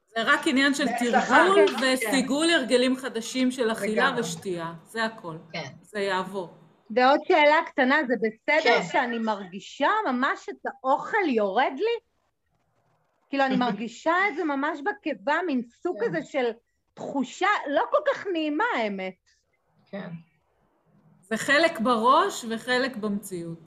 זה 0.07 0.21
רק 0.23 0.47
עניין 0.47 0.73
של 0.73 0.85
תרגול 0.99 1.65
וסיגול 1.81 2.49
הרגלים 2.49 2.95
חדשים 2.95 3.51
של 3.51 3.71
אכילה 3.71 4.11
ושתייה, 4.17 4.73
זה 4.85 5.03
הכל. 5.03 5.37
כן. 5.51 5.69
זה 5.81 5.99
יעבור. 5.99 6.62
ועוד 6.89 7.19
שאלה 7.27 7.59
קטנה, 7.65 7.97
זה 8.07 8.13
בסדר 8.15 8.81
כן. 8.81 8.87
שאני 8.91 9.19
מרגישה 9.19 9.89
ממש 10.07 10.49
את 10.49 10.65
האוכל 10.65 11.29
יורד 11.29 11.73
לי? 11.75 11.99
כאילו, 13.29 13.45
אני 13.45 13.55
מרגישה 13.65 14.15
את 14.29 14.35
זה 14.35 14.43
ממש 14.43 14.79
בקיבה, 14.85 15.35
מין 15.47 15.61
סוג 15.81 15.99
כן. 15.99 16.05
כזה 16.05 16.19
של 16.23 16.51
תחושה 16.93 17.47
לא 17.67 17.83
כל 17.91 17.97
כך 18.13 18.27
נעימה, 18.33 18.65
האמת. 18.77 19.29
כן. 19.89 20.09
זה 21.21 21.37
חלק 21.37 21.79
בראש 21.79 22.45
וחלק 22.49 22.95
במציאות. 22.95 23.59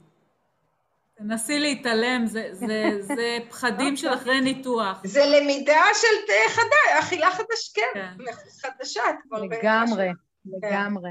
תנסי 1.17 1.59
להתעלם, 1.59 2.25
זה, 2.25 2.49
זה, 2.51 2.91
זה 3.15 3.37
פחדים 3.49 3.95
של 3.95 4.13
אחרי 4.13 4.41
ניתוח. 4.41 5.01
זה 5.05 5.21
למידה 5.25 5.83
של 5.93 6.33
חדה, 6.49 6.99
אכילה 6.99 7.31
חדש, 7.31 7.73
כן, 7.73 7.81
כן. 7.93 8.31
חדשה 8.61 9.01
כבר. 9.23 9.41
לגמרי, 9.41 10.09
לגמרי. 10.45 11.09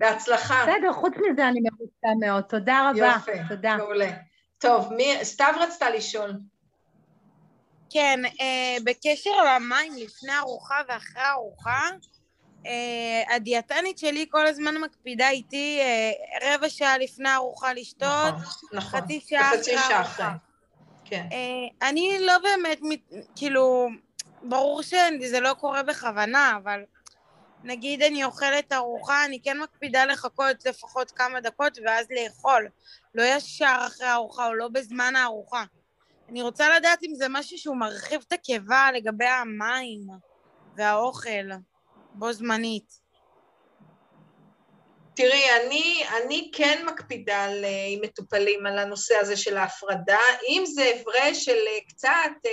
בהצלחה. 0.00 0.62
בסדר, 0.62 0.92
חוץ 0.92 1.12
מזה 1.16 1.48
אני 1.48 1.60
מרוצה 1.60 2.08
מאוד. 2.20 2.44
תודה 2.44 2.90
רבה. 2.90 3.12
יופי, 3.14 3.32
תודה. 3.48 3.76
מעולה. 3.76 4.10
טוב, 4.58 4.92
מי, 4.92 5.14
סתיו 5.22 5.54
רצתה 5.60 5.90
לשאול. 5.90 6.32
כן, 7.90 8.20
אה, 8.40 8.76
בקשר 8.84 9.30
למים 9.46 9.92
לפני 9.96 10.38
ארוחה 10.38 10.74
ואחרי 10.88 11.22
ארוחה, 11.30 11.88
אה, 12.66 13.34
הדיאטנית 13.36 13.98
שלי 13.98 14.26
כל 14.30 14.46
הזמן 14.46 14.76
מקפידה 14.78 15.28
איתי 15.28 15.80
אה, 15.80 16.54
רבע 16.54 16.68
שעה 16.68 16.98
לפני 16.98 17.34
ארוחה 17.34 17.72
לשתות, 17.72 18.34
נכון, 18.34 18.68
נכון. 18.72 19.00
חצי 19.00 19.20
שעה 19.28 19.50
אחרי 19.54 19.96
ארוחה. 19.96 20.32
כן. 21.04 21.26
אה, 21.32 21.88
אני 21.88 22.16
לא 22.20 22.32
באמת, 22.38 22.80
כאילו, 23.36 23.88
ברור 24.42 24.82
שזה 24.82 25.40
לא 25.40 25.54
קורה 25.54 25.82
בכוונה, 25.82 26.58
אבל 26.62 26.80
נגיד 27.64 28.02
אני 28.02 28.24
אוכלת 28.24 28.72
ארוחה, 28.72 29.24
אני 29.24 29.40
כן 29.42 29.58
מקפידה 29.58 30.04
לחכות 30.04 30.66
לפחות 30.66 31.10
כמה 31.10 31.40
דקות 31.40 31.78
ואז 31.84 32.06
לאכול. 32.10 32.68
לא 33.14 33.22
ישר 33.22 33.76
אחרי 33.86 34.06
הארוחה 34.06 34.46
או 34.46 34.54
לא 34.54 34.68
בזמן 34.68 35.16
הארוחה. 35.16 35.64
אני 36.28 36.42
רוצה 36.42 36.76
לדעת 36.76 37.02
אם 37.02 37.14
זה 37.14 37.26
משהו 37.28 37.58
שהוא 37.58 37.76
מרחיב 37.76 38.20
את 38.28 38.32
הקיבה 38.32 38.88
לגבי 38.94 39.26
המים 39.26 40.00
והאוכל. 40.76 41.50
בו 42.14 42.32
זמנית. 42.32 42.99
תראי, 45.22 45.44
אני, 45.60 46.04
אני 46.16 46.50
כן 46.54 46.84
מקפידה 46.86 47.44
על, 47.44 47.64
עם 47.88 48.00
מטופלים 48.02 48.66
על 48.66 48.78
הנושא 48.78 49.16
הזה 49.16 49.36
של 49.36 49.56
ההפרדה. 49.56 50.18
אם 50.48 50.62
זה 50.66 50.92
הפרש 50.96 51.44
של 51.44 51.58
קצת, 51.88 52.10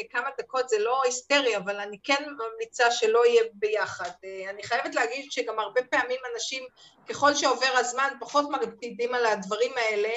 כמה 0.10 0.30
דקות, 0.38 0.70
זה 0.70 0.80
לא 0.80 1.02
היסטרי, 1.04 1.58
אבל 1.58 1.80
אני 1.80 1.98
כן 2.04 2.24
ממליצה 2.38 2.92
שלא 2.92 3.26
יהיה 3.26 3.44
ביחד. 3.54 4.10
אני 4.50 4.64
חייבת 4.64 4.96
להגיד 4.96 5.32
שגם 5.32 5.60
הרבה 5.60 5.82
פעמים 5.84 6.20
אנשים, 6.34 6.64
ככל 7.10 7.34
שעובר 7.34 7.72
הזמן, 7.74 8.14
פחות 8.20 8.46
מקפידים 8.50 9.14
על 9.14 9.26
הדברים 9.26 9.72
האלה. 9.76 10.14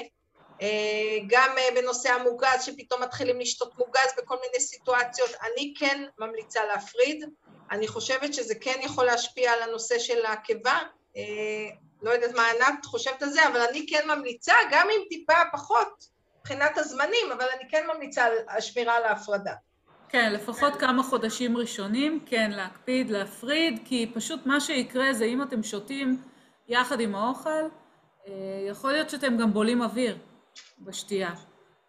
גם 1.26 1.56
בנושא 1.74 2.12
המוגז, 2.12 2.64
שפתאום 2.64 3.02
מתחילים 3.02 3.40
לשתות 3.40 3.78
מוגז 3.78 4.12
בכל 4.16 4.36
מיני 4.46 4.60
סיטואציות, 4.60 5.30
אני 5.42 5.74
כן 5.78 6.04
ממליצה 6.18 6.64
להפריד. 6.64 7.24
אני 7.70 7.88
חושבת 7.88 8.34
שזה 8.34 8.54
כן 8.54 8.80
יכול 8.82 9.04
להשפיע 9.04 9.52
על 9.52 9.62
הנושא 9.62 9.98
של 9.98 10.26
הקיבה. 10.26 10.78
לא 12.02 12.10
יודעת 12.10 12.34
מה 12.34 12.42
ענת 12.42 12.84
חושבת 12.84 13.22
על 13.22 13.28
זה, 13.28 13.48
אבל 13.48 13.60
אני 13.70 13.86
כן 13.88 14.08
ממליצה, 14.08 14.54
גם 14.70 14.86
אם 14.90 15.02
טיפה 15.08 15.32
פחות 15.52 16.04
מבחינת 16.40 16.78
הזמנים, 16.78 17.32
אבל 17.32 17.44
אני 17.56 17.70
כן 17.70 17.86
ממליצה 17.94 18.24
על 18.24 18.32
השמירה 18.48 18.96
על 18.96 19.04
ההפרדה. 19.04 19.54
כן, 20.08 20.32
לפחות 20.32 20.76
כמה 20.76 21.02
חודשים 21.02 21.56
ראשונים, 21.56 22.20
כן, 22.26 22.50
להקפיד, 22.50 23.10
להפריד, 23.10 23.80
כי 23.84 24.10
פשוט 24.14 24.46
מה 24.46 24.60
שיקרה 24.60 25.12
זה 25.12 25.24
אם 25.24 25.42
אתם 25.42 25.62
שותים 25.62 26.22
יחד 26.68 27.00
עם 27.00 27.14
האוכל, 27.14 27.68
יכול 28.68 28.92
להיות 28.92 29.10
שאתם 29.10 29.36
גם 29.36 29.52
בולים 29.52 29.82
אוויר 29.82 30.18
בשתייה. 30.78 31.30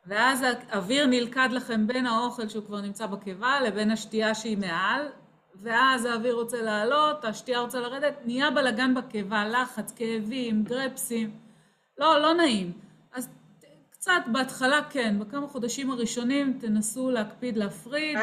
ואז 0.05 0.45
האוויר 0.69 1.05
נלכד 1.05 1.49
לכם 1.51 1.87
בין 1.87 2.05
האוכל 2.05 2.49
שהוא 2.49 2.65
כבר 2.65 2.81
נמצא 2.81 3.05
בקיבה 3.05 3.61
לבין 3.61 3.91
השתייה 3.91 4.35
שהיא 4.35 4.57
מעל, 4.57 5.07
ואז 5.55 6.05
האוויר 6.05 6.33
רוצה 6.33 6.61
לעלות, 6.61 7.25
השתייה 7.25 7.59
רוצה 7.59 7.79
לרדת, 7.79 8.13
נהיה 8.25 8.51
בלגן 8.51 8.93
בקיבה, 8.93 9.45
לחץ, 9.47 9.93
כאבים, 9.95 10.63
גרפסים. 10.63 11.31
לא, 11.97 12.21
לא 12.21 12.33
נעים. 12.33 12.71
אז 13.13 13.29
קצת 13.91 14.21
בהתחלה 14.31 14.81
כן, 14.89 15.19
בכמה 15.19 15.47
חודשים 15.47 15.91
הראשונים 15.91 16.57
תנסו 16.61 17.11
להקפיד 17.11 17.57
להפריד, 17.57 18.17
10-15 18.17 18.21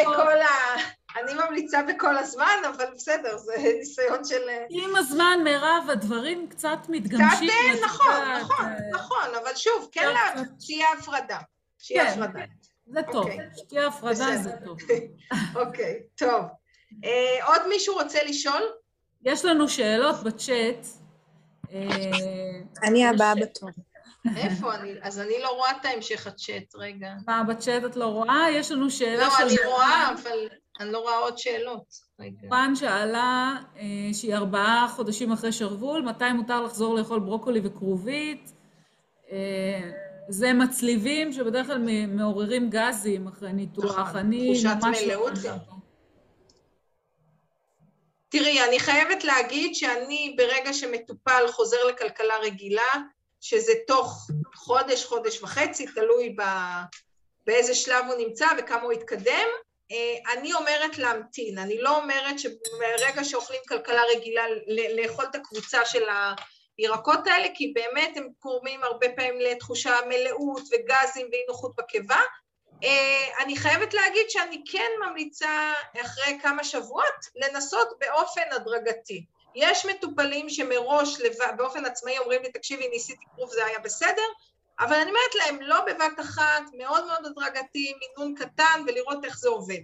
דקות. 0.00 0.16
ה... 0.18 0.96
אני 1.20 1.34
ממליצה 1.34 1.82
בכל 1.82 2.18
הזמן, 2.18 2.62
אבל 2.76 2.84
בסדר, 2.94 3.36
זה 3.36 3.52
ניסיון 3.78 4.24
של... 4.24 4.48
עם 4.70 4.96
הזמן, 4.96 5.38
מירב, 5.44 5.86
הדברים 5.92 6.48
קצת 6.48 6.78
מתגמשים. 6.88 7.48
קצת, 7.48 7.84
נכון, 7.84 8.14
נכון, 8.40 8.66
נכון, 8.92 9.34
אבל 9.42 9.54
שוב, 9.54 9.88
כן, 9.92 10.14
שיהיה 10.60 10.86
הפרדה. 10.98 11.38
שיהיה 11.78 12.12
הפרדה. 12.12 12.40
זה 12.86 13.00
טוב, 13.12 13.26
שתהיה 13.56 13.86
הפרדה 13.86 14.36
זה 14.36 14.50
טוב. 14.64 14.78
אוקיי, 15.66 16.02
טוב. 16.14 16.44
עוד 17.46 17.68
מישהו 17.68 17.94
רוצה 17.94 18.18
לשאול? 18.24 18.62
יש 19.22 19.44
לנו 19.44 19.68
שאלות 19.68 20.22
בצ'אט. 20.22 20.86
אני 22.82 23.06
הבאה 23.06 23.34
בתור. 23.34 23.70
איפה 24.36 24.74
אני? 24.74 24.92
אז 25.02 25.20
אני 25.20 25.34
לא 25.42 25.48
רואה 25.48 25.70
את 25.70 25.84
ההמשך 25.84 26.26
הצ'אט, 26.26 26.74
רגע. 26.74 27.12
מה, 27.26 27.42
בצ'אט 27.48 27.84
את 27.84 27.96
לא 27.96 28.06
רואה? 28.06 28.46
יש 28.52 28.72
לנו 28.72 28.90
שאלה 28.90 29.28
של... 29.30 29.44
לא, 29.44 29.48
אני 29.48 29.56
רואה, 29.66 30.12
אבל 30.12 30.48
אני 30.80 30.92
לא 30.92 30.98
רואה 30.98 31.16
עוד 31.18 31.38
שאלות. 31.38 31.94
פן 32.48 32.72
שאלה 32.74 33.56
שהיא 34.12 34.34
ארבעה 34.34 34.88
חודשים 34.96 35.32
אחרי 35.32 35.52
שרוול, 35.52 36.02
מתי 36.02 36.32
מותר 36.32 36.62
לחזור 36.62 36.94
לאכול 36.94 37.20
ברוקולי 37.20 37.60
וכרובית? 37.64 38.52
זה 40.28 40.52
מצליבים 40.52 41.32
שבדרך 41.32 41.66
כלל 41.66 41.78
מעוררים 42.08 42.70
גזים 42.70 43.28
אחרי 43.28 43.52
ניתוח. 43.52 44.16
אני 44.16 44.62
ממש. 44.64 44.98
תראי, 48.28 48.64
אני 48.68 48.80
חייבת 48.80 49.24
להגיד 49.24 49.74
שאני 49.74 50.34
ברגע 50.36 50.72
שמטופל 50.72 51.44
חוזר 51.48 51.84
לכלכלה 51.84 52.34
רגילה, 52.42 52.92
שזה 53.40 53.72
תוך 53.86 54.26
חודש, 54.54 55.04
חודש 55.04 55.42
וחצי, 55.42 55.86
תלוי 55.86 56.36
באיזה 57.46 57.74
שלב 57.74 58.04
הוא 58.06 58.14
נמצא 58.14 58.46
וכמה 58.58 58.82
הוא 58.82 58.92
יתקדם, 58.92 59.48
אני 60.32 60.54
אומרת 60.54 60.98
להמתין, 60.98 61.58
אני 61.58 61.78
לא 61.78 61.96
אומרת 61.96 62.38
שברגע 62.38 63.24
שאוכלים 63.24 63.60
כלכלה 63.68 64.02
רגילה 64.16 64.42
לאכול 64.96 65.24
את 65.30 65.34
הקבוצה 65.34 65.84
של 65.84 66.08
ה... 66.08 66.34
הירקות 66.78 67.26
האלה, 67.26 67.48
כי 67.54 67.72
באמת 67.74 68.16
הם 68.16 68.28
גורמים 68.42 68.84
הרבה 68.84 69.06
פעמים 69.16 69.40
לתחושה 69.40 69.94
מלאות 70.08 70.62
וגזים 70.62 71.28
ואי 71.32 71.44
נוחות 71.48 71.76
בקיבה. 71.76 72.20
אה, 72.84 73.44
אני 73.44 73.56
חייבת 73.56 73.94
להגיד 73.94 74.30
שאני 74.30 74.62
כן 74.70 74.90
ממליצה 75.06 75.72
אחרי 76.04 76.38
כמה 76.42 76.64
שבועות 76.64 77.26
לנסות 77.36 77.88
באופן 78.00 78.42
הדרגתי. 78.52 79.24
יש 79.54 79.86
מטופלים 79.86 80.48
שמראש 80.48 81.18
באופן 81.56 81.84
עצמאי 81.84 82.18
אומרים 82.18 82.42
לי, 82.42 82.52
תקשיבי, 82.52 82.88
ניסיתי 82.88 83.24
כרוב, 83.34 83.50
זה 83.50 83.66
היה 83.66 83.78
בסדר, 83.78 84.22
אבל 84.80 84.96
אני 84.96 85.10
אומרת 85.10 85.34
להם, 85.34 85.60
לא 85.60 85.80
בבת 85.86 86.20
אחת, 86.20 86.62
מאוד 86.78 87.06
מאוד 87.06 87.26
הדרגתי, 87.26 87.92
מינון 88.00 88.34
קטן, 88.34 88.82
ולראות 88.86 89.24
איך 89.24 89.38
זה 89.38 89.48
עובד. 89.48 89.82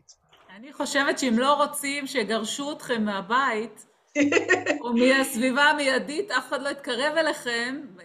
אני 0.57 0.73
חושבת 0.73 1.19
שאם 1.19 1.39
לא 1.39 1.53
רוצים 1.53 2.07
שיגרשו 2.07 2.73
אתכם 2.73 3.05
מהבית, 3.05 3.87
או 4.83 4.93
מהסביבה 4.93 5.63
המיידית, 5.63 6.31
אף 6.31 6.49
אחד 6.49 6.63
לא 6.63 6.69
יתקרב 6.69 7.17
אליכם, 7.17 7.81
אה, 8.01 8.05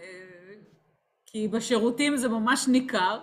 כי 1.26 1.48
בשירותים 1.48 2.16
זה 2.16 2.28
ממש 2.28 2.68
ניכר, 2.68 3.20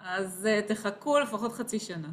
אז 0.00 0.46
אה, 0.46 0.60
תחכו 0.62 1.18
לפחות 1.18 1.52
חצי 1.52 1.78
שנה. 1.78 2.08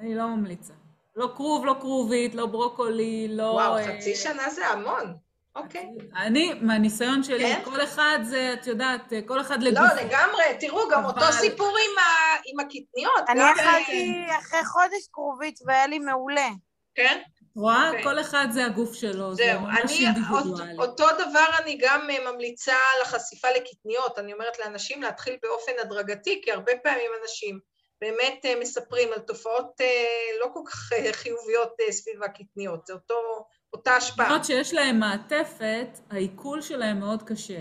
אני 0.00 0.14
לא 0.14 0.26
ממליצה. 0.26 0.72
לא 1.16 1.32
כרוב, 1.36 1.66
לא 1.66 1.76
כרובית, 1.80 2.34
לא 2.34 2.46
ברוקולי, 2.46 3.28
לא... 3.30 3.42
וואו, 3.42 3.76
אה, 3.76 3.96
חצי 3.96 4.14
שנה 4.14 4.50
זה 4.50 4.66
המון. 4.66 5.14
אוקיי. 5.56 5.90
אני, 6.16 6.54
מהניסיון 6.60 7.22
שלי, 7.22 7.38
כן? 7.38 7.60
כל 7.64 7.82
אחד 7.82 8.18
זה, 8.22 8.52
את 8.60 8.66
יודעת, 8.66 9.12
כל 9.26 9.40
אחד 9.40 9.62
לגוף. 9.62 9.80
לא, 9.96 10.02
לגמרי, 10.02 10.44
תראו, 10.60 10.88
גם 10.90 11.04
אבל... 11.04 11.22
אותו 11.22 11.32
סיפור 11.32 11.68
עם, 11.68 11.98
ה... 11.98 12.02
עם 12.46 12.60
הקטניות. 12.60 13.28
אני 13.28 13.52
אכלתי 13.52 14.26
אחרי 14.38 14.64
חודש 14.64 15.08
כרובית 15.12 15.58
והיה 15.66 15.86
לי 15.86 15.98
מעולה. 15.98 16.48
כן? 16.94 17.22
רואה? 17.56 17.84
Okay. 17.84 17.88
אוקיי. 17.88 18.02
כל 18.02 18.20
אחד 18.20 18.46
זה 18.50 18.64
הגוף 18.66 18.94
שלו, 18.94 19.34
זהו, 19.34 19.36
זה 19.36 19.58
ממש 19.58 20.00
אינדיבידואלי. 20.00 20.78
אותו 20.78 21.04
דבר 21.14 21.46
אני 21.62 21.78
גם 21.80 22.10
אה, 22.10 22.32
ממליצה 22.32 22.72
על 22.72 23.02
החשיפה 23.02 23.48
לקטניות, 23.56 24.18
אני 24.18 24.32
אומרת 24.32 24.58
לאנשים 24.58 25.02
להתחיל 25.02 25.36
באופן 25.42 25.72
הדרגתי, 25.80 26.40
כי 26.44 26.52
הרבה 26.52 26.72
פעמים 26.82 27.10
אנשים 27.22 27.58
באמת 28.00 28.40
אה, 28.44 28.54
מספרים 28.60 29.08
על 29.12 29.18
תופעות 29.18 29.80
אה, 29.80 29.86
לא 30.40 30.46
כל 30.52 30.60
כך 30.66 30.92
חיוביות 31.12 31.72
סביב 31.90 32.22
הקטניות, 32.22 32.86
זה 32.86 32.92
אותו, 32.92 33.14
אותה 33.72 33.96
השפעה. 33.96 34.28
למרות 34.28 34.44
שיש 34.44 34.74
להם 34.74 35.00
מעטפת, 35.00 35.98
העיכול 36.10 36.62
שלהם 36.62 37.00
מאוד 37.00 37.22
קשה. 37.22 37.60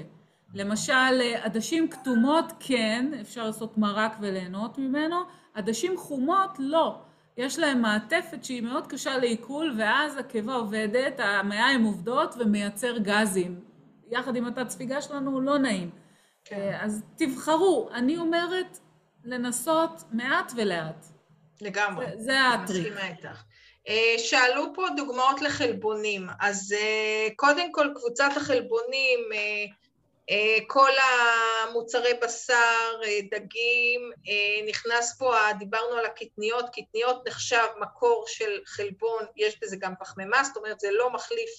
למשל, 0.54 1.22
עדשים 1.44 1.90
כתומות 1.90 2.46
כן, 2.60 3.12
אפשר 3.22 3.46
לעשות 3.46 3.78
מרק 3.78 4.12
וליהנות 4.22 4.78
ממנו, 4.78 5.16
עדשים 5.54 5.98
חומות 5.98 6.50
לא. 6.60 6.96
יש 7.38 7.60
להם 7.60 7.82
מעטפת 7.82 8.44
שהיא 8.44 8.62
מאוד 8.62 8.88
קשה 8.88 9.18
לעיכול, 9.18 9.76
ואז 9.78 10.18
הקיבה 10.18 10.54
עובדת, 10.54 11.20
המעיים 11.20 11.84
עובדות 11.84 12.36
ומייצר 12.40 12.98
גזים. 12.98 13.60
יחד 14.12 14.36
עם 14.36 14.46
התת 14.46 14.70
ספיגה 14.70 15.02
שלנו 15.02 15.42
לא 15.42 15.58
נעים. 15.58 15.90
כן. 16.46 16.56
אה, 16.56 16.84
אז 16.84 17.04
תבחרו. 17.18 17.90
אני 17.94 18.18
אומרת 18.18 18.80
לנסות 19.24 20.04
מעט 20.12 20.52
ולאט. 20.56 21.06
לגמרי. 21.62 22.06
זה, 22.06 22.24
זה 22.24 22.48
הטריק. 22.48 22.88
מסכימה 22.88 23.08
איתך. 23.08 23.44
אה, 23.88 24.16
שאלו 24.18 24.74
פה 24.76 24.84
דוגמאות 24.96 25.42
לחלבונים, 25.42 26.28
אז 26.40 26.76
אה, 26.78 27.28
קודם 27.36 27.72
כל 27.72 27.88
קבוצת 27.96 28.30
החלבונים 28.36 29.20
כל 30.68 30.92
המוצרי 31.02 32.14
בשר, 32.22 33.02
אה, 33.04 33.20
דגים, 33.32 34.12
אה, 34.28 34.66
נכנס 34.68 35.18
פה, 35.18 35.36
דיברנו 35.60 35.96
על 35.96 36.06
הקטניות, 36.06 36.66
קטניות 36.70 37.28
נחשב 37.28 37.66
מקור 37.80 38.26
של 38.28 38.60
חלבון, 38.66 39.24
יש 39.36 39.60
בזה 39.62 39.76
גם 39.80 39.94
פחמימה, 40.00 40.44
זאת 40.44 40.58
אומרת 40.58 40.80
זה 40.80 40.92
לא 40.92 41.10
מחליף 41.14 41.50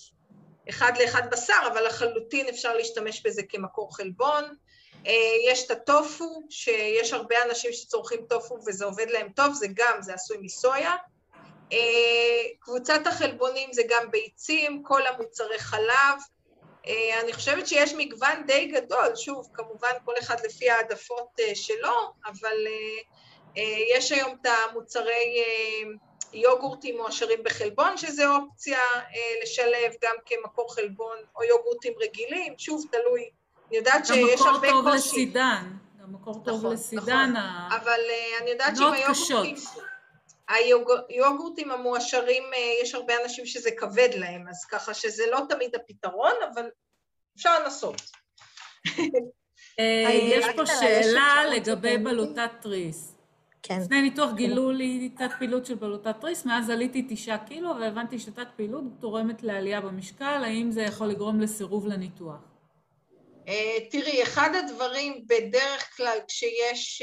אחד 0.69 0.93
לאחד 1.01 1.31
בשר, 1.31 1.69
אבל 1.73 1.86
לחלוטין 1.86 2.49
אפשר 2.49 2.74
להשתמש 2.74 3.23
בזה 3.27 3.43
כמקור 3.49 3.97
חלבון. 3.97 4.45
יש 5.47 5.66
את 5.66 5.70
הטופו, 5.70 6.43
שיש 6.51 7.12
הרבה 7.12 7.36
אנשים 7.49 7.73
שצורכים 7.73 8.20
טופו 8.28 8.59
וזה 8.66 8.85
עובד 8.85 9.07
להם 9.11 9.28
טוב, 9.36 9.55
זה 9.55 9.66
גם, 9.74 10.03
זה 10.03 10.15
עשוי 10.15 10.36
מסויה. 10.41 10.97
קבוצת 12.61 13.01
החלבונים 13.07 13.73
זה 13.73 13.82
גם 13.89 14.11
ביצים, 14.11 14.82
כל 14.82 15.07
המוצרי 15.07 15.59
חלב, 15.59 15.81
אה, 15.89 16.34
אני 17.23 17.32
חושבת 17.32 17.66
שיש 17.66 17.94
מגוון 17.94 18.47
די 18.47 18.66
גדול, 18.66 19.16
שוב, 19.16 19.48
כמובן 19.55 19.93
כל 20.05 20.12
אחד 20.20 20.36
לפי 20.44 20.70
העדפות 20.70 21.40
אה, 21.40 21.55
שלו, 21.55 22.12
אבל 22.27 22.66
אה, 23.56 23.62
יש 23.97 24.12
היום 24.12 24.36
את 24.40 24.47
המוצרי 24.47 25.43
יוגורטים 26.32 26.97
מועשרים 26.97 27.39
בחלבון, 27.44 27.97
שזה 27.97 28.28
אופציה 28.28 28.78
לשלב 29.43 29.93
גם 30.02 30.15
כמקור 30.27 30.74
חלבון, 30.74 31.16
או 31.36 31.44
יוגורטים 31.44 31.93
רגילים, 32.01 32.55
שוב, 32.59 32.85
תלוי. 32.90 33.31
אני 33.69 33.77
יודעת 33.77 34.06
שיש 34.06 34.40
הרבה 34.40 34.69
קושי. 34.73 34.77
גם 34.77 34.82
מקור 34.82 34.85
טוב 34.85 34.86
לסידן, 34.86 35.65
גם 36.02 36.12
מקור 36.12 36.35
טוב 36.44 36.59
נכון, 36.59 36.73
לסידן. 36.73 37.32
נכון, 37.32 37.78
אבל 37.81 38.01
אני 38.40 38.51
יודעת 38.51 38.77
שעם 38.77 38.93
היוגורטים... 38.93 39.56
היוגורטים 40.49 41.71
המועשרים, 41.71 42.43
אה, 42.55 42.83
יש 42.83 42.95
הרבה 42.95 43.15
אנשים 43.25 43.47
שזה 43.47 43.71
כבד 43.71 44.09
להם, 44.15 44.49
אז 44.49 44.65
ככה 44.65 44.95
שזה 44.95 45.25
לא 45.31 45.41
תמיד 45.49 45.75
הפתרון, 45.75 46.35
אבל 46.55 46.69
אפשר 47.37 47.65
לנסות. 47.65 48.03
אה, 49.79 50.11
יש 50.12 50.45
פה 50.57 50.66
שאלה 50.66 51.43
לגבי 51.57 51.99
בלוטת 51.99 52.51
תריס. 52.61 53.15
כן. 53.62 53.81
לפני 53.81 54.03
ניתוח 54.03 54.33
גילו 54.33 54.73
לי 54.73 55.09
תת 55.09 55.31
פעילות 55.39 55.66
של 55.66 55.75
בלוטת 55.75 56.21
תריס, 56.21 56.45
מאז 56.45 56.71
עליתי 56.71 57.07
תשעה 57.09 57.47
קילו 57.47 57.71
והבנתי 57.81 58.19
שתת 58.19 58.47
פעילות 58.57 58.85
תורמת 59.01 59.43
לעלייה 59.43 59.81
במשקל, 59.81 60.43
האם 60.45 60.71
זה 60.71 60.83
יכול 60.83 61.07
לגרום 61.07 61.41
לסירוב 61.41 61.87
לניתוח? 61.87 62.37
אה, 63.49 63.77
תראי, 63.91 64.23
אחד 64.23 64.51
הדברים 64.55 65.25
בדרך 65.27 65.97
כלל 65.97 66.19
כשיש 66.29 67.03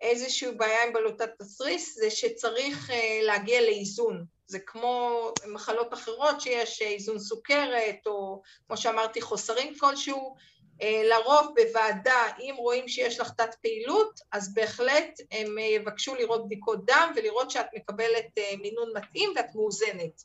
איזושהי 0.00 0.52
בעיה 0.52 0.84
עם 0.84 0.92
בלוטת 0.92 1.40
התריס 1.40 1.98
זה 1.98 2.10
שצריך 2.10 2.90
אה, 2.90 3.20
להגיע 3.22 3.60
לאיזון. 3.60 4.24
זה 4.46 4.58
כמו 4.58 5.22
מחלות 5.46 5.94
אחרות 5.94 6.40
שיש 6.40 6.82
אה, 6.82 6.86
איזון 6.86 7.18
סוכרת, 7.18 8.06
או 8.06 8.42
כמו 8.66 8.76
שאמרתי, 8.76 9.20
חוסרים 9.20 9.78
כלשהו. 9.78 10.34
אה, 10.82 11.02
לרוב 11.04 11.46
בוועדה, 11.54 12.26
אם 12.40 12.54
רואים 12.58 12.88
שיש 12.88 13.20
לך 13.20 13.30
תת 13.30 13.54
פעילות, 13.62 14.20
אז 14.32 14.54
בהחלט 14.54 15.20
הם 15.30 15.58
יבקשו 15.58 16.14
לראות 16.14 16.46
בדיקות 16.46 16.86
דם 16.86 17.12
ולראות 17.16 17.50
שאת 17.50 17.66
מקבלת 17.74 18.26
מינון 18.62 18.92
מתאים 18.96 19.32
ואת 19.36 19.54
מאוזנת. 19.54 20.22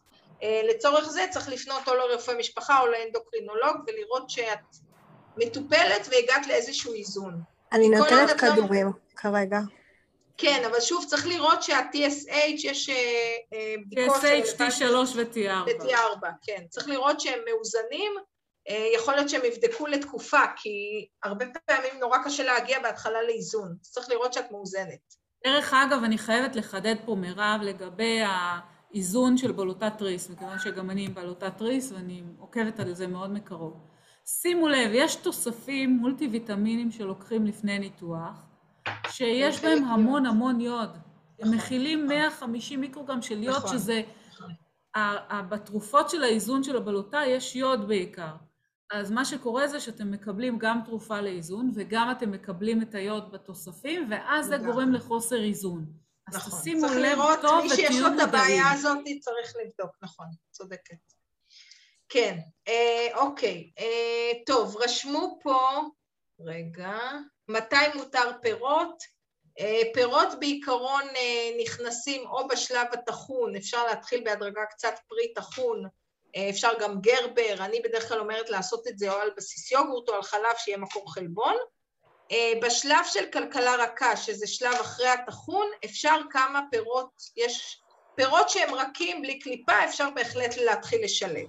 לצורך 0.69 1.09
זה 1.09 1.25
צריך 1.29 1.49
לפנות 1.49 1.87
או 1.87 1.93
לרופא 1.93 2.31
משפחה 2.39 2.81
או 2.81 2.87
לאנדוקרינולוג 2.87 3.75
ולראות 3.87 4.29
שאת 4.29 4.59
מטופלת 5.37 6.07
והגעת 6.11 6.47
לאיזשהו 6.47 6.93
איזון. 6.93 7.41
אני 7.73 7.89
נותנת 7.89 8.31
כדורים 8.31 8.91
כרגע. 9.15 9.59
כן, 10.37 10.63
אבל 10.71 10.79
שוב, 10.79 11.05
צריך 11.05 11.27
לראות 11.27 11.63
שה-TSH, 11.63 12.61
יש 12.63 12.89
אה, 12.89 12.95
אה, 13.53 13.75
בדיקות... 13.87 14.17
TSH, 14.17 14.57
T3 14.57 14.95
ו-T4. 15.15 15.83
ו-T4, 15.83 16.27
כן. 16.41 16.63
צריך 16.69 16.87
לראות 16.87 17.19
שהם 17.19 17.39
מאוזנים. 17.49 18.11
אה, 18.69 18.87
יכול 18.95 19.13
להיות 19.13 19.29
שהם 19.29 19.41
יבדקו 19.45 19.87
לתקופה, 19.87 20.39
כי 20.55 21.07
הרבה 21.23 21.45
פעמים 21.65 21.99
נורא 21.99 22.17
קשה 22.25 22.43
להגיע 22.43 22.79
בהתחלה 22.79 23.23
לאיזון. 23.23 23.75
צריך 23.81 24.09
לראות 24.09 24.33
שאת 24.33 24.51
מאוזנת. 24.51 25.15
דרך 25.47 25.73
אגב, 25.73 26.03
אני 26.03 26.17
חייבת 26.17 26.55
לחדד 26.55 26.95
פה, 27.05 27.15
מירב, 27.15 27.59
לגבי 27.61 28.19
האיזון 28.25 29.37
של 29.37 29.51
בלוטת 29.51 29.91
תריס, 29.97 30.29
מכיוון 30.29 30.59
שגם 30.59 30.89
אני 30.89 31.05
עם 31.05 31.13
בלוטת 31.13 31.57
תריס 31.57 31.91
ואני 31.91 32.23
עוקבת 32.39 32.79
על 32.79 32.93
זה 32.93 33.07
מאוד 33.07 33.31
מקרוב. 33.31 33.90
שימו 34.39 34.67
לב, 34.67 34.91
יש 34.93 35.15
תוספים 35.15 35.97
מולטי 35.97 36.27
ויטמינים 36.27 36.91
שלוקחים 36.91 37.45
לפני 37.45 37.79
ניתוח, 37.79 38.45
שיש 39.09 39.61
בהם 39.61 39.83
המון 39.83 40.25
המון 40.25 40.61
יוד. 40.61 40.97
הם 41.39 41.51
מכילים 41.51 42.07
150 42.07 42.81
מיקרוגרם 42.81 43.21
של 43.21 43.43
יוד, 43.43 43.57
נכון. 43.57 43.77
שזה... 43.77 44.01
בתרופות 45.49 46.09
של 46.09 46.23
האיזון 46.23 46.63
של 46.63 46.77
הבלוטה 46.77 47.21
יש 47.27 47.55
יוד 47.55 47.87
בעיקר. 47.87 48.35
אז 48.91 49.11
מה 49.11 49.25
שקורה 49.25 49.67
זה 49.67 49.79
שאתם 49.79 50.11
מקבלים 50.11 50.57
גם 50.57 50.79
תרופה 50.85 51.21
לאיזון, 51.21 51.71
וגם 51.73 52.11
אתם 52.11 52.31
מקבלים 52.31 52.81
את 52.81 52.95
היוד 52.95 53.31
בתוספים, 53.31 54.07
ואז 54.09 54.45
זה 54.47 54.57
גורם 54.57 54.93
לחוסר 54.93 55.43
איזון. 55.43 55.85
אז 56.27 56.35
נכון. 56.35 56.59
תשימו 56.59 56.87
לב 56.87 57.17
טוב 57.17 57.25
ותהיו 57.25 57.29
מודעים. 57.29 57.39
צריך 57.41 57.43
לראות, 57.43 57.63
מי 57.63 57.69
שיש 57.69 58.01
לו 58.01 58.07
את 58.07 58.19
הבעיה 58.19 58.71
הזאת 58.71 58.97
צריך 59.21 59.53
לבדוק, 59.65 59.95
נכון, 60.01 60.25
צודקת. 60.51 61.20
כן, 62.11 62.37
אה, 62.67 63.07
אוקיי. 63.15 63.71
אה, 63.79 64.31
טוב, 64.45 64.77
רשמו 64.77 65.39
פה, 65.43 65.59
רגע, 66.39 66.99
מתי 67.47 67.75
מותר 67.95 68.31
פירות? 68.41 69.03
אה, 69.59 69.81
פירות 69.93 70.27
בעיקרון 70.39 71.03
אה, 71.15 71.51
נכנסים 71.63 72.27
או 72.27 72.47
בשלב 72.47 72.87
הטחון, 72.93 73.55
אפשר 73.55 73.85
להתחיל 73.85 74.23
בהדרגה 74.23 74.65
קצת 74.65 74.93
פרי 75.07 75.33
טחון, 75.33 75.85
אה, 76.35 76.49
אפשר 76.49 76.71
גם 76.79 77.01
גרבר, 77.01 77.55
אני 77.59 77.79
בדרך 77.79 78.07
כלל 78.07 78.19
אומרת 78.19 78.49
לעשות 78.49 78.87
את 78.87 78.97
זה 78.97 79.11
או 79.11 79.17
על 79.17 79.31
בסיס 79.37 79.71
יוגורט 79.71 80.09
או 80.09 80.13
על 80.13 80.23
חלב 80.23 80.55
שיהיה 80.57 80.77
מקור 80.77 81.13
חלבון. 81.13 81.55
בשלב 82.61 83.05
של 83.05 83.25
כלכלה 83.33 83.75
רכה, 83.75 84.17
שזה 84.17 84.47
שלב 84.47 84.73
אחרי 84.73 85.07
הטחון, 85.07 85.67
אפשר 85.85 86.15
כמה 86.29 86.61
פירות, 86.71 87.11
יש 87.37 87.81
פירות 88.15 88.49
שהם 88.49 88.73
רכים 88.73 89.21
בלי 89.21 89.39
קליפה, 89.39 89.85
אפשר 89.85 90.09
בהחלט 90.15 90.57
להתחיל 90.57 91.03
לשלב. 91.03 91.47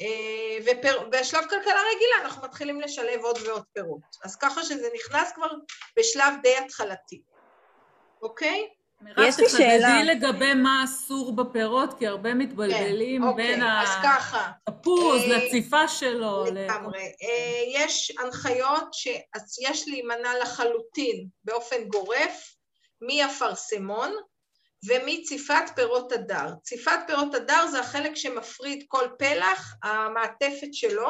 אה, 0.00 0.58
ובשלב 0.64 1.40
כלכלה 1.40 1.80
רגילה 1.94 2.24
אנחנו 2.24 2.42
מתחילים 2.42 2.80
לשלב 2.80 3.20
עוד 3.24 3.38
ועוד 3.46 3.62
פירות. 3.72 4.16
אז 4.24 4.36
ככה 4.36 4.62
שזה 4.62 4.88
נכנס 4.94 5.32
כבר 5.32 5.50
בשלב 5.98 6.34
די 6.42 6.56
התחלתי. 6.56 7.22
אוקיי? 8.22 8.68
יש 9.18 9.38
לי 9.38 9.48
שאלה. 9.48 9.88
תחדדי 9.88 10.04
לגבי 10.04 10.54
מה 10.54 10.84
אסור 10.84 11.36
בפירות, 11.36 11.98
כי 11.98 12.06
הרבה 12.06 12.34
מתבלבלים 12.34 13.22
כן, 13.22 13.36
בין 13.36 13.62
אוקיי, 13.62 14.10
התפוז 14.66 15.22
אה, 15.22 15.28
לציפה 15.28 15.88
שלו. 15.88 16.44
לגמרי. 16.44 17.00
אה, 17.02 17.62
יש 17.74 18.12
הנחיות 18.18 18.94
שיש 18.94 19.88
להימנע 19.88 20.38
לחלוטין 20.42 21.28
באופן 21.44 21.84
גורף 21.84 22.56
מאפרסמון 23.00 24.12
ומציפת 24.88 25.64
פירות 25.74 26.12
הדר. 26.12 26.48
ציפת 26.62 26.98
פירות 27.06 27.34
הדר 27.34 27.66
זה 27.66 27.80
החלק 27.80 28.14
שמפריד 28.14 28.84
כל 28.88 29.08
פלח, 29.18 29.74
המעטפת 29.82 30.68
שלו. 30.72 31.08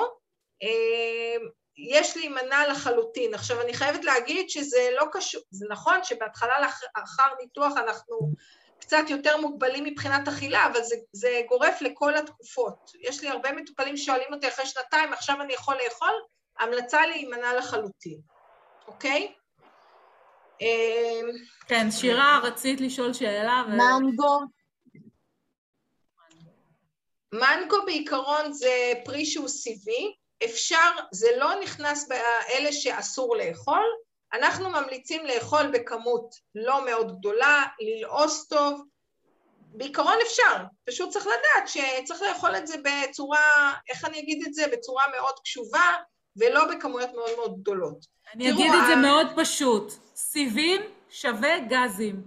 אה, 0.63 1.47
יש 1.79 2.17
להימנע 2.17 2.69
לחלוטין. 2.69 3.35
עכשיו, 3.35 3.61
אני 3.61 3.75
חייבת 3.75 4.05
להגיד 4.05 4.51
שזה 4.51 4.89
לא 4.97 5.05
קשור, 5.13 5.43
זה 5.51 5.67
נכון 5.71 6.05
שבהתחלה 6.05 6.61
לאחר 6.61 7.29
ניתוח 7.41 7.77
אנחנו 7.77 8.33
קצת 8.81 9.05
יותר 9.09 9.37
מוגבלים 9.37 9.85
מבחינת 9.85 10.29
אכילה, 10.29 10.67
אבל 10.67 10.83
זה, 10.83 10.97
זה 11.13 11.41
גורף 11.49 11.83
לכל 11.83 12.17
התקופות. 12.17 12.91
יש 13.01 13.23
לי 13.23 13.29
הרבה 13.29 13.53
מטופלים 13.53 13.97
ששואלים 13.97 14.35
אותי 14.35 14.49
אחרי 14.49 14.67
שנתיים, 14.67 15.13
עכשיו 15.13 15.43
אני 15.43 15.53
יכול 15.53 15.77
לאכול? 15.85 16.13
המלצה 16.59 17.07
להימנע 17.07 17.55
לחלוטין, 17.55 18.21
אוקיי? 18.87 19.33
אמ, 20.61 21.27
כן, 21.69 21.91
שירה, 21.91 22.41
רצית 22.43 22.81
לשאול 22.81 23.13
שאלה. 23.13 23.65
ו... 23.67 23.71
מנגו. 23.71 24.41
מנגו 27.33 27.77
בעיקרון 27.87 28.53
זה 28.53 28.93
פרי 29.05 29.27
שהוא 29.27 29.49
סיבי, 29.49 30.15
אפשר, 30.45 30.91
זה 31.13 31.29
לא 31.37 31.61
נכנס 31.63 32.09
באלה 32.09 32.73
שאסור 32.73 33.37
לאכול, 33.37 33.85
אנחנו 34.33 34.71
ממליצים 34.71 35.27
לאכול 35.27 35.67
בכמות 35.73 36.35
לא 36.55 36.85
מאוד 36.85 37.19
גדולה, 37.19 37.65
ללעוס 37.81 38.49
טוב, 38.49 38.83
בעיקרון 39.61 40.17
אפשר, 40.27 40.65
פשוט 40.85 41.11
צריך 41.11 41.27
לדעת 41.27 41.69
שצריך 41.69 42.23
לאכול 42.23 42.57
את 42.57 42.67
זה 42.67 42.77
בצורה, 42.85 43.73
איך 43.89 44.05
אני 44.05 44.19
אגיד 44.19 44.45
את 44.47 44.55
זה, 44.55 44.67
בצורה 44.73 45.05
מאוד 45.17 45.35
קשובה 45.45 45.93
ולא 46.37 46.75
בכמויות 46.75 47.11
מאוד 47.15 47.31
מאוד 47.37 47.61
גדולות. 47.61 48.07
אני 48.35 48.51
אגיד 48.51 48.73
את 48.75 48.87
זה 48.89 48.97
מאוד 48.97 49.27
פשוט, 49.37 49.93
סיבים 50.15 50.81
שווה 51.11 51.59
גזים. 51.59 52.23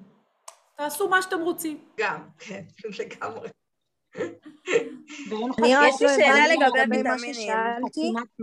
תעשו 0.77 1.09
מה 1.09 1.21
שאתם 1.21 1.39
רוצים. 1.39 1.77
גם, 1.97 2.19
כן, 2.37 2.63
לגמרי. 2.99 3.49
אני 5.57 5.75
רק 5.75 5.87
יש 5.89 6.01
לי 6.01 6.07
שאלה 6.07 6.47
לגבי 6.47 6.97
הוויטמינים. 6.97 7.49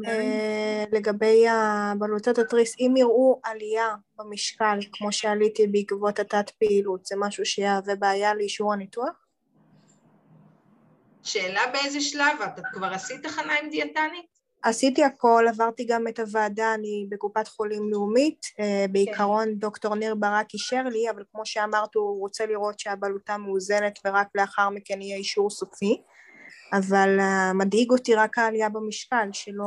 אה, 0.06 0.84
לגבי 0.92 1.48
הבלוטות 1.48 2.38
התריס, 2.38 2.76
אם 2.80 2.94
יראו 2.96 3.40
עלייה 3.44 3.94
במשקל, 4.16 4.78
כמו 4.92 5.12
שעליתי 5.12 5.66
בעקבות 5.66 6.18
התת 6.18 6.50
פעילות, 6.50 7.06
זה 7.06 7.14
משהו 7.18 7.46
שיהווה 7.46 7.96
בעיה 7.96 8.34
לאישור 8.34 8.72
הניתוח? 8.72 9.26
שאלה 11.22 11.62
באיזה 11.72 12.00
שלב? 12.00 12.42
את 12.42 12.60
כבר 12.72 12.86
עשית 12.86 13.26
הכנה 13.26 13.52
עם 13.62 13.70
דיאטנית? 13.70 14.35
עשיתי 14.62 15.04
הכל, 15.04 15.44
עברתי 15.48 15.84
גם 15.84 16.08
את 16.08 16.18
הוועדה, 16.18 16.74
אני 16.74 17.06
בקופת 17.08 17.48
חולים 17.48 17.90
לאומית, 17.90 18.46
אה, 18.60 18.86
בעיקרון 18.90 19.44
כן. 19.44 19.54
דוקטור 19.54 19.94
ניר 19.94 20.14
ברק 20.14 20.54
אישר 20.54 20.82
לי, 20.82 21.10
אבל 21.10 21.22
כמו 21.32 21.46
שאמרת 21.46 21.94
הוא 21.94 22.20
רוצה 22.20 22.46
לראות 22.46 22.78
שהבלוטה 22.78 23.36
מאוזנת 23.36 23.98
ורק 24.04 24.26
לאחר 24.34 24.70
מכן 24.70 25.02
יהיה 25.02 25.16
אישור 25.16 25.50
סופי, 25.50 26.02
אבל 26.72 27.18
uh, 27.18 27.52
מדאיג 27.54 27.90
אותי 27.90 28.14
רק 28.14 28.38
העלייה 28.38 28.68
במשקל, 28.68 29.28
שלא 29.32 29.64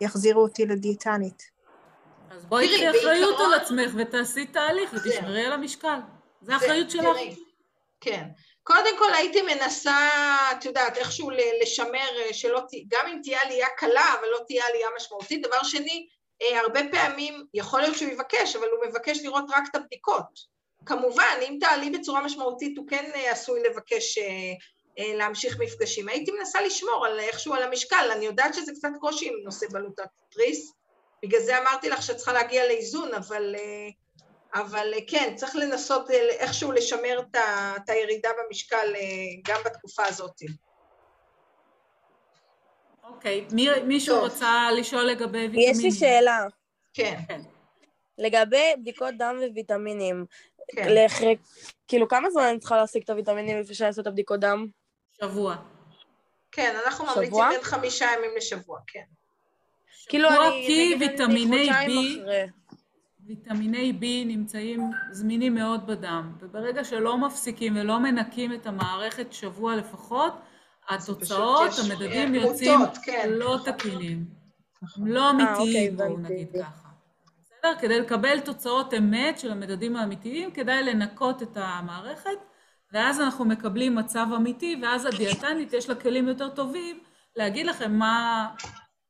יחזירו 0.00 0.42
אותי 0.42 0.66
לדיאטנית. 0.66 1.42
אז 2.30 2.46
בואי 2.46 2.68
תראי 2.68 2.90
אחריות 2.90 3.36
על 3.40 3.54
עצמך 3.54 3.92
ותעשי 3.96 4.46
תהליך 4.46 4.90
ותשמרי 4.94 5.44
על 5.44 5.52
המשקל, 5.52 5.98
זה 6.42 6.56
אחריות 6.56 6.90
שלך. 6.90 7.16
כן. 8.00 8.28
קודם 8.68 8.98
כל 8.98 9.14
הייתי 9.14 9.42
מנסה, 9.42 10.08
את 10.52 10.64
יודעת, 10.64 10.96
איכשהו 10.98 11.30
לשמר, 11.62 12.20
אה, 12.20 12.32
שלא, 12.32 12.60
גם 12.88 13.06
אם 13.06 13.20
תהיה 13.22 13.42
עלייה 13.42 13.66
קלה, 13.76 14.14
אבל 14.20 14.28
לא 14.28 14.38
תהיה 14.46 14.66
עלייה 14.66 14.88
משמעותית. 14.96 15.46
דבר 15.46 15.62
שני, 15.62 16.06
אה, 16.42 16.60
הרבה 16.60 16.80
פעמים, 16.90 17.44
יכול 17.54 17.80
להיות 17.80 17.96
שהוא 17.96 18.12
יבקש, 18.12 18.56
אבל 18.56 18.68
הוא 18.68 18.88
מבקש 18.88 19.18
לראות 19.22 19.44
רק 19.50 19.62
את 19.70 19.74
הבדיקות. 19.74 20.58
כמובן, 20.86 21.38
אם 21.42 21.58
תעלי 21.60 21.90
בצורה 21.90 22.24
משמעותית, 22.24 22.78
הוא 22.78 22.88
כן 22.88 23.10
אה, 23.14 23.32
עשוי 23.32 23.62
לבקש 23.62 24.18
להמשיך 24.98 25.58
מפגשים. 25.60 26.08
הייתי 26.08 26.30
מנסה 26.30 26.62
לשמור 26.62 27.06
על 27.06 27.20
איכשהו 27.20 27.54
על 27.54 27.62
המשקל, 27.62 28.10
אני 28.12 28.26
יודעת 28.26 28.54
שזה 28.54 28.72
קצת 28.72 28.88
קושי 29.00 29.28
עם 29.28 29.34
נושא 29.44 29.66
בלוטת 29.70 30.04
תריס, 30.30 30.72
בגלל 31.22 31.40
זה 31.40 31.58
אמרתי 31.58 31.88
לך 31.88 32.02
שאת 32.02 32.16
צריכה 32.16 32.32
להגיע 32.32 32.66
לאיזון, 32.66 33.14
אבל... 33.14 33.54
אבל 34.54 34.92
אה, 34.94 34.98
כן, 35.06 35.32
צריך 35.36 35.56
לנסות 35.56 36.10
אה, 36.10 36.28
איכשהו 36.28 36.72
לשמר 36.72 37.20
את 37.76 37.88
הירידה 37.88 38.28
במשקל 38.38 38.94
אה, 38.94 39.00
גם 39.44 39.60
בתקופה 39.64 40.04
הזאת. 40.06 40.42
אוקיי, 43.04 43.46
okay. 43.50 43.54
מישהו 43.84 44.14
טוב. 44.14 44.24
רוצה 44.24 44.68
לשאול 44.76 45.02
לגבי 45.02 45.38
ויטמינים? 45.38 45.70
יש 45.70 45.82
לי 45.82 45.92
שאלה. 45.92 46.46
כן. 46.94 47.20
כן. 47.28 47.40
לגבי 48.18 48.74
בדיקות 48.80 49.14
דם 49.18 49.36
וויטמינים, 49.52 50.26
כן. 50.76 50.88
לח... 50.88 51.12
כאילו 51.88 52.08
כמה 52.08 52.30
זמן 52.30 52.42
אני 52.42 52.58
צריכה 52.58 52.76
להשיג 52.76 53.02
את 53.02 53.10
הוויטמינים 53.10 53.60
לפני 53.60 53.74
שאני 53.74 53.88
אעשה 53.88 54.02
את 54.02 54.06
הבדיקות 54.06 54.40
דם? 54.40 54.66
שבוע. 55.22 55.56
כן, 56.52 56.76
אנחנו 56.84 57.06
שבוע? 57.06 57.16
ממליצים 57.16 57.42
בין 57.50 57.62
חמישה 57.62 58.06
ימים 58.16 58.30
לשבוע, 58.36 58.78
כן. 58.86 59.02
כאילו 60.08 60.28
אני... 60.28 60.64
כי 60.66 60.94
ויטמיני 61.00 61.70
B... 61.70 61.90
ויטמיני 63.28 63.92
B 64.00 64.26
נמצאים 64.26 64.90
זמינים 65.10 65.54
מאוד 65.54 65.86
בדם, 65.86 66.32
וברגע 66.40 66.84
שלא 66.84 67.18
מפסיקים 67.18 67.76
ולא 67.76 68.00
מנקים 68.00 68.52
את 68.54 68.66
המערכת 68.66 69.32
שבוע 69.32 69.76
לפחות, 69.76 70.32
התוצאות, 70.88 71.70
המדדים 71.84 72.34
יוצאים 72.34 72.80
כן. 73.04 73.28
לא 73.30 73.58
תקינים. 73.64 74.24
הם 74.96 75.06
לא 75.06 75.24
אה, 75.24 75.30
אמיתיים, 75.30 75.58
אוקיי, 75.58 75.90
בואו 75.90 76.18
נגיד 76.18 76.48
ככה. 76.60 76.88
בסדר? 77.42 77.74
כדי 77.80 78.00
לקבל 78.00 78.40
תוצאות 78.40 78.94
אמת 78.94 79.38
של 79.38 79.50
המדדים 79.52 79.96
האמיתיים, 79.96 80.50
כדאי 80.50 80.82
לנקות 80.82 81.42
את 81.42 81.56
המערכת, 81.56 82.38
ואז 82.92 83.20
אנחנו 83.20 83.44
מקבלים 83.44 83.94
מצב 83.94 84.26
אמיתי, 84.36 84.80
ואז 84.82 85.04
הדיאטנית 85.04 85.72
יש 85.72 85.88
לה 85.88 85.94
כלים 85.94 86.28
יותר 86.28 86.48
טובים 86.48 87.00
להגיד 87.36 87.66
לכם 87.66 87.92
מה, 87.92 88.48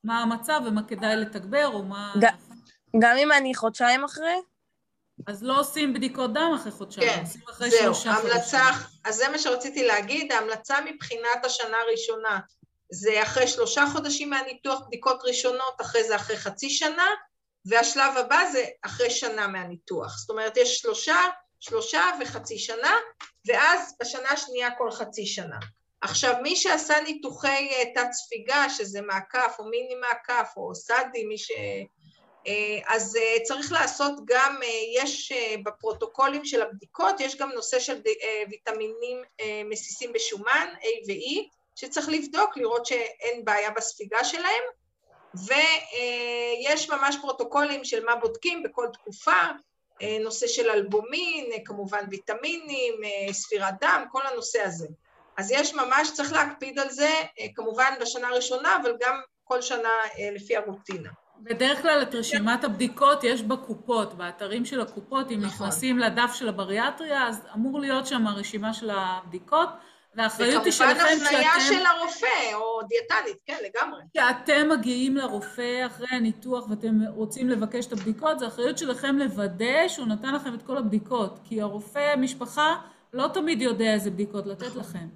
מה 0.05 0.19
המצב 0.19 0.61
ומה 0.67 0.83
כדאי 0.83 1.17
לתגבר, 1.17 1.67
או 1.67 1.85
מה... 1.85 2.13
גם 2.99 3.17
אם 3.17 3.33
אני 3.33 3.55
חודשיים 3.55 4.05
אחרי? 4.05 4.37
אז 5.27 5.43
לא 5.43 5.61
עושים 5.61 5.95
בדיקות 5.95 6.33
דם 6.33 6.53
אחרי 6.57 6.73
חודשיים, 6.73 7.11
כן, 7.11 7.21
עושים 7.21 7.41
אחרי 7.51 7.71
זהו, 7.71 7.95
שלושה 7.95 8.11
המלצה, 8.11 8.73
חודשים. 8.73 9.01
אז 9.05 9.17
זה 9.17 9.29
מה 9.29 9.39
שרציתי 9.39 9.87
להגיד, 9.87 10.33
ההמלצה 10.33 10.81
מבחינת 10.81 11.45
השנה 11.45 11.77
הראשונה 11.87 12.39
זה 12.91 13.23
אחרי 13.23 13.47
שלושה 13.47 13.85
חודשים 13.93 14.31
מהניתוח 14.31 14.81
בדיקות 14.87 15.21
ראשונות, 15.25 15.81
אחרי 15.81 16.05
זה 16.05 16.17
אחרי 16.17 16.37
חצי 16.37 16.71
שנה, 16.71 17.07
והשלב 17.67 18.17
הבא 18.17 18.41
זה 18.53 18.65
אחרי 18.83 19.11
שנה 19.11 19.47
מהניתוח. 19.47 20.19
זאת 20.19 20.31
אומרת, 20.31 20.57
יש 20.57 20.79
שלושה, 20.79 21.17
שלושה 21.61 22.03
וחצי 22.21 22.59
שנה, 22.59 22.95
ואז 23.47 23.95
בשנה 24.01 24.29
השנייה 24.29 24.71
כל 24.71 24.91
חצי 24.91 25.27
שנה. 25.27 25.59
עכשיו, 26.01 26.35
מי 26.43 26.57
שעשה 26.57 26.95
ניתוחי 27.01 27.69
אה, 27.73 27.85
תת 27.95 28.13
ספיגה, 28.13 28.71
שזה 28.71 29.01
מעקף 29.01 29.57
או 29.59 29.65
מיני 29.65 29.95
מעקף 29.95 30.53
או 30.57 30.75
סאדי, 30.75 31.25
מי 31.25 31.39
ש... 31.39 31.51
אה, 32.47 32.79
אז 32.87 33.17
אה, 33.17 33.45
צריך 33.45 33.73
לעשות 33.73 34.13
גם, 34.25 34.57
אה, 34.63 35.03
יש 35.03 35.33
בפרוטוקולים 35.65 36.45
של 36.45 36.63
הבדיקות, 36.63 37.21
יש 37.21 37.37
גם 37.37 37.51
נושא 37.53 37.79
של 37.79 38.01
ויטמינים 38.51 39.23
מסיסים 39.65 40.13
בשומן, 40.13 40.69
A 40.81 41.09
ו-E, 41.09 41.57
שצריך 41.75 42.09
לבדוק, 42.09 42.57
לראות 42.57 42.87
שאין 42.87 43.45
בעיה 43.45 43.71
בספיגה 43.71 44.25
שלהם, 44.25 44.63
ויש 45.35 46.91
ממש 46.91 47.17
פרוטוקולים 47.21 47.85
של 47.85 48.05
מה 48.05 48.17
בודקים 48.17 48.63
בכל 48.63 48.87
תקופה, 48.93 49.41
נושא 50.21 50.47
של 50.47 50.71
אלבומין, 50.71 51.51
כמובן 51.65 52.05
ויטמינים, 52.11 52.95
ספירת 53.33 53.75
דם, 53.81 54.05
כל 54.13 54.27
הנושא 54.27 54.63
הזה. 54.63 54.87
אז 55.37 55.51
יש 55.51 55.75
ממש, 55.75 56.11
צריך 56.15 56.33
להקפיד 56.33 56.79
על 56.79 56.91
זה, 56.91 57.11
כמובן 57.55 57.95
בשנה 58.01 58.29
הראשונה, 58.29 58.77
אבל 58.83 58.97
גם 59.01 59.21
כל 59.45 59.63
שנה 59.63 59.93
לפי 60.35 60.57
הרוטינה. 60.57 61.11
בדרך 61.41 61.83
כלל 61.83 62.03
את 62.03 62.15
רשימת 62.15 62.65
הבדיקות 62.65 63.25
יש 63.25 63.43
בקופות, 63.43 64.15
באתרים 64.15 64.65
של 64.65 64.81
הקופות, 64.81 65.31
אם 65.31 65.41
נכון. 65.41 65.47
נכנסים 65.47 65.99
לדף 65.99 66.33
של 66.35 66.49
הבריאטריה, 66.49 67.29
אז 67.29 67.47
אמור 67.55 67.81
להיות 67.81 68.07
שם 68.07 68.27
הרשימה 68.27 68.75
של 68.75 68.91
הבדיקות, 68.91 69.69
והאחריות 70.15 70.65
היא 70.65 70.73
שלכם 70.73 70.95
שאתם... 70.95 71.05
וכמובן 71.05 71.27
הפניה 71.27 71.61
של 71.61 71.87
הרופא, 71.87 72.55
או 72.55 72.81
דיאטנית, 72.89 73.37
כן, 73.47 73.57
לגמרי. 73.65 74.03
כשאתם 74.15 74.69
מגיעים 74.69 75.17
לרופא 75.17 75.87
אחרי 75.87 76.07
הניתוח 76.11 76.71
ואתם 76.71 77.01
רוצים 77.09 77.49
לבקש 77.49 77.87
את 77.87 77.93
הבדיקות, 77.93 78.39
זו 78.39 78.47
אחריות 78.47 78.79
שלכם 78.79 79.19
לוודא 79.19 79.89
שהוא 79.89 80.07
נתן 80.07 80.35
לכם 80.35 80.55
את 80.55 80.63
כל 80.63 80.77
הבדיקות, 80.77 81.39
כי 81.45 81.61
הרופא 81.61 82.15
משפחה 82.17 82.77
לא 83.13 83.29
תמיד 83.35 83.63
יודע 83.63 83.95
איזה 83.95 84.11
בדיקות 84.11 84.47
לתת 84.47 84.67
נכון. 84.67 84.81
לכם. 84.81 85.09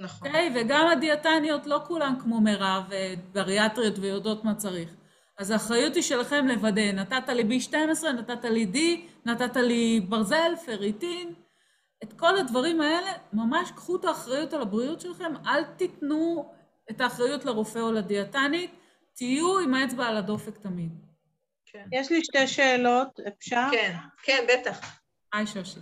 נכון. 0.00 0.28
Okay? 0.28 0.30
אוקיי? 0.30 0.52
וגם 0.54 0.86
הדיאטניות 0.86 1.66
לא 1.66 1.80
כולן 1.86 2.14
כמו 2.22 2.40
מירב, 2.40 2.84
בריאטריות 3.32 3.98
ויודעות 3.98 4.44
מה 4.44 4.54
צריך. 4.54 4.90
אז 5.38 5.50
האחריות 5.50 5.94
היא 5.94 6.02
שלכם 6.02 6.46
לוודא, 6.46 6.92
נתת 6.92 7.28
לי 7.28 7.58
B12, 7.58 8.08
נתת 8.08 8.44
לי 8.44 8.66
D, 8.74 8.78
נתת 9.24 9.56
לי 9.56 10.00
ברזל, 10.08 10.52
פריטין, 10.66 11.34
את 12.02 12.12
כל 12.12 12.38
הדברים 12.38 12.80
האלה, 12.80 13.12
ממש 13.32 13.70
קחו 13.70 13.96
את 13.96 14.04
האחריות 14.04 14.52
על 14.52 14.62
הבריאות 14.62 15.00
שלכם, 15.00 15.32
אל 15.46 15.64
תיתנו 15.64 16.52
את 16.90 17.00
האחריות 17.00 17.44
לרופא 17.44 17.78
או 17.78 17.92
לדיאטנית, 17.92 18.70
תהיו 19.14 19.58
עם 19.58 19.74
האצבע 19.74 20.06
על 20.06 20.16
הדופק 20.16 20.58
תמיד. 20.58 20.92
כן. 21.66 21.84
יש 21.92 22.12
לי 22.12 22.24
שתי 22.24 22.46
שאלות, 22.46 23.20
אפשר? 23.28 23.66
כן, 23.72 23.96
כן, 24.22 24.44
בטח. 24.48 25.00
היי 25.32 25.46
שושי. 25.46 25.80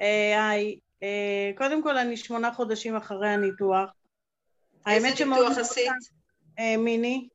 אה, 0.00 0.50
היי, 0.50 0.78
אה, 1.02 1.50
קודם 1.56 1.82
כל 1.82 1.98
אני 1.98 2.16
שמונה 2.16 2.52
חודשים 2.52 2.96
אחרי 2.96 3.28
הניתוח. 3.28 3.90
איזה 4.86 5.08
ניתוח 5.08 5.58
עשית? 5.58 5.92
אה, 6.58 6.76
מיני, 6.76 7.28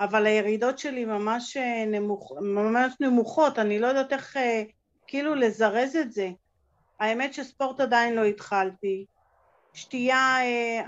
אבל 0.00 0.26
הירידות 0.26 0.78
שלי 0.78 1.04
ממש, 1.04 1.56
נמוכ... 1.86 2.32
ממש 2.40 2.92
נמוכות, 3.00 3.58
אני 3.58 3.78
לא 3.78 3.86
יודעת 3.86 4.12
איך 4.12 4.36
כאילו 5.06 5.34
לזרז 5.34 5.96
את 5.96 6.12
זה. 6.12 6.30
האמת 7.00 7.34
שספורט 7.34 7.80
עדיין 7.80 8.14
לא 8.14 8.24
התחלתי. 8.24 9.04
שתייה, 9.72 10.36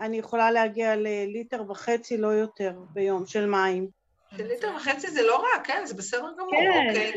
אני 0.00 0.18
יכולה 0.18 0.50
להגיע 0.50 0.96
לליטר 0.96 1.70
וחצי, 1.70 2.16
לא 2.16 2.28
יותר, 2.28 2.72
ביום, 2.90 3.26
של 3.26 3.46
מים. 3.46 3.88
ליטר 4.32 4.70
וחצי 4.76 5.10
זה 5.10 5.22
לא 5.22 5.36
רע, 5.36 5.64
כן, 5.64 5.82
זה 5.84 5.94
בסדר 5.94 6.32
גמור, 6.38 6.50
כן. 6.50 6.88
אוקיי. 6.88 7.12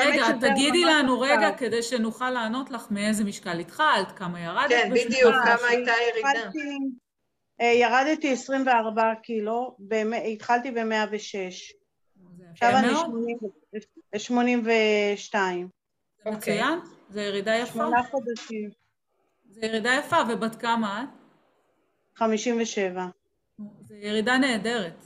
רגע, 0.00 0.24
תגידי 0.40 0.84
לנו 0.84 1.20
רגע, 1.20 1.50
כדי 1.56 1.82
שנוכל 1.82 2.30
לענות 2.30 2.70
לך 2.70 2.86
מאיזה 2.90 3.24
משקל 3.24 3.58
התחלת, 3.58 4.12
כמה 4.16 4.40
ירדת. 4.40 4.68
כן, 4.68 4.90
בדיוק, 4.90 5.34
כמה 5.44 5.68
הייתה 5.68 5.92
הירידה. 5.92 6.50
אה, 7.60 7.66
ירדתי 7.66 8.32
24 8.32 9.14
קילו, 9.22 9.76
התחלתי 10.32 10.70
ב-106. 10.70 11.74
עכשיו 12.50 12.70
אני 12.76 12.88
82. 14.16 15.68
זה 16.24 16.30
מצוין? 16.30 16.78
זה 17.08 17.22
ירידה 17.22 17.56
יפה? 17.56 17.72
שמונה 17.72 18.02
חודשים. 18.02 18.70
זה 19.50 19.66
ירידה 19.66 19.90
יפה, 19.98 20.16
ובת 20.28 20.54
כמה 20.54 21.02
את? 21.02 21.08
57. 22.16 23.06
זה 23.80 23.96
ירידה 23.96 24.38
נהדרת. 24.38 25.04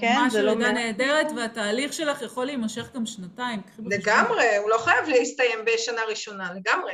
כן, 0.00 0.16
זה 0.30 0.42
לא... 0.42 0.54
ממש 0.54 0.64
ירידה 0.64 0.80
נהדרת, 0.80 1.26
והתהליך 1.36 1.92
שלך 1.92 2.22
יכול 2.22 2.46
להימשך 2.46 2.92
גם 2.94 3.06
שנתיים. 3.06 3.60
לגמרי, 3.78 4.56
הוא 4.56 4.70
לא 4.70 4.78
חייב 4.78 5.08
להסתיים 5.08 5.58
בשנה 5.66 6.00
ראשונה, 6.08 6.52
לגמרי. 6.54 6.92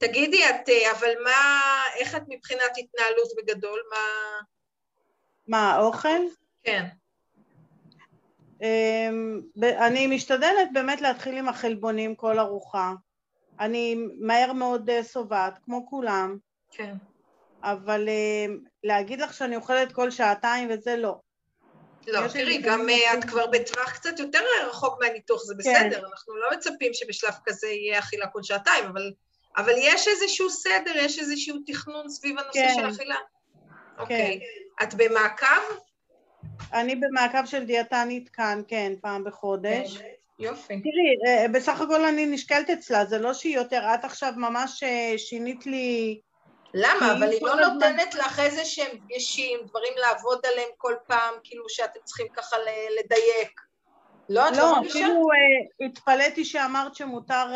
תגידי, 0.00 0.48
את, 0.50 0.68
אה, 0.68 0.92
אבל 0.98 1.10
מה, 1.24 1.60
איך 1.98 2.14
את 2.14 2.22
מבחינת 2.28 2.70
התנהלות 2.78 3.28
בגדול? 3.36 3.82
מה... 3.90 3.96
מה, 5.46 5.72
האוכל? 5.72 6.20
כן. 6.62 6.86
אמ, 8.62 9.40
אני 9.62 10.06
משתדלת 10.06 10.68
באמת 10.72 11.00
להתחיל 11.00 11.38
עם 11.38 11.48
החלבונים 11.48 12.14
כל 12.14 12.38
ארוחה. 12.38 12.92
אני 13.60 13.96
מהר 14.20 14.52
מאוד 14.52 14.90
אה, 14.90 15.04
שובעת, 15.04 15.58
כמו 15.64 15.86
כולם. 15.90 16.38
כן. 16.70 16.94
אבל 17.62 18.08
אה, 18.08 18.46
להגיד 18.84 19.20
לך 19.20 19.34
שאני 19.34 19.56
אוכלת 19.56 19.92
כל 19.92 20.10
שעתיים 20.10 20.68
וזה 20.70 20.96
לא. 20.96 21.20
לא, 22.06 22.28
תראי, 22.28 22.58
גם 22.62 22.88
אה, 22.88 23.14
את 23.18 23.24
כבר 23.24 23.46
בטווח 23.46 23.92
קצת 23.92 24.18
יותר 24.18 24.38
רחוק 24.68 25.00
מהניתוח, 25.00 25.42
זה 25.42 25.54
כן. 25.54 25.58
בסדר, 25.60 26.06
אנחנו 26.06 26.36
לא 26.36 26.50
מצפים 26.52 26.94
שבשלב 26.94 27.34
כזה 27.44 27.66
יהיה 27.66 27.98
אכילה 27.98 28.26
כל 28.26 28.42
שעתיים, 28.42 28.84
אבל, 28.84 29.12
אבל 29.56 29.72
יש 29.76 30.08
איזשהו 30.08 30.50
סדר, 30.50 30.96
יש 30.96 31.18
איזשהו 31.18 31.56
תכנון 31.66 32.08
סביב 32.08 32.38
הנושא 32.38 32.68
כן. 32.68 32.74
של 32.74 32.88
אכילה? 32.88 33.14
כן. 33.14 34.02
אוקיי. 34.02 34.40
את 34.82 34.94
במעקב? 34.94 35.74
אני 36.72 36.96
במעקב 36.96 37.44
של 37.44 37.64
דיאטנית 37.64 38.28
כאן, 38.28 38.62
כן, 38.68 38.92
פעם 39.00 39.24
בחודש. 39.24 39.98
כן, 39.98 40.04
יופי. 40.38 40.74
תראי, 40.80 41.38
אה, 41.38 41.48
בסך 41.48 41.80
הכל 41.80 42.04
אני 42.04 42.26
נשקלת 42.26 42.70
אצלה, 42.70 43.04
זה 43.04 43.18
לא 43.18 43.34
שהיא 43.34 43.56
יותר, 43.56 43.82
את 43.94 44.04
עכשיו 44.04 44.32
ממש 44.36 44.82
אה, 44.82 45.14
שינית 45.16 45.66
לי 45.66 46.20
למה? 46.74 47.12
אבל 47.12 47.30
היא 47.30 47.42
לא 47.42 47.54
נותנת 47.54 48.14
לך 48.14 48.40
איזה 48.40 48.64
שהם 48.64 48.96
דגשים, 48.96 49.58
דברים 49.66 49.92
לעבוד 49.96 50.46
עליהם 50.46 50.68
כל 50.76 50.94
פעם, 51.06 51.34
כאילו 51.44 51.64
שאתם 51.68 52.00
צריכים 52.04 52.26
ככה 52.28 52.56
לדייק. 52.98 53.60
לא, 54.28 54.48
את 54.48 54.56
לא, 54.56 54.62
לא 54.62 54.72
מרגישה? 54.72 54.98
לא, 54.98 55.04
אפילו 55.04 55.26
התפלאתי 55.86 56.44
שאמרת 56.44 56.94
שמותר 56.94 57.46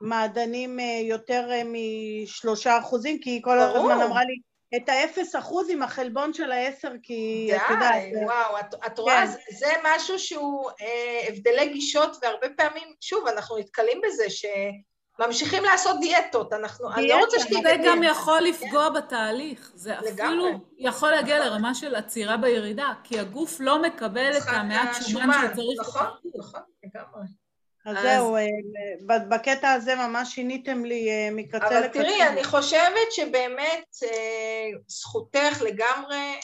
מעדנים 0.00 0.78
uh, 0.78 0.82
יותר 0.82 1.48
uh, 1.50 1.66
משלושה 1.66 2.78
אחוזים, 2.78 3.18
כי 3.20 3.30
היא 3.30 3.42
כל 3.42 3.58
הזמן 3.58 4.00
אמרה 4.02 4.24
לי, 4.24 4.34
את 4.76 4.88
האפס 4.88 5.36
אחוז 5.36 5.70
עם 5.70 5.82
החלבון 5.82 6.34
של 6.34 6.52
העשר, 6.52 6.92
כי 7.02 7.50
את 7.56 7.70
יודעת... 7.70 7.94
די, 7.94 8.24
וואו, 8.24 8.58
את, 8.60 8.74
את 8.86 8.98
רואה, 8.98 9.20
כן. 9.20 9.26
זה, 9.26 9.38
זה 9.58 9.72
משהו 9.84 10.18
שהוא 10.18 10.70
אה, 10.80 11.28
הבדלי 11.28 11.68
גישות, 11.68 12.16
והרבה 12.22 12.46
פעמים, 12.56 12.94
שוב, 13.00 13.26
אנחנו 13.26 13.58
נתקלים 13.58 14.00
בזה, 14.04 14.30
ש... 14.30 14.46
ממשיכים 15.26 15.64
לעשות 15.64 16.00
דיאטות, 16.00 16.52
אנחנו, 16.52 16.92
אני 16.94 17.08
לא 17.08 17.18
רוצה 17.20 17.38
שתהיה... 17.40 17.60
זה 17.62 17.76
גם 17.84 18.02
יכול 18.02 18.40
לפגוע 18.40 18.90
בתהליך, 18.90 19.72
זה 19.74 19.98
אפילו 19.98 20.46
יכול 20.78 21.10
להגיע 21.10 21.38
לרמה 21.38 21.74
של 21.74 21.94
עצירה 21.94 22.36
בירידה, 22.36 22.92
כי 23.04 23.18
הגוף 23.18 23.56
לא 23.60 23.82
מקבל 23.82 24.36
את 24.36 24.42
המעט 24.46 24.96
שומן 25.08 25.48
שצריך. 25.52 25.80
נכון, 25.80 26.06
נכון, 26.38 26.60
לגמרי. 26.84 27.22
אז 27.88 27.96
זהו, 28.02 28.36
אה, 28.36 29.18
בקטע 29.28 29.72
הזה 29.72 29.94
ממש 29.94 30.34
שיניתם 30.34 30.84
לי 30.84 31.10
אה, 31.10 31.28
מקצה 31.32 31.56
לקצה. 31.56 31.78
אבל 31.78 31.88
תראי, 31.88 32.22
אני 32.26 32.44
חושבת 32.44 33.12
שבאמת 33.12 33.84
אה, 34.02 34.68
זכותך 34.88 35.62
לגמרי 35.62 36.40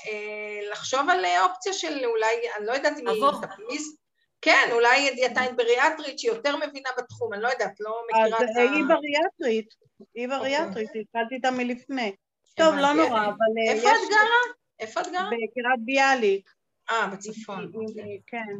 לחשוב 0.70 1.10
על 1.10 1.24
אופציה 1.42 1.72
של 1.72 2.04
אולי, 2.04 2.34
אני 2.58 2.66
לא 2.66 2.72
יודעת 2.72 2.98
אם 2.98 3.08
היא 3.08 3.22
תפליז, 3.42 3.96
כן, 4.42 4.68
אולי 4.72 5.14
דיאטאית 5.14 5.56
בריאטרית 5.56 6.18
שהיא 6.18 6.30
יותר 6.30 6.56
מבינה 6.56 6.88
בתחום, 6.98 7.34
אני 7.34 7.42
לא 7.42 7.48
יודעת, 7.48 7.80
לא 7.80 8.02
מכירה 8.10 8.28
את 8.28 8.42
ה... 8.42 8.44
אז 8.44 8.56
היא 8.56 8.84
בריאטרית, 8.88 9.74
היא 10.14 10.28
בריאטרית, 10.28 10.88
אוקיי. 10.88 11.00
התחלתי 11.00 11.34
איתה 11.34 11.50
מלפני. 11.50 12.14
טוב, 12.56 12.74
לא 12.74 12.92
נורא, 12.92 13.24
אבל... 13.26 13.68
איפה 13.68 13.88
את 13.88 14.10
גרה? 14.10 14.54
איפה 14.80 15.00
את 15.00 15.06
גרה? 15.06 15.26
בקריית 15.26 15.80
ביאליק. 15.84 16.50
אה, 16.90 17.06
בצפון. 17.06 17.72
אוקיי. 17.74 18.20
כן. 18.26 18.56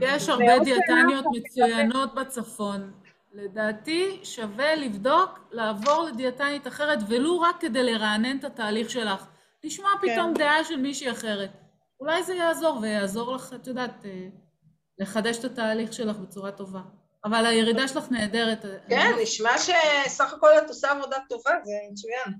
יש 0.00 0.28
הרבה 0.28 0.58
דיאטניות 0.64 1.24
מצוינות 1.32 2.14
בצפון. 2.14 2.92
לדעתי 3.32 4.20
שווה 4.22 4.74
לבדוק, 4.74 5.48
לעבור 5.50 6.02
לדיאטנית 6.02 6.66
אחרת, 6.66 6.98
ולו 7.08 7.40
רק 7.40 7.56
כדי 7.60 7.82
לרענן 7.82 8.38
את 8.38 8.44
התהליך 8.44 8.90
שלך. 8.90 9.26
לשמוע 9.64 9.90
כן. 10.02 10.12
פתאום 10.12 10.34
דעה 10.34 10.64
של 10.64 10.76
מישהי 10.76 11.10
אחרת. 11.10 11.50
אולי 12.00 12.22
זה 12.22 12.34
יעזור, 12.34 12.78
ויעזור 12.82 13.34
לך, 13.34 13.52
את 13.54 13.66
יודעת... 13.66 14.04
אה, 14.04 14.28
לחדש 14.98 15.38
את 15.38 15.44
התהליך 15.44 15.92
שלך 15.92 16.16
בצורה 16.16 16.52
טובה. 16.52 16.80
אבל 17.24 17.46
הירידה 17.46 17.88
שלך 17.88 18.04
נהדרת. 18.10 18.64
כן, 18.88 19.12
נשמע 19.22 19.58
שסך 19.58 20.32
הכל 20.32 20.50
את 20.58 20.68
עושה 20.68 20.90
עבודה 20.90 21.16
טובה, 21.28 21.50
זה 21.64 21.72
מצוין. 21.92 22.34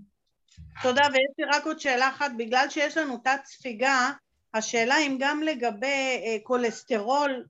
תודה, 0.83 1.03
ויש 1.13 1.31
לי 1.39 1.45
רק 1.45 1.67
עוד 1.67 1.81
שאלה 1.81 2.09
אחת, 2.09 2.31
בגלל 2.39 2.67
שיש 2.71 2.97
לנו 2.97 3.17
תת 3.25 3.41
ספיגה, 3.45 4.13
השאלה 4.55 4.99
אם 4.99 5.17
גם 5.21 5.43
לגבי 5.43 6.23
אה, 6.25 6.37
כולסטרול 6.43 7.45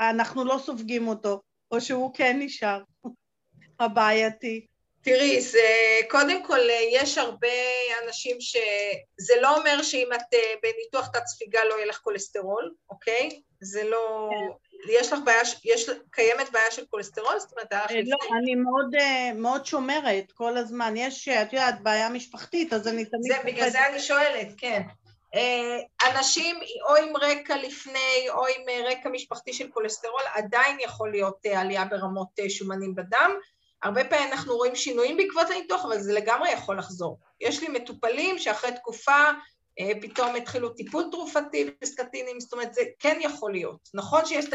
אנחנו 0.00 0.44
לא 0.44 0.60
סופגים 0.64 1.08
אותו, 1.08 1.40
או 1.70 1.80
שהוא 1.80 2.14
כן 2.14 2.36
נשאר 2.40 2.82
הבעייתי. 3.80 4.66
תראי, 5.02 5.40
זה, 5.40 5.68
קודם 6.10 6.44
כל 6.44 6.58
יש 6.92 7.18
הרבה 7.18 7.48
אנשים 8.04 8.36
ש... 8.40 8.56
זה 9.18 9.34
לא 9.40 9.56
אומר 9.56 9.82
שאם 9.82 10.08
את 10.14 10.34
אה, 10.34 10.54
בניתוח 10.62 11.06
תת 11.06 11.26
ספיגה 11.26 11.60
לא 11.64 11.74
יהיה 11.74 11.86
לך 11.86 11.98
כולסטרול, 11.98 12.74
אוקיי? 12.90 13.40
זה 13.60 13.84
לא... 13.84 14.30
כן. 14.30 14.92
יש 14.92 15.12
לך 15.12 15.18
בעיה, 15.24 15.42
יש, 15.64 15.90
קיימת 16.10 16.50
בעיה 16.52 16.70
של 16.70 16.84
כולסטרול? 16.90 17.38
זאת 17.38 17.52
אומרת, 17.52 17.72
היה 17.72 17.84
לך 17.84 17.90
לפני? 17.90 18.10
לא, 18.10 18.16
אני 18.38 18.54
מאוד, 18.54 18.94
אה, 18.94 19.32
מאוד 19.34 19.66
שומרת 19.66 20.32
כל 20.32 20.56
הזמן. 20.56 20.94
יש, 20.96 21.28
את 21.28 21.52
יודעת, 21.52 21.82
בעיה 21.82 22.08
משפחתית, 22.08 22.72
אז 22.72 22.88
אני 22.88 23.04
תמיד... 23.04 23.32
זה, 23.32 23.38
בגלל 23.44 23.70
זה 23.70 23.86
אני 23.86 24.00
שואלת, 24.00 24.48
כן. 24.56 24.82
אה, 25.34 26.10
אנשים 26.10 26.56
או 26.88 26.96
עם 26.96 27.16
רקע 27.16 27.56
לפני 27.56 28.26
או 28.28 28.46
עם 28.46 28.84
רקע 28.90 29.08
משפחתי 29.08 29.52
של 29.52 29.68
כולסטרול, 29.70 30.22
עדיין 30.34 30.76
יכול 30.80 31.10
להיות 31.10 31.38
עלייה 31.54 31.84
ברמות 31.84 32.28
שומנים 32.48 32.94
בדם. 32.94 33.30
הרבה 33.82 34.04
פעמים 34.04 34.32
אנחנו 34.32 34.56
רואים 34.56 34.76
שינויים 34.76 35.16
בעקבות 35.16 35.50
הניתוח, 35.50 35.84
אבל 35.84 35.98
זה 35.98 36.12
לגמרי 36.12 36.50
יכול 36.50 36.78
לחזור. 36.78 37.18
יש 37.40 37.62
לי 37.62 37.68
מטופלים 37.68 38.38
שאחרי 38.38 38.72
תקופה 38.72 39.30
אה, 39.80 39.90
פתאום 40.00 40.36
התחילו 40.36 40.68
טיפול 40.68 41.04
תרופתי 41.10 41.70
בסקטינים, 41.82 42.40
זאת 42.40 42.52
אומרת, 42.52 42.74
זה 42.74 42.80
כן 42.98 43.18
יכול 43.20 43.52
להיות. 43.52 43.88
נכון 43.94 44.24
שיש 44.24 44.44
את 44.48 44.54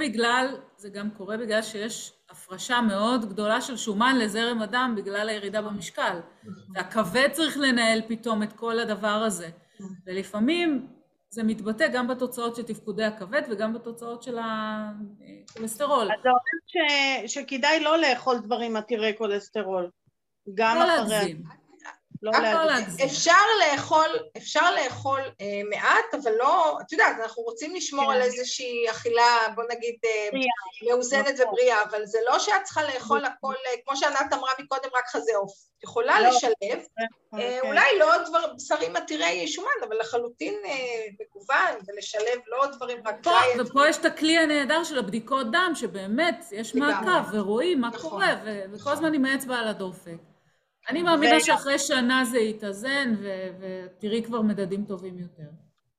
בגלל, 0.00 0.56
זה 0.76 0.88
גם 0.88 1.10
קורה 1.10 1.36
בגלל 1.36 1.62
שיש 1.62 2.12
הפרשה 2.30 2.80
מאוד 2.80 3.28
גדולה 3.28 3.60
של 3.60 3.76
שומן 3.76 4.18
לזרם 4.18 4.62
הדם 4.62 4.94
בגלל 4.96 5.28
הירידה 5.28 5.62
במשקל. 5.62 6.20
והכבד 6.74 7.28
צריך 7.32 7.58
לנהל 7.58 8.02
פתאום 8.08 8.42
את 8.42 8.52
כל 8.52 8.78
הדבר 8.78 9.22
הזה. 9.26 9.48
ולפעמים 10.06 10.86
זה 11.30 11.42
מתבטא 11.42 11.88
גם 11.88 12.08
בתוצאות 12.08 12.56
של 12.56 12.62
תפקודי 12.62 13.04
הכבד 13.04 13.42
וגם 13.50 13.72
בתוצאות 13.72 14.22
של 14.22 14.38
הכולסטרול. 14.38 16.02
אז 16.12 16.22
זה 16.22 16.28
אומר 16.28 16.40
ש... 16.66 17.34
שכדאי 17.34 17.80
לא 17.80 17.98
לאכול 17.98 18.38
דברים 18.38 18.76
עתירי 18.76 19.14
כולסטרול. 19.18 19.90
גם 20.54 20.76
לא 20.76 20.84
אחרי... 20.84 21.08
להגזים. 21.08 21.42
לא 22.22 22.64
להגזים. 22.64 23.06
אפשר 23.06 23.42
לאכול, 23.60 24.08
אפשר 24.36 24.74
לאכול 24.74 25.20
אה, 25.20 25.60
מעט, 25.70 26.14
אבל 26.22 26.32
לא, 26.38 26.78
את 26.80 26.92
יודעת, 26.92 27.16
אנחנו 27.22 27.42
רוצים 27.42 27.74
לשמור 27.74 28.04
כן. 28.04 28.10
על 28.10 28.22
איזושהי 28.22 28.90
אכילה, 28.90 29.36
בוא 29.54 29.64
נגיד, 29.70 29.94
אה, 30.04 30.38
מאוזנת 30.88 31.28
נכון. 31.28 31.48
ובריאה, 31.48 31.82
אבל 31.82 32.06
זה 32.06 32.18
לא 32.26 32.38
שאת 32.38 32.62
צריכה 32.64 32.82
לאכול 32.82 33.20
נכון. 33.20 33.24
הכל, 33.24 33.54
אה, 33.66 33.72
כמו 33.86 33.96
שענת 33.96 34.32
אמרה 34.32 34.50
מקודם, 34.58 34.88
רק 34.94 35.06
חזה 35.06 35.32
עוף. 35.36 35.52
את 35.78 35.84
יכולה 35.84 36.20
לא. 36.20 36.28
לשלב, 36.28 36.52
אה, 36.68 37.38
כן. 37.38 37.58
אולי 37.62 37.98
לא 37.98 38.18
דבר, 38.28 38.52
בשרים 38.56 38.96
עתירי 38.96 39.48
שומן, 39.48 39.68
אבל 39.88 39.98
לחלוטין 40.00 40.54
אה, 40.64 40.70
מגוון, 41.20 41.80
ולשלב 41.88 42.40
לא 42.46 42.66
דברים 42.66 42.98
רק 43.06 43.22
דיאט. 43.22 43.66
ופה 43.66 43.88
יש 43.88 43.96
את 43.96 44.04
הכלי 44.04 44.38
הנהדר 44.38 44.84
של 44.84 44.98
הבדיקות 44.98 45.50
דם, 45.50 45.72
שבאמת 45.74 46.44
יש 46.52 46.74
מעקב, 46.74 47.34
ורואים 47.34 47.80
מה 47.80 47.88
נכון. 47.88 48.10
קורה, 48.10 48.34
וכל 48.72 48.90
הזמן 48.90 49.14
עם 49.14 49.24
האצבע 49.24 49.56
על 49.56 49.68
הדופק. 49.68 50.31
אני 50.88 51.02
מאמינה 51.02 51.40
שאחרי 51.40 51.78
שנה 51.78 52.24
זה 52.24 52.38
יתאזן, 52.38 53.14
ותראי 53.60 54.22
כבר 54.22 54.42
מדדים 54.42 54.84
טובים 54.84 55.18
יותר. 55.18 55.50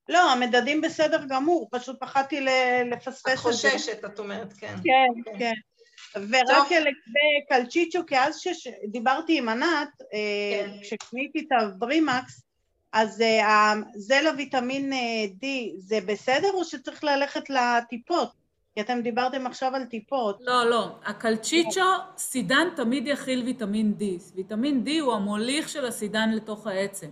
לא, 0.09 0.31
המדדים 0.31 0.81
בסדר 0.81 1.25
גמור, 1.29 1.67
פשוט 1.71 1.99
פחדתי 1.99 2.45
לפספס 2.91 3.19
את 3.19 3.23
זה. 3.25 3.33
את 3.33 3.37
חוששת, 3.37 4.05
את 4.05 4.19
אומרת, 4.19 4.53
כן. 4.53 4.75
כן, 4.83 5.21
כן. 5.25 5.39
כן. 5.39 5.53
ורק 6.15 6.71
לגבי 6.71 7.45
קלצ'יצ'ו, 7.49 8.05
כי 8.07 8.17
אז 8.17 8.39
שדיברתי 8.39 9.37
עם 9.37 9.49
ענת, 9.49 9.89
אה, 10.13 10.65
כן. 10.65 10.71
כשקניתי 10.81 11.39
את 11.39 11.61
הברימקס, 11.61 12.43
אז 12.93 13.21
אה, 13.21 13.73
זה 13.95 14.21
לוויטמין 14.21 14.93
אה, 14.93 15.25
D, 15.41 15.45
זה 15.77 15.99
בסדר 16.05 16.51
או 16.53 16.65
שצריך 16.65 17.03
ללכת 17.03 17.49
לטיפות? 17.49 18.42
כי 18.75 18.81
אתם 18.81 19.01
דיברתם 19.01 19.47
עכשיו 19.47 19.75
על 19.75 19.85
טיפות. 19.85 20.37
לא, 20.41 20.69
לא. 20.69 20.87
הקלצ'יצ'ו, 21.05 21.81
סידן 22.17 22.67
תמיד 22.75 23.07
יכיל 23.07 23.43
ויטמין 23.43 23.93
D. 23.99 24.03
ויטמין 24.35 24.83
D 24.87 25.01
הוא 25.01 25.13
המוליך 25.13 25.69
של 25.69 25.85
הסידן 25.85 26.31
לתוך 26.31 26.67
העצם. 26.67 27.09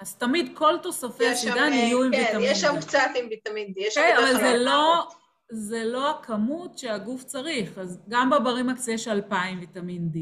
אז 0.00 0.14
תמיד 0.16 0.50
כל 0.54 0.74
תוספי 0.82 1.28
הסידן 1.28 1.68
שם, 1.68 1.72
יהיו 1.72 1.98
כן, 1.98 2.04
עם 2.04 2.10
ויטמין 2.10 2.26
D. 2.26 2.32
כן, 2.32 2.52
יש 2.52 2.60
שם 2.60 2.80
קצת 2.80 3.10
עם 3.16 3.26
ויטמין 3.30 3.66
D. 3.66 3.94
כן, 3.94 4.16
אבל 4.18 4.34
זה 4.34 4.56
לא, 4.56 5.06
זה 5.50 5.84
לא 5.84 6.10
הכמות 6.10 6.78
שהגוף 6.78 7.24
צריך. 7.24 7.78
אז 7.78 8.00
גם 8.08 8.30
בברימקס 8.30 8.88
יש 8.88 9.08
2,000 9.08 9.60
ויטמין 9.60 10.08
D, 10.14 10.18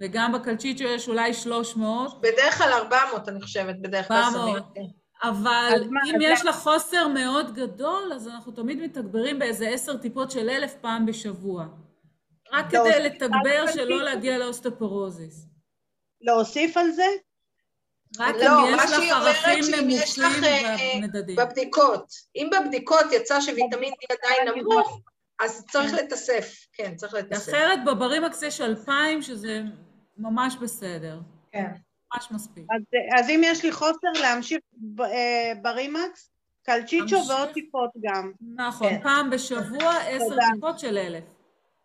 וגם 0.00 0.32
בקלצ'יצ'ו 0.32 0.84
יש 0.84 1.08
אולי 1.08 1.34
300. 1.34 2.20
בדרך 2.20 2.58
כלל 2.58 2.72
400, 2.72 3.28
אני 3.28 3.42
חושבת, 3.42 3.76
בדרך 3.82 4.08
כלל 4.08 4.22
400. 4.22 4.62
אבל 5.22 5.84
אם 6.06 6.14
יש 6.20 6.44
לך 6.44 6.56
חוסר 6.56 7.08
מאוד 7.08 7.54
גדול, 7.54 8.12
אז 8.14 8.28
אנחנו 8.28 8.52
תמיד 8.52 8.80
מתגברים 8.82 9.38
באיזה 9.38 9.68
עשר 9.68 9.96
טיפות 9.96 10.30
של 10.30 10.50
אלף 10.50 10.74
פעם 10.80 11.06
בשבוע. 11.06 11.66
רק 12.52 12.66
כדי 12.70 13.02
לתגבר 13.02 13.66
שלא 13.72 14.02
להגיע 14.02 14.38
לאוסטופורוזיס. 14.38 15.46
להוסיף 16.20 16.76
על 16.76 16.90
זה? 16.90 17.06
רק 18.18 18.34
לא, 18.34 18.68
אם 18.68 18.74
יש 18.74 18.92
לך 18.92 19.02
ערכים 19.10 19.64
נמוכים 19.74 20.44
אה, 20.44 20.76
במדדים. 20.96 21.36
בבדיקות. 21.36 22.04
אם 22.36 22.50
בבדיקות 22.52 23.06
יצא 23.12 23.40
שוויטמין 23.40 23.92
D 23.92 24.16
עדיין 24.18 24.58
נמוך, 24.58 25.00
אז 25.40 25.64
צריך 25.70 25.92
לתסף. 25.92 26.66
כן, 26.72 26.96
צריך 26.96 27.14
לתסף. 27.14 27.48
אחרת 27.48 27.84
בברימקס 27.84 28.42
יש 28.42 28.60
2,000, 28.60 29.22
שזה 29.22 29.62
ממש 30.16 30.56
בסדר. 30.56 31.20
כן. 31.52 31.70
ממש 32.14 32.30
מספיק. 32.30 32.64
אז, 32.70 32.82
אז 33.18 33.30
אם 33.30 33.40
יש 33.44 33.64
לי 33.64 33.72
חוסר 33.72 34.08
להמשיך 34.20 34.58
אה, 35.00 35.52
ברימקס, 35.62 36.30
קלצ'יצ'ו 36.62 37.16
ועוד 37.28 37.52
טיפות 37.52 37.90
גם. 38.00 38.32
נכון, 38.56 38.88
כן. 38.88 39.02
פעם 39.02 39.30
בשבוע 39.30 39.96
עשר 39.96 40.36
טיפות 40.54 40.78
של 40.78 40.98
אלף. 40.98 41.24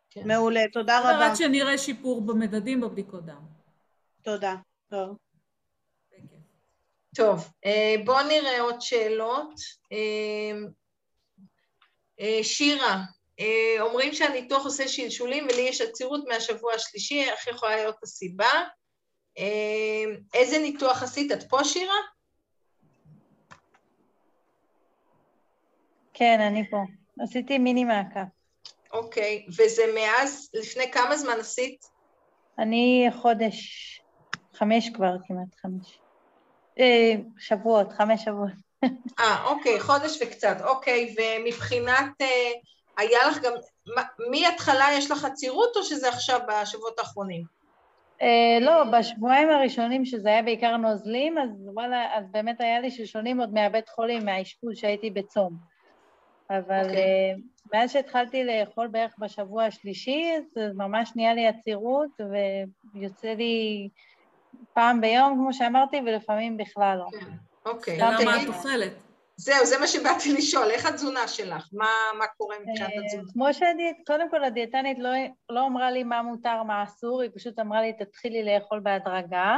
כן. 0.09 0.27
מעולה, 0.27 0.61
תודה 0.73 0.99
רבה. 0.99 1.27
רק 1.27 1.35
שנראה 1.35 1.77
שיפור 1.77 2.21
במדדים 2.21 2.81
בבדיקות 2.81 3.25
דם. 3.25 3.41
תודה, 4.21 4.55
טוב. 4.89 5.17
טוב, 7.15 7.49
אה, 7.65 7.95
בואו 8.05 8.27
נראה 8.27 8.61
עוד 8.61 8.81
שאלות. 8.81 9.53
אה, 9.91 10.53
שירה, 12.43 13.01
אומרים 13.79 14.13
שהניתוח 14.13 14.65
עושה 14.65 14.87
שלשולים 14.87 15.45
ולי 15.45 15.61
יש 15.61 15.81
עצירות 15.81 16.21
מהשבוע 16.27 16.73
השלישי, 16.73 17.23
איך 17.23 17.47
יכולה 17.47 17.75
להיות 17.75 17.95
הסיבה? 18.03 18.51
אמ, 19.37 20.15
איזה 20.33 20.59
ניתוח 20.59 21.03
עשית? 21.03 21.31
את 21.31 21.43
פה, 21.49 21.63
שירה? 21.63 21.95
כן, 26.13 26.39
אני 26.41 26.69
פה. 26.69 26.77
עשיתי 27.19 27.57
מיני 27.57 27.83
מעקב. 27.83 28.19
אוקיי, 28.91 29.45
וזה 29.49 29.83
מאז, 29.95 30.49
לפני 30.53 30.91
כמה 30.91 31.17
זמן 31.17 31.39
עשית? 31.39 31.85
אני 32.59 33.07
חודש, 33.21 34.01
חמש 34.53 34.89
כבר, 34.89 35.15
כמעט 35.27 35.55
חמש. 35.61 35.99
אה, 36.79 37.13
שבועות, 37.37 37.93
חמש 37.93 38.23
שבועות. 38.23 38.51
אה, 39.19 39.45
אוקיי, 39.45 39.79
חודש 39.79 40.21
וקצת, 40.21 40.57
אוקיי, 40.63 41.15
ומבחינת, 41.17 42.21
אה, 42.21 42.51
היה 42.97 43.27
לך 43.27 43.37
גם, 43.41 43.53
מהתחלה 44.31 44.85
יש 44.93 45.11
לך 45.11 45.25
עצירות 45.25 45.75
או 45.75 45.83
שזה 45.83 46.09
עכשיו 46.09 46.39
בשבועות 46.47 46.99
האחרונים? 46.99 47.54
Uh, 48.21 48.25
לא, 48.61 48.83
בשבועיים 48.83 49.49
הראשונים 49.49 50.05
שזה 50.05 50.29
היה 50.29 50.41
בעיקר 50.41 50.77
נוזלים, 50.77 51.37
אז 51.37 51.49
וואלה, 51.73 52.17
אז 52.17 52.25
באמת 52.31 52.61
היה 52.61 52.79
לי 52.79 52.91
שלשונים 52.91 53.39
עוד 53.39 53.53
מהבית 53.53 53.89
חולים, 53.89 54.25
מהאשפוז 54.25 54.77
שהייתי 54.77 55.09
בצום. 55.09 55.57
אבל 56.49 56.81
okay. 56.81 56.83
אוקיי. 56.83 57.33
uh, 57.35 57.39
מאז 57.73 57.91
שהתחלתי 57.91 58.43
לאכול 58.43 58.87
בערך 58.87 59.15
בשבוע 59.19 59.63
השלישי, 59.63 60.31
אז 60.37 60.73
ממש 60.75 61.11
נהיה 61.15 61.33
לי 61.33 61.47
עצירות, 61.47 62.09
ויוצא 62.93 63.33
לי 63.33 63.89
פעם 64.73 65.01
ביום, 65.01 65.35
כמו 65.35 65.53
שאמרתי, 65.53 66.01
ולפעמים 66.05 66.57
בכלל 66.57 66.97
לא. 66.97 67.19
כן, 67.19 67.31
אוקיי. 67.65 67.97
למה 67.97 68.43
את 68.43 68.47
אוכלת? 68.47 68.93
זהו, 69.37 69.65
זה 69.65 69.77
מה 69.79 69.87
שבאתי 69.87 70.33
לשאול, 70.33 70.71
איך 70.71 70.85
התזונה 70.85 71.27
שלך? 71.27 71.69
מה, 71.73 71.89
מה 72.17 72.25
קורה 72.37 72.55
מבחינת 72.59 72.89
אה, 72.89 73.01
התזונה? 73.03 73.23
כמו 73.33 73.53
שהדיאט, 73.53 73.95
קודם 74.07 74.29
כל 74.29 74.43
הדיאטנית 74.43 74.99
לא, 74.99 75.09
לא 75.49 75.67
אמרה 75.67 75.91
לי 75.91 76.03
מה 76.03 76.21
מותר, 76.21 76.63
מה 76.63 76.83
אסור, 76.83 77.21
היא 77.21 77.29
פשוט 77.35 77.59
אמרה 77.59 77.81
לי, 77.81 77.93
תתחילי 77.93 78.43
לאכול 78.43 78.79
בהדרגה. 78.79 79.57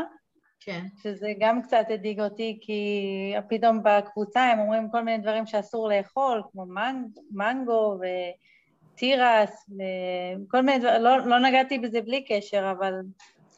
כן. 0.59 0.85
שזה 1.03 1.27
גם 1.39 1.61
קצת 1.61 1.85
הדאיג 1.89 2.21
אותי, 2.21 2.59
כי 2.61 3.33
פתאום 3.49 3.79
בקבוצה 3.83 4.41
הם 4.41 4.59
אומרים 4.59 4.89
כל 4.91 5.03
מיני 5.03 5.17
דברים 5.17 5.45
שאסור 5.45 5.89
לאכול, 5.89 6.41
כמו 6.51 6.65
מנג, 6.65 7.05
מנגו 7.31 7.97
ותירס 8.93 9.69
וכל 9.69 10.61
מיני 10.61 10.79
דברים, 10.79 11.01
לא, 11.01 11.17
לא 11.17 11.39
נגעתי 11.39 11.79
בזה 11.79 12.01
בלי 12.01 12.25
קשר, 12.25 12.73
אבל 12.77 12.93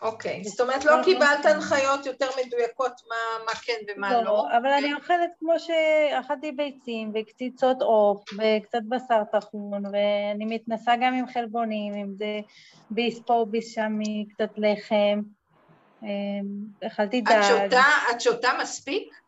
אוקיי, 0.01 0.43
זאת 0.43 0.59
אומרת 0.59 0.85
לא 0.85 0.95
קיבלת 1.03 1.45
הנחיות 1.45 2.05
יותר 2.05 2.27
מדויקות 2.45 2.91
מה, 3.09 3.45
מה 3.45 3.51
כן 3.51 3.77
ומה 3.87 4.13
לא. 4.13 4.23
לא, 4.23 4.47
אבל 4.57 4.69
אני 4.69 4.93
אוכלת 4.93 5.29
כמו 5.39 5.53
שאכלתי 5.59 6.51
ביצים 6.51 7.11
וקציצות 7.15 7.81
עוף 7.81 8.23
וקצת 8.33 8.81
בשר 8.89 9.23
טחון 9.31 9.83
ואני 9.85 10.45
מתנסה 10.45 10.95
גם 11.01 11.13
עם 11.13 11.27
חלבונים, 11.27 11.93
אם 11.93 12.13
זה 12.17 12.39
ביס 12.89 13.19
פה, 13.25 13.45
ביס 13.49 13.75
שם, 13.75 13.99
קצת 14.29 14.49
לחם, 14.57 15.19
אמ, 16.03 16.87
אכלתי 16.87 17.21
דג. 17.21 17.75
את 18.11 18.21
שותה 18.21 18.49
מספיק? 18.61 19.18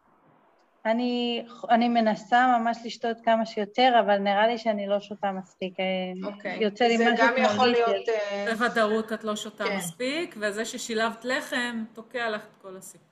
אני, 0.85 1.45
אני 1.69 1.89
מנסה 1.89 2.57
ממש 2.57 2.77
לשתות 2.85 3.17
כמה 3.23 3.45
שיותר, 3.45 3.99
אבל 4.05 4.17
נראה 4.17 4.47
לי 4.47 4.57
שאני 4.57 4.87
לא 4.87 4.99
שותה 4.99 5.31
מספיק. 5.31 5.73
אה, 5.79 6.33
אוקיי. 6.33 6.57
יוצא 6.63 6.85
לי 6.85 6.97
משהו 6.97 7.07
כמו. 7.07 7.17
זה 7.17 7.23
גם 7.23 7.43
יכול 7.43 7.67
להיות... 7.67 8.09
אה, 8.09 8.45
בוודאות 8.51 9.13
את 9.13 9.23
לא 9.23 9.35
שותה 9.35 9.63
כן. 9.63 9.77
מספיק, 9.77 10.35
וזה 10.39 10.65
ששילבת 10.65 11.25
לחם, 11.25 11.83
תוקע 11.93 12.29
לך 12.29 12.41
את 12.41 12.61
כל 12.61 12.77
הסיפור. 12.77 13.10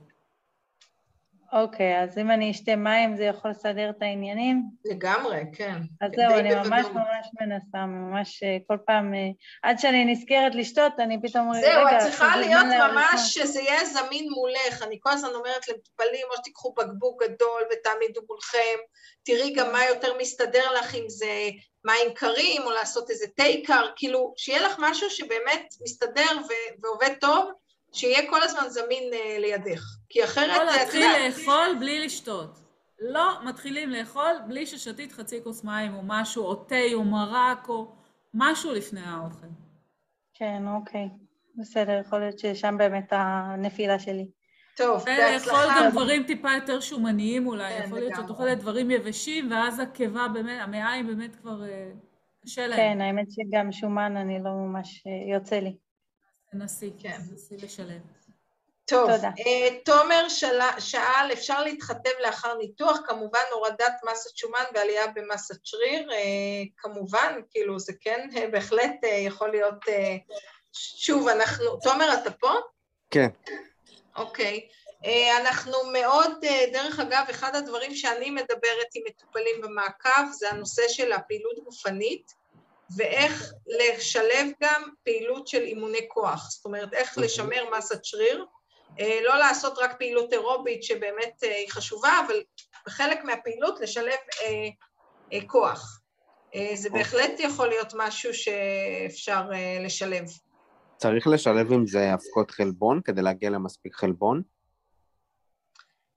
אוקיי, 1.53 2.03
אז 2.03 2.17
אם 2.17 2.31
אני 2.31 2.51
אשתה 2.51 2.75
מים 2.75 3.17
זה 3.17 3.23
יכול 3.23 3.51
לסדר 3.51 3.89
את 3.89 4.01
העניינים? 4.01 4.63
לגמרי, 4.85 5.41
כן. 5.53 5.77
אז 6.01 6.11
זהו, 6.15 6.39
אני 6.39 6.55
ממש 6.55 6.85
ממש 6.93 7.27
מנסה, 7.41 7.85
ממש 7.85 8.43
אה, 8.43 8.57
כל 8.67 8.77
פעם, 8.85 9.13
אה, 9.13 9.29
עד 9.63 9.79
שאני 9.79 10.05
נזכרת 10.05 10.55
לשתות, 10.55 10.93
אני 10.99 11.21
פתאום... 11.21 11.53
זהו, 11.61 11.87
את 11.87 11.99
צריכה 11.99 12.37
להיות 12.37 12.65
ממש, 12.65 13.33
שזה 13.33 13.61
יהיה 13.61 13.85
זמין 13.85 14.29
מולך. 14.29 14.83
אני 14.83 14.97
כל 14.99 15.11
הזמן 15.11 15.29
אומרת 15.29 15.67
למטופלים, 15.67 16.27
או 16.31 16.35
שתיקחו 16.37 16.73
בקבוק 16.73 17.23
גדול 17.23 17.61
ותעמידו 17.71 18.21
מולכם, 18.29 18.79
תראי 19.23 19.53
גם 19.53 19.71
מה 19.71 19.85
יותר 19.85 20.17
מסתדר 20.17 20.71
לך, 20.79 20.95
אם 20.95 21.09
זה 21.09 21.49
מים 21.85 22.13
קרים, 22.15 22.61
או 22.61 22.71
לעשות 22.71 23.09
איזה 23.09 23.25
תה 23.35 23.43
קר, 23.65 23.85
כאילו, 23.95 24.33
שיהיה 24.37 24.61
לך 24.61 24.75
משהו 24.79 25.09
שבאמת 25.09 25.73
מסתדר 25.81 26.31
ועובד 26.83 27.13
טוב, 27.21 27.51
שיהיה 27.91 28.29
כל 28.29 28.43
הזמן 28.43 28.69
זמין 28.69 29.13
אה, 29.13 29.37
לידך, 29.39 29.81
כי 30.09 30.23
אחרת... 30.23 30.57
לא 30.57 30.63
להתחיל 30.63 31.05
לאכול 31.25 31.75
בלי 31.79 32.05
לשתות. 32.05 32.59
לא 32.99 33.45
מתחילים 33.45 33.89
לאכול 33.89 34.31
בלי 34.47 34.65
ששתית 34.65 35.11
חצי 35.11 35.43
כוס 35.43 35.63
מים 35.63 35.95
או 35.95 36.01
משהו, 36.03 36.45
או 36.45 36.55
תה 36.55 36.93
או 36.93 37.03
מרק 37.03 37.69
או 37.69 37.91
משהו 38.33 38.73
לפני 38.73 39.01
האוכל. 39.05 39.47
כן, 40.33 40.63
אוקיי. 40.75 41.09
בסדר, 41.55 41.99
יכול 42.05 42.19
להיות 42.19 42.39
ששם 42.39 42.75
באמת 42.77 43.07
הנפילה 43.11 43.99
שלי. 43.99 44.27
טוב, 44.77 45.05
בהצלחה. 45.05 45.57
ולאכול 45.57 45.75
גם 45.77 45.91
דברים 45.91 46.23
טיפה 46.23 46.49
יותר 46.55 46.79
שומניים 46.79 47.47
אולי, 47.47 47.77
כן, 47.77 47.83
יכול 47.85 47.99
להיות 47.99 48.13
שאת 48.15 48.29
אוכלת 48.29 48.59
דברים 48.59 48.91
יבשים, 48.91 49.51
ואז 49.51 49.79
הקיבה 49.79 50.27
באמת, 50.33 50.61
המעיים 50.61 51.07
באמת 51.07 51.35
כבר 51.35 51.63
אה, 51.63 51.91
קשה 52.43 52.67
להם. 52.67 52.77
כן, 52.77 53.01
האמת 53.01 53.27
שגם 53.31 53.71
שומן 53.71 54.17
אני 54.17 54.39
לא 54.43 54.51
ממש 54.51 55.03
אה, 55.07 55.33
יוצא 55.33 55.59
לי. 55.59 55.75
תנסי, 56.51 56.91
כן. 56.99 57.17
תנסי 57.29 57.57
לשלם. 57.57 57.99
טוב, 58.89 59.15
תודה. 59.15 59.29
Uh, 59.29 59.73
תומר 59.85 60.29
של... 60.29 60.59
שאל, 60.79 61.33
אפשר 61.33 61.63
להתחתב 61.63 62.09
לאחר 62.19 62.57
ניתוח, 62.57 62.99
כמובן 63.05 63.43
הורדת 63.51 63.93
מסת 64.11 64.37
שומן 64.37 64.63
ועלייה 64.73 65.07
במסת 65.07 65.55
שריר, 65.63 66.09
uh, 66.09 66.13
כמובן, 66.77 67.41
כאילו 67.49 67.79
זה 67.79 67.93
כן 68.01 68.29
בהחלט 68.51 69.03
uh, 69.03 69.07
יכול 69.07 69.51
להיות, 69.51 69.83
uh, 69.83 70.33
שוב, 70.73 71.27
אנחנו, 71.27 71.79
תומר 71.83 72.13
אתה 72.13 72.31
פה? 72.31 72.51
כן. 73.11 73.27
אוקיי, 74.15 74.67
okay. 74.67 75.05
uh, 75.05 75.41
אנחנו 75.41 75.77
מאוד, 75.93 76.31
uh, 76.43 76.73
דרך 76.73 76.99
אגב, 76.99 77.25
אחד 77.29 77.55
הדברים 77.55 77.95
שאני 77.95 78.29
מדברת 78.29 78.87
עם 78.95 79.03
מטופלים 79.07 79.61
במעקב 79.61 80.31
זה 80.31 80.49
הנושא 80.49 80.87
של 80.87 81.11
הפעילות 81.11 81.59
גופנית, 81.63 82.38
ואיך 82.97 83.53
לשלב 83.67 84.47
גם 84.63 84.83
פעילות 85.03 85.47
של 85.47 85.61
אימוני 85.61 86.07
כוח, 86.07 86.49
זאת 86.49 86.65
אומרת, 86.65 86.93
איך 86.93 87.17
לשמר 87.17 87.63
מסת 87.77 88.05
שריר, 88.05 88.45
אה, 88.99 89.19
לא 89.23 89.37
לעשות 89.37 89.77
רק 89.77 89.97
פעילות 89.99 90.33
אירובית 90.33 90.83
שבאמת 90.83 91.43
אה, 91.43 91.55
היא 91.55 91.69
חשובה, 91.69 92.11
אבל 92.27 92.35
בחלק 92.87 93.23
מהפעילות 93.23 93.79
לשלב 93.79 94.19
אה, 95.33 95.39
כוח. 95.47 96.01
זה 96.73 96.87
אוקיי. 96.87 97.03
בהחלט 97.03 97.39
יכול 97.39 97.67
להיות 97.67 97.93
משהו 97.97 98.33
שאפשר 98.33 99.49
לשלב. 99.85 100.25
צריך 100.97 101.27
לשלב 101.27 101.71
עם 101.71 101.87
זה 101.87 102.13
אבקות 102.13 102.51
חלבון 102.51 103.01
כדי 103.05 103.21
להגיע 103.21 103.49
למספיק 103.49 103.95
חלבון? 103.95 104.41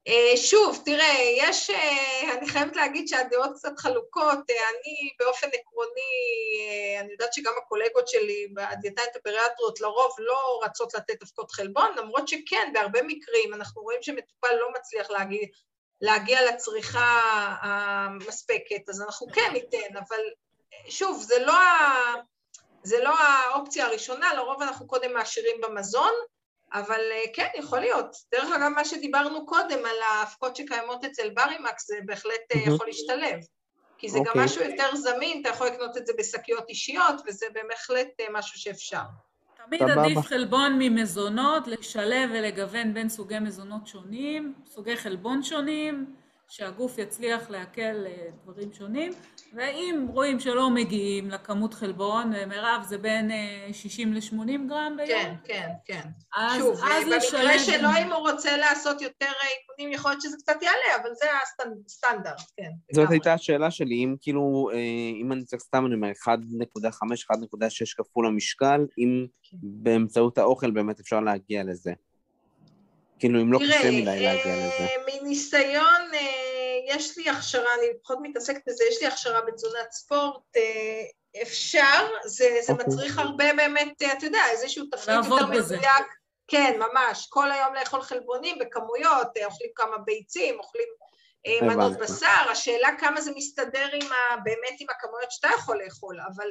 אה, 0.08 0.36
שוב, 0.36 0.82
תראה, 0.84 1.16
יש, 1.36 1.70
אה, 1.70 2.34
אני 2.38 2.48
חייבת 2.48 2.76
להגיד 2.76 3.08
שהדעות 3.08 3.50
קצת 3.54 3.78
חלוקות, 3.78 4.50
אה, 4.50 4.68
אני 4.70 5.10
באופן 5.18 5.46
עקרוני, 5.46 7.00
אני 7.00 7.12
יודעת 7.12 7.34
שגם 7.34 7.52
הקולגות 7.62 8.08
שלי 8.08 8.46
בדיאטנית 8.54 9.16
הבריאטרות 9.16 9.80
לרוב 9.80 10.12
לא 10.18 10.60
רצות 10.64 10.94
לתת 10.94 11.22
אבקות 11.22 11.50
חלבון, 11.50 11.90
למרות 11.96 12.28
שכן, 12.28 12.70
בהרבה 12.72 13.02
מקרים 13.02 13.54
אנחנו 13.54 13.82
רואים 13.82 14.02
שמטופל 14.02 14.54
לא 14.54 14.68
מצליח 14.72 15.10
להגיע, 15.10 15.46
להגיע 16.00 16.52
לצריכה 16.52 17.20
המספקת, 17.62 18.88
אז 18.88 19.02
אנחנו 19.02 19.26
כן 19.34 19.50
ניתן, 19.52 19.96
אבל 19.96 20.20
שוב, 20.88 21.22
זה 21.22 21.38
לא, 21.38 21.54
זה 22.82 23.02
לא 23.02 23.14
האופציה 23.18 23.86
הראשונה, 23.86 24.34
לרוב 24.34 24.62
אנחנו 24.62 24.86
קודם 24.86 25.14
מעשירים 25.14 25.60
במזון, 25.60 26.12
אבל 26.72 27.00
אה, 27.12 27.24
כן, 27.34 27.46
יכול 27.54 27.78
להיות. 27.78 28.16
דרך 28.32 28.50
אגב, 28.56 28.68
מה 28.68 28.84
שדיברנו 28.84 29.46
קודם 29.46 29.78
על 29.78 30.02
ההפקות 30.10 30.56
שקיימות 30.56 31.04
אצל 31.04 31.30
ברימקס, 31.30 31.86
זה 31.86 31.96
בהחלט 32.04 32.52
mm-hmm. 32.52 32.58
יכול 32.58 32.86
להשתלב. 32.86 33.40
כי 33.98 34.08
זה 34.08 34.18
okay. 34.18 34.20
גם 34.20 34.28
אוקיי. 34.28 34.44
משהו 34.44 34.62
יותר 34.62 34.96
זמין, 34.96 35.40
אתה 35.40 35.48
יכול 35.48 35.66
לקנות 35.66 35.96
את 35.96 36.06
זה 36.06 36.12
בשקיות 36.18 36.68
אישיות, 36.68 37.22
וזה 37.26 37.46
בהחלט 37.68 38.08
אה, 38.20 38.26
משהו 38.32 38.58
שאפשר. 38.60 39.02
תמיד 39.66 39.82
עדיף 39.82 40.18
חלבון 40.18 40.76
ממזונות, 40.78 41.66
לשלב 41.66 42.30
ולגוון 42.32 42.94
בין 42.94 43.08
סוגי 43.08 43.38
מזונות 43.38 43.86
שונים, 43.86 44.54
סוגי 44.66 44.96
חלבון 44.96 45.42
שונים, 45.42 46.14
שהגוף 46.54 46.98
יצליח 46.98 47.50
לעכל 47.50 48.04
דברים 48.42 48.72
שונים, 48.72 49.12
ואם 49.54 50.06
רואים 50.08 50.40
שלא 50.40 50.70
מגיעים 50.70 51.30
לכמות 51.30 51.74
חלבון, 51.74 52.32
מירב 52.48 52.84
זה 52.88 52.98
בין 52.98 53.30
60 53.72 54.14
ל-80 54.14 54.68
גרם 54.68 54.96
ביום? 54.96 55.08
כן, 55.08 55.34
כן, 55.44 55.68
כן. 55.84 56.08
אז, 56.36 56.58
שוב, 56.58 56.80
אז 56.84 57.04
במקרה 57.04 57.58
שלו 57.58 57.88
אם 58.02 58.12
הוא 58.12 58.30
רוצה 58.30 58.56
לעשות 58.56 59.00
יותר 59.00 59.26
אימונים, 59.26 59.98
יכול 59.98 60.10
להיות 60.10 60.22
שזה 60.22 60.36
קצת 60.36 60.56
יעלה, 60.62 61.02
אבל 61.02 61.10
זה 61.14 61.26
הסטנדרט, 61.86 62.42
כן. 62.56 62.70
זאת 62.92 63.10
הייתה 63.10 63.34
השאלה 63.34 63.70
שלי, 63.70 63.94
אם 63.94 64.16
כאילו, 64.20 64.70
אה, 64.72 64.78
אם 65.22 65.32
אני 65.32 65.44
צריך 65.44 65.62
סתם, 65.62 65.86
אני 65.86 65.94
אומר, 65.94 66.10
1.5, 66.10 67.24
1.6 67.32 67.94
כפול 67.96 68.26
המשקל, 68.26 68.86
אם 68.98 69.26
כן. 69.42 69.56
באמצעות 69.62 70.38
האוכל 70.38 70.70
באמת 70.70 71.00
אפשר 71.00 71.20
להגיע 71.20 71.64
לזה. 71.64 71.92
כאילו, 73.22 73.40
אם 73.40 73.52
לא 73.52 73.58
קשה 73.58 73.90
מדי 73.90 74.04
להגיע 74.04 74.34
לזה. 74.34 74.70
תראה, 74.78 75.20
מניסיון, 75.20 76.14
אה, 76.14 76.78
יש 76.86 77.18
לי 77.18 77.30
הכשרה, 77.30 77.74
אני 77.78 77.86
פחות 78.02 78.18
מתעסקת 78.22 78.60
בזה, 78.66 78.84
יש 78.90 79.02
לי 79.02 79.08
הכשרה 79.08 79.40
בתזונת 79.40 79.92
ספורט, 79.92 80.56
אה, 80.56 81.42
אפשר, 81.42 82.08
זה, 82.24 82.58
זה 82.62 82.72
אוקיי. 82.72 82.86
מצריך 82.86 83.18
הרבה 83.18 83.52
באמת, 83.56 84.02
אה, 84.02 84.12
אתה 84.12 84.26
יודע, 84.26 84.40
איזשהו 84.50 84.86
תפקיד 84.86 85.14
יותר 85.24 85.46
מדויק. 85.46 86.06
כן, 86.48 86.78
ממש. 86.78 87.26
כל 87.30 87.52
היום 87.52 87.74
לאכול 87.74 88.02
חלבונים 88.02 88.58
בכמויות, 88.58 89.28
אוכלים 89.44 89.70
כמה 89.74 89.98
ביצים, 89.98 90.58
אוכלים 90.58 90.88
מנות 91.62 91.98
בשר, 91.98 92.50
השאלה 92.50 92.88
כמה 92.98 93.20
זה 93.20 93.30
מסתדר 93.36 93.88
עם 93.92 94.12
ה, 94.12 94.36
באמת 94.44 94.76
עם 94.80 94.86
הכמויות 94.90 95.30
שאתה 95.32 95.48
יכול 95.58 95.82
לאכול, 95.84 96.16
אבל 96.34 96.48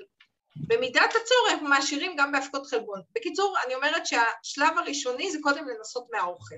במידת 0.55 1.09
הצורך 1.09 1.69
מעשירים 1.69 2.15
גם 2.17 2.31
בהפקות 2.31 2.67
חלבון. 2.67 3.01
בקיצור, 3.15 3.55
אני 3.65 3.75
אומרת 3.75 4.05
שהשלב 4.05 4.77
הראשוני 4.77 5.31
זה 5.31 5.37
קודם 5.41 5.67
לנסות 5.67 6.07
מהאוכל. 6.13 6.55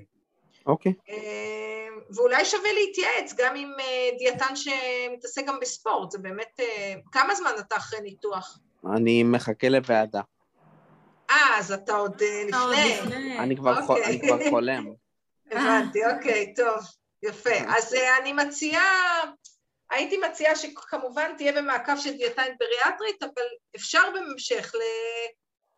אוקיי. 0.66 0.92
Okay. 0.92 1.10
אה, 1.10 1.88
ואולי 2.14 2.44
שווה 2.44 2.72
להתייעץ 2.72 3.34
גם 3.36 3.56
עם 3.56 3.72
אה, 3.80 4.10
דיאטן 4.18 4.56
שמתעסק 4.56 5.46
גם 5.46 5.60
בספורט, 5.60 6.10
זה 6.10 6.18
באמת... 6.18 6.60
אה, 6.60 6.94
כמה 7.12 7.34
זמן 7.34 7.50
אתה 7.58 7.76
אחרי 7.76 8.00
ניתוח? 8.00 8.58
אני 8.96 9.22
מחכה 9.22 9.68
לוועדה. 9.68 10.20
אה, 11.30 11.58
אז 11.58 11.72
אתה 11.72 11.96
עוד 11.96 12.22
לפני. 12.48 13.38
אני 13.38 13.56
כבר 13.56 13.80
אוקיי. 13.88 14.20
חולם. 14.50 14.86
הבנתי, 15.50 15.98
אוקיי, 16.06 16.54
טוב, 16.56 16.84
יפה. 17.22 17.56
אז 17.76 17.94
אני 18.20 18.32
מציעה... 18.32 19.22
הייתי 19.94 20.16
מציעה 20.16 20.56
שכמובן 20.56 21.34
תהיה 21.36 21.52
במעקב 21.52 21.96
של 21.96 22.16
דיאטנית 22.16 22.52
בריאטרית, 22.58 23.22
אבל 23.22 23.44
אפשר 23.76 24.02
בהמשך 24.14 24.74
ל... 24.74 24.80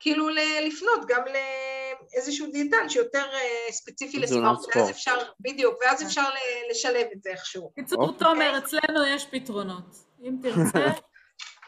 כאילו 0.00 0.28
לפנות 0.66 1.00
גם 1.08 1.22
לאיזשהו 1.26 2.46
דיאטן 2.52 2.88
שיותר 2.88 3.24
אה, 3.34 3.72
ספציפי 3.72 4.18
לספורט, 4.18 4.76
ואז 4.76 4.90
אפשר, 4.90 5.18
בדיוק, 5.40 5.74
ואז 5.80 6.02
אפשר 6.02 6.22
לשלב 6.70 7.06
את 7.12 7.22
זה 7.22 7.30
איכשהו. 7.30 7.72
קיצור, 7.74 8.02
אוקיי. 8.02 8.18
תומר, 8.18 8.58
אצלנו 8.58 9.06
יש 9.06 9.26
פתרונות. 9.30 9.96
אם 10.22 10.36
תרצה, 10.42 10.86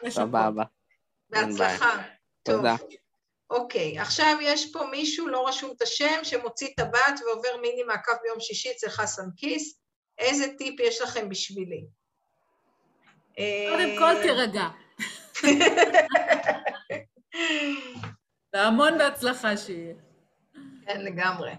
יש 0.03 0.17
הכול. 0.17 0.27
סבבה. 0.27 0.63
בהצלחה. 1.29 2.01
תודה. 2.43 2.75
אוקיי, 3.49 3.99
עכשיו 3.99 4.37
יש 4.41 4.71
פה 4.71 4.85
מישהו, 4.91 5.27
לא 5.27 5.47
רשום 5.47 5.71
את 5.77 5.81
השם, 5.81 6.23
שמוציא 6.23 6.67
טבעת 6.77 7.19
ועובר 7.25 7.57
מיני 7.61 7.83
מעקב 7.83 8.11
ביום 8.23 8.39
שישי 8.39 8.71
אצל 8.71 8.89
חסן 8.89 9.29
כיס. 9.37 9.79
איזה 10.17 10.45
טיפ 10.57 10.79
יש 10.79 11.01
לכם 11.01 11.29
בשבילי? 11.29 11.98
קודם 13.69 13.97
כל 13.97 14.21
תירגע. 14.21 14.67
והמון 18.53 18.97
בהצלחה 18.97 19.57
שיהיה. 19.57 19.93
כן, 20.85 21.01
לגמרי. 21.01 21.51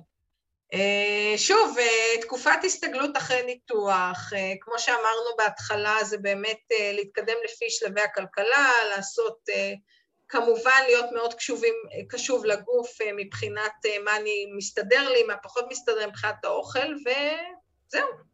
אה, 0.74 1.34
שוב, 1.38 1.78
אה, 1.78 2.20
תקופת 2.22 2.64
הסתגלות 2.64 3.16
אחרי 3.16 3.42
ניתוח, 3.42 4.32
אה, 4.36 4.52
כמו 4.60 4.78
שאמרנו 4.78 5.36
בהתחלה, 5.38 5.96
זה 6.04 6.18
באמת 6.18 6.60
להתקדם 6.92 7.36
לפי 7.44 7.70
שלבי 7.70 8.00
הכלכלה, 8.00 8.72
לעשות, 8.88 9.38
כמובן 10.28 10.80
להיות 10.86 11.06
מאוד 11.12 11.34
קשובים, 11.34 11.74
קשוב 12.08 12.44
לגוף 12.44 12.98
מבחינת 13.16 13.72
מה 14.04 14.16
אני 14.16 14.46
מסתדר 14.56 15.08
לי, 15.08 15.22
מה 15.22 15.36
פחות 15.36 15.64
מסתדר 15.70 16.08
מבחינת 16.08 16.44
האוכל, 16.44 16.94
וזהו. 16.94 18.29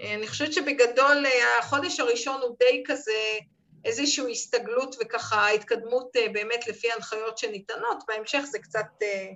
אני 0.00 0.28
חושבת 0.28 0.52
שבגדול 0.52 1.24
החודש 1.58 2.00
הראשון 2.00 2.40
הוא 2.42 2.56
די 2.58 2.82
כזה 2.86 3.38
איזושהי 3.84 4.32
הסתגלות 4.32 4.96
וככה 5.00 5.50
התקדמות 5.50 6.16
אה, 6.16 6.26
באמת 6.32 6.68
לפי 6.68 6.88
הנחיות 6.96 7.38
שניתנות, 7.38 8.04
בהמשך 8.08 8.42
זה 8.50 8.58
קצת, 8.58 8.86
אה, 9.02 9.32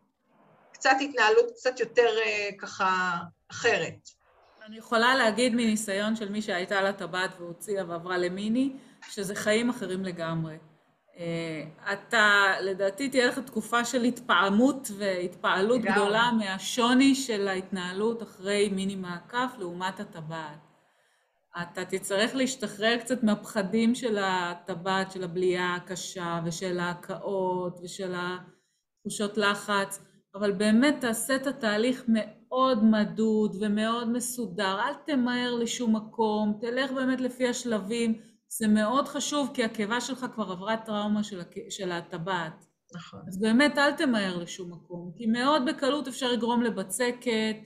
קצת 0.72 0.96
התנהלות 1.00 1.50
קצת 1.54 1.80
יותר 1.80 2.08
אה, 2.26 2.48
ככה 2.58 3.16
אחרת. 3.50 4.08
אני 4.66 4.78
יכולה 4.78 5.14
להגיד 5.14 5.54
מניסיון 5.54 6.16
של 6.16 6.28
מי 6.28 6.42
שהייתה 6.42 6.82
לה 6.82 6.92
טבעת 6.92 7.30
והוציאה 7.38 7.84
ועברה 7.88 8.18
למיני, 8.18 8.72
שזה 9.10 9.34
חיים 9.34 9.70
אחרים 9.70 10.04
לגמרי. 10.04 10.56
אתה, 11.92 12.52
לדעתי 12.60 13.08
תהיה 13.08 13.26
לך 13.26 13.38
תקופה 13.38 13.84
של 13.84 14.02
התפעמות 14.02 14.90
והתפעלות 14.98 15.80
גדולה 15.80 16.30
מהשוני 16.38 17.14
של 17.14 17.48
ההתנהלות 17.48 18.22
אחרי 18.22 18.68
מיני 18.68 18.96
מעקף 18.96 19.54
לעומת 19.58 20.00
הטבעת. 20.00 20.58
אתה 21.62 21.84
תצטרך 21.84 22.34
להשתחרר 22.34 22.96
קצת 22.96 23.22
מהפחדים 23.22 23.94
של 23.94 24.18
הטבעת, 24.20 25.12
של 25.12 25.24
הבליעה 25.24 25.74
הקשה 25.74 26.40
ושל 26.44 26.80
ההקאות 26.80 27.80
ושל 27.82 28.14
התחושות 28.16 29.38
לחץ, 29.38 30.00
אבל 30.34 30.52
באמת 30.52 30.96
תעשה 31.00 31.36
את 31.36 31.46
התהליך 31.46 32.04
מאוד 32.08 32.84
מדוד 32.84 33.56
ומאוד 33.60 34.08
מסודר, 34.08 34.78
אל 34.80 34.94
תמהר 35.06 35.54
לשום 35.54 35.96
מקום, 35.96 36.58
תלך 36.60 36.92
באמת 36.92 37.20
לפי 37.20 37.48
השלבים, 37.48 38.20
זה 38.58 38.68
מאוד 38.68 39.08
חשוב 39.08 39.50
כי 39.54 39.64
הקיבה 39.64 40.00
שלך 40.00 40.26
כבר 40.34 40.52
עברה 40.52 40.76
טראומה 40.76 41.20
של, 41.70 41.92
הטבעת. 41.92 42.66
נכון. 42.94 43.20
אז 43.28 43.40
באמת 43.40 43.78
אל 43.78 43.92
תמהר 43.92 44.38
לשום 44.38 44.72
מקום, 44.72 45.12
כי 45.16 45.26
מאוד 45.26 45.62
בקלות 45.66 46.08
אפשר 46.08 46.32
לגרום 46.32 46.62
לבצקת, 46.62 47.56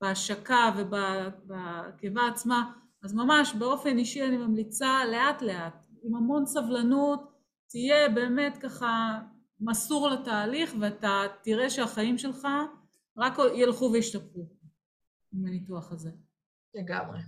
בהשקה 0.00 0.70
ובקיבה 0.76 2.26
עצמה, 2.28 2.72
אז 3.02 3.14
ממש 3.14 3.54
באופן 3.54 3.98
אישי 3.98 4.22
אני 4.22 4.36
ממליצה 4.36 5.04
לאט 5.10 5.42
לאט, 5.42 5.86
עם 6.02 6.16
המון 6.16 6.46
סבלנות, 6.46 7.32
תהיה 7.68 8.08
באמת 8.08 8.58
ככה 8.58 9.20
מסור 9.60 10.08
לתהליך 10.08 10.74
ואתה 10.80 11.22
תראה 11.42 11.70
שהחיים 11.70 12.18
שלך 12.18 12.48
רק 13.16 13.34
ילכו 13.54 13.90
וישתפרו 13.92 14.48
עם 15.32 15.46
הניתוח 15.46 15.92
הזה. 15.92 16.10
לגמרי. 16.74 17.18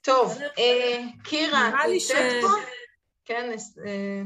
טוב, 0.00 0.38
אה, 0.58 1.02
קירה, 1.24 1.68
את 1.68 1.74
נמצאת 1.92 2.42
פה? 2.42 2.48
כן, 3.24 3.50
אה, 3.86 4.22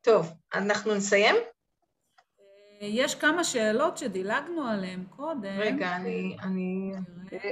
טוב, 0.00 0.32
אנחנו 0.54 0.94
נסיים? 0.94 1.34
יש 2.80 3.14
כמה 3.14 3.44
שאלות 3.44 3.98
שדילגנו 3.98 4.68
עליהן 4.68 5.04
קודם. 5.10 5.58
רגע, 5.58 5.96
אני... 5.96 6.36
אני, 6.42 6.92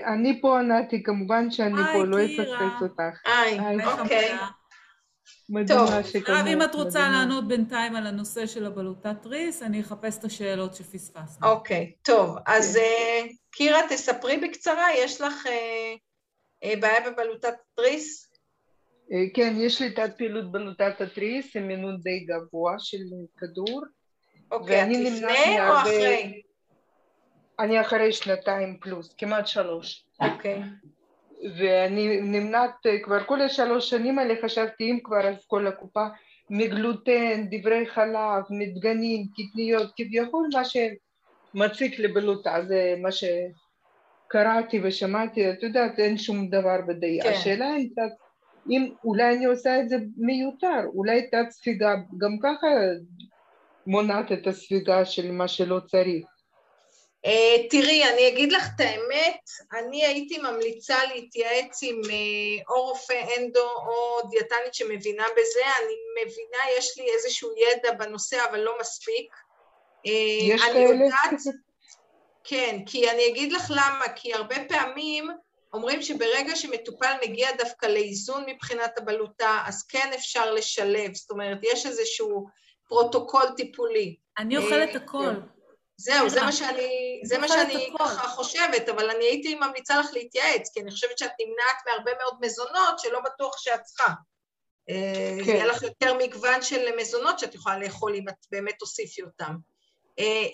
אני 0.04 0.40
פה 0.40 0.58
ענתי, 0.58 1.02
כמובן 1.02 1.50
שאני 1.50 1.82
פה, 1.92 2.04
לא 2.04 2.24
אפספס 2.24 2.82
אותך. 2.82 3.20
היי, 3.24 3.58
אוקיי. 4.00 4.36
טוב, 5.68 5.90
עכשיו 5.90 6.46
אם 6.46 6.62
את 6.62 6.74
רוצה 6.74 7.08
לענות 7.08 7.48
בינתיים 7.48 7.96
על 7.96 8.06
הנושא 8.06 8.46
של 8.46 8.66
הבלוטת 8.66 9.22
תריס, 9.22 9.62
אני 9.62 9.80
אחפש 9.80 10.18
את 10.18 10.24
השאלות 10.24 10.74
שפספסנו. 10.74 11.48
אוקיי, 11.48 11.92
טוב, 12.02 12.36
אז 12.46 12.76
כן. 12.76 13.28
קירה, 13.50 13.80
תספרי 13.88 14.36
בקצרה, 14.36 14.86
יש 14.98 15.20
לך 15.20 15.48
בעיה 16.80 17.10
בבלוטת 17.10 17.54
תריס? 17.74 18.32
כן, 19.34 19.54
יש 19.56 19.82
לי 19.82 19.90
תת 19.90 20.10
פעילות 20.16 20.52
בלוטת 20.52 21.00
התריס 21.00 21.56
עם 21.56 21.68
מינון 21.68 21.96
די 22.00 22.20
גבוה 22.20 22.74
של 22.78 22.98
כדור. 23.38 23.82
אוקיי, 24.50 24.82
את 24.82 24.88
לפני 24.88 25.60
או 25.60 25.76
אחרי? 25.76 26.42
אני 27.58 27.80
אחרי 27.80 28.12
שנתיים 28.12 28.78
פלוס, 28.80 29.14
כמעט 29.18 29.46
שלוש. 29.46 30.04
אוקיי. 30.20 30.62
ואני 31.58 32.20
נמנעת 32.20 32.86
כבר 33.02 33.24
כל 33.24 33.42
השלוש 33.42 33.90
שנים 33.90 34.18
האלה, 34.18 34.34
חשבתי 34.42 34.90
אם 34.90 34.98
כבר 35.04 35.28
אז 35.28 35.44
כל 35.46 35.66
הקופה, 35.66 36.06
מגלוטן, 36.50 37.44
דברי 37.50 37.86
חלב, 37.86 38.42
מדגנים, 38.50 39.26
קטניות, 39.36 39.92
כביכול 39.96 40.48
מה 40.52 40.62
שמציק 40.64 41.98
לבלוטה, 41.98 42.56
זה 42.68 42.94
מה 43.02 43.08
שקראתי 43.12 44.80
ושמעתי, 44.82 45.50
את 45.50 45.62
יודעת, 45.62 45.98
אין 45.98 46.18
שום 46.18 46.50
דבר 46.50 46.76
בדעה. 46.88 47.22
כן. 47.22 47.28
השאלה 47.28 47.72
היא, 47.72 47.90
אם 48.70 48.92
אולי 49.04 49.36
אני 49.36 49.44
עושה 49.44 49.80
את 49.80 49.88
זה 49.88 49.96
מיותר, 50.16 50.84
אולי 50.94 51.26
תת 51.30 51.50
ספיגה, 51.50 51.94
גם 52.18 52.38
ככה 52.42 52.66
מונעת 53.86 54.32
את 54.32 54.46
הספיגה 54.46 55.04
של 55.04 55.32
מה 55.32 55.48
שלא 55.48 55.80
צריך. 55.80 56.26
Uh, 57.26 57.70
תראי, 57.70 58.04
אני 58.04 58.28
אגיד 58.28 58.52
לך 58.52 58.68
את 58.76 58.80
האמת, 58.80 59.40
אני 59.72 60.06
הייתי 60.06 60.38
ממליצה 60.38 60.96
להתייעץ 61.14 61.82
עם 61.82 62.00
uh, 62.04 62.70
או 62.70 62.82
רופא 62.82 63.24
אנדו 63.38 63.70
או 63.86 64.28
דיאטנית 64.30 64.74
שמבינה 64.74 65.24
בזה, 65.32 65.60
אני 65.82 65.94
מבינה, 66.22 66.78
יש 66.78 66.98
לי 66.98 67.04
איזשהו 67.14 67.50
ידע 67.56 67.92
בנושא, 67.92 68.36
אבל 68.50 68.60
לא 68.60 68.74
מספיק. 68.80 69.32
Uh, 70.06 70.10
יש 70.42 70.62
כאלה? 70.62 70.78
יודעת, 70.78 71.54
כן, 72.44 72.78
כי 72.86 73.10
אני 73.10 73.28
אגיד 73.28 73.52
לך 73.52 73.70
למה, 73.70 74.04
כי 74.16 74.34
הרבה 74.34 74.56
פעמים 74.68 75.28
אומרים 75.72 76.02
שברגע 76.02 76.56
שמטופל 76.56 77.12
מגיע 77.24 77.48
דווקא 77.58 77.86
לאיזון 77.86 78.44
מבחינת 78.46 78.98
הבלוטה, 78.98 79.62
אז 79.66 79.82
כן 79.82 80.10
אפשר 80.14 80.54
לשלב, 80.54 81.14
זאת 81.14 81.30
אומרת, 81.30 81.58
יש 81.62 81.86
איזשהו 81.86 82.46
פרוטוקול 82.88 83.46
טיפולי. 83.56 84.16
אני 84.38 84.56
אוכלת 84.56 84.94
הכל. 84.94 85.34
זהו, 85.96 86.28
זה 86.28 86.40
מה 86.42 86.52
שאני, 86.52 87.20
זה 87.24 87.38
מה 87.38 87.48
שאני 87.48 87.88
ככה 87.98 88.28
חושבת, 88.28 88.88
אבל 88.88 89.10
אני 89.10 89.24
הייתי 89.24 89.54
ממליצה 89.54 90.00
לך 90.00 90.06
להתייעץ, 90.12 90.70
כי 90.74 90.80
אני 90.80 90.90
חושבת 90.90 91.18
שאת 91.18 91.30
נמנעת 91.40 91.76
מהרבה 91.86 92.10
מאוד 92.22 92.34
מזונות 92.40 92.98
שלא 92.98 93.20
בטוח 93.20 93.58
שאת 93.58 93.82
צריכה. 93.82 94.12
כן. 94.86 95.50
יהיה 95.50 95.66
לך 95.66 95.82
יותר 95.82 96.14
מגוון 96.18 96.62
של 96.62 96.96
מזונות 96.96 97.38
שאת 97.38 97.54
יכולה 97.54 97.78
לאכול 97.78 98.14
אם 98.14 98.28
את 98.28 98.46
באמת 98.50 98.74
תוסיפי 98.78 99.22
אותם. 99.22 99.56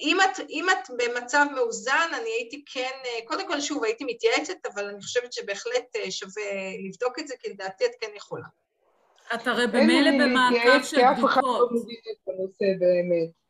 אם 0.01 0.19
את, 0.21 0.41
אם 0.51 0.67
את 0.71 0.91
במצב 0.99 1.47
מאוזן, 1.55 2.09
אני 2.13 2.31
הייתי 2.31 2.65
כן, 2.73 2.91
קודם 3.25 3.49
כל 3.49 3.61
שוב, 3.61 3.85
הייתי 3.85 4.05
מתייעצת, 4.05 4.67
אבל 4.75 4.89
אני 4.89 5.03
חושבת 5.03 5.33
שבהחלט 5.33 5.97
שווה 6.11 6.43
לבדוק 6.89 7.19
את 7.19 7.29
זה, 7.29 7.35
כי 7.41 7.51
לדעתי 7.51 7.87
את 7.87 7.91
כן 8.01 8.11
יכולה. 8.17 8.47
את 9.35 9.47
הרי 9.47 9.67
במילא 9.67 10.11
במעקב 10.11 10.85
של 10.85 10.97
בדיקות. 10.97 11.19
אף 11.19 11.25
אחד 11.25 11.43
לא 11.45 11.69
מבין 11.71 11.97
את 12.13 12.29
הנושא 12.29 12.65
באמת. 12.79 13.42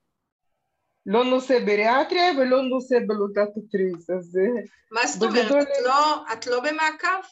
לא 1.07 1.25
נושא 1.25 1.59
בריאטריה 1.59 2.33
ולא 2.39 2.63
נושא 2.63 2.97
בלוטת 3.07 3.49
התריס, 3.57 4.11
אז... 4.11 4.39
מה 4.91 5.07
זאת 5.07 5.23
אומרת? 5.23 5.63
את 5.63 5.69
לא, 5.85 6.25
את 6.33 6.47
לא 6.47 6.61
במעקב? 6.61 7.29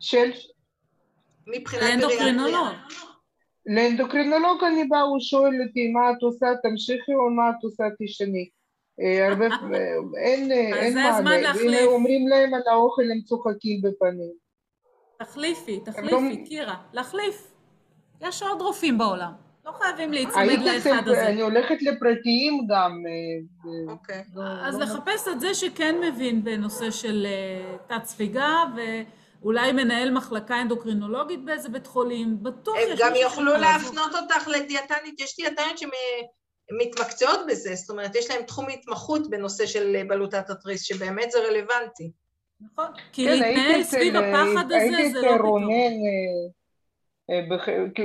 של? 0.00 0.30
מבחינת 1.46 1.82
לאנדוקרינולוג. 1.82 2.66
לאנדוקרינולוג 3.66 4.64
אני 4.64 4.84
באה, 4.84 5.00
הוא 5.00 5.20
שואל 5.20 5.52
אותי 5.66 5.92
מה 5.92 6.10
את 6.10 6.22
עושה, 6.22 6.46
תמשיכי 6.62 7.14
או 7.14 7.30
מה 7.30 7.50
את 7.50 7.64
עושה 7.64 7.84
תשני. 7.98 8.48
הרבה, 9.28 9.46
אין, 10.16 10.52
אין 10.52 10.94
מענה, 10.94 11.52
ואם 11.56 11.86
אומרים 11.86 12.28
להם 12.28 12.54
על 12.54 12.62
האוכל 12.70 13.02
הם 13.02 13.20
צוחקים 13.20 13.82
בפנים. 13.82 14.32
תחליפי, 15.18 15.80
תחליפי, 15.80 16.44
קירה, 16.44 16.76
להחליף. 16.92 17.52
יש 18.20 18.42
עוד 18.42 18.62
רופאים 18.62 18.98
בעולם. 18.98 19.32
לא 19.70 19.84
חייבים 19.84 20.12
להיצמד 20.12 20.58
לאחד 20.64 21.08
הזה. 21.08 21.26
אני 21.26 21.40
הולכת 21.40 21.82
לפרטיים 21.82 22.66
גם. 22.68 23.02
אוקיי. 23.88 24.24
אז 24.62 24.78
לחפש 24.78 25.28
את 25.28 25.40
זה 25.40 25.54
שכן 25.54 25.94
מבין 26.00 26.44
בנושא 26.44 26.90
של 26.90 27.26
תת 27.86 28.04
ספיגה, 28.04 28.64
ואולי 29.42 29.72
מנהל 29.72 30.10
מחלקה 30.10 30.60
אנדוקרינולוגית 30.60 31.44
באיזה 31.44 31.68
בית 31.68 31.86
חולים, 31.86 32.42
בטוח 32.42 32.76
יש... 32.78 32.90
הם 32.90 32.96
גם 32.98 33.14
יוכלו 33.14 33.52
להפנות 33.52 34.14
אותך 34.14 34.48
לדיאטנית, 34.48 35.20
יש 35.20 35.36
דיאטניות 35.36 35.78
שמתמקצעות 35.78 37.40
בזה, 37.48 37.74
זאת 37.74 37.90
אומרת, 37.90 38.16
יש 38.16 38.30
להם 38.30 38.42
תחום 38.42 38.68
התמחות 38.68 39.30
בנושא 39.30 39.66
של 39.66 39.96
בלוטת 40.08 40.50
התריס, 40.50 40.82
שבאמת 40.82 41.30
זה 41.30 41.38
רלוונטי. 41.38 42.10
נכון, 42.60 42.86
כי 43.12 43.28
להתנהל 43.28 43.82
סביב 43.82 44.16
הפחד 44.16 44.72
הזה 44.72 45.10
זה 45.12 45.20
לא 45.20 45.34
פתאום. 45.34 45.68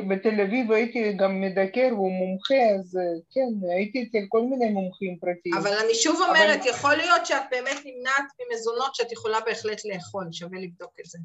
בתל 0.10 0.41
אביב 0.41 0.72
הייתי 0.72 1.14
גם 1.14 1.41
מדקר, 1.41 1.88
והוא 1.91 2.11
מומחה, 2.11 2.76
אז 2.80 2.99
כן, 3.34 3.69
הייתי 3.76 4.03
אצל 4.03 4.26
כל 4.30 4.41
מיני 4.41 4.69
מומחים 4.69 5.18
פרטיים. 5.22 5.56
אבל 5.56 5.73
אני 5.85 5.95
שוב 5.95 6.22
אומרת, 6.30 6.60
אבל... 6.60 6.69
יכול 6.69 6.95
להיות 6.95 7.26
שאת 7.26 7.43
באמת 7.52 7.77
נמנעת 7.85 8.26
ממזונות 8.39 8.95
שאת 8.95 9.11
יכולה 9.11 9.38
בהחלט 9.45 9.81
לאכול, 9.85 10.27
שווה 10.31 10.60
לבדוק 10.60 10.91
את 10.99 11.06
זה. 11.06 11.19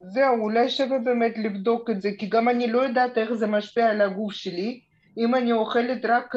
זהו, 0.00 0.40
אולי 0.40 0.68
שווה 0.68 0.98
באמת 0.98 1.32
לבדוק 1.36 1.90
את 1.90 2.02
זה, 2.02 2.10
כי 2.18 2.26
גם 2.26 2.48
אני 2.48 2.66
לא 2.66 2.80
יודעת 2.80 3.18
איך 3.18 3.32
זה 3.32 3.46
משפיע 3.46 3.86
על 3.86 4.00
הגוף 4.00 4.32
שלי. 4.32 4.80
אם 5.18 5.34
אני 5.34 5.52
אוכלת 5.52 6.04
רק 6.04 6.34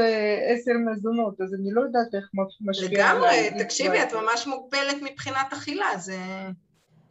עשר 0.50 0.72
מזונות, 0.92 1.42
אז 1.42 1.54
אני 1.54 1.72
לא 1.72 1.82
יודעת 1.82 2.16
איך 2.16 2.30
משפיע 2.62 3.10
על... 3.10 3.18
לגמרי, 3.18 3.64
תקשיבי, 3.64 4.04
את 4.04 4.14
ממש 4.14 4.48
מוגבלת 4.48 5.02
מבחינת 5.02 5.54
אכילה, 5.54 5.98
זה... 5.98 6.18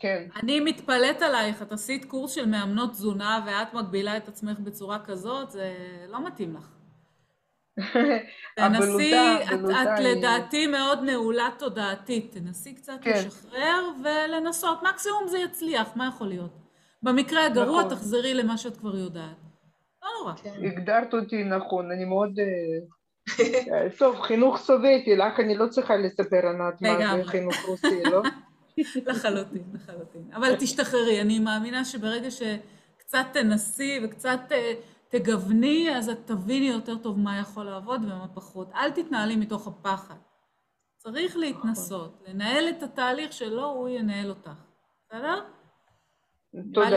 כן. 0.02 0.26
אני 0.42 0.60
מתפלאת 0.60 1.22
עלייך, 1.22 1.62
את 1.62 1.72
עשית 1.72 2.04
קורס 2.04 2.32
של 2.32 2.46
מאמנות 2.46 2.90
תזונה 2.90 3.44
ואת 3.46 3.74
מגבילה 3.74 4.16
את 4.16 4.28
עצמך 4.28 4.58
בצורה 4.58 4.98
כזאת, 4.98 5.50
זה 5.50 5.74
לא 6.08 6.26
מתאים 6.26 6.56
לך. 6.56 6.68
תנסי, 8.56 9.14
את, 9.44 9.60
את 9.70 10.00
לדעתי 10.00 10.66
מאוד 10.66 11.02
נעולה 11.02 11.48
תודעתית, 11.58 12.32
תנסי 12.32 12.74
קצת 12.74 12.98
כן. 13.02 13.10
לשחרר 13.10 13.90
ולנסות, 14.04 14.82
מקסימום 14.82 15.28
זה 15.28 15.38
יצליח, 15.38 15.96
מה 15.96 16.10
יכול 16.14 16.26
להיות? 16.26 16.58
במקרה 17.02 17.46
הגרוע 17.46 17.84
נכון. 17.84 17.94
תחזרי 17.94 18.34
למה 18.34 18.56
שאת 18.56 18.76
כבר 18.76 18.96
יודעת. 18.96 19.36
לא 20.02 20.08
נורא. 20.20 20.34
כן. 20.34 20.64
הגדרת 20.64 21.14
אותי 21.14 21.44
נכון, 21.44 21.90
אני 21.92 22.04
מאוד... 22.04 22.30
טוב, 23.98 24.20
חינוך 24.20 24.56
סובייטי, 24.56 25.16
לך 25.16 25.40
אני 25.40 25.54
לא 25.54 25.66
צריכה 25.66 25.96
לספר 25.96 26.48
ענת 26.48 26.82
מה 26.82 27.16
זה 27.16 27.24
חינוך 27.24 27.54
רוסי, 27.66 28.02
לא? 28.04 28.22
לחלוטין, 29.06 29.64
לחלוטין. 29.74 30.32
אבל 30.34 30.56
תשתחררי, 30.56 31.20
אני 31.20 31.38
מאמינה 31.38 31.84
שברגע 31.84 32.28
שקצת 32.30 33.26
תנסי 33.32 34.00
וקצת 34.04 34.40
תגווני, 35.08 35.96
אז 35.96 36.08
את 36.08 36.18
תביני 36.24 36.68
יותר 36.68 36.98
טוב 36.98 37.18
מה 37.18 37.38
יכול 37.38 37.64
לעבוד 37.64 38.04
ומה 38.04 38.28
פחות. 38.34 38.70
אל 38.74 38.90
תתנהלי 38.90 39.36
מתוך 39.36 39.66
הפחד. 39.66 40.14
צריך 40.98 41.36
להתנסות, 41.36 42.22
לנהל 42.28 42.68
את 42.68 42.82
התהליך 42.82 43.32
שלו, 43.32 43.64
הוא 43.64 43.88
ינהל 43.88 44.28
אותך. 44.28 44.50
בסדר? 45.06 45.44
תודה. 46.74 46.88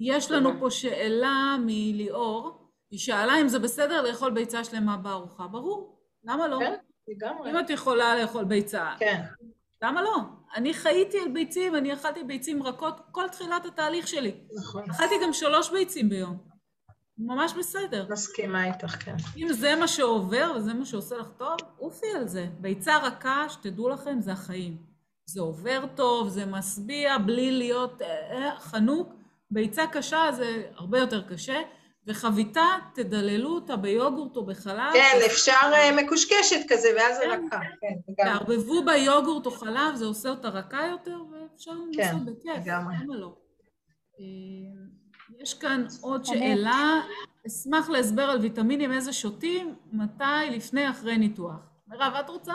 יש 0.00 0.30
לנו 0.30 0.50
פה 0.60 0.70
שאלה 0.70 1.56
מליאור, 1.66 2.70
היא 2.90 2.98
שאלה 2.98 3.40
אם 3.40 3.48
זה 3.48 3.58
בסדר 3.58 4.02
לאכול 4.02 4.30
ביצה 4.30 4.64
שלמה 4.64 4.96
בארוחה. 4.96 5.46
ברור, 5.46 5.98
למה 6.24 6.48
לא? 6.48 6.58
כן. 6.60 6.74
לגמרי. 7.08 7.50
אם 7.50 7.58
את 7.58 7.70
יכולה 7.70 8.22
לאכול 8.22 8.44
ביצה. 8.44 8.94
כן. 8.98 9.22
למה 9.82 10.02
לא? 10.02 10.16
אני 10.56 10.74
חייתי 10.74 11.18
על 11.18 11.28
ביצים, 11.28 11.76
אני 11.76 11.92
אכלתי 11.92 12.24
ביצים 12.24 12.62
רכות 12.62 13.00
כל 13.10 13.28
תחילת 13.28 13.66
התהליך 13.66 14.08
שלי. 14.08 14.34
נכון. 14.60 14.90
אכלתי 14.90 15.14
גם 15.22 15.32
שלוש 15.32 15.70
ביצים 15.70 16.08
ביום. 16.08 16.38
ממש 17.18 17.52
בסדר. 17.58 18.06
מסכימה 18.10 18.66
איתך, 18.66 19.04
כן. 19.04 19.16
אם 19.36 19.52
זה 19.52 19.76
מה 19.76 19.88
שעובר 19.88 20.52
וזה 20.56 20.74
מה 20.74 20.84
שעושה 20.84 21.16
לך 21.16 21.28
טוב, 21.36 21.56
עופי 21.76 22.06
על 22.16 22.28
זה. 22.28 22.46
ביצה 22.60 22.98
רכה, 22.98 23.48
שתדעו 23.48 23.88
לכם, 23.88 24.20
זה 24.20 24.32
החיים. 24.32 24.76
זה 25.26 25.40
עובר 25.40 25.84
טוב, 25.94 26.28
זה 26.28 26.46
משביע, 26.46 27.18
בלי 27.18 27.50
להיות 27.50 28.02
אה, 28.02 28.60
חנוק. 28.60 29.14
ביצה 29.50 29.86
קשה 29.86 30.32
זה 30.32 30.62
הרבה 30.74 30.98
יותר 30.98 31.22
קשה, 31.22 31.60
וחביתה, 32.06 32.66
תדללו 32.94 33.54
אותה 33.54 33.76
ביוגורט 33.76 34.36
או 34.36 34.46
בחלב. 34.46 34.92
כן, 34.92 35.18
אפשר 35.26 35.70
אה, 35.72 36.02
מקושקשת 36.02 36.60
כזה, 36.68 36.88
ואז 36.96 37.16
זה 37.16 37.22
כן. 37.22 37.46
רכה. 37.46 37.60
כן, 37.80 38.24
תערבבו 38.24 38.84
ביוגורט 38.84 39.46
או 39.46 39.50
חלב, 39.50 39.94
זה 39.94 40.04
עושה 40.04 40.28
אותה 40.28 40.48
רכה 40.48 40.86
יותר, 40.86 41.18
ואפשר 41.32 41.72
כן, 41.92 42.02
לנסות 42.02 42.24
בכיף. 42.24 42.66
למה 42.66 43.16
לא? 43.16 43.32
אה, 44.20 44.24
יש 45.38 45.54
כאן 45.54 45.86
עוד 46.00 46.24
שאלה, 46.24 47.00
אשמח 47.46 47.88
להסבר 47.88 48.22
על 48.22 48.38
ויטמינים, 48.38 48.92
איזה 48.92 49.12
שותים, 49.12 49.74
מתי, 49.92 50.50
לפני, 50.50 50.90
אחרי 50.90 51.18
ניתוח. 51.18 51.60
מירב, 51.88 52.12
את 52.20 52.28
רוצה? 52.28 52.54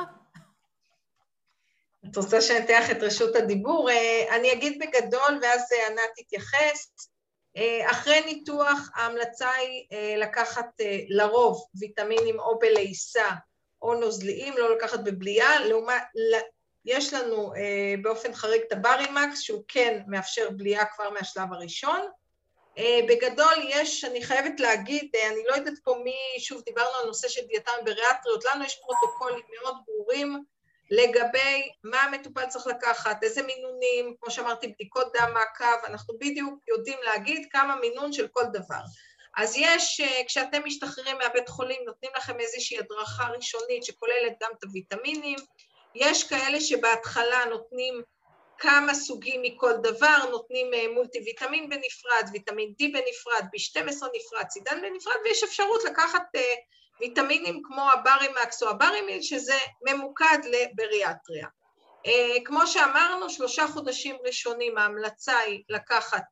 את 2.11 2.17
רוצה 2.17 2.41
שאני 2.41 2.65
אתן 2.65 2.81
לך 2.83 2.91
את 2.91 3.03
רשות 3.03 3.35
הדיבור? 3.35 3.89
אה, 3.89 4.35
אני 4.35 4.53
אגיד 4.53 4.79
בגדול, 4.81 5.39
ואז 5.41 5.69
ענת 5.89 6.09
תתייחס. 6.15 7.09
אה, 7.57 7.91
אחרי 7.91 8.21
ניתוח, 8.21 8.89
ההמלצה 8.95 9.49
היא 9.49 9.87
אה, 9.91 10.15
לקחת 10.17 10.81
אה, 10.81 10.99
לרוב 11.09 11.65
ויטמינים 11.79 12.39
או 12.39 12.59
בלעיסה 12.59 13.29
או 13.81 13.95
נוזליים, 13.95 14.57
לא 14.57 14.75
לקחת 14.75 14.99
בבליעה. 14.99 15.65
לעומת, 15.65 16.03
יש 16.85 17.13
לנו 17.13 17.53
באופן 18.01 18.33
חריג 18.33 18.61
את 18.67 18.71
הברימקס, 18.71 19.39
שהוא 19.39 19.63
כן 19.67 20.01
מאפשר 20.07 20.49
בליעה 20.49 20.85
כבר 20.85 21.09
מהשלב 21.09 21.53
הראשון. 21.53 21.99
בגדול 23.09 23.53
יש, 23.69 24.05
אני 24.05 24.23
חייבת 24.23 24.59
להגיד, 24.59 25.11
אני 25.31 25.43
לא 25.49 25.55
יודעת 25.55 25.73
פה 25.83 25.95
מי, 26.03 26.15
שוב 26.39 26.61
דיברנו 26.61 26.95
על 27.01 27.07
נושא 27.07 27.27
של 27.27 27.41
דיאטן 27.41 27.71
בריאטריות, 27.85 28.45
לנו 28.45 28.65
יש 28.65 28.75
פרוטוקולים 28.75 29.45
מאוד 29.61 29.75
ברורים 29.87 30.43
לגבי 30.91 31.71
מה 31.83 32.01
המטופל 32.01 32.45
צריך 32.45 32.67
לקחת, 32.67 33.23
איזה 33.23 33.41
מינונים, 33.41 34.15
כמו 34.21 34.31
שאמרתי, 34.31 34.67
בדיקות 34.67 35.13
דם 35.13 35.33
מעקב, 35.33 35.85
אנחנו 35.85 36.13
בדיוק 36.19 36.59
יודעים 36.67 36.97
להגיד 37.03 37.47
כמה 37.51 37.75
מינון 37.75 38.13
של 38.13 38.27
כל 38.27 38.43
דבר. 38.53 38.81
אז 39.37 39.55
יש, 39.57 39.99
אה, 39.99 40.21
כשאתם 40.27 40.61
משתחררים 40.65 41.17
מהבית 41.17 41.49
חולים, 41.49 41.81
נותנים 41.85 42.11
לכם 42.17 42.39
איזושהי 42.39 42.79
הדרכה 42.79 43.27
ראשונית 43.27 43.83
שכוללת 43.83 44.33
גם 44.43 44.51
את 44.57 44.63
הוויטמינים, 44.63 45.39
יש 45.95 46.23
כאלה 46.23 46.59
שבהתחלה 46.61 47.45
נותנים 47.49 48.01
כמה 48.57 48.93
סוגים 48.93 49.41
מכל 49.41 49.73
דבר, 49.83 50.17
נותנים 50.31 50.73
אה, 50.73 50.93
מולטי 50.93 51.19
ויטמין 51.25 51.69
בנפרד, 51.69 52.29
ויטמין 52.33 52.73
D 52.81 52.83
בנפרד, 52.93 53.45
B12 53.55 54.07
נפרד, 54.15 54.49
סידן 54.49 54.81
בנפרד, 54.81 55.15
ויש 55.25 55.43
אפשרות 55.43 55.83
לקחת 55.83 56.23
אה, 56.35 56.53
ויטמינים 57.03 57.61
כמו 57.63 57.91
הברימקס 57.91 58.63
או 58.63 58.69
הברימיל, 58.69 59.21
שזה 59.21 59.57
ממוקד 59.81 60.37
לבריאטריה. 60.45 61.47
אה, 62.05 62.35
כמו 62.45 62.67
שאמרנו, 62.67 63.29
שלושה 63.29 63.67
חודשים 63.67 64.15
ראשונים 64.25 64.77
ההמלצה 64.77 65.37
היא 65.37 65.63
לקחת 65.69 66.23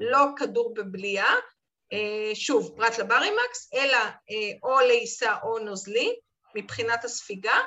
לא 0.00 0.24
כדור 0.36 0.74
בבליעה, 0.74 1.34
אה, 1.92 2.30
שוב, 2.34 2.72
פרט 2.76 2.98
לברימקס, 2.98 3.70
אלא 3.74 3.96
אה, 3.96 4.52
או 4.62 4.80
לעיסה 4.80 5.34
או 5.42 5.58
נוזלי, 5.58 6.14
מבחינת 6.54 7.04
הספיגה. 7.04 7.58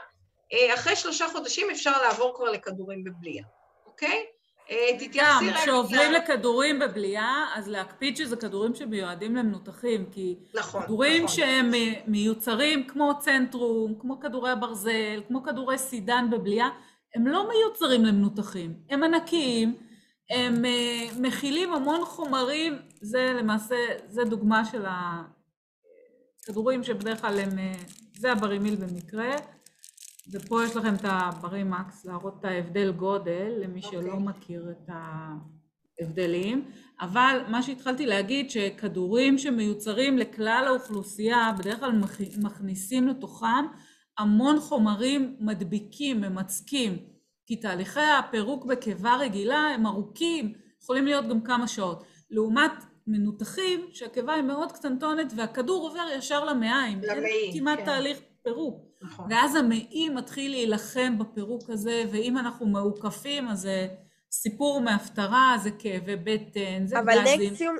אחרי 0.73 0.95
שלושה 0.95 1.26
חודשים 1.31 1.69
אפשר 1.69 2.02
לעבור 2.02 2.35
כבר 2.35 2.45
לכדורים 2.45 3.03
בבליעה, 3.03 3.45
אוקיי? 3.85 4.26
אה, 4.69 4.98
גם. 5.14 5.44
כשעוברים 5.56 6.11
לכדורים 6.11 6.80
בבליעה, 6.80 7.45
אז 7.56 7.68
להקפיד 7.68 8.18
שזה 8.18 8.35
כדורים 8.35 8.76
שמיועדים 8.76 9.35
למנותחים, 9.35 10.06
כי 10.11 10.35
נכון, 10.56 10.84
כדורים 10.84 11.23
נכון. 11.23 11.35
שהם 11.35 11.73
אה, 11.73 11.94
מיוצרים 12.07 12.88
כמו 12.88 13.14
צנטרום, 13.19 13.95
כמו 13.99 14.19
כדורי 14.19 14.52
הברזל, 14.52 15.22
כמו 15.27 15.44
כדורי 15.44 15.77
סידן 15.77 16.27
בבליעה, 16.31 16.69
הם 17.15 17.27
לא 17.27 17.49
מיוצרים 17.49 18.06
למנותחים, 18.06 18.73
הם 18.90 19.03
ענקיים, 19.03 19.76
הם 20.30 20.65
אה, 20.65 21.06
מכילים 21.19 21.73
המון 21.73 22.06
חומרים, 22.06 22.80
זה 23.02 23.34
למעשה, 23.40 23.76
זה 24.07 24.23
דוגמה 24.23 24.65
של 24.65 24.85
הכדורים 26.44 26.84
שבדרך 26.84 27.22
כלל 27.22 27.40
הם, 27.40 27.49
זה 28.14 28.31
הברימיל 28.31 28.76
במקרה, 28.76 29.35
ופה 30.32 30.64
יש 30.64 30.76
לכם 30.76 30.95
את 30.95 31.02
הברימקס, 31.04 32.06
להראות 32.06 32.36
את 32.40 32.45
ההבדל 32.45 32.91
גודל, 32.91 33.54
למי 33.64 33.82
שלא 33.82 34.00
אוקיי. 34.12 34.20
מכיר 34.20 34.72
את 34.72 34.90
ההבדלים, 36.00 36.66
אבל 37.02 37.41
מה 37.48 37.64
שהתחלתי 37.64 38.06
להגיד, 38.06 38.50
שכדורים 38.50 39.38
שמיוצרים 39.38 40.18
לכלל 40.18 40.64
האוכלוסייה, 40.68 41.52
בדרך 41.60 41.80
כלל 41.80 41.91
מכ- 41.91 42.38
מכניסים 42.44 43.08
לתוכם 43.08 43.66
המון 44.18 44.60
חומרים 44.60 45.36
מדביקים, 45.40 46.22
ממצקים, 46.22 46.98
כי 47.45 47.56
תהליכי 47.56 48.00
הפירוק 48.20 48.66
בקיבה 48.66 49.16
רגילה 49.16 49.58
הם 49.76 49.88
ארוכים, 49.88 50.54
יכולים 50.84 51.06
להיות 51.06 51.28
גם 51.28 51.41
כמה 51.41 51.68
שעות. 51.68 52.04
לעומת 52.32 52.72
מנותחים, 53.08 53.86
שהקיבה 53.94 54.34
היא 54.34 54.44
מאוד 54.44 54.72
קטנטונת 54.72 55.34
והכדור 55.36 55.88
עובר 55.90 56.06
ישר 56.18 56.45
למעיים. 56.45 57.02
למעי, 57.04 57.50
אין 57.52 57.60
כמעט 57.60 57.80
כן. 57.80 57.86
תהליך 57.86 58.18
פירוק. 58.44 58.86
נכון. 59.02 59.26
ואז 59.30 59.56
המעי 59.56 60.10
מתחיל 60.10 60.52
להילחם 60.52 61.18
בפירוק 61.18 61.70
הזה, 61.70 62.03
ואם 62.11 62.38
אנחנו 62.38 62.65
מעוקפים, 62.65 63.48
אז 63.48 63.61
זה 63.61 63.88
סיפור 64.32 64.82
מהפטרה, 64.82 65.56
זה 65.64 65.72
כאבי 65.72 66.15
בטן, 66.15 66.88
זה 66.88 66.99
אבל 66.99 67.22
גזים. 67.22 67.52
נקסיום, 67.52 67.76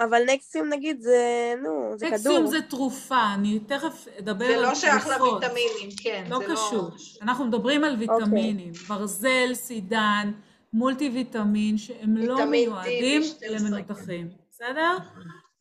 אבל 0.00 0.22
נקסיום 0.26 0.68
נגיד 0.68 1.00
זה, 1.00 1.54
נו, 1.62 1.92
זה 1.96 2.06
כדור. 2.06 2.16
נקסיום 2.16 2.46
זה 2.46 2.62
תרופה, 2.62 3.34
אני 3.34 3.60
תכף 3.60 4.06
אדבר 4.18 4.46
זה 4.46 4.54
על 4.56 4.62
לא 4.62 4.74
שייך 4.74 5.08
תרופות. 5.08 5.42
לוויטמינים, 5.42 5.96
כן. 6.02 6.24
לא 6.28 6.38
זה 6.38 6.44
קשור. 6.52 6.90
אנחנו 7.22 7.44
מדברים 7.44 7.84
על 7.84 7.92
אוקיי. 7.92 8.08
ויטמינים. 8.18 8.72
ברזל, 8.88 9.54
סידן, 9.54 10.32
מולטי 10.72 11.10
ויטמין, 11.10 11.78
שהם 11.78 12.16
לא 12.16 12.44
מיועדים 12.44 13.22
B12. 13.22 13.46
למנותחים. 13.50 14.28
בסדר? 14.50 14.96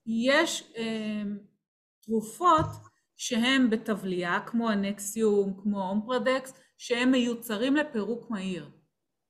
יש 0.06 0.74
אה, 0.78 0.84
תרופות 2.02 2.66
שהן 3.18 3.70
בתבליעה, 3.70 4.40
כמו 4.46 4.70
הנקסיום, 4.70 5.60
כמו 5.64 5.90
אומפרדקס, 5.90 6.54
שהם 6.78 7.12
מיוצרים 7.12 7.76
לפירוק 7.76 8.30
מהיר. 8.30 8.70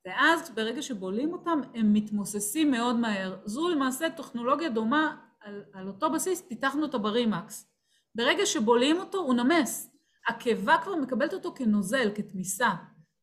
ואז 0.08 0.52
ברגע 0.56 0.82
שבולעים 0.82 1.34
אותם, 1.34 1.62
הם 1.74 1.94
מתמוססים 1.94 2.72
מאוד 2.72 2.96
מהר. 2.96 3.38
זו 3.46 3.70
למעשה 3.70 4.10
טכנולוגיה 4.10 4.70
דומה, 4.70 5.16
על, 5.42 5.64
על 5.74 5.88
אותו 5.88 6.12
בסיס 6.12 6.42
פיתחנו 6.42 6.86
את 6.86 6.94
הברימקס. 6.94 7.72
ברגע 8.16 8.46
שבולעים 8.46 9.00
אותו, 9.00 9.18
הוא 9.18 9.34
נמס. 9.34 9.92
הקיבה 10.28 10.78
כבר 10.84 10.96
מקבלת 10.96 11.34
אותו 11.34 11.54
כנוזל, 11.56 12.12
כתמיסה. 12.16 12.70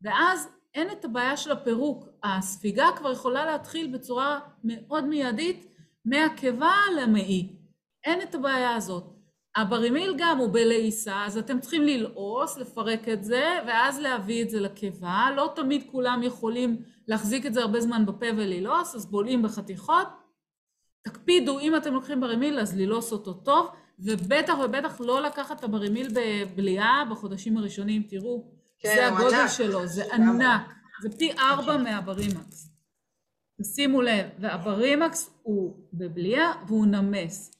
ואז 0.02 0.48
אין 0.74 0.90
את 0.90 1.04
הבעיה 1.04 1.36
של 1.36 1.52
הפירוק. 1.52 2.08
הספיגה 2.22 2.88
כבר 2.96 3.12
יכולה 3.12 3.44
להתחיל 3.44 3.92
בצורה 3.92 4.40
מאוד 4.64 5.04
מיידית 5.04 5.66
מהקיבה 6.04 6.74
למעי. 6.96 7.56
אין 8.04 8.22
את 8.22 8.34
הבעיה 8.34 8.74
הזאת. 8.74 9.13
הברימיל 9.56 10.14
גם 10.18 10.38
הוא 10.38 10.52
בלעיסה, 10.52 11.24
אז 11.24 11.38
אתם 11.38 11.60
צריכים 11.60 11.82
ללעוס, 11.82 12.58
לפרק 12.58 13.08
את 13.08 13.24
זה, 13.24 13.58
ואז 13.66 14.00
להביא 14.00 14.42
את 14.42 14.50
זה 14.50 14.60
לקיבה. 14.60 15.28
לא 15.36 15.52
תמיד 15.56 15.84
כולם 15.90 16.22
יכולים 16.22 16.82
להחזיק 17.08 17.46
את 17.46 17.54
זה 17.54 17.60
הרבה 17.60 17.80
זמן 17.80 18.06
בפה 18.06 18.26
וללעוס, 18.36 18.94
אז 18.94 19.06
בולעים 19.06 19.42
בחתיכות. 19.42 20.08
תקפידו, 21.02 21.58
אם 21.58 21.76
אתם 21.76 21.94
לוקחים 21.94 22.20
ברימיל, 22.20 22.58
אז 22.58 22.76
ללעוס 22.76 23.12
אותו 23.12 23.32
טוב, 23.32 23.68
ובטח 23.98 24.54
ובטח 24.64 25.00
לא 25.00 25.22
לקחת 25.22 25.58
את 25.58 25.64
הברימיל 25.64 26.08
בבליעה 26.14 27.04
בחודשים 27.10 27.56
הראשונים, 27.56 28.02
תראו, 28.02 28.44
כן, 28.78 28.94
זה 28.94 29.06
הגודל 29.06 29.34
ענק. 29.34 29.50
שלו, 29.50 29.86
זה. 29.86 30.14
ענק, 30.14 30.74
זה 31.02 31.18
פי 31.18 31.32
ארבע 31.32 31.76
מהברימקס. 31.76 32.70
שימו 33.74 34.02
לב, 34.02 34.26
והברימקס 34.38 35.30
הוא 35.42 35.76
בבליעה 35.92 36.52
והוא 36.66 36.86
נמס. 36.86 37.50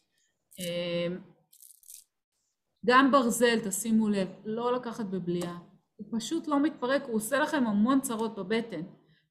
גם 2.85 3.11
ברזל, 3.11 3.59
תשימו 3.65 4.09
לב, 4.09 4.28
לא 4.44 4.74
לקחת 4.77 5.05
בבליעה. 5.05 5.59
הוא 5.97 6.06
פשוט 6.19 6.48
לא 6.48 6.61
מתפרק, 6.61 7.02
הוא 7.06 7.16
עושה 7.16 7.39
לכם 7.39 7.66
המון 7.66 8.01
צרות 8.01 8.39
בבטן. 8.39 8.82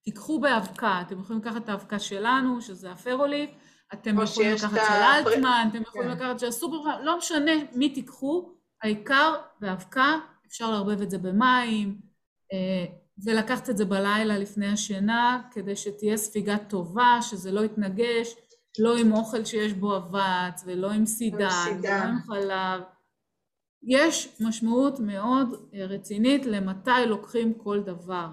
תיקחו 0.03 0.39
באבקה, 0.39 1.01
אתם 1.01 1.19
יכולים 1.19 1.41
לקחת 1.41 1.63
את 1.63 1.69
האבקה 1.69 1.99
שלנו, 1.99 2.61
שזה 2.61 2.91
הפרוליף, 2.91 3.49
אתם 3.93 4.21
יכולים 4.21 4.53
לקחת 4.55 4.73
את 4.73 4.79
של 4.87 4.93
אלטמן, 4.93 5.67
אתם 5.71 5.81
יכולים 5.81 6.09
כן. 6.09 6.15
לקחת 6.15 6.39
של 6.39 6.47
הסופר, 6.47 7.01
לא 7.03 7.17
משנה 7.17 7.51
מי 7.75 7.89
תיקחו, 7.89 8.49
העיקר 8.83 9.33
באבקה, 9.59 10.17
אפשר 10.47 10.71
לערבב 10.71 11.01
את 11.01 11.09
זה 11.09 11.17
במים, 11.17 12.01
אה, 12.53 12.85
ולקחת 13.25 13.69
את 13.69 13.77
זה 13.77 13.85
בלילה 13.85 14.37
לפני 14.37 14.67
השינה, 14.67 15.41
כדי 15.51 15.75
שתהיה 15.75 16.17
ספיגה 16.17 16.57
טובה, 16.57 17.17
שזה 17.21 17.51
לא 17.51 17.61
יתנגש, 17.65 18.35
לא 18.79 18.97
עם 18.97 19.13
אוכל 19.13 19.45
שיש 19.45 19.73
בו 19.73 19.97
אבץ, 19.97 20.63
ולא 20.65 20.91
עם 20.91 21.05
סידן, 21.05 21.49
ולא. 21.81 22.03
עם 22.03 22.19
חלב. 22.21 22.81
יש 23.87 24.35
משמעות 24.39 24.99
מאוד 24.99 25.67
אה, 25.73 25.85
רצינית 25.85 26.45
למתי 26.45 27.05
לוקחים 27.07 27.53
כל 27.53 27.79
דבר. 27.85 28.27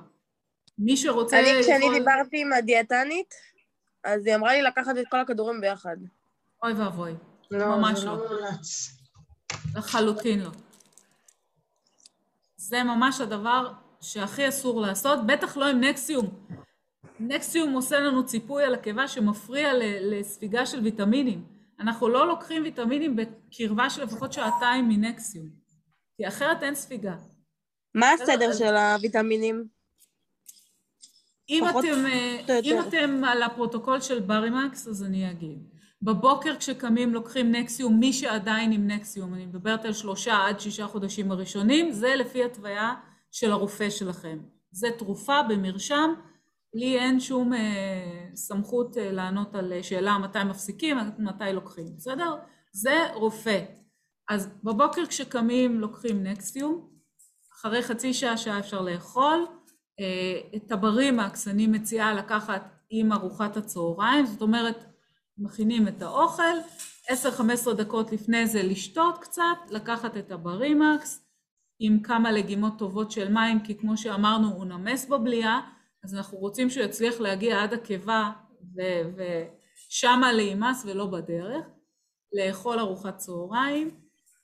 מי 0.79 0.97
שרוצה 0.97 1.39
אני, 1.41 1.63
כשאני 1.63 1.85
יכול- 1.85 1.99
דיברתי 1.99 2.41
עם 2.43 2.53
הדיאטנית, 2.53 3.35
אז 4.05 4.27
היא 4.27 4.35
אמרה 4.35 4.53
לי 4.53 4.63
לקחת 4.63 4.97
את 5.01 5.05
כל 5.11 5.21
הכדורים 5.21 5.61
ביחד. 5.61 5.97
אוי 6.63 6.73
ואבוי. 6.73 7.15
לא, 7.51 7.67
ממש 7.77 8.05
לא. 8.05 8.17
לא 8.17 8.29
מומלץ. 8.29 8.97
לחלוטין 9.77 10.41
לא. 10.41 10.51
זה 12.57 12.83
ממש 12.83 13.21
הדבר 13.21 13.73
שהכי 14.01 14.49
אסור 14.49 14.81
לעשות, 14.81 15.27
בטח 15.27 15.57
לא 15.57 15.69
עם 15.69 15.81
נקסיום. 15.81 16.47
נקסיום 17.21 17.73
עושה 17.73 18.01
לנו 18.01 18.27
ציפוי 18.27 18.65
על 18.65 18.75
הקיבה 18.75 19.09
שמפריע 19.09 19.73
ל- 19.75 20.15
לספיגה 20.15 20.67
של 20.67 20.81
ויטמינים. 20.81 21.45
אנחנו 21.81 22.09
לא 22.09 22.29
לוקחים 22.29 22.63
ויטמינים 22.63 23.17
בקרבה 23.17 23.91
של 23.91 24.03
לפחות 24.05 24.33
שעתיים 24.33 24.89
מנקסיום, 24.89 25.49
כי 26.17 26.29
אחרת 26.29 26.63
אין 26.63 26.75
ספיגה. 26.75 27.17
מה 27.95 28.11
הסדר 28.13 28.53
של 28.53 28.77
הוויטמינים? 28.77 29.65
אם 31.49 31.65
אתם, 31.69 32.07
אה, 32.07 32.61
אם 32.65 32.81
אתם 32.89 33.25
על 33.25 33.43
הפרוטוקול 33.43 34.01
של 34.01 34.21
ברימקס, 34.21 34.89
אז 34.89 35.05
אני 35.05 35.31
אגיד. 35.31 35.59
בבוקר 36.03 36.57
כשקמים 36.57 37.15
לוקחים 37.15 37.53
נקסיום, 37.53 38.01
מי 38.01 38.13
שעדיין 38.13 38.73
עם 38.73 38.87
נקסיום, 38.87 39.35
אני 39.35 39.47
מדברת 39.47 39.85
על 39.85 39.93
שלושה 39.93 40.47
עד 40.47 40.61
שישה 40.61 40.87
חודשים 40.87 41.31
הראשונים, 41.31 41.93
זה 41.93 42.15
לפי 42.17 42.45
התוויה 42.45 42.95
של 43.31 43.53
הרופא 43.53 43.91
שלכם. 43.91 44.39
זה 44.71 44.89
תרופה 44.99 45.43
במרשם, 45.43 46.15
לי 46.75 46.99
אין 46.99 47.21
שום 47.21 47.53
אה, 47.53 48.27
סמכות 48.35 48.99
אה, 48.99 49.13
לענות 49.13 49.55
על 49.55 49.83
שאלה 49.83 50.19
מתי 50.19 50.45
מפסיקים, 50.45 50.97
מתי 51.19 51.53
לוקחים, 51.53 51.97
בסדר? 51.97 52.35
זה 52.73 53.07
רופא. 53.15 53.65
אז 54.29 54.49
בבוקר 54.65 55.07
כשקמים 55.07 55.81
לוקחים 55.81 56.23
נקסיום, 56.23 56.91
אחרי 57.55 57.83
חצי 57.83 58.15
שעה, 58.15 58.37
שעה 58.37 58.59
אפשר 58.59 58.81
לאכול. 58.81 59.47
אה, 60.01 60.57
את 60.57 60.73
הברימקס 60.73 61.49
אני 61.49 61.67
מציעה 61.67 62.15
לקחת 62.15 62.63
עם 62.91 63.13
ארוחת 63.13 63.57
הצהריים, 63.57 64.27
זאת 64.27 64.43
אומרת, 64.43 64.85
מכינים 65.39 65.89
את 65.89 66.03
האוכל, 66.03 66.43
10-15 67.11 67.13
דקות 67.77 68.13
לפני 68.13 68.47
זה 68.47 68.63
לשתות 68.63 69.19
קצת, 69.19 69.43
לקחת 69.71 70.17
את 70.17 70.33
הברימקס 70.33 71.27
עם 71.81 72.03
כמה 72.03 72.33
לגימות 72.33 72.79
טובות 72.79 73.11
של 73.11 73.33
מים, 73.33 73.61
כי 73.61 73.79
כמו 73.79 73.97
שאמרנו 73.97 74.49
הוא 74.49 74.65
נמס 74.65 75.07
בבליעה, 75.07 75.61
אז 76.05 76.15
אנחנו 76.15 76.39
רוצים 76.39 76.71
שהוא 76.71 76.85
יצליח 76.85 77.21
להגיע 77.21 77.63
עד 77.63 77.73
הקיבה 77.73 78.31
ושמה 79.17 80.33
להימס 80.33 80.83
ולא 80.87 81.07
בדרך, 81.07 81.67
לאכול 82.33 82.79
ארוחת 82.79 83.17
צהריים, 83.17 84.01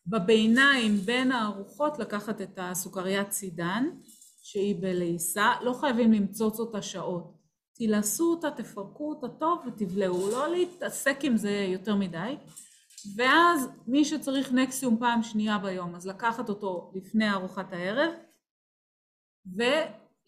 בביניים 0.06 0.96
בין 0.96 1.32
הארוחות 1.32 1.98
לקחת 1.98 2.40
את 2.40 2.58
הסוכריית 2.62 3.32
סידן 3.32 3.90
שהיא 4.42 4.76
בלעיסה, 4.80 5.52
לא 5.62 5.72
חייבים 5.72 6.12
למצוץ 6.12 6.60
אותה 6.60 6.82
שעות, 6.82 7.36
תילעסו 7.74 8.30
אותה, 8.30 8.50
תפרקו 8.50 9.10
אותה 9.10 9.28
טוב 9.28 9.58
ותבלעו, 9.66 10.30
לא 10.30 10.48
להתעסק 10.48 11.18
עם 11.22 11.36
זה 11.36 11.50
יותר 11.50 11.94
מדי. 11.94 12.36
ואז 13.16 13.68
מי 13.86 14.04
שצריך 14.04 14.52
נקסיום 14.52 14.98
פעם 14.98 15.22
שנייה 15.22 15.58
ביום 15.58 15.94
אז 15.94 16.06
לקחת 16.06 16.48
אותו 16.48 16.92
לפני 16.94 17.30
ארוחת 17.32 17.72
הערב 17.72 18.12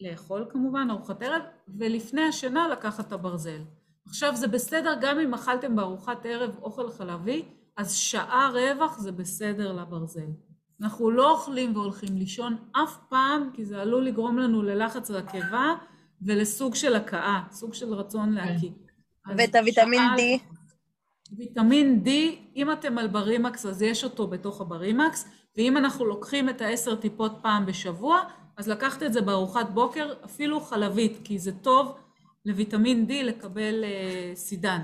ולאכול 0.01 0.45
כמובן 0.49 0.87
ארוחת 0.91 1.21
ערב 1.21 1.41
ולפני 1.77 2.21
השינה 2.21 2.67
לקחת 2.67 3.07
את 3.07 3.11
הברזל. 3.11 3.61
עכשיו 4.07 4.35
זה 4.35 4.47
בסדר 4.47 4.95
גם 5.01 5.19
אם 5.19 5.33
אכלתם 5.33 5.75
בארוחת 5.75 6.25
ערב 6.25 6.55
אוכל 6.61 6.91
חלבי 6.91 7.45
אז 7.77 7.93
שעה 7.93 8.51
רווח 8.53 8.99
זה 8.99 9.11
בסדר 9.11 9.73
לברזל. 9.73 10.29
אנחנו 10.81 11.11
לא 11.11 11.31
אוכלים 11.31 11.75
והולכים 11.75 12.17
לישון 12.17 12.57
אף 12.71 12.97
פעם, 13.09 13.49
כי 13.53 13.65
זה 13.65 13.81
עלול 13.81 14.05
לגרום 14.05 14.37
לנו 14.37 14.63
ללחץ 14.63 15.11
רקבה 15.11 15.75
ולסוג 16.21 16.75
של 16.75 16.95
הכאה, 16.95 17.43
סוג 17.51 17.73
של 17.73 17.93
רצון 17.93 18.33
להקיא. 18.33 18.71
ואת 19.37 19.55
הוויטמין 19.55 20.01
D? 20.17 20.21
ויטמין 21.37 22.03
D, 22.05 22.09
אם 22.55 22.71
אתם 22.71 22.97
על 22.97 23.07
ברימקס 23.07 23.65
אז 23.65 23.81
יש 23.81 24.03
אותו 24.03 24.27
בתוך 24.27 24.61
הברימקס, 24.61 25.27
ואם 25.57 25.77
אנחנו 25.77 26.05
לוקחים 26.05 26.49
את 26.49 26.61
העשר 26.61 26.95
טיפות 26.95 27.31
פעם 27.41 27.65
בשבוע, 27.65 28.21
אז 28.59 28.67
לקחת 28.67 29.03
את 29.03 29.13
זה 29.13 29.21
בארוחת 29.21 29.69
בוקר, 29.73 30.13
אפילו 30.25 30.59
חלבית, 30.59 31.19
כי 31.23 31.39
זה 31.39 31.51
טוב 31.51 31.97
לוויטמין 32.45 33.07
D 33.09 33.13
לקבל 33.23 33.83
uh, 33.83 34.35
סידן. 34.35 34.81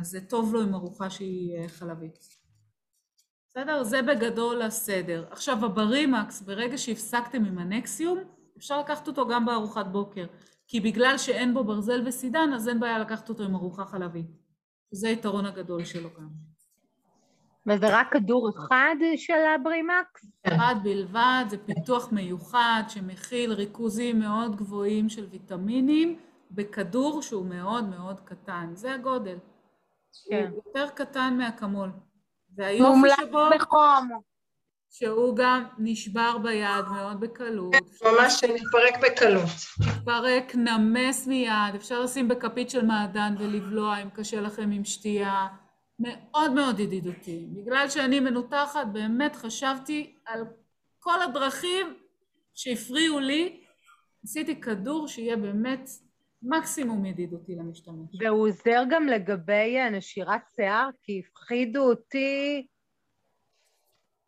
אז 0.00 0.08
זה 0.08 0.20
טוב 0.20 0.54
לו 0.54 0.62
עם 0.62 0.74
ארוחה 0.74 1.10
שהיא 1.10 1.64
uh, 1.64 1.68
חלבית. 1.68 2.18
בסדר? 3.48 3.84
זה 3.84 4.02
בגדול 4.02 4.62
הסדר. 4.62 5.24
עכשיו 5.30 5.64
הברימקס, 5.64 6.42
ברגע 6.42 6.78
שהפסקתם 6.78 7.44
עם 7.44 7.58
הנקסיום, 7.58 8.18
אפשר 8.58 8.80
לקחת 8.80 9.08
אותו 9.08 9.28
גם 9.28 9.46
בארוחת 9.46 9.86
בוקר. 9.86 10.26
כי 10.66 10.80
בגלל 10.80 11.18
שאין 11.18 11.54
בו 11.54 11.64
ברזל 11.64 12.02
וסידן, 12.06 12.52
אז 12.54 12.68
אין 12.68 12.80
בעיה 12.80 12.98
לקחת 12.98 13.28
אותו 13.28 13.42
עם 13.42 13.54
ארוחה 13.54 13.84
חלבית. 13.84 14.26
זה 14.90 15.08
היתרון 15.08 15.46
הגדול 15.46 15.84
שלו 15.84 16.08
גם. 16.16 16.51
וזה 17.66 17.98
רק 17.98 18.12
כדור 18.12 18.50
אחד 18.50 18.94
של 19.16 19.44
הברימקס? 19.54 20.26
אחד 20.46 20.74
בלבד, 20.82 21.44
זה 21.48 21.58
פיתוח 21.58 22.12
מיוחד 22.12 22.82
שמכיל 22.88 23.52
ריכוזים 23.52 24.18
מאוד 24.18 24.56
גבוהים 24.56 25.08
של 25.08 25.26
ויטמינים 25.30 26.18
בכדור 26.50 27.22
שהוא 27.22 27.46
מאוד 27.46 27.88
מאוד 27.88 28.20
קטן. 28.24 28.70
זה 28.74 28.94
הגודל. 28.94 29.36
כן. 30.30 30.50
הוא 30.50 30.62
יותר 30.66 30.88
קטן 30.94 31.34
מהקמול. 31.38 31.90
והיופי 32.56 33.08
שבו... 33.20 33.38
בחום. 33.54 34.08
שהוא 34.90 35.36
גם 35.36 35.64
נשבר 35.78 36.38
ביד 36.38 36.84
מאוד 36.90 37.20
בקלות. 37.20 37.74
כן, 37.74 38.08
ממש 38.08 38.44
מתפרק 38.44 39.02
בקלות. 39.02 39.50
מתפרק, 39.80 40.54
נמס 40.54 41.26
מיד, 41.26 41.74
אפשר 41.76 42.00
לשים 42.00 42.28
בכפית 42.28 42.70
של 42.70 42.86
מעדן 42.86 43.34
ולבלוע 43.38 44.02
אם 44.02 44.10
קשה 44.10 44.40
לכם 44.40 44.70
עם 44.70 44.84
שתייה. 44.84 45.46
מאוד 45.98 46.52
מאוד 46.52 46.80
ידידותי. 46.80 47.46
בגלל 47.52 47.88
שאני 47.88 48.20
מנותחת, 48.20 48.86
באמת 48.92 49.36
חשבתי 49.36 50.14
על 50.24 50.44
כל 50.98 51.22
הדרכים 51.22 51.94
שהפריעו 52.54 53.20
לי. 53.20 53.58
עשיתי 54.24 54.60
כדור 54.60 55.08
שיהיה 55.08 55.36
באמת 55.36 55.90
מקסימום 56.42 57.06
ידידותי 57.06 57.54
למשתמש. 57.54 58.08
והוא 58.20 58.48
עוזר 58.48 58.82
גם 58.90 59.06
לגבי 59.06 59.90
נשירת 59.90 60.40
שיער, 60.56 60.88
כי 61.02 61.22
הפחידו 61.26 61.82
אותי 61.82 62.66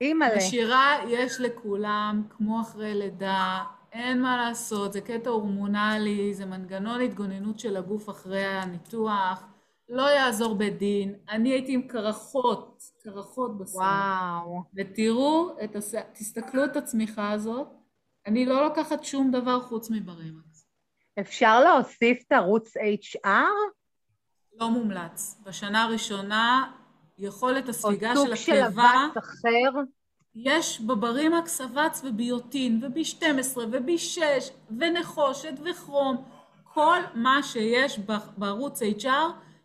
אימא'לה. 0.00 0.36
נשירה 0.36 0.96
יש 1.08 1.40
לכולם, 1.40 2.22
כמו 2.30 2.60
אחרי 2.60 2.94
לידה, 2.94 3.64
אין 3.92 4.22
מה 4.22 4.36
לעשות, 4.36 4.92
זה 4.92 5.00
קטע 5.00 5.30
הורמונלי, 5.30 6.34
זה 6.34 6.46
מנגנון 6.46 7.00
התגוננות 7.00 7.58
של 7.58 7.76
הגוף 7.76 8.10
אחרי 8.10 8.44
הניתוח, 8.44 9.44
לא 9.89 10.02
יעזור 10.02 10.55
בדין. 10.55 11.15
אני 11.31 11.48
הייתי 11.48 11.74
עם 11.74 11.82
קרחות, 11.82 12.82
קרחות 13.02 13.59
בשיער. 13.59 13.82
וואו. 13.82 14.62
ותראו, 14.74 15.56
את 15.65 15.77
הס... 15.77 15.94
תסתכלו 16.12 16.65
את 16.65 16.77
הצמיחה 16.77 17.31
הזאת, 17.31 17.69
אני 18.27 18.47
לא 18.47 18.65
לוקחת 18.65 19.05
שום 19.05 19.31
דבר 19.31 19.61
חוץ 19.61 19.90
מברימקס. 19.90 20.66
אפשר 21.20 21.61
להוסיף 21.61 22.23
את 22.27 22.32
ערוץ 22.32 22.77
HR? 22.77 23.28
לא 24.61 24.70
מומלץ. 24.70 25.40
בשנה 25.47 25.85
הראשונה 25.85 26.73
יכולת 27.19 27.69
הספיגה 27.69 28.12
של 28.15 28.20
הקיבה... 28.20 28.31
או 28.32 28.36
סוג 28.36 28.36
של 28.36 28.62
אבץ 28.62 29.16
אחר? 29.16 29.81
יש 30.35 30.81
בברימקס 30.81 31.61
אבץ 31.61 32.02
וביוטין 32.05 32.81
וב-12 32.82 33.59
וב-6 33.59 34.23
ונחושת 34.78 35.55
וכרום. 35.65 36.24
כל 36.65 36.98
מה 37.15 37.43
שיש 37.43 37.98
בערוץ 38.36 38.82
HR 38.82 39.09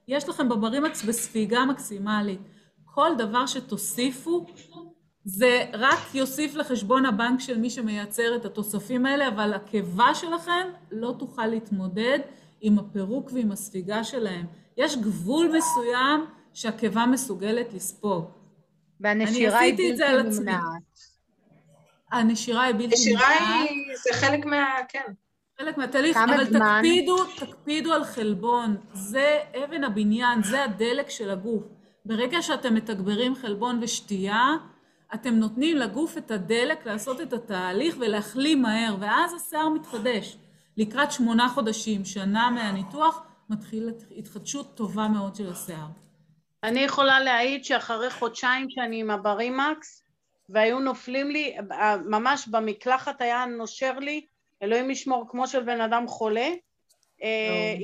יש 0.09 0.29
לכם 0.29 0.49
בברימקס 0.49 1.03
בספיגה 1.03 1.65
מקסימלית. 1.65 2.39
כל 2.85 3.09
דבר 3.17 3.45
שתוסיפו 3.45 4.45
זה 5.25 5.65
רק 5.73 5.99
יוסיף 6.15 6.55
לחשבון 6.55 7.05
הבנק 7.05 7.39
של 7.39 7.57
מי 7.57 7.69
שמייצר 7.69 8.35
את 8.35 8.45
התוספים 8.45 9.05
האלה, 9.05 9.27
אבל 9.27 9.53
הקיבה 9.53 10.15
שלכם 10.15 10.67
לא 10.91 11.15
תוכל 11.19 11.45
להתמודד 11.47 12.19
עם 12.61 12.79
הפירוק 12.79 13.31
ועם 13.33 13.51
הספיגה 13.51 14.03
שלהם. 14.03 14.45
יש 14.77 14.97
גבול 14.97 15.57
מסוים 15.57 16.25
שהקיבה 16.53 17.05
מסוגלת 17.05 17.73
לספוג. 17.73 18.25
והנשירה 18.99 19.59
היא 19.59 19.73
בלתי 19.73 20.39
נמנעת. 20.39 20.61
הנשירה 22.11 22.63
היא 22.63 22.75
בלתי 22.75 22.85
נמנעת. 22.85 23.31
הנשירה 23.31 23.59
היא, 23.59 23.97
זה 24.03 24.09
חלק 24.13 24.45
מה... 24.45 24.65
כן. 24.89 25.13
חלק 25.61 25.77
מהתהליך, 25.77 26.17
אבל 26.17 26.43
זמן? 26.45 26.81
תקפידו, 26.81 27.17
תקפידו 27.39 27.93
על 27.93 28.03
חלבון. 28.03 28.77
זה 28.93 29.39
אבן 29.63 29.83
הבניין, 29.83 30.43
זה 30.43 30.63
הדלק 30.63 31.09
של 31.09 31.29
הגוף. 31.29 31.63
ברגע 32.05 32.41
שאתם 32.41 32.75
מתגברים 32.75 33.35
חלבון 33.35 33.79
ושתייה, 33.81 34.55
אתם 35.13 35.33
נותנים 35.33 35.77
לגוף 35.77 36.17
את 36.17 36.31
הדלק 36.31 36.85
לעשות 36.85 37.21
את 37.21 37.33
התהליך 37.33 37.95
ולהחלים 37.99 38.61
מהר, 38.61 38.95
ואז 38.99 39.33
השיער 39.33 39.69
מתחדש. 39.69 40.37
לקראת 40.77 41.11
שמונה 41.11 41.49
חודשים, 41.49 42.05
שנה 42.05 42.49
מהניתוח, 42.49 43.23
מתחילה 43.49 43.91
התחדשות 44.17 44.75
טובה 44.75 45.07
מאוד 45.07 45.35
של 45.35 45.51
השיער. 45.51 45.87
אני 46.63 46.79
יכולה 46.79 47.19
להעיד 47.19 47.65
שאחרי 47.65 48.09
חודשיים 48.09 48.69
שאני 48.69 49.01
עם 49.01 49.09
הברימקס, 49.09 50.03
והיו 50.49 50.79
נופלים 50.79 51.31
לי, 51.31 51.55
ממש 52.05 52.47
במקלחת 52.47 53.21
היה 53.21 53.45
נושר 53.45 53.99
לי, 53.99 54.25
אלוהים 54.63 54.91
ישמור, 54.91 55.25
כמו 55.29 55.47
של 55.47 55.63
בן 55.63 55.81
אדם 55.81 56.07
חולה, 56.07 56.49
אה, 57.23 57.75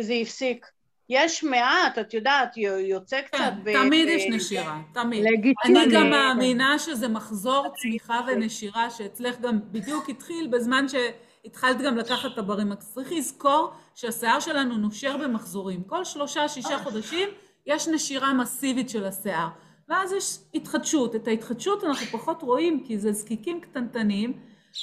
זה 0.00 0.14
הפסיק. 0.22 0.66
יש 1.08 1.44
מעט, 1.44 1.98
את 1.98 2.14
יודעת, 2.14 2.56
יוצא 2.56 3.20
קצת... 3.20 3.52
כן, 3.64 3.72
תמיד 3.72 4.08
יש 4.08 4.22
נשירה, 4.30 4.80
תמיד. 4.94 5.24
אני 5.64 5.86
גם 5.92 6.10
מאמינה 6.10 6.78
שזה 6.78 7.08
מחזור 7.08 7.66
צמיחה 7.82 8.20
ונשירה, 8.26 8.90
שאצלך 8.90 9.40
גם 9.40 9.58
בדיוק 9.70 10.08
התחיל 10.08 10.46
בזמן 10.46 10.86
שהתחלת 10.88 11.80
גם 11.80 11.96
לקחת 11.96 12.32
את 12.32 12.38
הברימקס. 12.38 12.94
צריך 12.94 13.12
לזכור 13.12 13.70
שהשיער 13.94 14.40
שלנו 14.40 14.76
נושר 14.76 15.16
במחזורים. 15.16 15.82
כל 15.82 16.04
שלושה, 16.04 16.48
שישה 16.48 16.78
חודשים 16.78 17.28
יש 17.66 17.88
נשירה 17.88 18.34
מסיבית 18.34 18.88
של 18.88 19.04
השיער. 19.04 19.48
ואז 19.88 20.12
יש 20.12 20.38
התחדשות. 20.54 21.16
את 21.16 21.28
ההתחדשות 21.28 21.84
אנחנו 21.84 22.06
פחות 22.06 22.42
רואים, 22.42 22.84
כי 22.86 22.98
זה 22.98 23.12
זקיקים 23.12 23.60
קטנטנים. 23.60 24.32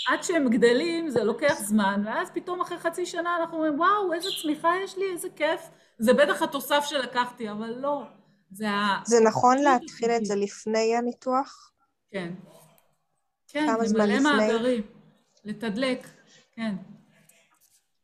עד 0.08 0.24
שהם 0.24 0.50
גדלים 0.50 1.10
זה 1.10 1.24
לוקח 1.24 1.54
זמן, 1.54 2.04
ואז 2.06 2.30
פתאום 2.34 2.62
אחרי 2.62 2.78
חצי 2.80 3.06
שנה 3.06 3.38
אנחנו 3.42 3.58
אומרים, 3.58 3.80
וואו, 3.80 4.14
איזה 4.14 4.30
צמיחה 4.42 4.70
יש 4.84 4.98
לי, 4.98 5.12
איזה 5.12 5.28
כיף. 5.36 5.62
זה 5.98 6.14
בטח 6.14 6.42
התוסף 6.42 6.84
שלקחתי, 6.86 7.52
אבל 7.52 7.70
לא. 7.70 8.04
זה 8.52 8.70
ה... 8.70 9.02
זה 9.06 9.18
נכון 9.28 9.58
להתחיל 9.58 10.12
את 10.12 10.26
זה 10.26 10.36
לפני 10.36 10.96
הניתוח? 10.96 11.72
כן. 12.12 12.34
כן, 13.48 13.68
למלא 13.98 14.20
מאגרים. 14.20 14.82
לתדלק, 15.46 16.08
כן. 16.52 16.76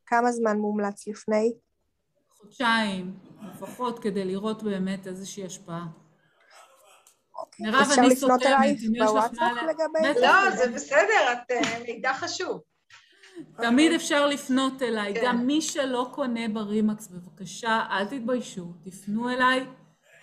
כמה 0.06 0.32
זמן 0.32 0.58
מומלץ 0.58 1.08
לפני? 1.08 1.54
חודשיים, 2.30 3.14
לפחות, 3.42 4.00
כדי 4.00 4.26
לראות 4.26 4.64
באמת 4.64 5.08
איזושהי 5.08 5.46
השפעה. 5.46 5.86
אוקיי. 7.40 7.66
מירב, 7.66 7.88
אני 7.98 8.16
סותמת, 8.16 8.78
אם 8.88 8.96
יש 8.96 9.12
לך 9.18 9.40
מה... 9.40 9.54
לגבי... 9.64 10.22
לא, 10.22 10.52
זה 10.52 10.72
בסדר, 10.72 11.34
את 11.34 11.52
אה, 11.52 11.80
מידע 11.88 12.14
חשוב. 12.14 12.62
תמיד 13.58 13.92
אפשר 13.92 14.28
לפנות 14.28 14.82
אליי. 14.82 15.14
כן. 15.14 15.22
גם 15.26 15.48
מי 15.48 15.62
שלא 15.62 16.08
קונה 16.12 16.48
ברימקס, 16.48 17.08
בבקשה, 17.08 17.82
אל 17.92 18.06
תתביישו, 18.06 18.74
תפנו 18.84 19.30
אליי, 19.30 19.66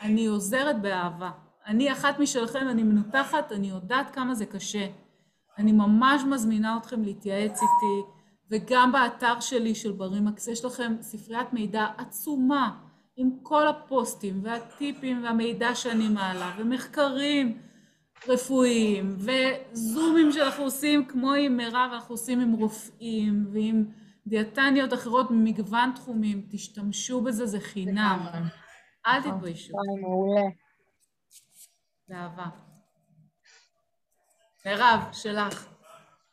אני 0.01 0.27
עוזרת 0.27 0.83
באהבה. 0.83 1.31
אני 1.67 1.93
אחת 1.93 2.19
משלכם, 2.19 2.69
אני 2.69 2.83
מנותחת, 2.83 3.53
אני 3.53 3.71
יודעת 3.71 4.15
כמה 4.15 4.35
זה 4.35 4.47
קשה. 4.47 4.87
אני 5.59 5.73
ממש 5.73 6.23
מזמינה 6.23 6.79
אתכם 6.81 7.03
להתייעץ 7.03 7.61
איתי, 7.63 8.11
וגם 8.51 8.93
באתר 8.93 9.41
שלי 9.41 9.75
של 9.75 9.93
ברימקס 9.93 10.49
יש 10.49 10.65
לכם 10.65 10.97
ספריית 11.01 11.53
מידע 11.53 11.87
עצומה. 11.99 12.90
עם 13.21 13.31
כל 13.43 13.69
הפוסטים 13.69 14.45
והטיפים 14.45 15.25
והמידע 15.25 15.75
שאני 15.75 16.09
מעלה, 16.09 16.55
ומחקרים 16.59 17.63
רפואיים, 18.29 19.17
וזומים 19.19 20.33
שאנחנו 20.33 20.65
עושים 20.65 21.07
כמו 21.07 21.33
עם 21.33 21.57
מירב, 21.57 21.91
אנחנו 21.93 22.15
עושים 22.15 22.41
עם 22.41 22.53
רופאים 22.53 23.47
ועם 23.53 23.85
דיאטניות 24.27 24.93
אחרות 24.93 25.31
ממגוון 25.31 25.93
תחומים. 25.95 26.47
תשתמשו 26.51 27.21
בזה, 27.21 27.47
זה 27.47 27.61
חינם. 27.61 28.27
אל 29.07 29.23
תתביישו. 29.23 29.73
מעולה. 30.01 30.51
באהבה. 32.09 32.47
מירב, 34.67 35.01
שלך. 35.13 35.69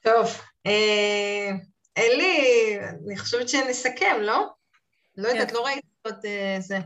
טוב, 0.03 0.26
אה, 0.65 1.51
אלי, 1.97 2.77
אני 2.80 3.18
חושבת 3.18 3.49
שנסכם, 3.49 4.15
לא? 4.22 4.47
לא 5.18 5.27
יודעת, 5.27 5.49
כן. 5.49 5.55
לא 5.55 5.65
ראיתי 5.65 5.86
עוד 6.07 6.25
אה, 6.25 6.57
זה. 6.59 6.77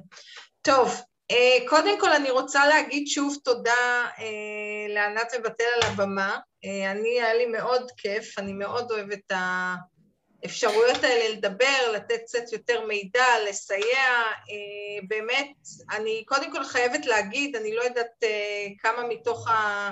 טוב, 0.62 1.02
אה, 1.32 1.58
קודם 1.68 2.00
כל 2.00 2.14
אני 2.14 2.32
רוצה 2.32 2.68
להגיד 2.68 3.08
שוב 3.08 3.38
תודה 3.44 4.06
אה, 4.20 4.94
לענת 4.94 5.32
ובתל 5.40 5.64
על 5.76 5.82
הבמה. 5.84 6.40
אני, 6.92 7.10
היה 7.10 7.34
לי 7.34 7.46
מאוד 7.46 7.92
כיף, 7.98 8.40
אני 8.40 8.54
מאוד 8.54 8.92
אוהבת 8.92 9.18
את 9.28 9.32
האפשרויות 10.44 11.04
האלה 11.04 11.36
לדבר, 11.36 11.92
לתת 11.94 12.22
קצת 12.26 12.52
יותר 12.52 12.86
מידע, 12.86 13.26
לסייע. 13.50 14.24
באמת, 15.08 15.52
אני 15.92 16.24
קודם 16.28 16.52
כל 16.52 16.64
חייבת 16.64 17.06
להגיד, 17.06 17.56
אני 17.56 17.76
לא 17.76 17.84
יודעת 17.84 18.24
כמה 18.80 19.08
מתוך 19.08 19.48
ה... 19.48 19.92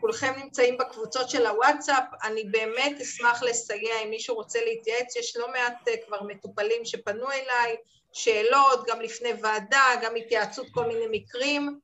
כולכם 0.00 0.32
נמצאים 0.36 0.78
בקבוצות 0.78 1.30
של 1.30 1.46
הוואטסאפ, 1.46 2.04
אני 2.24 2.44
באמת 2.44 3.00
אשמח 3.00 3.42
לסייע 3.42 4.02
אם 4.04 4.10
מישהו 4.10 4.34
רוצה 4.34 4.64
להתייעץ, 4.64 5.16
יש 5.16 5.36
לא 5.36 5.52
מעט 5.52 5.88
כבר 6.06 6.22
מטופלים 6.22 6.84
שפנו 6.84 7.30
אליי, 7.30 7.76
שאלות, 8.12 8.86
גם 8.86 9.00
לפני 9.00 9.30
ועדה, 9.42 9.84
גם 10.02 10.16
התייעצות 10.16 10.66
כל 10.70 10.86
מיני 10.86 11.06
מקרים. 11.10 11.78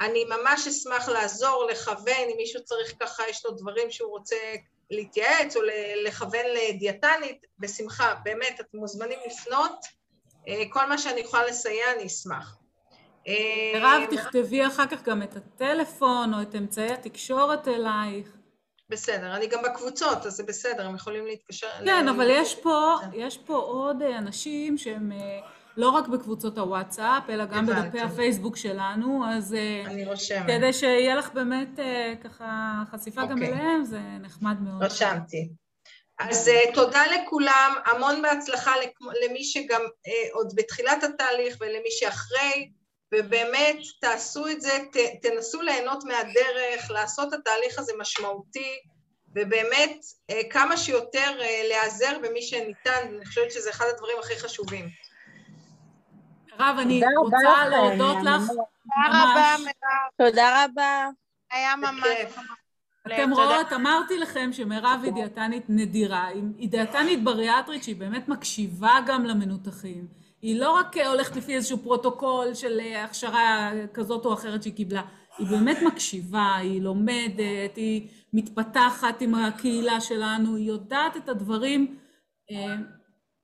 אני 0.00 0.24
ממש 0.24 0.66
אשמח 0.66 1.08
לעזור, 1.08 1.66
לכוון, 1.70 2.28
אם 2.32 2.36
מישהו 2.36 2.64
צריך 2.64 2.94
ככה, 3.00 3.22
יש 3.28 3.44
לו 3.44 3.50
דברים 3.50 3.90
שהוא 3.90 4.10
רוצה 4.10 4.36
להתייעץ 4.90 5.56
או 5.56 5.60
לכוון 6.04 6.46
לדיאטנית, 6.54 7.46
בשמחה, 7.58 8.14
באמת, 8.24 8.60
אתם 8.60 8.78
מוזמנים 8.78 9.18
לפנות. 9.26 9.84
אה, 10.48 10.62
כל 10.70 10.86
מה 10.88 10.98
שאני 10.98 11.20
יכולה 11.20 11.46
לסייע, 11.46 11.92
אני 11.96 12.06
אשמח. 12.06 12.56
אה, 13.28 13.72
מירב, 13.74 14.02
תכתבי 14.10 14.66
אחר 14.66 14.86
כך 14.86 15.02
גם 15.02 15.22
את 15.22 15.36
הטלפון 15.36 16.34
או 16.34 16.42
את 16.42 16.54
אמצעי 16.54 16.92
התקשורת 16.92 17.68
אלייך. 17.68 18.28
בסדר, 18.88 19.36
אני 19.36 19.46
גם 19.46 19.62
בקבוצות, 19.62 20.26
אז 20.26 20.32
זה 20.32 20.42
בסדר, 20.42 20.86
הם 20.86 20.94
יכולים 20.94 21.26
להתקשר... 21.26 21.66
כן, 21.84 22.08
אבל 22.08 22.30
יש 22.30 22.54
פה, 22.54 22.96
יש 23.12 23.38
פה 23.38 23.54
עוד 23.54 24.02
אנשים 24.02 24.78
שהם 24.78 25.12
לא 25.76 25.90
רק 25.90 26.08
בקבוצות 26.08 26.58
הוואטסאפ, 26.58 27.22
אלא 27.28 27.44
גם. 27.44 27.66
בדפי 27.66 28.00
הפייסבוק 28.00 28.56
שלנו, 28.56 29.24
אז... 29.28 29.54
אה, 29.54 29.82
אני 29.86 30.04
רושמת. 30.04 30.46
כדי 30.46 30.72
שיהיה 30.72 31.14
לך 31.14 31.32
באמת 31.34 31.78
אה, 31.78 32.14
ככה 32.24 32.82
חשיפה 32.90 33.22
אוקיי. 33.22 33.36
גם 33.36 33.42
אליהם, 33.42 33.84
זה 33.84 34.00
נחמד 34.20 34.56
מאוד. 34.60 34.82
רשמתי. 34.82 35.48
אז 36.18 36.48
uh, 36.48 36.74
תודה 36.74 37.02
לכולם, 37.06 37.74
המון 37.86 38.22
בהצלחה 38.22 38.72
למי 39.24 39.44
שגם 39.44 39.80
עוד 40.32 40.52
בתחילת 40.56 41.04
התהליך 41.04 41.56
ולמי 41.60 41.90
שאחרי, 41.90 42.70
ובאמת 43.14 43.76
תעשו 44.00 44.48
את 44.48 44.60
זה, 44.60 44.78
ת, 44.92 44.96
תנסו 45.22 45.62
ליהנות 45.62 46.04
מהדרך, 46.04 46.90
לעשות 46.90 47.34
את 47.34 47.38
התהליך 47.38 47.78
הזה 47.78 47.92
משמעותי, 47.98 48.78
ובאמת 49.34 49.96
כמה 50.50 50.76
שיותר 50.76 51.38
להיעזר 51.68 52.18
במי 52.22 52.42
שניתן, 52.42 53.08
אני 53.16 53.26
חושבת 53.26 53.52
שזה 53.52 53.70
אחד 53.70 53.86
הדברים 53.94 54.16
הכי 54.18 54.38
חשובים. 54.38 54.88
מירב, 56.62 56.78
אני 56.78 57.02
רוצה 57.18 57.68
להודות 57.68 58.16
לך. 58.24 58.48
תודה 58.48 59.08
רבה, 59.08 59.56
מירב. 59.58 60.30
תודה 60.30 60.64
רבה. 60.64 61.08
היה 61.50 61.76
ממש... 61.76 62.06
אתם 63.06 63.30
רואות, 63.32 63.72
אמרתי 63.72 64.18
לכם 64.18 64.50
שמירב 64.52 65.00
היא 65.02 65.12
דיאטנית 65.12 65.64
נדירה, 65.68 66.26
היא 66.58 66.68
דיאטנית 66.68 67.24
בריאטרית 67.24 67.84
שהיא 67.84 67.96
באמת 67.96 68.28
מקשיבה 68.28 68.98
גם 69.06 69.24
למנותחים. 69.24 70.06
היא 70.42 70.60
לא 70.60 70.70
רק 70.70 70.96
הולכת 70.96 71.36
לפי 71.36 71.54
איזשהו 71.54 71.78
פרוטוקול 71.78 72.54
של 72.54 72.80
הכשרה 73.04 73.70
כזאת 73.94 74.24
או 74.24 74.34
אחרת 74.34 74.62
שהיא 74.62 74.74
קיבלה, 74.74 75.02
היא 75.38 75.46
באמת 75.46 75.76
מקשיבה, 75.82 76.56
היא 76.56 76.82
לומדת, 76.82 77.76
היא 77.76 78.08
מתפתחת 78.32 79.20
עם 79.20 79.34
הקהילה 79.34 80.00
שלנו, 80.00 80.56
היא 80.56 80.68
יודעת 80.68 81.16
את 81.16 81.28
הדברים 81.28 81.96
אה, 82.50 82.76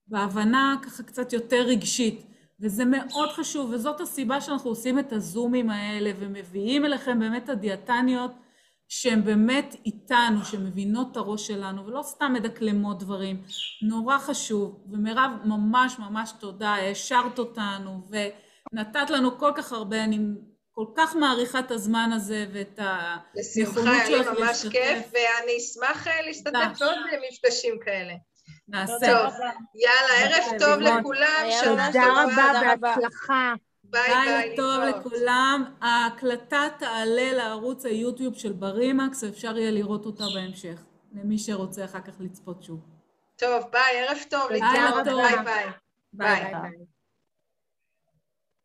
בהבנה 0.06 0.76
ככה 0.82 1.02
קצת 1.02 1.32
יותר 1.32 1.62
רגשית. 1.66 2.24
וזה 2.60 2.84
מאוד 2.84 3.28
חשוב, 3.30 3.70
וזאת 3.70 4.00
הסיבה 4.00 4.40
שאנחנו 4.40 4.70
עושים 4.70 4.98
את 4.98 5.12
הזומים 5.12 5.70
האלה 5.70 6.10
ומביאים 6.18 6.84
אליכם 6.84 7.18
באמת 7.18 7.44
את 7.44 7.48
הדיאטניות 7.48 8.30
שהן 8.88 9.24
באמת 9.24 9.76
איתנו, 9.86 10.44
שמבינות 10.44 11.08
את 11.12 11.16
הראש 11.16 11.46
שלנו, 11.46 11.86
ולא 11.86 12.02
סתם 12.02 12.32
מדקלמות 12.32 12.98
דברים. 12.98 13.42
נורא 13.82 14.18
חשוב, 14.18 14.84
ומירב, 14.92 15.30
ממש 15.44 15.98
ממש 15.98 16.32
תודה, 16.40 16.68
העשרת 16.68 17.38
אותנו, 17.38 18.00
ונתת 18.10 19.10
לנו 19.10 19.38
כל 19.38 19.52
כך 19.56 19.72
הרבה, 19.72 20.04
אני 20.04 20.18
כל 20.72 20.86
כך 20.96 21.16
מעריכה 21.16 21.58
את 21.58 21.70
הזמן 21.70 22.10
הזה 22.16 22.46
ואת 22.52 22.78
הנכונות 22.78 23.96
שלך 24.06 24.26
להשתתף. 24.26 24.26
בשמחה, 24.26 24.26
היה 24.26 24.34
לי 24.34 24.40
ממש 24.40 24.66
כיף, 24.70 25.12
ואני 25.12 25.56
אשמח 25.58 26.06
אה, 26.06 26.22
להשתתף 26.22 26.80
בעוד 26.80 26.98
מפגשים 27.32 27.78
כאלה. 27.84 28.14
נעשה. 28.68 28.94
טוב, 29.00 29.34
יאללה, 29.74 30.36
ערב 30.36 30.58
טוב 30.58 30.80
לכולם, 30.80 31.46
שנה 31.62 31.86
טובה. 31.92 32.24
תודה 32.30 32.72
רבה, 32.72 32.76
בהצלחה. 32.76 33.54
ביי 33.84 34.14
ביי. 34.24 34.56
טוב 34.56 34.80
לכולם. 34.82 35.64
ההקלטה 35.80 36.62
תעלה 36.78 37.32
לערוץ 37.32 37.84
היוטיוב 37.84 38.34
של 38.34 38.52
בריאמקס, 38.52 39.22
ואפשר 39.22 39.58
יהיה 39.58 39.70
לראות 39.70 40.06
אותה 40.06 40.24
בהמשך, 40.34 40.80
למי 41.12 41.38
שרוצה 41.38 41.84
אחר 41.84 42.00
כך 42.00 42.12
לצפות 42.20 42.62
שוב. 42.62 42.80
טוב, 43.36 43.64
ביי, 43.72 44.08
ערב 44.08 44.18
טוב. 44.30 44.48
ביי 44.48 44.60
ביי. 45.44 45.66
ביי 46.12 46.44
ביי. 46.44 46.97